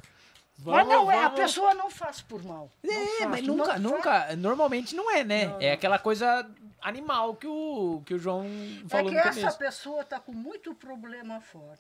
mas 0.65 0.87
não 0.87 1.11
é, 1.11 1.19
a 1.19 1.23
vamos- 1.29 1.41
pessoa 1.41 1.75
não 1.75 1.91
faz 1.91 2.21
por 2.21 2.43
mal. 2.45 2.71
É, 2.85 2.89
faz, 3.19 3.31
mas 3.31 3.43
nunca, 3.47 3.65
faz. 3.67 3.81
nunca, 3.81 4.37
normalmente 4.37 4.95
não 4.95 5.11
é, 5.11 5.25
né? 5.25 5.47
Não, 5.47 5.61
é 5.61 5.67
não. 5.69 5.75
aquela 5.75 5.99
coisa 5.99 6.49
animal 6.81 7.35
que 7.37 7.47
o, 7.47 8.03
que 8.05 8.15
o 8.15 8.19
João 8.19 8.45
É 8.45 8.89
falou 8.89 9.07
que 9.11 9.15
no 9.15 9.21
essa 9.21 9.53
pessoa 9.53 10.03
está 10.03 10.19
com 10.21 10.33
muito 10.33 10.75
problema 10.75 11.41
fora. 11.41 11.79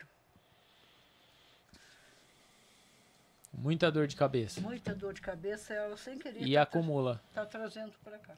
Muita 3.53 3.91
dor 3.93 4.07
de 4.07 4.17
cabeça. 4.17 4.61
Muita 4.61 4.95
dor 4.95 5.13
de 5.13 5.21
cabeça, 5.21 5.75
ela 5.75 5.97
sem 5.97 6.19
querer 6.19 6.43
E 6.43 6.55
tá, 6.55 6.63
acumula. 6.63 7.21
tá 7.35 7.45
trazendo 7.45 7.93
para 8.03 8.19
cá. 8.19 8.35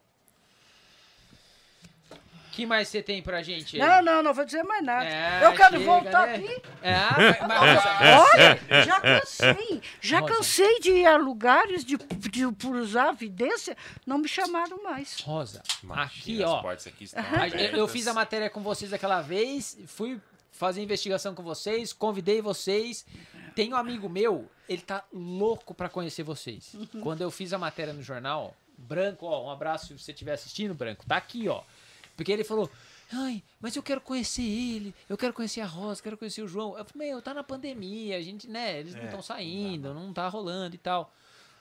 Que 2.55 2.65
mais 2.65 2.89
você 2.89 3.03
tem 3.03 3.21
pra 3.21 3.43
gente? 3.43 3.77
Não, 3.79 4.01
não, 4.03 4.23
não 4.23 4.33
vou 4.33 4.45
dizer 4.45 4.63
mais 4.63 4.85
nada. 4.85 5.05
É, 5.05 5.45
eu 5.45 5.53
quero 5.55 5.73
chega, 5.79 5.85
voltar 5.85 6.27
né? 6.29 6.35
aqui. 6.37 6.63
É, 6.83 6.95
mas- 7.47 8.33
Olha, 8.33 8.85
já 8.85 9.01
cansei. 9.01 9.83
Já 10.01 10.21
Rosa. 10.21 10.35
cansei 10.35 10.81
de 10.81 10.91
ir 10.93 11.07
a 11.07 11.17
lugares 11.17 11.85
de, 11.85 11.97
de, 11.97 12.53
por 12.53 12.77
usar 12.77 13.09
a 13.09 13.13
vidência, 13.13 13.77
não 14.07 14.19
me 14.19 14.29
chamaram 14.29 14.83
mais. 14.83 15.19
Rosa, 15.21 15.63
Imagina, 15.83 16.05
aqui, 16.05 16.43
ó. 16.45 16.61
portas 16.63 16.87
aqui 16.87 17.09
Eu, 17.73 17.79
eu 17.79 17.89
fiz 17.89 18.07
a 18.07 18.15
matéria 18.15 18.49
com 18.49 18.61
vocês 18.61 18.93
aquela 18.93 19.21
vez, 19.21 19.77
fui 19.87 20.21
fazer 20.53 20.81
investigação 20.83 21.35
com 21.35 21.43
vocês, 21.43 21.93
convidei 21.93 22.41
vocês. 22.41 23.05
Tem 23.55 23.73
um 23.73 23.77
amigo 23.77 24.09
meu, 24.09 24.49
ele 24.69 24.83
tá 24.83 25.05
louco 25.13 25.75
pra 25.75 25.89
conhecer 25.89 26.23
vocês. 26.23 26.75
Quando 27.03 27.21
eu 27.21 27.31
fiz 27.31 27.53
a 27.53 27.59
matéria 27.59 27.93
no 27.93 28.03
jornal, 28.03 28.55
Branco, 28.77 29.27
ó, 29.27 29.47
um 29.47 29.51
abraço 29.51 29.87
se 29.87 29.99
você 29.99 30.11
estiver 30.11 30.33
assistindo, 30.33 30.75
Branco, 30.75 31.05
tá 31.07 31.17
aqui, 31.17 31.49
ó. 31.49 31.63
Porque 32.17 32.31
ele 32.33 32.45
falou, 32.45 32.71
ai, 33.13 33.43
mas 33.61 33.75
eu 33.77 33.83
quero 33.83 34.01
conhecer 34.01 34.43
ele, 34.43 34.95
eu 35.09 35.17
quero 35.17 35.33
conhecer 35.33 35.61
a 35.61 35.67
Rosa, 35.67 36.03
quero 36.03 36.17
conhecer 36.17 36.43
o 36.43 36.49
João. 36.49 36.77
Eu 36.79 36.85
falei, 36.85 37.09
meu, 37.11 37.21
tá 37.23 37.35
na 37.35 37.43
pandemia, 37.43 38.17
a 38.17 38.21
gente, 38.23 38.49
né, 38.49 38.79
eles 38.81 38.95
não 38.95 39.03
É, 39.03 39.05
estão 39.07 39.23
saindo, 39.23 39.93
não 39.95 40.13
tá 40.13 40.29
rolando 40.29 40.75
e 40.75 40.79
tal. 40.79 41.13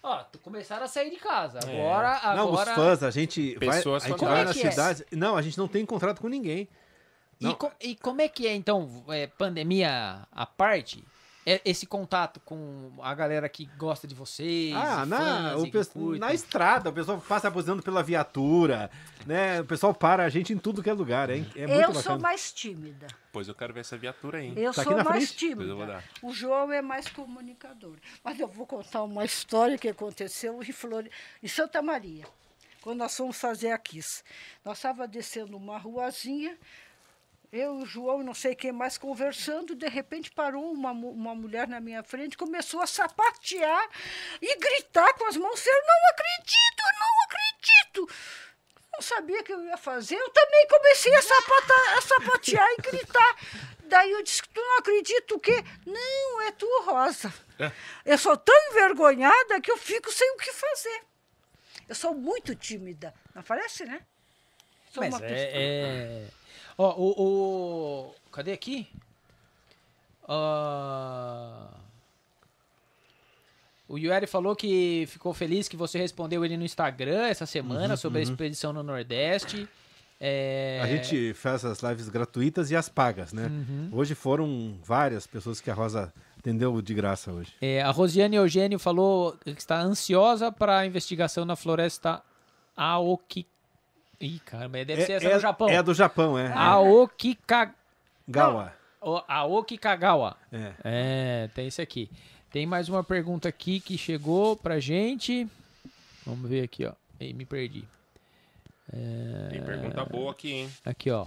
Ó, 0.05 0.21
começaram 0.41 0.83
a 0.83 0.87
sair 0.87 1.09
de 1.09 1.15
casa. 1.15 1.59
É. 1.59 1.79
Agora, 1.79 2.35
Não, 2.35 2.49
agora... 2.49 2.71
os 2.71 2.75
fãs, 2.75 3.03
a 3.03 3.09
gente 3.11 3.55
vai, 3.55 3.77
Pessoas 3.77 4.03
a 4.03 4.09
gente 4.09 4.19
vai 4.19 4.41
é 4.41 4.53
que 4.53 4.67
é? 4.67 4.71
cidades. 4.71 5.03
Não, 5.11 5.37
a 5.37 5.41
gente 5.41 5.57
não 5.57 5.67
tem 5.67 5.85
contrato 5.85 6.19
com 6.19 6.27
ninguém. 6.27 6.67
E, 7.39 7.45
Não. 7.45 7.53
co- 7.55 7.71
e 7.81 7.95
como 7.95 8.21
é 8.21 8.27
que 8.27 8.45
é, 8.45 8.53
então, 8.53 9.03
é, 9.07 9.27
pandemia 9.27 10.27
à 10.31 10.45
parte, 10.45 11.03
é, 11.45 11.61
esse 11.65 11.85
contato 11.85 12.39
com 12.41 12.91
a 13.01 13.13
galera 13.13 13.47
que 13.49 13.65
gosta 13.77 14.07
de 14.07 14.15
vocês? 14.15 14.73
Ah, 14.75 15.05
na, 15.05 15.57
o 15.57 15.69
pe- 15.69 16.17
na 16.19 16.33
estrada, 16.33 16.89
o 16.89 16.93
pessoal 16.93 17.19
passa 17.27 17.47
abusando 17.47 17.83
pela 17.83 18.01
viatura, 18.01 18.89
né? 19.25 19.61
O 19.61 19.65
pessoal 19.65 19.93
para 19.93 20.23
a 20.23 20.29
gente 20.29 20.53
em 20.53 20.57
tudo 20.57 20.81
que 20.81 20.89
é 20.89 20.93
lugar. 20.93 21.29
É, 21.29 21.35
é 21.37 21.39
muito 21.39 21.55
eu 21.61 21.67
bacana. 21.81 22.01
sou 22.01 22.19
mais 22.19 22.51
tímida. 22.51 23.07
Pois 23.31 23.47
eu 23.47 23.55
quero 23.55 23.73
ver 23.73 23.79
essa 23.81 23.97
viatura 23.97 24.37
aí. 24.37 24.53
Eu 24.55 24.73
Tá 24.73 24.81
aqui 24.81 24.89
sou 24.89 24.97
na 24.97 25.03
mais 25.03 25.27
frente? 25.29 25.49
Depois 25.49 25.67
eu 25.69 25.75
vou 25.75 25.85
tímida. 25.85 26.01
dar. 26.01 26.27
O 26.27 26.33
João 26.33 26.71
é 26.71 26.81
mais 26.81 27.07
comunicador. 27.09 27.97
Mas 28.23 28.39
eu 28.39 28.47
vou 28.47 28.65
contar 28.67 29.03
uma 29.03 29.25
história 29.25 29.77
que 29.77 29.87
aconteceu 29.89 30.61
em, 30.61 30.71
Flor... 30.71 31.07
em 31.41 31.47
Santa 31.47 31.81
Maria, 31.81 32.25
quando 32.81 32.99
nós 32.99 33.15
fomos 33.17 33.37
fazer 33.39 33.71
a 33.71 33.77
Kiss. 33.77 34.23
Nós 34.63 34.77
estávamos 34.77 35.11
descendo 35.11 35.57
uma 35.57 35.77
ruazinha, 35.77 36.57
eu 37.53 37.75
o 37.75 37.85
João 37.85 38.21
e 38.21 38.25
não 38.25 38.33
sei 38.33 38.55
quem 38.55 38.71
mais 38.71 38.97
conversando, 38.97 39.75
de 39.75 39.87
repente 39.87 40.31
parou 40.31 40.71
uma, 40.73 40.89
uma 40.91 41.35
mulher 41.35 41.67
na 41.67 41.79
minha 41.79 42.01
frente, 42.03 42.35
começou 42.35 42.81
a 42.81 42.87
sapatear 42.87 43.87
e 44.41 44.57
gritar 44.57 45.13
com 45.13 45.25
as 45.27 45.37
mãos. 45.37 45.63
Eu 45.65 45.73
não 45.85 46.09
acredito, 46.09 46.79
eu 46.79 46.99
não 46.99 47.23
acredito. 47.25 48.15
Não 48.91 49.01
sabia 49.01 49.39
o 49.39 49.43
que 49.43 49.53
eu 49.53 49.63
ia 49.63 49.77
fazer, 49.77 50.15
eu 50.15 50.29
também 50.31 50.67
comecei 50.67 51.13
a, 51.15 51.21
sapata- 51.21 51.97
a 51.97 52.01
sapatear 52.01 52.67
e 52.71 52.81
gritar. 52.81 53.35
Daí 53.83 54.11
eu 54.11 54.23
disse, 54.23 54.41
tu 54.51 54.59
não 54.59 54.79
acredita 54.79 55.35
o 55.35 55.39
quê? 55.39 55.63
Não, 55.85 56.41
é 56.41 56.51
tu, 56.53 56.65
Rosa. 56.85 57.31
Eu 58.03 58.17
sou 58.17 58.35
tão 58.35 58.55
envergonhada 58.71 59.61
que 59.61 59.71
eu 59.71 59.77
fico 59.77 60.11
sem 60.11 60.27
o 60.31 60.37
que 60.37 60.51
fazer. 60.51 61.01
Eu 61.87 61.93
sou 61.93 62.15
muito 62.15 62.55
tímida. 62.55 63.13
Não 63.35 63.43
parece, 63.43 63.85
né? 63.85 64.01
Sou 64.91 65.03
Mas 65.03 65.13
uma 65.13 65.25
é, 65.25 65.51
é- 65.53 66.27
Ó, 66.77 66.95
o, 66.97 67.21
o... 67.21 68.15
Cadê 68.31 68.51
aqui? 68.53 68.87
Ah, 70.27 71.67
O 73.87 73.97
Yuri 73.97 74.25
falou 74.25 74.55
que 74.55 75.05
ficou 75.07 75.33
feliz 75.33 75.67
que 75.67 75.77
você 75.77 75.99
respondeu 75.99 76.43
ele 76.43 76.57
no 76.57 76.63
Instagram 76.63 77.27
essa 77.27 77.45
semana 77.45 77.95
sobre 77.97 78.19
a 78.19 78.23
expedição 78.23 78.73
no 78.73 78.81
Nordeste. 78.81 79.67
É... 80.19 80.79
A 80.81 80.87
gente 80.87 81.33
faz 81.33 81.65
as 81.65 81.81
lives 81.81 82.07
gratuitas 82.07 82.71
e 82.71 82.75
as 82.75 82.87
pagas, 82.87 83.33
né? 83.33 83.47
Uhum. 83.47 83.89
Hoje 83.91 84.15
foram 84.15 84.79
várias 84.81 85.27
pessoas 85.27 85.59
que 85.59 85.69
a 85.69 85.73
Rosa 85.73 86.13
atendeu 86.39 86.81
de 86.81 86.93
graça 86.93 87.31
hoje. 87.31 87.53
É, 87.61 87.81
a 87.81 87.91
Rosiane 87.91 88.37
Eugênio 88.37 88.79
falou 88.79 89.37
que 89.43 89.51
está 89.51 89.81
ansiosa 89.81 90.51
para 90.51 90.79
a 90.79 90.85
investigação 90.85 91.43
na 91.43 91.57
floresta 91.57 92.21
Aoki. 92.75 93.45
Ih, 94.25 94.39
caramba, 94.39 94.85
deve 94.85 95.05
ser 95.05 95.13
essa 95.13 95.27
é, 95.27 95.33
no 95.33 95.39
Japão. 95.39 95.67
É 95.69 95.77
a 95.77 95.81
do 95.81 95.93
Japão, 95.93 96.39
é. 96.39 96.51
Aokika... 96.53 97.75
Gawa. 98.25 98.73
o- 99.01 99.21
Aokikagawa. 99.27 100.37
É. 100.51 100.73
É, 100.83 101.49
tem 101.53 101.67
isso 101.67 101.81
aqui. 101.81 102.09
Tem 102.49 102.65
mais 102.65 102.87
uma 102.87 103.03
pergunta 103.03 103.49
aqui 103.49 103.81
que 103.81 103.97
chegou 103.97 104.55
pra 104.55 104.79
gente. 104.79 105.45
Vamos 106.25 106.49
ver 106.49 106.63
aqui, 106.63 106.85
ó. 106.85 106.93
Ei, 107.19 107.33
me 107.33 107.45
perdi. 107.45 107.83
Tem 109.49 109.61
pergunta 109.61 110.05
boa 110.05 110.31
aqui, 110.31 110.51
hein? 110.53 110.71
Aqui, 110.85 111.11
ó. 111.11 111.25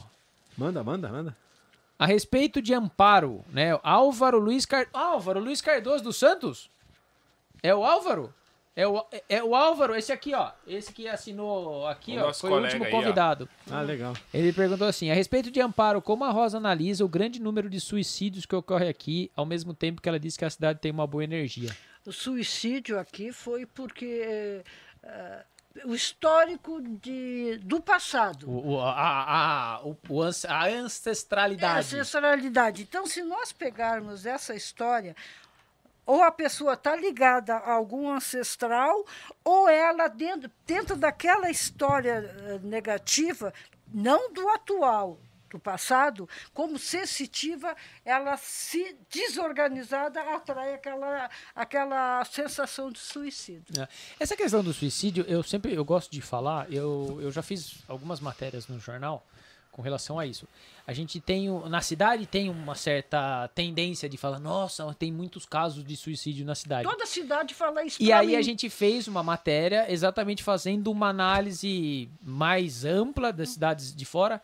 Manda, 0.57 0.83
manda, 0.83 1.09
manda. 1.11 1.37
A 1.99 2.07
respeito 2.07 2.63
de 2.63 2.73
amparo, 2.73 3.45
né? 3.51 3.79
Álvaro 3.83 4.39
Luiz 4.39 4.65
Car... 4.65 4.87
Álvaro 4.93 5.41
Luiz 5.41 5.61
Cardoso 5.61 6.05
dos 6.05 6.17
Santos? 6.17 6.71
É 7.63 7.75
o 7.75 7.85
Álvaro? 7.85 8.33
É 8.77 8.87
o, 8.87 9.03
é- 9.11 9.25
é 9.31 9.43
o 9.43 9.55
Álvaro, 9.57 9.97
esse 9.97 10.13
aqui, 10.13 10.35
ó. 10.35 10.51
Esse 10.67 10.93
que 10.93 11.09
assinou 11.09 11.87
aqui, 11.87 12.19
O 12.19 12.27
ó. 12.29 12.35
Foi 12.35 12.51
o 12.51 12.61
último 12.63 12.85
aí, 12.85 12.93
ó. 12.93 12.97
convidado. 12.97 13.49
Ah, 13.71 13.81
legal. 13.81 14.13
Ele 14.35 14.53
perguntou 14.53 14.87
assim: 14.87 15.11
a 15.11 15.15
respeito 15.15 15.51
de 15.51 15.61
Amparo, 15.63 16.03
como 16.03 16.25
a 16.25 16.31
Rosa 16.31 16.59
analisa 16.59 17.03
o 17.03 17.09
grande 17.09 17.41
número 17.41 17.71
de 17.71 17.81
suicídios 17.81 18.45
que 18.45 18.55
ocorre 18.55 18.87
aqui, 18.87 19.31
ao 19.35 19.47
mesmo 19.47 19.73
tempo 19.73 20.03
que 20.03 20.09
ela 20.09 20.21
diz 20.21 20.37
que 20.37 20.45
a 20.45 20.51
cidade 20.51 20.79
tem 20.79 20.93
uma 20.93 21.07
boa 21.07 21.25
energia? 21.25 21.75
O 22.05 22.13
suicídio 22.13 22.99
aqui 23.01 23.33
foi 23.33 23.65
porque 23.65 24.63
eh, 25.03 25.45
o 25.85 25.95
histórico 25.95 26.81
de, 27.03 27.59
do 27.63 27.81
passado. 27.81 28.49
O, 28.49 28.75
o- 28.75 28.81
a, 28.81 29.77
a, 29.79 29.81
o- 29.85 29.97
a 30.49 30.69
É, 30.71 30.75
ancestralidade. 30.77 31.79
ancestralidade. 31.97 32.83
Então, 32.83 33.07
se 33.07 33.23
nós 33.23 33.53
pegarmos 33.53 34.25
essa 34.27 34.55
história, 34.55 35.17
ou 36.07 36.23
a 36.23 36.31
pessoa 36.31 36.75
está 36.75 36.95
ligada 36.95 37.57
a 37.57 37.73
algum 37.73 38.09
ancestral, 38.09 39.05
ou 39.45 39.69
ela, 39.69 40.09
dentro, 40.09 40.51
dentro 40.65 40.97
daquela 40.97 41.51
história 41.51 42.35
eh, 42.47 42.61
negativa, 42.63 43.53
não 43.93 44.33
do 44.33 44.49
atual, 44.49 45.19
do 45.51 45.59
passado, 45.59 46.29
como 46.53 46.79
sensitiva, 46.79 47.75
ela 48.05 48.37
se 48.37 48.97
desorganizada 49.11 50.21
atrai 50.21 50.75
aquela, 50.75 51.31
aquela 51.55 52.25
sensação 52.25 52.91
de 52.91 52.99
suicídio. 52.99 53.81
É. 53.81 53.89
Essa 54.21 54.37
questão 54.37 54.63
do 54.63 54.73
suicídio, 54.73 55.25
eu 55.27 55.43
sempre 55.43 55.75
eu 55.75 55.85
gosto 55.85 56.11
de 56.11 56.21
falar, 56.21 56.71
eu, 56.73 57.19
eu 57.21 57.31
já 57.31 57.43
fiz 57.43 57.79
algumas 57.89 58.21
matérias 58.21 58.69
no 58.69 58.79
jornal 58.79 59.27
com 59.77 59.83
relação 59.83 60.19
a 60.19 60.25
isso. 60.25 60.49
A 60.87 60.95
gente 60.95 61.21
tem, 61.21 61.51
na 61.69 61.83
cidade 61.83 62.25
tem 62.25 62.49
uma 62.49 62.75
certa 62.75 63.47
tendência 63.49 64.09
de 64.09 64.17
falar, 64.17 64.39
nossa, 64.39 64.91
tem 64.99 65.13
muitos 65.13 65.45
casos 65.45 65.85
de 65.85 65.95
suicídio 65.99 66.47
na 66.47 66.55
cidade. 66.55 66.89
Toda 66.89 67.05
cidade 67.05 67.53
fala 67.53 67.85
isso 67.85 68.03
E 68.03 68.11
aí 68.11 68.29
mim. 68.29 68.37
a 68.37 68.43
gente 68.43 68.71
fez 68.71 69.07
uma 69.07 69.23
matéria 69.23 69.85
exatamente 69.93 70.43
fazendo 70.43 70.91
uma 70.91 71.09
análise 71.09 72.09
mais 72.23 72.87
ampla 72.87 73.31
das 73.31 73.51
cidades 73.51 73.95
de 73.95 74.05
fora. 74.07 74.41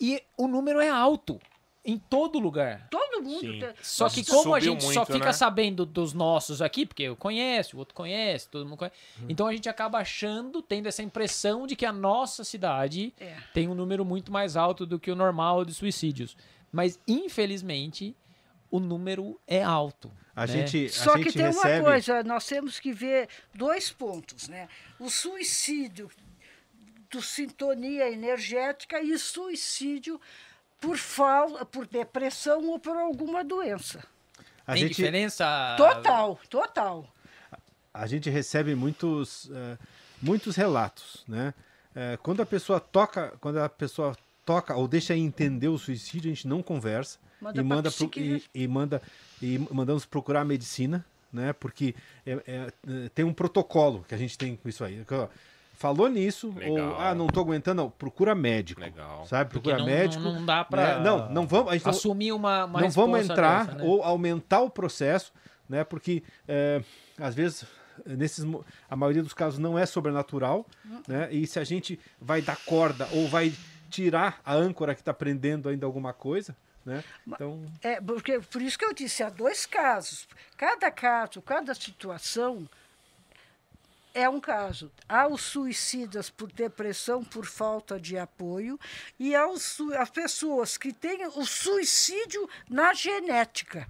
E 0.00 0.20
o 0.36 0.48
número 0.48 0.80
é 0.80 0.90
alto 0.90 1.40
em 1.84 1.98
todo 1.98 2.38
lugar. 2.38 2.88
Todo 2.90 3.22
mundo 3.22 3.40
Sim. 3.40 3.58
tem- 3.60 3.74
Só 3.82 4.08
que 4.08 4.24
como 4.24 4.54
a 4.54 4.60
subiu 4.60 4.72
gente 4.72 4.84
só 4.84 5.00
muito, 5.00 5.12
fica 5.12 5.26
né? 5.26 5.32
sabendo 5.32 5.84
dos 5.84 6.12
nossos 6.14 6.62
aqui, 6.62 6.86
porque 6.86 7.02
eu 7.02 7.14
conheço, 7.14 7.76
o 7.76 7.78
outro 7.78 7.94
conhece, 7.94 8.48
todo 8.48 8.64
mundo 8.66 8.78
conhece. 8.78 8.96
Uhum. 9.20 9.26
Então 9.28 9.46
a 9.46 9.52
gente 9.52 9.68
acaba 9.68 9.98
achando, 9.98 10.62
tendo 10.62 10.86
essa 10.88 11.02
impressão 11.02 11.66
de 11.66 11.76
que 11.76 11.84
a 11.84 11.92
nossa 11.92 12.42
cidade 12.42 13.12
É. 13.20 13.36
tem 13.52 13.68
um 13.68 13.74
número 13.74 14.04
muito 14.04 14.32
mais 14.32 14.56
alto 14.56 14.86
do 14.86 14.98
que 14.98 15.10
o 15.10 15.14
normal 15.14 15.64
de 15.64 15.74
suicídios. 15.74 16.36
Mas 16.72 16.98
infelizmente 17.06 18.16
o 18.70 18.80
número 18.80 19.38
é 19.46 19.62
alto. 19.62 20.10
A 20.34 20.46
né? 20.46 20.66
gente, 20.66 20.86
a 20.86 20.90
Só 20.90 21.16
gente 21.16 21.26
que 21.26 21.32
tem 21.34 21.46
recebe... 21.46 21.80
uma 21.80 21.84
coisa, 21.90 22.22
nós 22.24 22.46
temos 22.46 22.80
que 22.80 22.92
ver 22.92 23.28
dois 23.54 23.90
pontos, 23.92 24.48
né? 24.48 24.68
O 24.98 25.08
suicídio 25.10 26.10
do 27.10 27.22
sintonia 27.22 28.10
energética 28.10 29.00
e 29.00 29.12
o 29.12 29.18
suicídio 29.18 30.20
por 30.84 30.96
falta, 30.98 31.64
por 31.64 31.86
depressão 31.86 32.66
ou 32.68 32.78
por 32.78 32.96
alguma 32.96 33.42
doença. 33.42 34.04
A 34.66 34.72
Tem 34.72 34.82
gente, 34.82 34.96
diferença? 34.96 35.74
Total, 35.76 36.38
total. 36.48 37.06
a 37.92 38.06
gente 38.06 38.28
recebe 38.30 38.74
muitos, 38.74 39.50
eh, 39.52 39.78
muitos 40.20 40.56
relatos, 40.56 41.24
né? 41.28 41.54
Eh, 41.94 42.18
quando 42.22 42.40
a 42.42 42.46
pessoa 42.46 42.80
toca, 42.80 43.32
quando 43.40 43.58
a 43.60 43.68
pessoa 43.68 44.16
toca 44.44 44.74
ou 44.74 44.88
deixa 44.88 45.14
entender 45.16 45.68
o 45.68 45.78
suicídio, 45.78 46.30
a 46.30 46.34
gente 46.34 46.48
não 46.48 46.62
conversa 46.62 47.18
Manda 47.40 47.60
e 47.60 47.64
manda 47.64 47.90
pro- 47.90 48.10
e, 48.16 48.42
e 48.54 48.68
manda 48.68 49.02
e 49.40 49.58
mandamos 49.70 50.04
procurar 50.04 50.40
a 50.40 50.44
medicina, 50.44 51.04
né? 51.32 51.52
Porque 51.52 51.94
é- 52.26 52.42
é, 52.46 53.08
tem 53.14 53.24
um 53.24 53.32
protocolo 53.34 54.04
que 54.08 54.14
a 54.14 54.18
gente 54.18 54.36
tem 54.36 54.56
com 54.56 54.68
isso 54.68 54.82
aí. 54.84 54.96
Falou 55.84 56.08
nisso 56.08 56.48
ou 56.48 56.54
Legal. 56.54 56.98
ah 56.98 57.14
não 57.14 57.26
tô 57.26 57.40
aguentando, 57.40 57.82
não, 57.82 57.90
procura 57.90 58.34
médico, 58.34 58.80
Legal. 58.80 59.26
sabe? 59.26 59.50
Procura 59.50 59.76
não, 59.76 59.84
médico. 59.84 60.22
não, 60.24 60.32
não 60.36 60.46
dá 60.46 60.64
pra 60.64 60.96
né? 60.96 61.04
Não, 61.04 61.28
não 61.30 61.46
vamos, 61.46 61.70
a 61.70 61.76
gente 61.76 61.86
assumir 61.86 62.32
uma, 62.32 62.64
uma 62.64 62.80
não 62.80 62.88
vamos 62.88 63.20
entrar 63.20 63.66
dessa, 63.66 63.76
né? 63.76 63.84
ou 63.84 64.02
aumentar 64.02 64.62
o 64.62 64.70
processo, 64.70 65.30
né? 65.68 65.84
Porque 65.84 66.22
é, 66.48 66.82
às 67.18 67.34
vezes 67.34 67.66
nesses 68.06 68.46
a 68.88 68.96
maioria 68.96 69.22
dos 69.22 69.34
casos 69.34 69.58
não 69.58 69.78
é 69.78 69.84
sobrenatural, 69.84 70.66
Hum. 70.86 71.02
né? 71.06 71.28
E 71.30 71.46
se 71.46 71.58
a 71.58 71.64
gente 71.64 72.00
vai 72.18 72.40
dar 72.40 72.56
corda 72.64 73.06
ou 73.12 73.28
vai 73.28 73.52
tirar 73.90 74.40
a 74.42 74.54
âncora 74.54 74.94
que 74.94 75.02
está 75.02 75.12
prendendo 75.12 75.68
ainda 75.68 75.84
alguma 75.84 76.14
coisa. 76.14 76.56
Né? 76.82 77.04
Então... 77.26 77.62
É, 77.82 78.00
porque, 78.00 78.40
por 78.40 78.62
isso 78.62 78.78
que 78.78 78.86
eu 78.86 78.94
disse, 78.94 79.22
há 79.22 79.28
dois 79.28 79.66
casos. 79.66 80.26
Cada 80.56 80.90
caso, 80.90 81.42
cada 81.42 81.74
situação 81.74 82.66
é 84.14 84.28
um 84.28 84.40
caso. 84.40 84.90
Há 85.08 85.26
os 85.26 85.42
suicidas 85.42 86.30
por 86.30 86.50
depressão, 86.50 87.22
por 87.22 87.44
falta 87.44 87.98
de 88.00 88.16
apoio, 88.16 88.78
e 89.18 89.34
há 89.34 89.46
os, 89.46 89.78
as 89.98 90.08
pessoas 90.08 90.78
que 90.78 90.92
têm 90.92 91.26
o 91.26 91.44
suicídio 91.44 92.48
na 92.70 92.94
genética. 92.94 93.86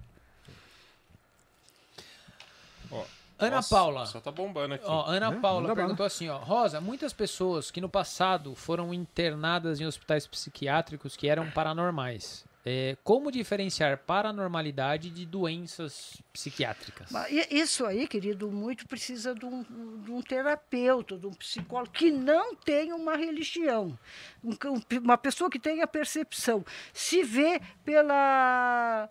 Ana 3.37 3.57
Nossa, 3.57 3.75
Paula. 3.75 4.05
Só 4.05 4.21
tá 4.21 4.31
bombando 4.31 4.75
aqui. 4.75 4.85
Ó, 4.87 5.05
Ana 5.05 5.33
é, 5.33 5.39
Paula 5.39 5.75
perguntou 5.75 6.05
assim, 6.05 6.29
ó, 6.29 6.37
Rosa, 6.37 6.79
muitas 6.79 7.11
pessoas 7.13 7.69
que 7.69 7.81
no 7.81 7.89
passado 7.89 8.55
foram 8.55 8.93
internadas 8.93 9.81
em 9.81 9.85
hospitais 9.85 10.25
psiquiátricos 10.25 11.17
que 11.17 11.27
eram 11.27 11.49
paranormais. 11.51 12.45
É, 12.67 12.97
como 13.03 13.31
diferenciar 13.31 13.95
paranormalidade 13.99 15.11
de 15.11 15.23
doenças 15.23 16.17
psiquiátricas? 16.33 17.11
Isso 17.51 17.85
aí, 17.85 18.07
querido, 18.07 18.51
muito 18.51 18.87
precisa 18.87 19.35
de 19.35 19.45
um, 19.45 19.63
de 20.01 20.11
um 20.11 20.19
terapeuta, 20.19 21.15
de 21.15 21.27
um 21.27 21.33
psicólogo 21.33 21.91
que 21.91 22.09
não 22.09 22.55
tenha 22.55 22.95
uma 22.95 23.15
religião. 23.15 23.97
Um, 24.43 24.57
uma 24.99 25.15
pessoa 25.15 25.47
que 25.47 25.59
tenha 25.59 25.85
percepção. 25.85 26.65
Se 26.91 27.21
vê 27.21 27.61
pela 27.83 29.07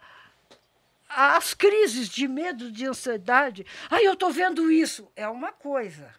as 1.08 1.54
crises 1.54 2.08
de 2.08 2.26
medo, 2.26 2.72
de 2.72 2.86
ansiedade. 2.86 3.64
Ai, 3.88 4.04
eu 4.04 4.14
estou 4.14 4.32
vendo 4.32 4.68
isso. 4.72 5.08
É 5.14 5.28
uma 5.28 5.52
coisa. 5.52 6.12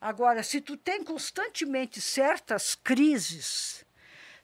Agora, 0.00 0.42
se 0.42 0.62
tu 0.62 0.78
tem 0.78 1.04
constantemente 1.04 2.00
certas 2.00 2.74
crises, 2.74 3.84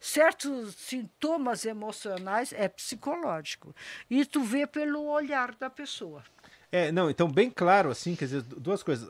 certos 0.00 0.74
sintomas 0.74 1.64
emocionais, 1.64 2.52
é 2.52 2.68
psicológico. 2.68 3.74
E 4.08 4.24
tu 4.24 4.42
vê 4.42 4.66
pelo 4.66 5.04
olhar 5.06 5.54
da 5.54 5.68
pessoa. 5.68 6.22
É, 6.70 6.92
não, 6.92 7.08
então 7.08 7.30
bem 7.30 7.50
claro, 7.50 7.90
assim, 7.90 8.14
quer 8.14 8.26
dizer, 8.26 8.42
duas 8.42 8.82
coisas. 8.82 9.08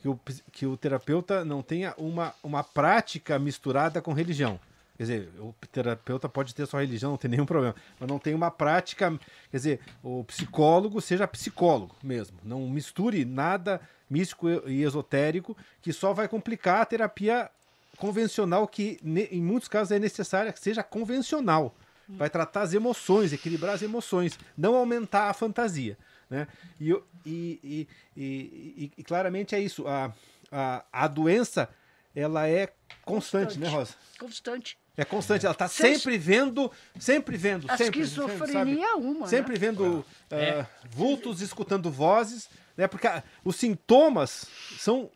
Que 0.00 0.08
o, 0.08 0.20
que 0.52 0.66
o 0.66 0.76
terapeuta 0.76 1.44
não 1.44 1.62
tenha 1.62 1.94
uma, 1.96 2.34
uma 2.42 2.64
prática 2.64 3.38
misturada 3.38 4.02
com 4.02 4.12
religião. 4.12 4.58
Quer 4.96 5.02
dizer, 5.02 5.28
o 5.38 5.54
terapeuta 5.70 6.28
pode 6.28 6.54
ter 6.54 6.66
sua 6.66 6.80
religião, 6.80 7.10
não 7.10 7.18
tem 7.18 7.30
nenhum 7.30 7.44
problema, 7.44 7.74
mas 8.00 8.08
não 8.08 8.18
tem 8.18 8.34
uma 8.34 8.50
prática. 8.50 9.10
Quer 9.50 9.56
dizer, 9.56 9.80
o 10.02 10.24
psicólogo 10.24 11.00
seja 11.00 11.28
psicólogo 11.28 11.94
mesmo. 12.02 12.38
Não 12.42 12.66
misture 12.68 13.24
nada 13.24 13.80
místico 14.08 14.48
e 14.66 14.82
esotérico 14.82 15.56
que 15.82 15.92
só 15.92 16.12
vai 16.14 16.26
complicar 16.28 16.80
a 16.80 16.86
terapia 16.86 17.50
convencional, 17.96 18.66
que 18.68 18.98
em 19.04 19.42
muitos 19.42 19.68
casos 19.68 19.92
é 19.92 19.98
necessária 19.98 20.52
que 20.52 20.60
seja 20.60 20.82
convencional. 20.82 21.74
Vai 22.08 22.30
tratar 22.30 22.62
as 22.62 22.72
emoções, 22.72 23.32
equilibrar 23.32 23.74
as 23.74 23.82
emoções, 23.82 24.38
não 24.56 24.76
aumentar 24.76 25.28
a 25.28 25.34
fantasia. 25.34 25.98
Né? 26.30 26.46
E, 26.80 26.96
e, 27.24 27.88
e, 28.16 28.92
e 28.96 29.02
claramente 29.02 29.54
é 29.56 29.60
isso. 29.60 29.86
A, 29.88 30.12
a, 30.52 30.84
a 30.92 31.08
doença 31.08 31.68
ela 32.14 32.48
é 32.48 32.72
constante, 33.04 33.54
constante, 33.54 33.58
né, 33.58 33.68
Rosa? 33.68 33.94
Constante. 34.18 34.78
É 34.96 35.04
constante, 35.04 35.44
ela 35.44 35.52
está 35.52 35.68
sempre 35.68 36.16
vendo, 36.16 36.72
sempre 36.98 37.36
vendo, 37.36 37.70
a 37.70 37.76
sempre. 37.76 38.00
esquizofrenia 38.00 38.86
é 38.86 38.94
uma. 38.94 39.26
Sempre 39.26 39.52
né? 39.52 39.58
vendo 39.58 40.04
é. 40.30 40.62
uh, 40.62 40.66
vultos, 40.88 41.42
escutando 41.42 41.90
vozes, 41.90 42.48
né? 42.76 42.88
Porque 42.88 43.06
os 43.44 43.56
sintomas 43.56 44.46
são, 44.78 45.10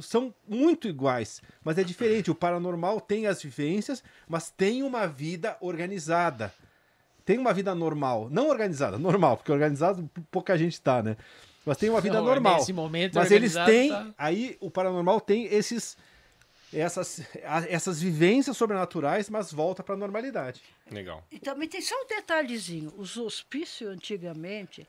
são 0.00 0.34
muito 0.48 0.88
iguais, 0.88 1.42
mas 1.62 1.76
é 1.76 1.84
diferente. 1.84 2.30
O 2.30 2.34
paranormal 2.34 3.00
tem 3.00 3.26
as 3.26 3.42
vivências, 3.42 4.02
mas 4.28 4.50
tem 4.50 4.82
uma 4.82 5.06
vida 5.06 5.56
organizada. 5.60 6.52
Tem 7.24 7.38
uma 7.38 7.52
vida 7.52 7.74
normal, 7.74 8.28
não 8.30 8.48
organizada, 8.48 8.98
normal, 8.98 9.36
porque 9.36 9.52
organizado 9.52 10.08
pouca 10.30 10.56
gente 10.56 10.74
está, 10.74 11.02
né? 11.02 11.16
Mas 11.64 11.76
tem 11.76 11.88
uma 11.88 12.00
vida 12.00 12.18
não, 12.18 12.24
normal. 12.24 12.56
Nesse 12.56 12.72
momento 12.72 13.14
mas 13.14 13.30
eles 13.30 13.54
têm, 13.54 13.90
tá... 13.90 14.06
aí 14.18 14.56
o 14.60 14.70
paranormal 14.70 15.20
tem 15.20 15.46
esses 15.46 15.96
essas, 16.72 17.20
essas 17.68 18.00
vivências 18.00 18.56
sobrenaturais, 18.56 19.28
mas 19.28 19.52
volta 19.52 19.82
para 19.82 19.94
a 19.94 19.98
normalidade. 19.98 20.62
Legal. 20.90 21.22
E 21.30 21.38
também 21.38 21.68
tem 21.68 21.82
só 21.82 21.94
um 22.02 22.06
detalhezinho: 22.06 22.92
os 22.96 23.16
hospícios 23.16 23.90
antigamente 23.90 24.86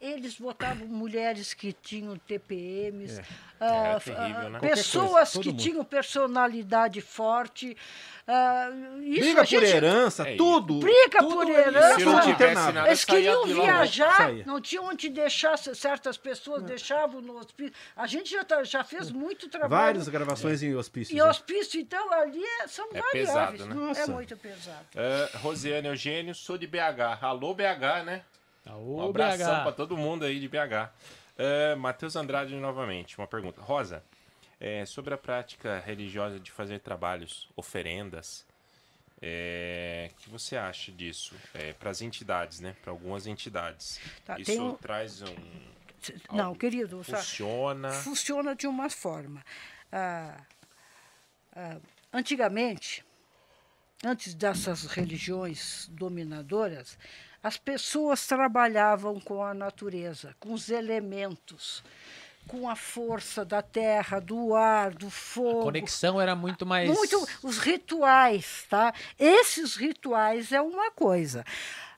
eles 0.00 0.38
botavam 0.38 0.86
mulheres 0.86 1.54
que 1.54 1.72
tinham 1.72 2.16
TPMs, 2.18 3.18
é. 3.18 3.22
Uh, 3.64 4.00
terrível, 4.00 4.50
né? 4.50 4.58
pessoas 4.58 5.32
que 5.32 5.48
mundo. 5.48 5.62
tinham 5.62 5.84
personalidade 5.84 7.00
forte. 7.00 7.74
Uh, 8.28 9.02
isso 9.02 9.20
briga 9.20 9.46
por 9.46 9.62
herança, 9.62 10.28
é 10.28 10.36
tudo. 10.36 10.80
Briga 10.80 11.18
tudo 11.20 11.34
por 11.36 11.48
herança. 11.48 11.94
Se 11.94 12.04
não 12.04 12.20
tivesse 12.20 12.72
nada, 12.72 12.88
eles 12.88 13.04
queriam 13.04 13.46
viajar, 13.46 14.32
não 14.44 14.60
tinham 14.60 14.84
onde 14.84 15.08
deixar, 15.08 15.56
certas 15.56 16.18
pessoas 16.18 16.60
não. 16.60 16.68
deixavam 16.68 17.22
no 17.22 17.38
hospício. 17.38 17.72
A 17.96 18.06
gente 18.06 18.30
já, 18.30 18.44
tá, 18.44 18.62
já 18.64 18.84
fez 18.84 19.10
muito 19.10 19.48
trabalho. 19.48 19.70
Várias 19.70 20.08
gravações 20.08 20.62
é. 20.62 20.66
em 20.66 20.74
hospício. 20.74 21.16
Em 21.16 21.22
hospício, 21.22 21.80
então 21.80 22.12
ali 22.12 22.44
é, 22.44 22.68
são 22.68 22.86
é 22.92 23.00
variáveis. 23.00 23.62
Pesado, 23.62 23.66
né? 23.66 23.92
É 23.96 24.06
muito 24.06 24.36
pesado. 24.36 24.86
Uh, 24.94 25.38
Rosiane 25.38 25.88
Eugênio, 25.88 26.34
sou 26.34 26.58
de 26.58 26.66
BH. 26.66 27.22
Alô, 27.22 27.54
BH, 27.54 28.04
né? 28.04 28.22
Aô, 28.66 29.02
um 29.02 29.08
abração 29.08 29.62
para 29.62 29.72
todo 29.72 29.96
mundo 29.96 30.24
aí 30.24 30.40
de 30.40 30.48
BH. 30.48 30.90
Uh, 31.38 31.76
Matheus 31.78 32.16
Andrade 32.16 32.54
novamente, 32.56 33.16
uma 33.18 33.26
pergunta. 33.26 33.60
Rosa, 33.60 34.02
é, 34.60 34.84
sobre 34.84 35.14
a 35.14 35.18
prática 35.18 35.82
religiosa 35.84 36.40
de 36.40 36.50
fazer 36.50 36.80
trabalhos, 36.80 37.48
oferendas, 37.54 38.46
é, 39.20 40.10
o 40.12 40.22
que 40.22 40.30
você 40.30 40.56
acha 40.56 40.92
disso 40.92 41.34
é, 41.54 41.72
para 41.72 41.90
as 41.90 42.02
entidades, 42.02 42.60
né? 42.60 42.76
Para 42.82 42.90
algumas 42.90 43.26
entidades. 43.26 43.98
Tá, 44.24 44.38
Isso 44.38 44.62
um... 44.62 44.74
traz 44.74 45.22
um. 45.22 45.34
Não, 46.32 46.54
querido. 46.54 47.02
Funciona. 47.02 47.90
Sabe, 47.90 48.04
funciona 48.04 48.54
de 48.54 48.66
uma 48.66 48.90
forma. 48.90 49.42
Ah, 49.90 50.36
ah, 51.54 51.78
antigamente, 52.12 53.04
antes 54.04 54.34
dessas 54.34 54.84
religiões 54.84 55.88
dominadoras, 55.90 56.98
as 57.46 57.56
pessoas 57.56 58.26
trabalhavam 58.26 59.20
com 59.20 59.40
a 59.40 59.54
natureza, 59.54 60.34
com 60.40 60.52
os 60.52 60.68
elementos, 60.68 61.80
com 62.48 62.68
a 62.68 62.74
força 62.74 63.44
da 63.44 63.62
terra, 63.62 64.18
do 64.18 64.52
ar, 64.52 64.90
do 64.90 65.08
fogo. 65.08 65.60
A 65.60 65.62
conexão 65.62 66.20
era 66.20 66.34
muito 66.34 66.66
mais. 66.66 66.88
Muito 66.88 67.24
os 67.44 67.58
rituais, 67.58 68.66
tá? 68.68 68.92
Esses 69.16 69.76
rituais 69.76 70.50
é 70.50 70.60
uma 70.60 70.90
coisa. 70.90 71.44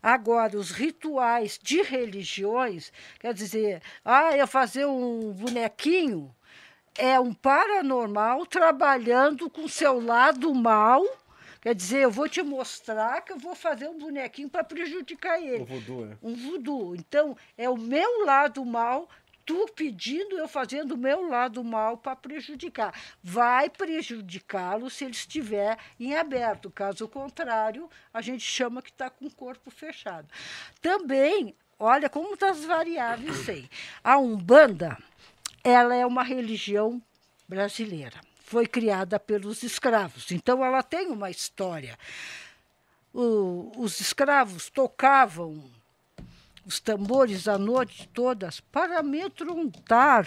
Agora, 0.03 0.55
os 0.59 0.71
rituais 0.71 1.59
de 1.63 1.81
religiões, 1.81 2.93
quer 3.19 3.33
dizer, 3.33 3.81
ah, 4.05 4.37
eu 4.37 4.47
fazer 4.47 4.85
um 4.85 5.33
bonequinho 5.33 6.31
é 6.95 7.19
um 7.19 7.33
paranormal 7.33 8.45
trabalhando 8.45 9.49
com 9.49 9.67
seu 9.67 9.99
lado 9.99 10.55
mal 10.55 11.03
Quer 11.61 11.75
dizer, 11.75 12.03
eu 12.03 12.11
vou 12.11 12.29
te 12.29 12.43
mostrar 12.43 13.21
que 13.23 13.33
eu 13.33 13.39
vou 13.39 13.55
fazer 13.55 13.89
um 13.89 13.99
bonequinho 13.99 14.49
para 14.49 14.63
prejudicar 14.63 15.43
ele. 15.43 15.63
Um 15.63 15.67
voodoo, 15.67 16.07
né? 16.07 16.19
Um 16.23 16.35
voodoo. 16.35 16.95
Então, 16.95 17.37
é 17.57 17.69
o 17.69 17.77
meu 17.77 18.25
lado 18.25 18.65
mal 18.65 19.09
tu 19.49 19.67
pedindo, 19.75 20.37
eu 20.37 20.47
fazendo 20.47 20.93
o 20.93 20.99
meu 20.99 21.27
lado 21.27 21.65
mal 21.65 21.97
para 21.97 22.15
prejudicar. 22.15 22.95
Vai 23.23 23.71
prejudicá-lo 23.71 24.91
se 24.91 25.05
ele 25.05 25.13
estiver 25.13 25.79
em 25.99 26.15
aberto. 26.15 26.71
Caso 26.71 27.09
contrário, 27.09 27.89
a 28.13 28.21
gente 28.21 28.43
chama 28.43 28.83
que 28.83 28.91
está 28.91 29.09
com 29.09 29.25
o 29.25 29.31
corpo 29.31 29.71
fechado. 29.71 30.29
Também, 30.83 31.55
olha 31.79 32.11
como 32.11 32.37
das 32.37 32.63
variáveis 32.63 33.47
tem. 33.47 33.71
A 34.05 34.19
Umbanda, 34.19 34.99
ela 35.65 35.95
é 35.95 36.05
uma 36.05 36.23
religião 36.23 37.03
brasileira 37.49 38.21
foi 38.49 38.67
criada 38.67 39.21
pelos 39.21 39.63
escravos. 39.63 40.31
Então, 40.33 40.65
ela 40.65 40.83
tem 40.83 41.09
uma 41.09 41.31
história. 41.31 41.99
O, 43.13 43.73
os 43.77 44.01
escravos 44.01 44.71
tocavam 44.71 45.63
os 46.65 46.81
tambores 46.81 47.47
a 47.47 47.59
noite 47.59 48.09
toda 48.09 48.49
para 48.73 49.01
amedrontar 49.01 50.27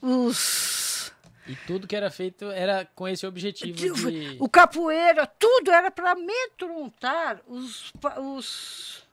os. 0.00 1.12
E 1.46 1.54
tudo 1.66 1.86
que 1.86 1.94
era 1.94 2.10
feito 2.10 2.50
era 2.50 2.84
com 2.94 3.06
esse 3.06 3.26
objetivo 3.26 4.10
de... 4.10 4.36
O 4.40 4.48
capoeira, 4.48 5.26
tudo 5.26 5.70
era 5.70 5.90
para 5.90 6.12
amedrontar 6.12 7.40
os, 7.46 7.92
os, 8.18 9.06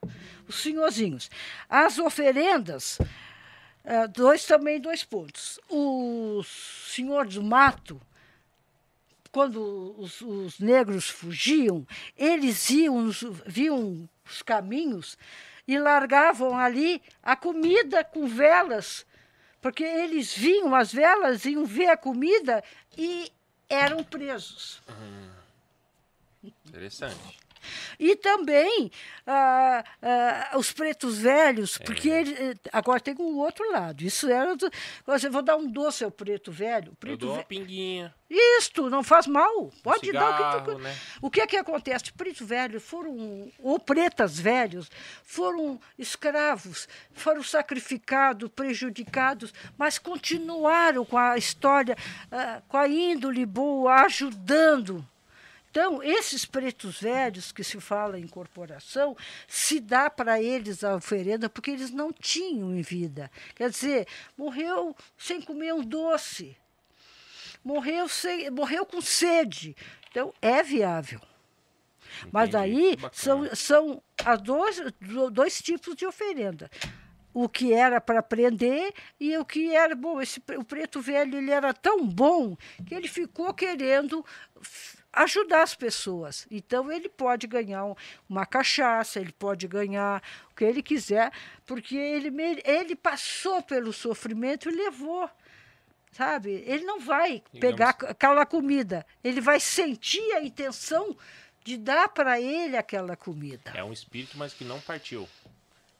os 0.47 0.55
senhorzinhos. 0.55 1.29
As 1.69 1.99
oferendas 1.99 2.97
Uh, 3.83 4.07
dois 4.07 4.45
também 4.45 4.79
dois 4.79 5.03
pontos. 5.03 5.59
O 5.69 6.41
senhor 6.43 7.27
do 7.27 7.43
mato, 7.43 8.01
quando 9.31 9.95
os, 9.97 10.21
os 10.21 10.59
negros 10.59 11.09
fugiam, 11.09 11.85
eles 12.17 12.69
iam, 12.69 13.09
viam 13.45 14.09
os 14.25 14.41
caminhos 14.41 15.17
e 15.67 15.77
largavam 15.77 16.57
ali 16.57 17.01
a 17.21 17.35
comida 17.35 18.03
com 18.03 18.27
velas, 18.27 19.05
porque 19.61 19.83
eles 19.83 20.33
vinham, 20.35 20.75
as 20.75 20.93
velas 20.93 21.45
iam 21.45 21.65
ver 21.65 21.87
a 21.87 21.97
comida 21.97 22.63
e 22.97 23.31
eram 23.69 24.03
presos. 24.03 24.81
Interessante. 26.65 27.39
E 27.99 28.15
também 28.15 28.91
ah, 29.25 29.83
ah, 30.01 30.57
os 30.57 30.71
pretos 30.71 31.17
velhos, 31.19 31.77
porque 31.77 32.09
É. 32.09 32.21
ele- 32.21 32.33
eh, 32.33 32.53
agora 32.71 32.99
tem 32.99 33.15
um 33.19 33.37
outro 33.39 33.69
lado. 33.71 34.03
Isso 34.03 34.29
era. 34.29 34.55
do- 34.55 34.69
Você 35.05 35.29
vou 35.29 35.41
dar 35.41 35.55
um 35.55 35.69
doce 35.69 36.03
ao 36.03 36.11
preto 36.11 36.51
velho. 36.51 36.89
O 36.89 36.91
Eu 36.91 36.95
preto 36.95 37.19
dou 37.19 37.29
uma 37.31 37.37
ve- 37.39 37.45
pinguinha. 37.45 38.13
Isto 38.29 38.89
não 38.89 39.03
faz 39.03 39.27
mal. 39.27 39.71
Pode 39.83 40.11
dar 40.11 40.29
o 40.29 40.33
que 40.33 40.43
tu. 40.43 40.65
cigarro, 40.71 40.79
né? 40.79 40.95
O 41.21 41.29
que 41.29 41.39
é 41.41 41.45
que 41.47 41.55
acontece? 41.55 42.11
Pretos 42.13 42.47
velhos 42.47 42.83
foram, 42.83 43.51
ou 43.59 43.79
pretas 43.79 44.39
velhos, 44.39 44.89
foram 45.23 45.79
escravos, 45.99 46.87
foram 47.13 47.43
sacrificados, 47.43 48.49
prejudicados, 48.55 49.53
mas 49.77 49.99
continuaram 49.99 51.05
com 51.05 51.17
a 51.17 51.37
história, 51.37 51.95
ah, 52.31 52.61
com 52.67 52.77
a 52.77 52.87
índole 52.87 53.45
boa, 53.45 54.01
ajudando. 54.01 55.07
Então, 55.73 56.03
esses 56.03 56.45
pretos 56.45 57.01
velhos 57.01 57.51
que 57.51 57.63
se 57.63 57.81
fala 57.81 58.19
em 58.19 58.27
corporação, 58.27 59.17
se 59.47 59.79
dá 59.79 60.07
para 60.07 60.39
eles 60.39 60.83
a 60.83 60.95
oferenda 60.97 61.49
porque 61.49 61.71
eles 61.71 61.89
não 61.89 62.13
tinham 62.13 62.75
em 62.75 62.83
vida. 62.83 63.31
Quer 63.55 63.71
dizer, 63.71 64.07
morreu 64.37 64.95
sem 65.17 65.41
comer 65.41 65.73
um 65.73 65.83
doce, 65.83 66.55
morreu, 67.63 68.07
sem, 68.07 68.51
morreu 68.51 68.85
com 68.85 69.01
sede. 69.01 69.75
Então, 70.11 70.31
é 70.43 70.61
viável. 70.61 71.19
Mas 72.31 72.49
Entendi. 72.49 72.63
aí 72.63 72.95
Bacana. 72.95 73.11
são, 73.11 73.55
são 73.55 74.03
as 74.23 74.39
dois, 74.43 74.79
do- 75.01 75.31
dois 75.31 75.59
tipos 75.59 75.95
de 75.95 76.05
oferenda. 76.05 76.69
O 77.33 77.49
que 77.49 77.73
era 77.73 77.99
para 77.99 78.21
prender 78.21 78.93
e 79.19 79.35
o 79.39 79.43
que 79.43 79.73
era 79.75 79.95
bom. 79.95 80.21
Esse, 80.21 80.39
o 80.55 80.63
preto 80.63 81.01
velho 81.01 81.35
ele 81.39 81.49
era 81.49 81.73
tão 81.73 82.05
bom 82.07 82.55
que 82.85 82.93
ele 82.93 83.07
ficou 83.07 83.51
querendo 83.55 84.23
ajudar 85.13 85.61
as 85.61 85.75
pessoas. 85.75 86.47
Então 86.49 86.91
ele 86.91 87.07
pode 87.07 87.45
ganhar 87.47 87.85
um- 87.85 87.95
uma 88.27 88.45
cachaça, 88.45 89.19
ele 89.19 89.31
pode 89.31 89.67
ganhar 89.67 90.21
o 90.51 90.55
que 90.55 90.65
ele 90.65 90.81
quiser, 90.81 91.31
porque 91.65 91.95
ele, 91.95 92.29
ele 92.65 92.95
passou 92.95 93.61
pelo 93.61 93.93
sofrimento 93.93 94.69
e 94.69 94.73
levou. 94.75 95.29
Sabe? 96.11 96.63
Ele 96.67 96.83
não 96.83 96.99
vai 96.99 97.41
Digamos- 97.51 97.59
pegar 97.59 97.89
aquela 98.09 98.45
comida, 98.45 99.05
ele 99.23 99.41
vai 99.41 99.59
sentir 99.59 100.31
a 100.33 100.43
intenção 100.43 101.15
de 101.63 101.75
dar 101.77 102.09
para 102.09 102.39
ele 102.39 102.77
aquela 102.77 103.15
comida. 103.15 103.71
É 103.73 103.83
um 103.83 103.91
espírito, 103.93 104.37
mas 104.37 104.53
que 104.53 104.63
não 104.63 104.79
partiu. 104.81 105.27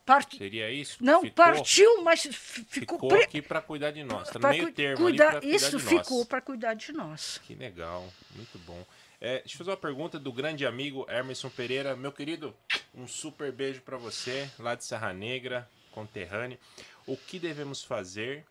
Part- 0.05 0.37
Seria 0.37 0.69
isso? 0.69 0.97
Não 1.01 1.21
Ficou- 1.21 1.45
partiu, 1.45 2.03
mas 2.03 2.23
ficou, 2.23 2.97
Ficou 2.97 3.09
pre- 3.09 3.23
aqui 3.23 3.41
para 3.41 3.61
cuidar 3.61 3.91
de 3.91 4.03
nós. 4.03 4.29
Tá 4.29 4.37
no 4.37 4.49
meio 4.49 4.65
cu- 4.67 4.73
termo 4.73 4.97
pra 4.97 5.03
cuidar 5.05 5.43
Isso 5.45 5.79
ficou 5.79 6.25
para 6.25 6.41
cuidar 6.41 6.73
de 6.73 6.91
nós. 6.91 7.39
Que 7.45 7.55
legal, 7.55 8.05
muito 8.35 8.59
bom. 8.59 8.85
É, 9.25 9.39
deixa 9.39 9.53
eu 9.53 9.57
fazer 9.59 9.69
uma 9.69 9.77
pergunta 9.77 10.19
do 10.19 10.33
grande 10.33 10.65
amigo 10.65 11.07
Emerson 11.09 11.49
Pereira. 11.49 11.95
Meu 11.95 12.11
querido, 12.11 12.53
um 12.93 13.07
super 13.07 13.53
beijo 13.53 13.79
para 13.79 13.95
você, 13.95 14.51
lá 14.59 14.75
de 14.75 14.83
Serra 14.83 15.13
Negra, 15.13 15.65
conterrâneo. 15.93 16.59
O 17.07 17.15
que 17.15 17.39
devemos 17.39 17.85
fazer 17.85 18.45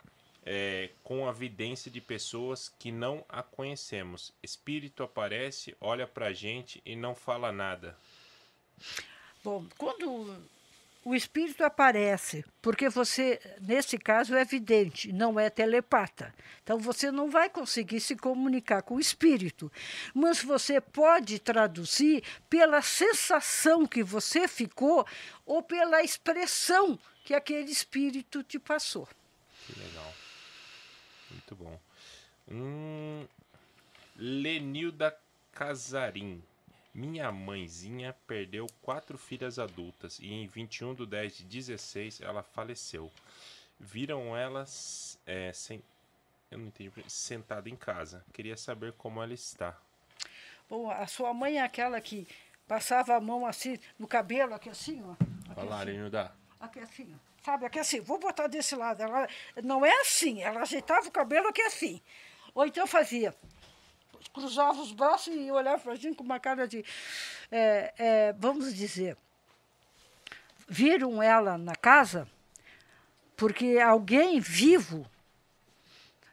é, 0.46 0.88
com 1.04 1.28
a 1.28 1.32
vidência 1.32 1.90
de 1.90 2.00
pessoas 2.00 2.70
que 2.78 2.90
não 2.90 3.22
a 3.28 3.42
conhecemos? 3.42 4.32
Espírito 4.42 5.02
aparece, 5.02 5.76
olha 5.78 6.06
pra 6.06 6.32
gente 6.32 6.80
e 6.86 6.96
não 6.96 7.14
fala 7.14 7.52
nada. 7.52 7.94
Bom, 9.44 9.66
quando 9.76 10.42
o 11.04 11.14
espírito 11.14 11.64
aparece, 11.64 12.44
porque 12.60 12.88
você, 12.88 13.40
nesse 13.60 13.98
caso, 13.98 14.34
é 14.36 14.44
vidente, 14.44 15.12
não 15.12 15.38
é 15.38 15.50
telepata. 15.50 16.32
Então 16.62 16.78
você 16.78 17.10
não 17.10 17.28
vai 17.28 17.50
conseguir 17.50 18.00
se 18.00 18.14
comunicar 18.14 18.82
com 18.82 18.94
o 18.94 19.00
espírito. 19.00 19.70
Mas 20.14 20.42
você 20.42 20.80
pode 20.80 21.40
traduzir 21.40 22.22
pela 22.48 22.80
sensação 22.82 23.84
que 23.84 24.02
você 24.02 24.46
ficou 24.46 25.04
ou 25.44 25.60
pela 25.60 26.02
expressão 26.02 26.98
que 27.24 27.34
aquele 27.34 27.70
espírito 27.70 28.42
te 28.44 28.58
passou. 28.58 29.08
Que 29.66 29.78
legal. 29.78 30.14
Muito 31.30 31.56
bom. 31.56 31.80
Hum, 32.48 33.26
Lenilda 34.16 35.16
Casarim. 35.52 36.42
Minha 36.94 37.32
mãezinha 37.32 38.14
perdeu 38.26 38.66
quatro 38.82 39.16
filhas 39.16 39.58
adultas 39.58 40.18
e 40.18 40.30
em 40.30 40.46
21 40.46 40.94
de 40.94 41.06
10 41.06 41.38
de 41.38 41.44
16 41.44 42.20
ela 42.20 42.42
faleceu. 42.42 43.10
Viram 43.80 44.36
elas 44.36 45.18
é, 45.26 45.52
sem, 45.54 45.82
eu 46.50 46.58
não 46.58 46.66
entendi, 46.66 46.92
sentada 47.08 47.68
em 47.70 47.76
casa. 47.76 48.22
Queria 48.32 48.56
saber 48.58 48.92
como 48.92 49.22
ela 49.22 49.32
está. 49.32 49.76
Bom, 50.68 50.90
a 50.90 51.06
sua 51.06 51.32
mãe 51.32 51.58
é 51.58 51.62
aquela 51.62 51.98
que 52.00 52.28
passava 52.68 53.16
a 53.16 53.20
mão 53.20 53.46
assim 53.46 53.78
no 53.98 54.06
cabelo, 54.06 54.54
aqui 54.54 54.68
assim, 54.68 55.02
ó. 55.02 55.12
Aqui 55.12 55.54
Fala, 55.54 55.76
assim. 55.76 55.84
Lenilda. 55.86 56.34
Aqui 56.60 56.78
assim, 56.78 57.14
ó. 57.14 57.42
sabe? 57.42 57.66
Aqui 57.66 57.78
assim, 57.78 58.00
vou 58.00 58.18
botar 58.18 58.46
desse 58.48 58.76
lado. 58.76 59.02
Ela 59.02 59.26
não 59.64 59.84
é 59.84 60.00
assim, 60.02 60.42
ela 60.42 60.60
ajeitava 60.60 61.08
o 61.08 61.12
cabelo 61.12 61.48
aqui 61.48 61.62
assim. 61.62 62.02
Ou 62.54 62.66
então 62.66 62.86
fazia, 62.86 63.34
cruzava 64.32 64.80
os 64.80 64.92
braços 64.92 65.34
e 65.34 65.50
olhava 65.50 65.78
para 65.82 65.92
a 65.92 65.96
gente 65.96 66.16
com 66.16 66.24
uma 66.24 66.40
cara 66.40 66.66
de, 66.66 66.84
é, 67.50 67.94
é, 67.98 68.32
vamos 68.34 68.74
dizer, 68.74 69.16
viram 70.68 71.22
ela 71.22 71.58
na 71.58 71.74
casa 71.76 72.26
porque 73.36 73.78
alguém 73.78 74.38
vivo 74.40 75.06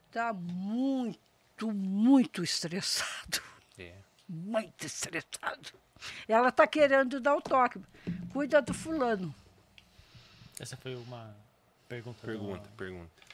está 0.08 0.34
muito, 0.34 1.72
muito 1.74 2.44
estressado 2.44 3.42
É. 3.78 3.94
muito 4.28 4.86
estressado. 4.86 5.72
Ela 6.28 6.50
está 6.50 6.66
querendo 6.66 7.20
dar 7.20 7.36
o 7.36 7.42
toque. 7.42 7.82
Cuida 8.32 8.62
do 8.62 8.74
fulano. 8.74 9.34
Essa 10.60 10.78
foi 10.78 10.96
uma 10.96 11.36
pergunta. 11.88 12.20
Pergunta, 12.26 12.70
pergunta. 12.78 12.78
Pergunta 12.78 13.10
uma 13.10 13.10
das 13.10 13.29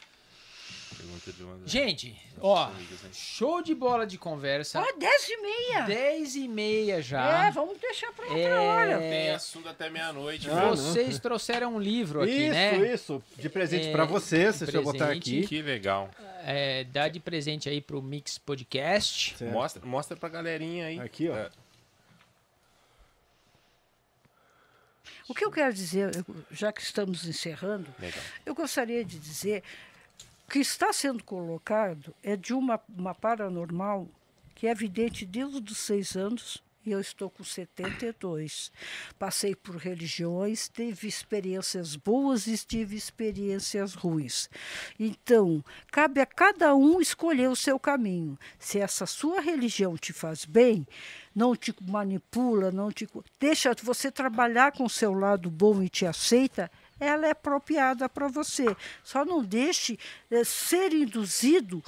Gente, 1.65 2.15
ó, 2.39 2.71
show 3.11 3.61
de 3.61 3.73
bola 3.73 4.05
de 4.05 4.17
conversa. 4.17 4.79
Ó, 4.81 4.97
dez 4.99 5.27
e 5.29 5.37
meia. 5.41 5.81
10 5.85 6.35
e 6.35 6.47
meia 6.47 7.01
já. 7.01 7.47
É, 7.47 7.51
vamos 7.51 7.77
deixar 7.79 8.11
para 8.13 8.25
outra 8.25 8.39
É, 8.39 8.53
hora. 8.59 8.97
Tem 8.99 9.29
assunto 9.31 9.67
até 9.69 9.89
meia-noite. 9.89 10.49
Ah, 10.49 10.55
não. 10.55 10.75
Vocês 10.75 11.19
trouxeram 11.19 11.75
um 11.75 11.79
livro 11.79 12.21
aqui, 12.21 12.31
isso, 12.31 12.51
né? 12.51 12.93
isso. 12.93 13.23
De 13.37 13.49
presente 13.49 13.87
É, 13.87 13.91
pra 13.91 14.05
você, 14.05 14.51
se 14.53 14.73
eu 14.75 14.83
botar 14.83 15.07
presente. 15.07 15.39
aqui. 15.39 15.47
Que 15.47 15.61
legal. 15.61 16.09
É, 16.43 16.83
dá 16.85 17.07
de 17.07 17.19
presente 17.19 17.67
aí 17.67 17.81
pro 17.81 18.01
Mix 18.01 18.37
Podcast. 18.37 19.35
Certo. 19.37 19.51
Mostra, 19.51 19.85
mostra 19.85 20.15
pra 20.17 20.29
galerinha 20.29 20.85
aí. 20.87 20.99
Aqui, 20.99 21.27
ó. 21.29 21.35
É, 21.35 21.49
O 25.27 25.33
que 25.33 25.43
eu 25.43 25.51
quero 25.51 25.73
dizer, 25.73 26.11
já 26.51 26.71
que 26.71 26.81
estamos 26.81 27.25
encerrando, 27.25 27.87
legal. 27.99 28.19
eu 28.45 28.53
gostaria 28.53 29.03
de 29.03 29.17
dizer 29.17 29.63
que 30.49 30.59
está 30.59 30.93
sendo 30.93 31.23
colocado 31.23 32.13
é 32.23 32.35
de 32.35 32.53
uma, 32.53 32.79
uma 32.95 33.15
paranormal 33.15 34.07
que 34.53 34.67
é 34.67 34.71
evidente 34.71 35.25
desde 35.25 35.71
os 35.71 35.77
seis 35.77 36.15
anos 36.15 36.63
e 36.85 36.91
eu 36.91 36.99
estou 36.99 37.29
com 37.29 37.43
72. 37.43 38.71
Passei 39.17 39.55
por 39.55 39.75
religiões, 39.75 40.69
tive 40.69 41.07
experiências 41.07 41.95
boas 41.95 42.45
e 42.45 42.55
tive 42.57 42.95
experiências 42.95 43.95
ruins. 43.95 44.49
Então, 44.99 45.63
cabe 45.91 46.21
a 46.21 46.25
cada 46.25 46.75
um 46.75 47.01
escolher 47.01 47.49
o 47.49 47.55
seu 47.55 47.79
caminho. 47.79 48.37
Se 48.59 48.79
essa 48.79 49.07
sua 49.07 49.41
religião 49.41 49.97
te 49.97 50.13
faz 50.13 50.45
bem, 50.45 50.85
não 51.33 51.55
te 51.55 51.73
manipula, 51.81 52.71
não 52.71 52.91
te 52.91 53.07
deixa 53.39 53.75
você 53.81 54.11
trabalhar 54.11 54.71
com 54.71 54.83
o 54.83 54.89
seu 54.89 55.13
lado 55.13 55.49
bom 55.49 55.81
e 55.81 55.89
te 55.89 56.05
aceita, 56.05 56.69
ela 56.99 57.27
é 57.27 57.31
apropriada 57.31 58.07
para 58.07 58.27
você. 58.27 58.75
Só 59.03 59.25
não 59.25 59.43
deixe 59.43 59.99
eh, 60.31 60.43
ser 60.43 60.93
induzido 60.93 61.83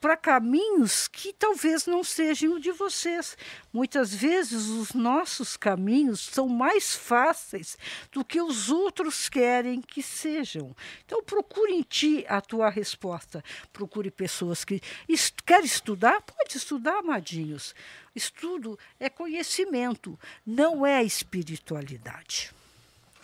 para 0.00 0.16
caminhos 0.16 1.08
que 1.08 1.32
talvez 1.32 1.86
não 1.86 2.04
sejam 2.04 2.54
o 2.54 2.60
de 2.60 2.70
vocês. 2.70 3.36
Muitas 3.72 4.14
vezes 4.14 4.66
os 4.66 4.92
nossos 4.92 5.56
caminhos 5.56 6.20
são 6.20 6.48
mais 6.48 6.94
fáceis 6.94 7.76
do 8.12 8.24
que 8.24 8.40
os 8.40 8.70
outros 8.70 9.28
querem 9.28 9.80
que 9.80 10.02
sejam. 10.02 10.76
Então 11.04 11.22
procure 11.24 11.72
em 11.72 11.82
ti 11.82 12.24
a 12.28 12.40
tua 12.40 12.70
resposta. 12.70 13.42
Procure 13.72 14.10
pessoas 14.10 14.64
que 14.64 14.80
est 15.08 15.42
quer 15.44 15.64
estudar, 15.64 16.20
pode 16.22 16.56
estudar, 16.56 16.98
amadinhos. 16.98 17.74
Estudo 18.14 18.78
é 19.00 19.08
conhecimento, 19.08 20.18
não 20.46 20.86
é 20.86 21.02
espiritualidade. 21.02 22.52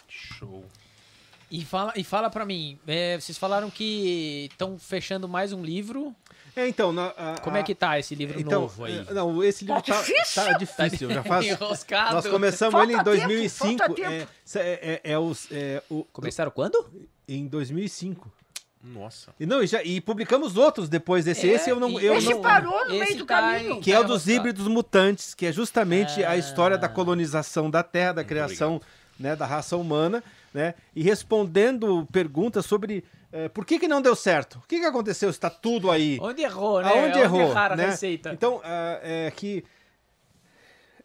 Show. 0.08 0.64
E 1.54 1.62
fala, 1.66 1.92
e 1.96 2.02
fala 2.02 2.30
pra 2.30 2.46
mim, 2.46 2.78
é, 2.86 3.20
vocês 3.20 3.36
falaram 3.36 3.68
que 3.68 4.48
estão 4.50 4.78
fechando 4.78 5.28
mais 5.28 5.52
um 5.52 5.62
livro. 5.62 6.14
É, 6.56 6.66
então, 6.66 6.94
na- 6.94 7.08
a- 7.08 7.36
Como 7.42 7.58
é 7.58 7.62
que 7.62 7.74
tá 7.74 7.98
esse 7.98 8.14
livro 8.14 8.40
então, 8.40 8.62
novo 8.62 8.84
aí? 8.86 9.04
é, 9.06 9.12
Não, 9.12 9.44
esse 9.44 9.64
livro 9.66 9.82
Tá 9.82 9.92
tá, 9.94 10.00
difícil? 10.02 10.42
tá 10.42 10.52
difícil. 10.88 11.10
Já 11.10 11.22
faz, 11.22 11.44
Enroscado. 11.46 12.14
nós 12.14 12.26
começamos 12.26 12.72
Falta 12.72 12.86
ele 12.86 12.94
em 12.94 12.96
tempo, 13.04 13.10
2005. 13.10 13.78
falta 13.78 14.00
é, 14.02 14.08
tempo. 14.20 14.30
é, 14.56 15.00
é, 15.04 15.12
é 15.12 15.18
os, 15.18 15.46
é, 15.52 15.82
o, 15.90 16.04
Começaram 16.04 16.50
quando? 16.50 16.86
em 17.28 17.46
2005. 17.46 18.32
Nossa. 18.82 19.34
E, 19.38 19.44
não, 19.46 19.62
e, 19.62 19.66
já, 19.66 19.82
e 19.84 20.00
publicamos 20.00 20.56
outros 20.56 20.88
depois 20.88 21.24
desse. 21.26 21.48
É, 21.50 21.54
esse 21.54 21.68
eu 21.70 21.78
não. 21.78 22.00
Eu 22.00 22.14
Esse 22.14 22.30
não 22.30 22.40
parou 22.40 22.84
no 22.86 22.94
Esse 22.94 23.04
meio 23.04 23.18
do 23.18 23.26
tá 23.26 23.40
caminho. 23.40 23.80
que 23.80 23.92
é 23.92 24.00
o 24.00 24.04
dos 24.04 24.26
híbridos 24.26 24.66
mutantes, 24.66 25.34
que 25.34 25.46
é 25.46 25.52
justamente 25.52 26.24
a 26.24 26.30
Ah. 26.30 26.36
história 26.36 26.76
da 26.78 26.88
colonização 26.88 27.70
da 27.70 27.82
Terra, 27.82 28.14
da 28.14 28.24
criação 28.24 28.80
né, 29.20 29.36
da 29.36 29.46
raça 29.46 29.76
humana, 29.76 30.24
né? 30.52 30.74
E 30.94 31.02
respondendo 31.02 32.06
perguntas 32.12 32.66
sobre 32.66 33.04
eh, 33.32 33.48
por 33.48 33.64
que, 33.64 33.78
que 33.78 33.88
não 33.88 34.02
deu 34.02 34.14
certo? 34.14 34.60
O 34.62 34.68
que, 34.68 34.80
que 34.80 34.86
aconteceu? 34.86 35.30
Está 35.30 35.48
tudo 35.48 35.90
aí. 35.90 36.18
Onde 36.20 36.42
errou, 36.42 36.82
né? 36.82 36.88
Aonde 36.88 37.18
errou? 37.18 37.40
erraram 37.40 37.76
né? 37.76 37.86
a 37.86 37.90
receita. 37.90 38.32
Então, 38.32 38.60
ah, 38.62 39.00
é 39.02 39.30
que 39.30 39.64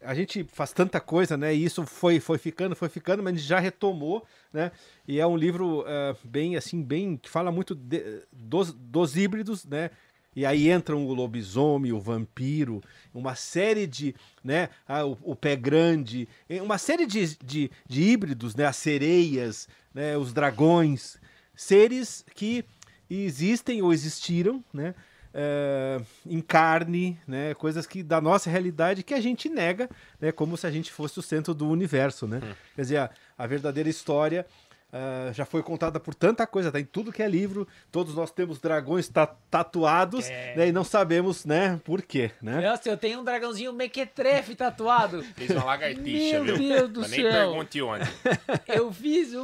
a 0.00 0.14
gente 0.14 0.44
faz 0.52 0.72
tanta 0.72 1.00
coisa, 1.00 1.36
né? 1.36 1.54
E 1.54 1.64
isso 1.64 1.84
foi, 1.84 2.20
foi 2.20 2.38
ficando, 2.38 2.76
foi 2.76 2.88
ficando, 2.88 3.22
mas 3.22 3.34
a 3.34 3.36
gente 3.36 3.48
já 3.48 3.58
retomou, 3.58 4.24
né? 4.52 4.70
E 5.06 5.18
é 5.18 5.26
um 5.26 5.36
livro 5.36 5.84
ah, 5.86 6.14
bem, 6.22 6.56
assim, 6.56 6.82
bem... 6.82 7.16
que 7.16 7.28
fala 7.28 7.50
muito 7.50 7.74
de- 7.74 8.22
dos, 8.32 8.72
dos 8.72 9.16
híbridos, 9.16 9.64
né? 9.64 9.90
E 10.38 10.46
aí 10.46 10.70
entram 10.70 11.04
o 11.04 11.12
lobisomem, 11.12 11.90
o 11.90 11.98
vampiro, 11.98 12.80
uma 13.12 13.34
série 13.34 13.88
de, 13.88 14.14
né, 14.44 14.68
ah, 14.86 15.04
o, 15.04 15.18
o 15.20 15.34
pé 15.34 15.56
grande, 15.56 16.28
uma 16.62 16.78
série 16.78 17.06
de, 17.06 17.36
de, 17.42 17.68
de 17.88 18.02
híbridos, 18.02 18.54
né, 18.54 18.64
as 18.64 18.76
sereias, 18.76 19.66
né, 19.92 20.16
os 20.16 20.32
dragões, 20.32 21.18
seres 21.56 22.24
que 22.36 22.64
existem 23.10 23.82
ou 23.82 23.92
existiram, 23.92 24.62
né, 24.72 24.94
eh, 25.34 26.00
em 26.24 26.40
carne, 26.40 27.18
né, 27.26 27.52
coisas 27.54 27.84
que 27.84 28.00
da 28.04 28.20
nossa 28.20 28.48
realidade 28.48 29.02
que 29.02 29.14
a 29.14 29.20
gente 29.20 29.48
nega, 29.48 29.90
né, 30.20 30.30
como 30.30 30.56
se 30.56 30.68
a 30.68 30.70
gente 30.70 30.92
fosse 30.92 31.18
o 31.18 31.22
centro 31.22 31.52
do 31.52 31.68
universo, 31.68 32.28
né? 32.28 32.40
Quer 32.76 32.82
dizer, 32.82 32.96
a, 32.98 33.10
a 33.36 33.44
verdadeira 33.44 33.90
história 33.90 34.46
ah, 34.92 35.30
já 35.32 35.44
foi 35.44 35.62
contada 35.62 35.98
por 36.00 36.14
tanta 36.14 36.46
coisa, 36.46 36.72
tá 36.72 36.80
em 36.80 36.84
tudo 36.84 37.12
que 37.12 37.22
é 37.22 37.28
livro. 37.28 37.66
Todos 37.92 38.14
nós 38.14 38.30
temos 38.30 38.58
dragões 38.58 39.08
ta- 39.08 39.34
tatuados, 39.50 40.28
É. 40.30 40.54
né, 40.56 40.68
e 40.68 40.72
não 40.72 40.84
sabemos, 40.84 41.44
né, 41.44 41.78
por 41.84 42.02
quê, 42.02 42.30
né? 42.40 42.60
Nossa, 42.60 42.88
eu 42.88 42.96
tenho 42.96 43.20
um 43.20 43.24
dragãozinho 43.24 43.72
mequetrefe 43.72 44.54
tatuado. 44.54 45.22
Fez 45.34 45.50
uma 45.50 45.64
lagartixa, 45.64 46.40
Meu 46.40 46.56
viu? 46.56 46.68
Deus 46.76 46.90
do 46.90 47.00
Mas 47.00 47.10
nem 47.10 47.20
céu. 47.22 47.32
pergunte 47.32 47.82
onde. 47.82 48.04
Eu 48.68 48.92
fiz 48.92 49.34
um, 49.34 49.40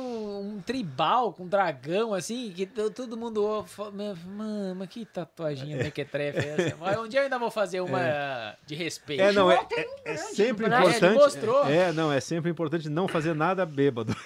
um 0.56 0.62
tribal 0.64 1.32
com 1.32 1.46
dragão, 1.46 2.14
assim, 2.14 2.52
que 2.54 2.66
to- 2.66 2.90
todo 2.90 3.16
mundo 3.16 3.64
fala, 3.66 3.90
mano, 4.26 4.74
mas 4.76 4.88
que 4.88 5.04
tatuagem 5.04 5.76
mequetrefe 5.76 6.38
é 6.38 6.54
essa? 6.66 6.76
Mas 6.78 6.98
um 6.98 7.08
dia 7.08 7.20
eu 7.20 7.24
ainda 7.24 7.38
vou 7.38 7.50
fazer 7.50 7.80
uma 7.80 8.54
de 8.66 8.74
respeito. 8.74 9.20
É, 9.22 9.32
não, 9.32 9.50
é, 9.50 9.56
é- 9.72 10.12
é 10.12 10.16
sempre 10.16 10.66
importante. 10.66 11.04
Ele 11.04 11.14
mostrou. 11.14 11.68
É, 11.68 11.92
não, 11.92 12.12
é 12.12 12.20
sempre 12.20 12.50
importante 12.50 12.88
não 12.88 13.08
fazer 13.08 13.34
nada 13.34 13.64
bêbado. 13.66 14.14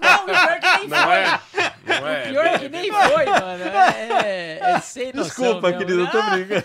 Não, 0.00 0.24
pior 0.26 0.57
que 0.57 0.57
nem 0.80 0.88
Não 0.88 1.02
foi. 1.04 1.14
é? 1.16 1.40
Não 2.00 2.08
é? 2.08 2.28
Pior 2.28 2.58
que 2.58 2.68
nem 2.68 2.90
foi, 2.90 3.24
mano. 3.26 3.64
É, 3.64 4.58
é 4.74 4.80
sem 4.80 5.06
noção. 5.12 5.22
Desculpa, 5.24 5.68
mesmo. 5.68 5.78
querido, 5.78 6.00
eu 6.02 6.10
tô 6.10 6.18
Ah, 6.18 6.30
brincando. 6.30 6.64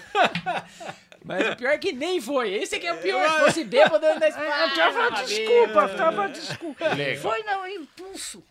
Mas 1.26 1.50
o 1.52 1.56
pior 1.56 1.70
é 1.72 1.78
que 1.78 1.94
nem 1.94 2.20
foi. 2.20 2.54
Esse 2.54 2.76
aqui 2.76 2.86
é 2.88 2.94
o 2.94 2.98
pior. 2.98 3.30
Se 3.30 3.40
fosse 3.40 3.64
bêbado, 3.64 4.06
eu 4.06 4.12
ainda 4.14 4.28
Ah, 4.28 4.74
tava 4.76 5.24
desculpa, 5.24 5.88
tava 5.90 6.28
desculpa. 6.30 6.88
Legal. 6.90 7.22
Foi 7.22 7.44
no 7.44 7.68
impulso. 7.68 8.44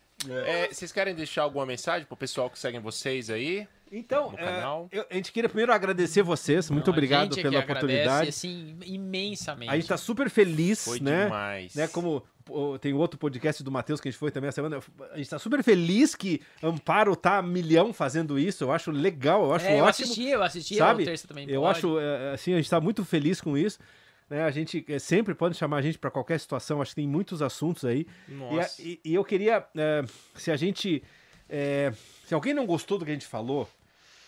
É, 0.46 0.68
vocês 0.72 0.90
querem 0.92 1.14
deixar 1.14 1.42
alguma 1.42 1.66
mensagem 1.66 2.06
pro 2.06 2.16
pessoal 2.16 2.48
que 2.48 2.58
segue 2.58 2.78
vocês 2.78 3.28
aí? 3.28 3.66
Então, 3.94 4.30
No 4.30 4.38
é, 4.38 4.42
canal. 4.44 4.88
eu- 4.90 5.04
a 5.10 5.14
gente 5.14 5.30
queria 5.32 5.50
primeiro 5.50 5.70
agradecer 5.70 6.22
vocês. 6.22 6.70
Muito 6.70 6.86
Não, 6.86 6.94
a 6.94 6.96
obrigado 6.96 7.38
é 7.38 7.42
pela 7.42 7.50
que 7.50 7.56
agradece, 7.58 7.72
oportunidade. 7.72 8.28
assim, 8.30 8.78
imensamente. 8.86 9.70
A 9.70 9.74
gente 9.74 9.88
tá 9.88 9.98
super 9.98 10.30
feliz, 10.30 10.82
Foi 10.84 10.98
né? 10.98 11.24
demais. 11.24 11.74
né? 11.74 11.88
Como 11.88 12.22
tem 12.80 12.92
outro 12.92 13.18
podcast 13.18 13.62
do 13.62 13.70
Matheus 13.70 14.00
que 14.00 14.08
a 14.08 14.10
gente 14.10 14.18
foi 14.18 14.30
também 14.30 14.48
a 14.48 14.52
semana. 14.52 14.80
A 15.12 15.16
gente 15.16 15.30
tá 15.30 15.38
super 15.38 15.62
feliz 15.62 16.14
que 16.14 16.40
Amparo 16.62 17.14
tá 17.16 17.38
a 17.38 17.42
milhão 17.42 17.92
fazendo 17.92 18.38
isso. 18.38 18.64
Eu 18.64 18.72
acho 18.72 18.90
legal, 18.90 19.44
eu 19.44 19.52
acho 19.54 19.66
É, 19.66 19.80
eu 19.80 19.84
ótimo. 19.84 19.88
assisti, 20.04 20.26
eu 20.28 20.42
assisti. 20.42 20.76
sabe? 20.76 21.02
O 21.02 21.06
terça 21.06 21.26
também 21.28 21.48
Eu 21.48 21.60
pode. 21.62 21.78
acho, 21.78 21.98
é, 21.98 22.32
assim, 22.34 22.52
a 22.54 22.56
gente 22.56 22.70
tá 22.70 22.80
muito 22.80 23.04
feliz 23.04 23.40
com 23.40 23.56
isso. 23.56 23.78
Né? 24.30 24.42
A 24.44 24.50
gente 24.50 24.84
é, 24.88 24.98
sempre 24.98 25.34
pode 25.34 25.56
chamar 25.56 25.76
a 25.78 25.82
gente 25.82 25.98
para 25.98 26.10
qualquer 26.10 26.38
situação. 26.40 26.80
Acho 26.80 26.92
que 26.92 26.96
tem 26.96 27.08
muitos 27.08 27.42
assuntos 27.42 27.84
aí. 27.84 28.06
E, 28.28 28.32
Nossa. 28.32 28.82
E, 28.82 29.00
e 29.04 29.14
eu 29.14 29.24
queria, 29.24 29.64
é, 29.76 30.04
se 30.34 30.50
a 30.50 30.56
gente, 30.56 31.02
é, 31.48 31.92
se 32.26 32.32
alguém 32.34 32.54
não 32.54 32.64
gostou 32.66 32.98
do 32.98 33.04
que 33.04 33.10
a 33.10 33.14
gente 33.14 33.26
falou, 33.26 33.68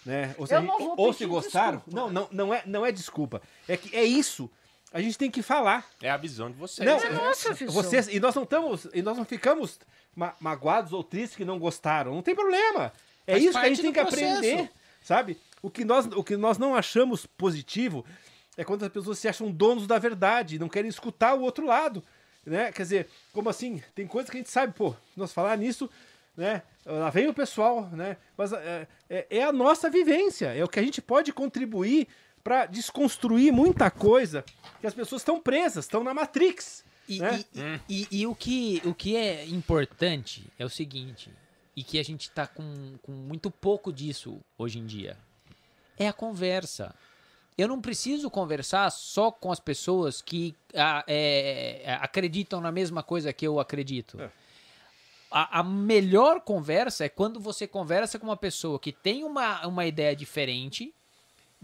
né? 0.05 0.35
Ou 0.37 0.47
se, 0.47 0.53
Eu 0.53 0.59
a 0.59 0.61
gente- 0.61 0.71
não 0.71 0.79
vou 0.79 0.95
ou 1.07 1.13
se 1.13 1.25
gostaram, 1.25 1.79
desculpa. 1.79 1.99
não, 2.01 2.11
não, 2.11 2.29
não 2.31 2.55
é, 2.55 2.63
não 2.67 2.85
é 2.87 2.93
desculpa. 2.93 3.41
É 3.67 3.77
que 3.77 3.97
é 3.97 4.05
isso. 4.05 4.51
A 4.95 5.01
gente 5.03 5.19
tem 5.19 5.31
que 5.31 5.43
falar. 5.43 5.85
É 6.01 6.09
a 6.09 6.17
visão 6.17 6.51
de 6.51 6.57
vocês. 6.57 6.87
Não, 6.89 6.97
é 6.99 7.11
nossa 7.11 7.53
visão. 7.53 7.75
vocês 7.75 8.07
e 8.09 8.19
nós 8.21 8.35
não 8.35 8.45
estamos 8.45 8.87
e 8.95 9.03
nós 9.03 9.17
não 9.17 9.25
ficamos 9.25 9.79
ma- 10.15 10.35
magoados 10.41 10.93
ou 10.93 11.03
tristes 11.03 11.37
que 11.37 11.45
não 11.45 11.59
gostaram. 11.59 12.15
Não 12.15 12.23
tem 12.23 12.35
problema. 12.35 12.93
É 13.27 13.33
Faz 13.33 13.43
isso 13.45 13.53
que 13.59 13.59
a 13.67 13.69
gente 13.69 13.83
tem 13.83 13.93
que 13.93 14.01
processo. 14.01 14.39
aprender, 14.39 14.71
sabe? 15.03 15.37
O 15.61 15.69
que 15.69 15.85
nós 15.85 16.07
o 16.07 16.23
que 16.23 16.37
nós 16.37 16.59
não 16.59 16.77
achamos 16.77 17.27
positivo 17.27 18.05
é 18.57 18.63
quando 18.63 18.85
as 18.85 18.89
pessoas 18.93 19.19
se 19.19 19.27
acham 19.27 19.51
donos 19.51 19.85
da 19.87 19.99
verdade, 19.99 20.55
e 20.55 20.59
não 20.61 20.69
querem 20.69 20.89
escutar 20.89 21.35
o 21.35 21.41
outro 21.43 21.67
lado, 21.67 22.01
né? 22.47 22.71
Quer 22.71 22.83
dizer, 22.83 23.09
como 23.33 23.51
assim? 23.51 23.83
Tem 23.97 24.07
coisas 24.07 24.31
que 24.31 24.37
a 24.37 24.41
gente 24.41 24.51
sabe, 24.51 24.73
pô, 24.75 24.95
nós 25.17 25.33
falar 25.33 25.57
nisso, 25.59 25.91
né? 26.37 26.63
Lá 26.87 27.11
vem 27.11 27.27
o 27.27 27.35
pessoal, 27.35 27.89
né? 27.91 28.17
Mas 28.37 28.53
é, 28.53 28.87
é- 29.11 29.27
é 29.39 29.43
a 29.43 29.53
nossa 29.53 29.91
vivência, 29.91 30.55
é 30.55 30.63
o 30.63 30.69
que 30.69 30.79
a 30.79 30.83
gente 30.85 31.03
pode 31.03 31.33
contribuir 31.33 32.07
para 32.45 32.67
desconstruir 32.67 33.51
muita 33.51 33.91
coisa 33.91 34.45
que 34.81 34.87
as 34.87 34.93
pessoas 34.93 35.23
estão 35.23 35.41
presas, 35.41 35.87
estão 35.87 36.05
na 36.05 36.13
Matrix. 36.13 36.85
E, 37.09 37.19
né? 37.19 37.45
e- 37.89 38.03
e- 38.03 38.09
e 38.21 38.27
o, 38.27 38.35
que, 38.35 38.81
o 38.85 38.95
que 38.95 39.17
é 39.17 39.47
importante 39.47 40.45
é 40.59 40.65
o 40.65 40.69
seguinte, 40.71 41.31
e 41.75 41.83
que 41.83 41.99
a 41.99 42.03
gente 42.05 42.31
tá 42.31 42.47
com, 42.47 42.97
com 43.03 43.13
muito 43.13 43.51
pouco 43.51 43.93
disso 43.93 44.41
hoje 44.59 44.79
em 44.79 44.87
dia, 44.87 45.17
é 45.99 46.07
a 46.07 46.13
conversa. 46.13 46.95
Eu 47.57 47.69
não 47.69 47.81
preciso 47.81 48.31
conversar 48.31 48.91
só 48.91 49.31
com 49.31 49.51
as 49.51 49.61
pessoas 49.61 50.21
que 50.21 50.55
ah, 50.75 51.05
é, 51.07 51.83
é, 51.85 51.95
acreditam 51.95 52.61
na 52.61 52.71
mesma 52.73 53.03
coisa 53.03 53.33
que 53.33 53.47
eu 53.47 53.59
acredito. 53.61 54.21
É. 54.21 54.31
A, 55.31 55.61
a 55.61 55.63
melhor 55.63 56.41
conversa 56.41 57.05
é 57.05 57.09
quando 57.09 57.41
você 57.41 57.67
conversa 57.67 58.19
com 58.19 58.27
uma 58.27 58.37
pessoa 58.37 58.79
que 58.79 58.93
tem 58.93 59.25
uma, 59.25 59.67
uma 59.67 59.85
ideia 59.87 60.15
diferente, 60.17 60.95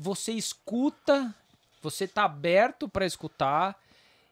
você 0.00 0.32
escuta, 0.32 1.34
você 1.82 2.08
tá 2.08 2.24
aberto 2.24 2.88
para 2.88 3.04
escutar 3.04 3.78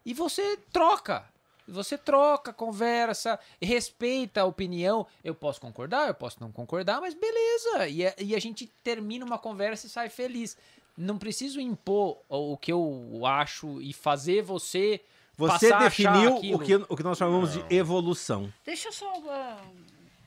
e 0.05 0.15
você 0.15 0.57
troca. 0.73 1.27
Você 1.67 1.99
troca, 1.99 2.55
conversa, 2.55 3.39
respeita 3.61 4.41
a 4.41 4.47
opinião. 4.47 5.07
Eu 5.23 5.35
posso 5.35 5.61
concordar, 5.61 6.09
eu 6.09 6.15
posso 6.15 6.41
não 6.41 6.51
concordar, 6.51 7.03
mas 7.03 7.13
beleza. 7.13 7.87
E 7.87 8.07
a, 8.07 8.15
e 8.19 8.35
a 8.35 8.39
gente 8.39 8.67
termina 8.83 9.27
uma 9.27 9.39
conversa 9.39 9.87
e 9.87 9.91
sai 9.91 10.09
feliz. 10.09 10.57
Não 10.97 11.19
preciso 11.19 11.61
impor 11.61 12.23
o 12.31 12.57
que 12.57 12.73
eu 12.73 13.27
acho 13.27 13.83
e 13.83 13.93
fazer 13.93 14.41
você. 14.41 15.03
Você 15.37 15.69
passar 15.69 15.83
a 15.83 15.87
achar 15.87 16.13
definiu 16.15 16.55
o 16.55 16.59
que, 16.59 16.75
o 16.77 16.97
que 16.97 17.03
nós 17.03 17.19
chamamos 17.19 17.53
de 17.53 17.63
evolução. 17.69 18.51
Deixa 18.65 18.89
eu 18.89 18.93
só. 18.93 19.13
ah, 19.29 19.63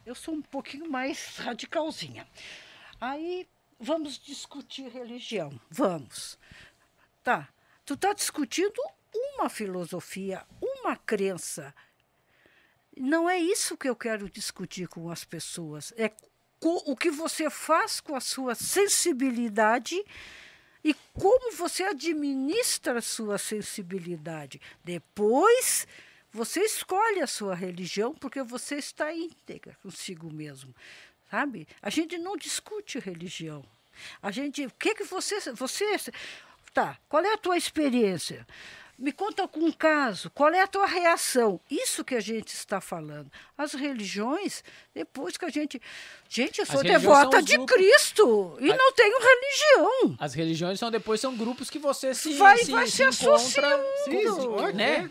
eu 0.06 0.14
sou 0.14 0.36
um 0.36 0.42
pouquinho 0.44 0.88
mais 0.90 1.38
radicalzinha. 1.38 2.28
Aí 3.02 3.48
vamos 3.82 4.20
discutir 4.20 4.88
religião. 4.90 5.60
Vamos. 5.70 6.38
Tá. 7.24 7.50
Tu 7.84 7.98
tá 7.98 8.14
discutindo 8.14 8.80
uma 9.14 9.50
filosofia, 9.50 10.46
uma 10.62 10.96
crença. 10.96 11.74
Não 12.96 13.30
é 13.30 13.38
isso 13.38 13.76
que 13.76 13.90
eu 13.90 13.96
quero 13.96 14.30
discutir 14.30 14.88
com 14.88 15.10
as 15.10 15.24
pessoas. 15.24 15.92
É 15.98 16.12
o 16.64 16.96
que 16.96 17.10
você 17.10 17.50
faz 17.50 18.00
com 18.00 18.16
a 18.16 18.22
sua 18.22 18.54
sensibilidade 18.54 20.04
e 20.84 20.94
como 21.14 21.52
você 21.56 21.84
administra 21.84 23.00
a 23.00 23.02
sua 23.02 23.40
sensibilidade. 23.40 24.62
Depois, 24.84 25.88
você 26.32 26.62
escolhe 26.62 27.20
a 27.20 27.28
sua 27.28 27.56
religião 27.56 28.14
porque 28.14 28.44
você 28.44 28.76
está 28.76 29.12
íntegra 29.14 29.76
consigo 29.82 30.32
mesmo, 30.32 30.74
sabe? 31.32 31.68
A 31.82 31.90
gente 31.90 32.18
não 32.18 32.36
discute 32.38 33.00
religião. 33.00 33.64
A 34.22 34.30
gente, 34.32 34.66
o 34.66 34.72
que 34.78 34.94
que 34.96 35.04
você, 35.06 35.40
você, 35.54 35.98
tá? 36.74 36.98
Qual 37.08 37.24
é 37.24 37.34
a 37.34 37.38
tua 37.38 37.58
experiência? 37.58 38.46
Me 39.00 39.12
conta 39.12 39.48
com 39.48 39.62
um 39.62 39.72
caso, 39.72 40.30
qual 40.30 40.52
é 40.52 40.62
a 40.62 40.68
tua 40.68 40.86
reação? 40.86 41.60
Isso 41.72 42.04
que 42.04 42.14
a 42.14 42.20
gente 42.20 42.50
está 42.50 42.80
falando. 42.80 43.32
As 43.58 43.74
religiões, 43.74 44.64
depois 44.94 45.38
que 45.38 45.46
a 45.46 45.50
gente. 45.50 45.82
Gente, 46.30 46.60
eu 46.60 46.68
sou 46.68 46.84
devota 46.84 47.42
de 47.42 47.56
grupos- 47.56 47.76
Cristo 47.76 48.58
e 48.60 48.72
A- 48.72 48.76
não 48.78 48.92
tenho 48.94 49.18
religião. 49.20 50.16
As 50.20 50.36
religiões 50.36 50.78
são 50.78 50.92
depois 50.92 51.20
são 51.20 51.36
grupos 51.36 51.68
que 51.70 51.80
você 51.80 52.14
se, 52.14 52.34
Vai- 52.34 52.60
se, 52.60 52.72
vai 52.72 52.86
se 52.86 52.98
se 52.98 53.04
encontra, 53.04 53.36
associando. 53.36 53.84
Sim, 54.06 54.12
sim, 54.72 54.74
né? 54.78 55.10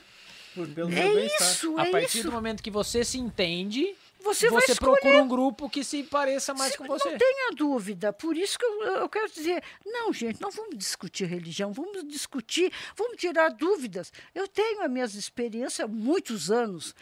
É 0.57 0.61
meu 0.61 0.87
bem-estar. 0.87 1.51
isso, 1.51 1.77
A 1.79 1.87
é 1.89 1.91
partir 1.91 2.19
isso. 2.19 2.23
do 2.29 2.33
momento 2.33 2.63
que 2.63 2.71
você 2.71 3.03
se 3.05 3.19
entende, 3.19 3.93
Você, 4.23 4.49
você 4.51 4.75
procura 4.75 5.23
um 5.23 5.29
grupo 5.29 5.69
que 5.69 5.83
se 5.83 6.03
pareça 6.03 6.53
mais 6.55 6.73
Se- 6.73 6.79
com 6.79 6.85
você. 6.87 7.11
Não 7.11 7.19
tenha 7.19 7.51
dúvida. 7.53 8.13
Por 8.13 8.37
isso 8.37 8.59
que 8.59 8.65
eu, 8.65 8.83
eu 8.83 9.09
quero 9.09 9.31
dizer, 9.31 9.63
não, 9.85 10.13
gente, 10.13 10.41
não 10.41 10.51
vamos 10.51 10.77
discutir 10.77 11.25
religião, 11.27 11.73
vamos 11.73 12.07
discutir, 12.07 12.73
vamos 12.97 13.17
tirar 13.17 13.49
dúvidas. 13.51 14.13
Eu 14.35 14.47
tenho 14.47 14.83
as 14.83 14.91
minhas 14.91 15.15
experiências 15.15 15.81
há 15.81 15.89
muitos 15.89 16.51
anos, 16.51 16.95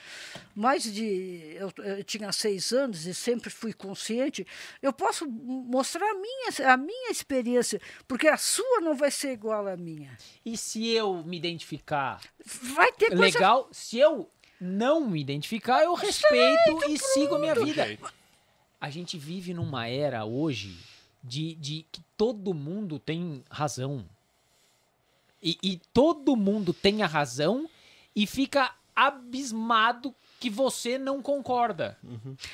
mais 0.54 0.82
de. 0.82 1.54
Eu, 1.56 1.72
eu 1.84 2.04
tinha 2.04 2.30
seis 2.32 2.72
anos 2.72 3.06
e 3.06 3.14
sempre 3.14 3.50
fui 3.50 3.72
consciente. 3.72 4.46
Eu 4.80 4.92
posso 4.92 5.26
mostrar 5.28 6.08
a 6.08 6.14
minha, 6.14 6.72
a 6.72 6.76
minha 6.76 7.10
experiência, 7.10 7.80
porque 8.06 8.28
a 8.28 8.36
sua 8.36 8.80
não 8.80 8.94
vai 8.94 9.10
ser 9.10 9.32
igual 9.32 9.66
à 9.66 9.76
minha. 9.76 10.16
E 10.44 10.56
se 10.56 10.88
eu 10.88 11.22
me 11.24 11.36
identificar 11.36 12.20
Vai 12.44 12.90
ter 12.92 13.08
coisa 13.10 13.38
legal, 13.38 13.68
se 13.72 13.98
eu 13.98 14.30
não 14.60 15.00
me 15.08 15.20
identificar, 15.20 15.82
eu 15.84 15.94
respeito 15.94 16.84
e 16.88 16.98
sigo 16.98 17.34
a 17.36 17.38
minha 17.38 17.54
vida. 17.54 17.98
A 18.80 18.90
gente 18.90 19.18
vive 19.18 19.52
numa 19.54 19.86
era 19.88 20.24
hoje 20.24 20.76
de, 21.22 21.54
de 21.56 21.84
que 21.90 22.00
todo 22.16 22.54
mundo 22.54 22.98
tem 22.98 23.42
razão. 23.50 24.04
E, 25.42 25.56
e 25.62 25.80
todo 25.92 26.36
mundo 26.36 26.72
tem 26.72 27.02
a 27.02 27.06
razão 27.06 27.68
e 28.14 28.26
fica 28.26 28.72
abismado 28.94 30.14
que 30.40 30.50
você 30.50 30.98
não 30.98 31.20
concorda. 31.22 31.96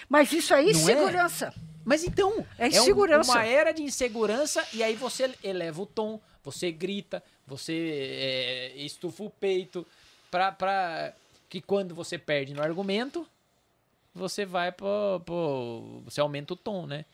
Mas 0.08 0.33
isso 0.33 0.55
aí, 0.55 0.73
Não 0.73 0.81
é? 0.81 0.84
segurança. 0.84 1.55
Mas 1.84 2.02
então, 2.05 2.47
É 2.58 2.65
um- 2.65 2.68
insegurança. 2.68 3.33
uma 3.33 3.44
era 3.44 3.73
de 3.73 3.83
insegurança 3.83 4.66
e 4.73 4.83
aí 4.83 4.94
você 4.97 5.34
eleva 5.42 5.83
o 5.83 5.86
tom, 5.86 6.18
você 6.42 6.70
grita, 6.73 7.23
você 7.47 8.73
é, 8.74 8.76
estufa 8.83 9.23
o 9.24 9.31
peito 9.31 9.86
pra, 10.31 10.50
pra 10.52 11.12
que 11.60 11.60
quando 11.60 11.94
você 11.94 12.18
perde 12.18 12.52
no 12.52 12.60
argumento, 12.62 13.24
você 14.12 14.44
vai 14.44 14.73
pro, 14.73 15.20
pro- 15.24 16.02
você 16.05 16.20
aumenta 16.20 16.52
o 16.55 16.57
tom, 16.57 16.84
né? 16.86 17.05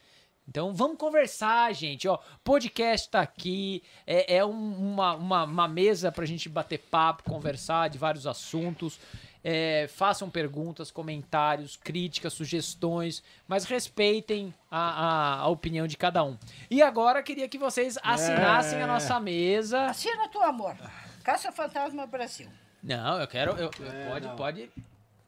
Então 0.48 0.72
vamos 0.74 0.96
conversar, 0.96 1.72
gente. 1.74 2.08
Ó, 2.08 2.18
podcast 2.42 3.08
tá 3.10 3.20
aqui. 3.20 3.82
É, 4.06 4.36
é 4.36 4.44
um- 4.44 4.92
uma, 4.92 5.14
uma, 5.14 5.44
uma 5.44 5.68
mesa 5.68 6.10
pra 6.10 6.24
gente 6.24 6.48
bater 6.48 6.78
papo, 6.78 7.22
conversar 7.24 7.88
de 7.90 7.98
vários 7.98 8.26
assuntos. 8.26 8.98
É, 9.44 9.86
façam 9.88 10.28
perguntas, 10.30 10.90
comentários, 10.90 11.76
críticas, 11.76 12.32
sugestões, 12.32 13.22
mas 13.48 13.64
respeitem 13.64 14.52
a, 14.70 14.78
a, 14.78 15.38
a 15.40 15.48
opinião 15.48 15.86
de 15.86 15.96
cada 15.96 16.22
um. 16.24 16.36
E 16.70 16.82
agora 16.82 17.22
queria 17.22 17.48
que 17.48 17.58
vocês 17.58 17.98
assinassem 18.02 18.82
a 18.82 18.86
nossa 18.86 19.20
mesa. 19.20 19.84
Assina 19.84 20.28
tu 20.28 20.40
amor. 20.40 20.76
Caça 21.22 21.52
Fantasma 21.52 22.06
Brasil. 22.06 22.48
Não, 22.82 23.20
eu 23.20 23.26
quero. 23.28 23.52
eu- 23.52 23.70
eu- 23.78 23.92
É, 23.92 24.08
pode, 24.08 24.26
não. 24.26 24.36
pode. 24.36 24.70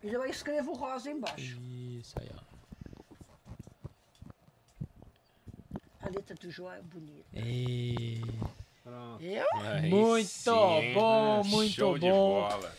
Eu 0.03 0.25
escrevo 0.25 0.73
rosa 0.75 1.11
embaixo. 1.11 1.59
Isso 2.01 2.15
aí, 2.19 2.29
ó. 2.35 2.43
A 6.03 6.09
letra 6.09 6.35
do 6.35 6.51
João 6.51 6.73
é 6.73 6.81
bonita. 6.83 7.25
E... 7.35 8.21
Pronto. 8.83 9.23
Eu? 9.23 9.47
Aí 9.61 9.89
Muito 9.89 10.27
sim, 10.27 10.51
bom, 10.95 11.43
né? 11.45 11.49
muito 11.49 11.73
Show 11.75 11.95
de 11.99 12.11
bom. 12.11 12.49
bola. 12.49 12.75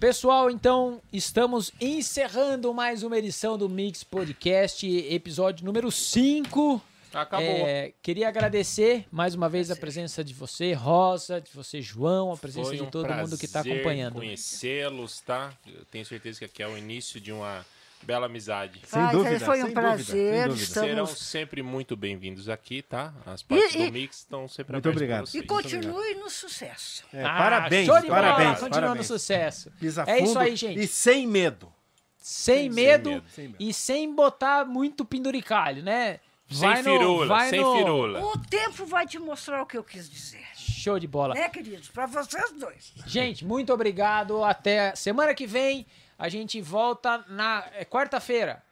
Pessoal, 0.00 0.48
então 0.50 1.02
estamos 1.12 1.72
encerrando 1.80 2.72
mais 2.72 3.02
uma 3.02 3.18
edição 3.18 3.58
do 3.58 3.68
Mix 3.68 4.02
Podcast, 4.04 4.86
episódio 4.86 5.66
número 5.66 5.90
5. 5.90 6.80
Acabou. 7.12 7.46
É, 7.46 7.92
queria 8.02 8.28
agradecer 8.28 9.06
mais 9.10 9.34
uma 9.34 9.48
vez 9.48 9.70
a 9.70 9.76
presença 9.76 10.22
de 10.22 10.34
você, 10.34 10.72
Rosa, 10.74 11.40
de 11.40 11.50
você, 11.52 11.80
João, 11.80 12.32
a 12.32 12.36
presença 12.36 12.68
Foi 12.68 12.76
de 12.76 12.82
um 12.82 12.90
todo 12.90 13.08
mundo 13.12 13.38
que 13.38 13.46
está 13.46 13.60
prazer 13.60 13.74
acompanhando. 13.80 14.14
conhecê-los, 14.14 15.20
tá? 15.20 15.52
Eu 15.66 15.84
tenho 15.86 16.04
certeza 16.04 16.38
que 16.40 16.44
aqui 16.44 16.62
é 16.62 16.68
o 16.68 16.76
início 16.76 17.18
de 17.20 17.32
uma 17.32 17.64
bela 18.02 18.26
amizade. 18.26 18.80
Sem 18.84 19.00
Mas, 19.02 19.12
dúvida, 19.12 19.40
Foi 19.40 19.58
um 19.62 19.66
sem 19.66 19.74
dúvida, 19.74 19.80
prazer. 19.80 20.06
sem 20.06 20.48
dúvida. 20.48 20.62
Estamos... 20.62 20.88
Serão 20.90 21.06
sempre 21.06 21.62
muito 21.62 21.96
bem-vindos 21.96 22.48
aqui, 22.48 22.82
tá? 22.82 23.12
As 23.26 23.42
partes 23.42 23.74
E- 23.74 23.78
e- 23.82 23.86
do 23.86 23.92
Mix 23.92 24.18
estão 24.18 24.46
sempre 24.46 24.74
Muito 24.74 24.88
abertas 24.88 25.02
obrigado. 25.34 25.34
E 25.34 25.42
continue 25.46 26.14
no 26.14 26.30
sucesso. 26.30 27.02
É, 27.12 27.24
Ah, 27.24 27.36
parabéns, 27.38 27.86
show 27.86 28.00
de 28.00 28.06
bola, 28.06 28.20
parabéns, 28.20 28.58
continuando 28.60 28.80
parabéns. 28.82 29.06
sucesso. 29.06 29.70
Pisa 29.80 30.04
É 30.06 30.22
isso 30.22 30.38
aí, 30.38 30.54
gente. 30.54 30.78
E 30.80 30.86
sem 30.86 31.26
medo. 31.26 31.72
Sem, 32.20 32.68
medo, 32.68 33.10
medo. 33.12 33.24
Sem 33.34 33.44
medo. 33.48 33.56
e 33.58 33.72
sem 33.72 34.14
botar 34.14 34.64
muito 34.66 35.04
penduricalho, 35.04 35.82
né? 35.82 36.20
Sem 36.50 36.68
no- 36.68 36.82
firula, 36.82 37.26
vai 37.26 37.50
sem 37.50 37.60
no- 37.60 37.76
firula. 37.76 38.20
O 38.24 38.38
tempo 38.38 38.86
vai 38.86 39.06
te 39.06 39.18
mostrar 39.18 39.62
o 39.62 39.66
que 39.66 39.76
eu 39.76 39.84
quis 39.84 40.08
dizer. 40.08 40.44
Show 40.56 40.98
de 40.98 41.06
bola. 41.06 41.34
Né, 41.34 41.48
queridos? 41.48 41.88
Para 41.88 42.06
vocês 42.06 42.52
dois. 42.52 42.92
Gente, 43.06 43.44
muito 43.44 43.72
obrigado. 43.72 44.42
Até 44.44 44.94
semana 44.96 45.34
que 45.34 45.46
vem. 45.46 45.86
A 46.18 46.28
gente 46.28 46.60
volta 46.60 47.24
na 47.28 47.64
é, 47.74 47.84
quarta-feira. 47.84 48.62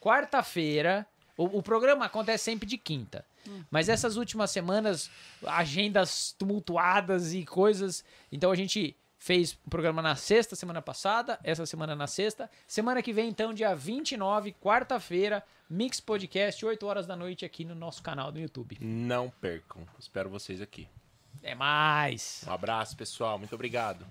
Quarta-feira. 0.00 1.06
O, 1.36 1.58
o 1.58 1.62
programa 1.62 2.04
acontece 2.06 2.44
sempre 2.44 2.66
de 2.68 2.76
quinta. 2.76 3.24
Mas 3.70 3.88
essas 3.88 4.16
últimas 4.16 4.50
semanas, 4.50 5.10
agendas 5.46 6.34
tumultuadas 6.38 7.32
e 7.32 7.44
coisas. 7.44 8.04
Então 8.30 8.50
a 8.50 8.54
gente 8.54 8.94
fez 9.20 9.52
o 9.64 9.70
programa 9.70 10.00
na 10.02 10.16
sexta, 10.16 10.56
semana 10.56 10.80
passada. 10.82 11.38
Essa 11.44 11.66
semana 11.66 11.94
na 11.94 12.06
sexta. 12.06 12.50
Semana 12.66 13.02
que 13.02 13.12
vem, 13.12 13.28
então, 13.28 13.54
dia 13.54 13.74
29, 13.76 14.52
quarta-feira. 14.54 15.44
Mix 15.68 16.00
Podcast, 16.00 16.64
8 16.64 16.84
horas 16.84 17.06
da 17.06 17.14
noite 17.14 17.44
aqui 17.44 17.64
no 17.64 17.76
nosso 17.76 18.02
canal 18.02 18.32
do 18.32 18.40
YouTube. 18.40 18.78
Não 18.80 19.30
percam. 19.40 19.86
Espero 19.98 20.28
vocês 20.28 20.60
aqui. 20.60 20.88
Até 21.36 21.54
mais! 21.54 22.42
Um 22.48 22.52
abraço, 22.52 22.96
pessoal. 22.96 23.38
Muito 23.38 23.54
obrigado. 23.54 24.04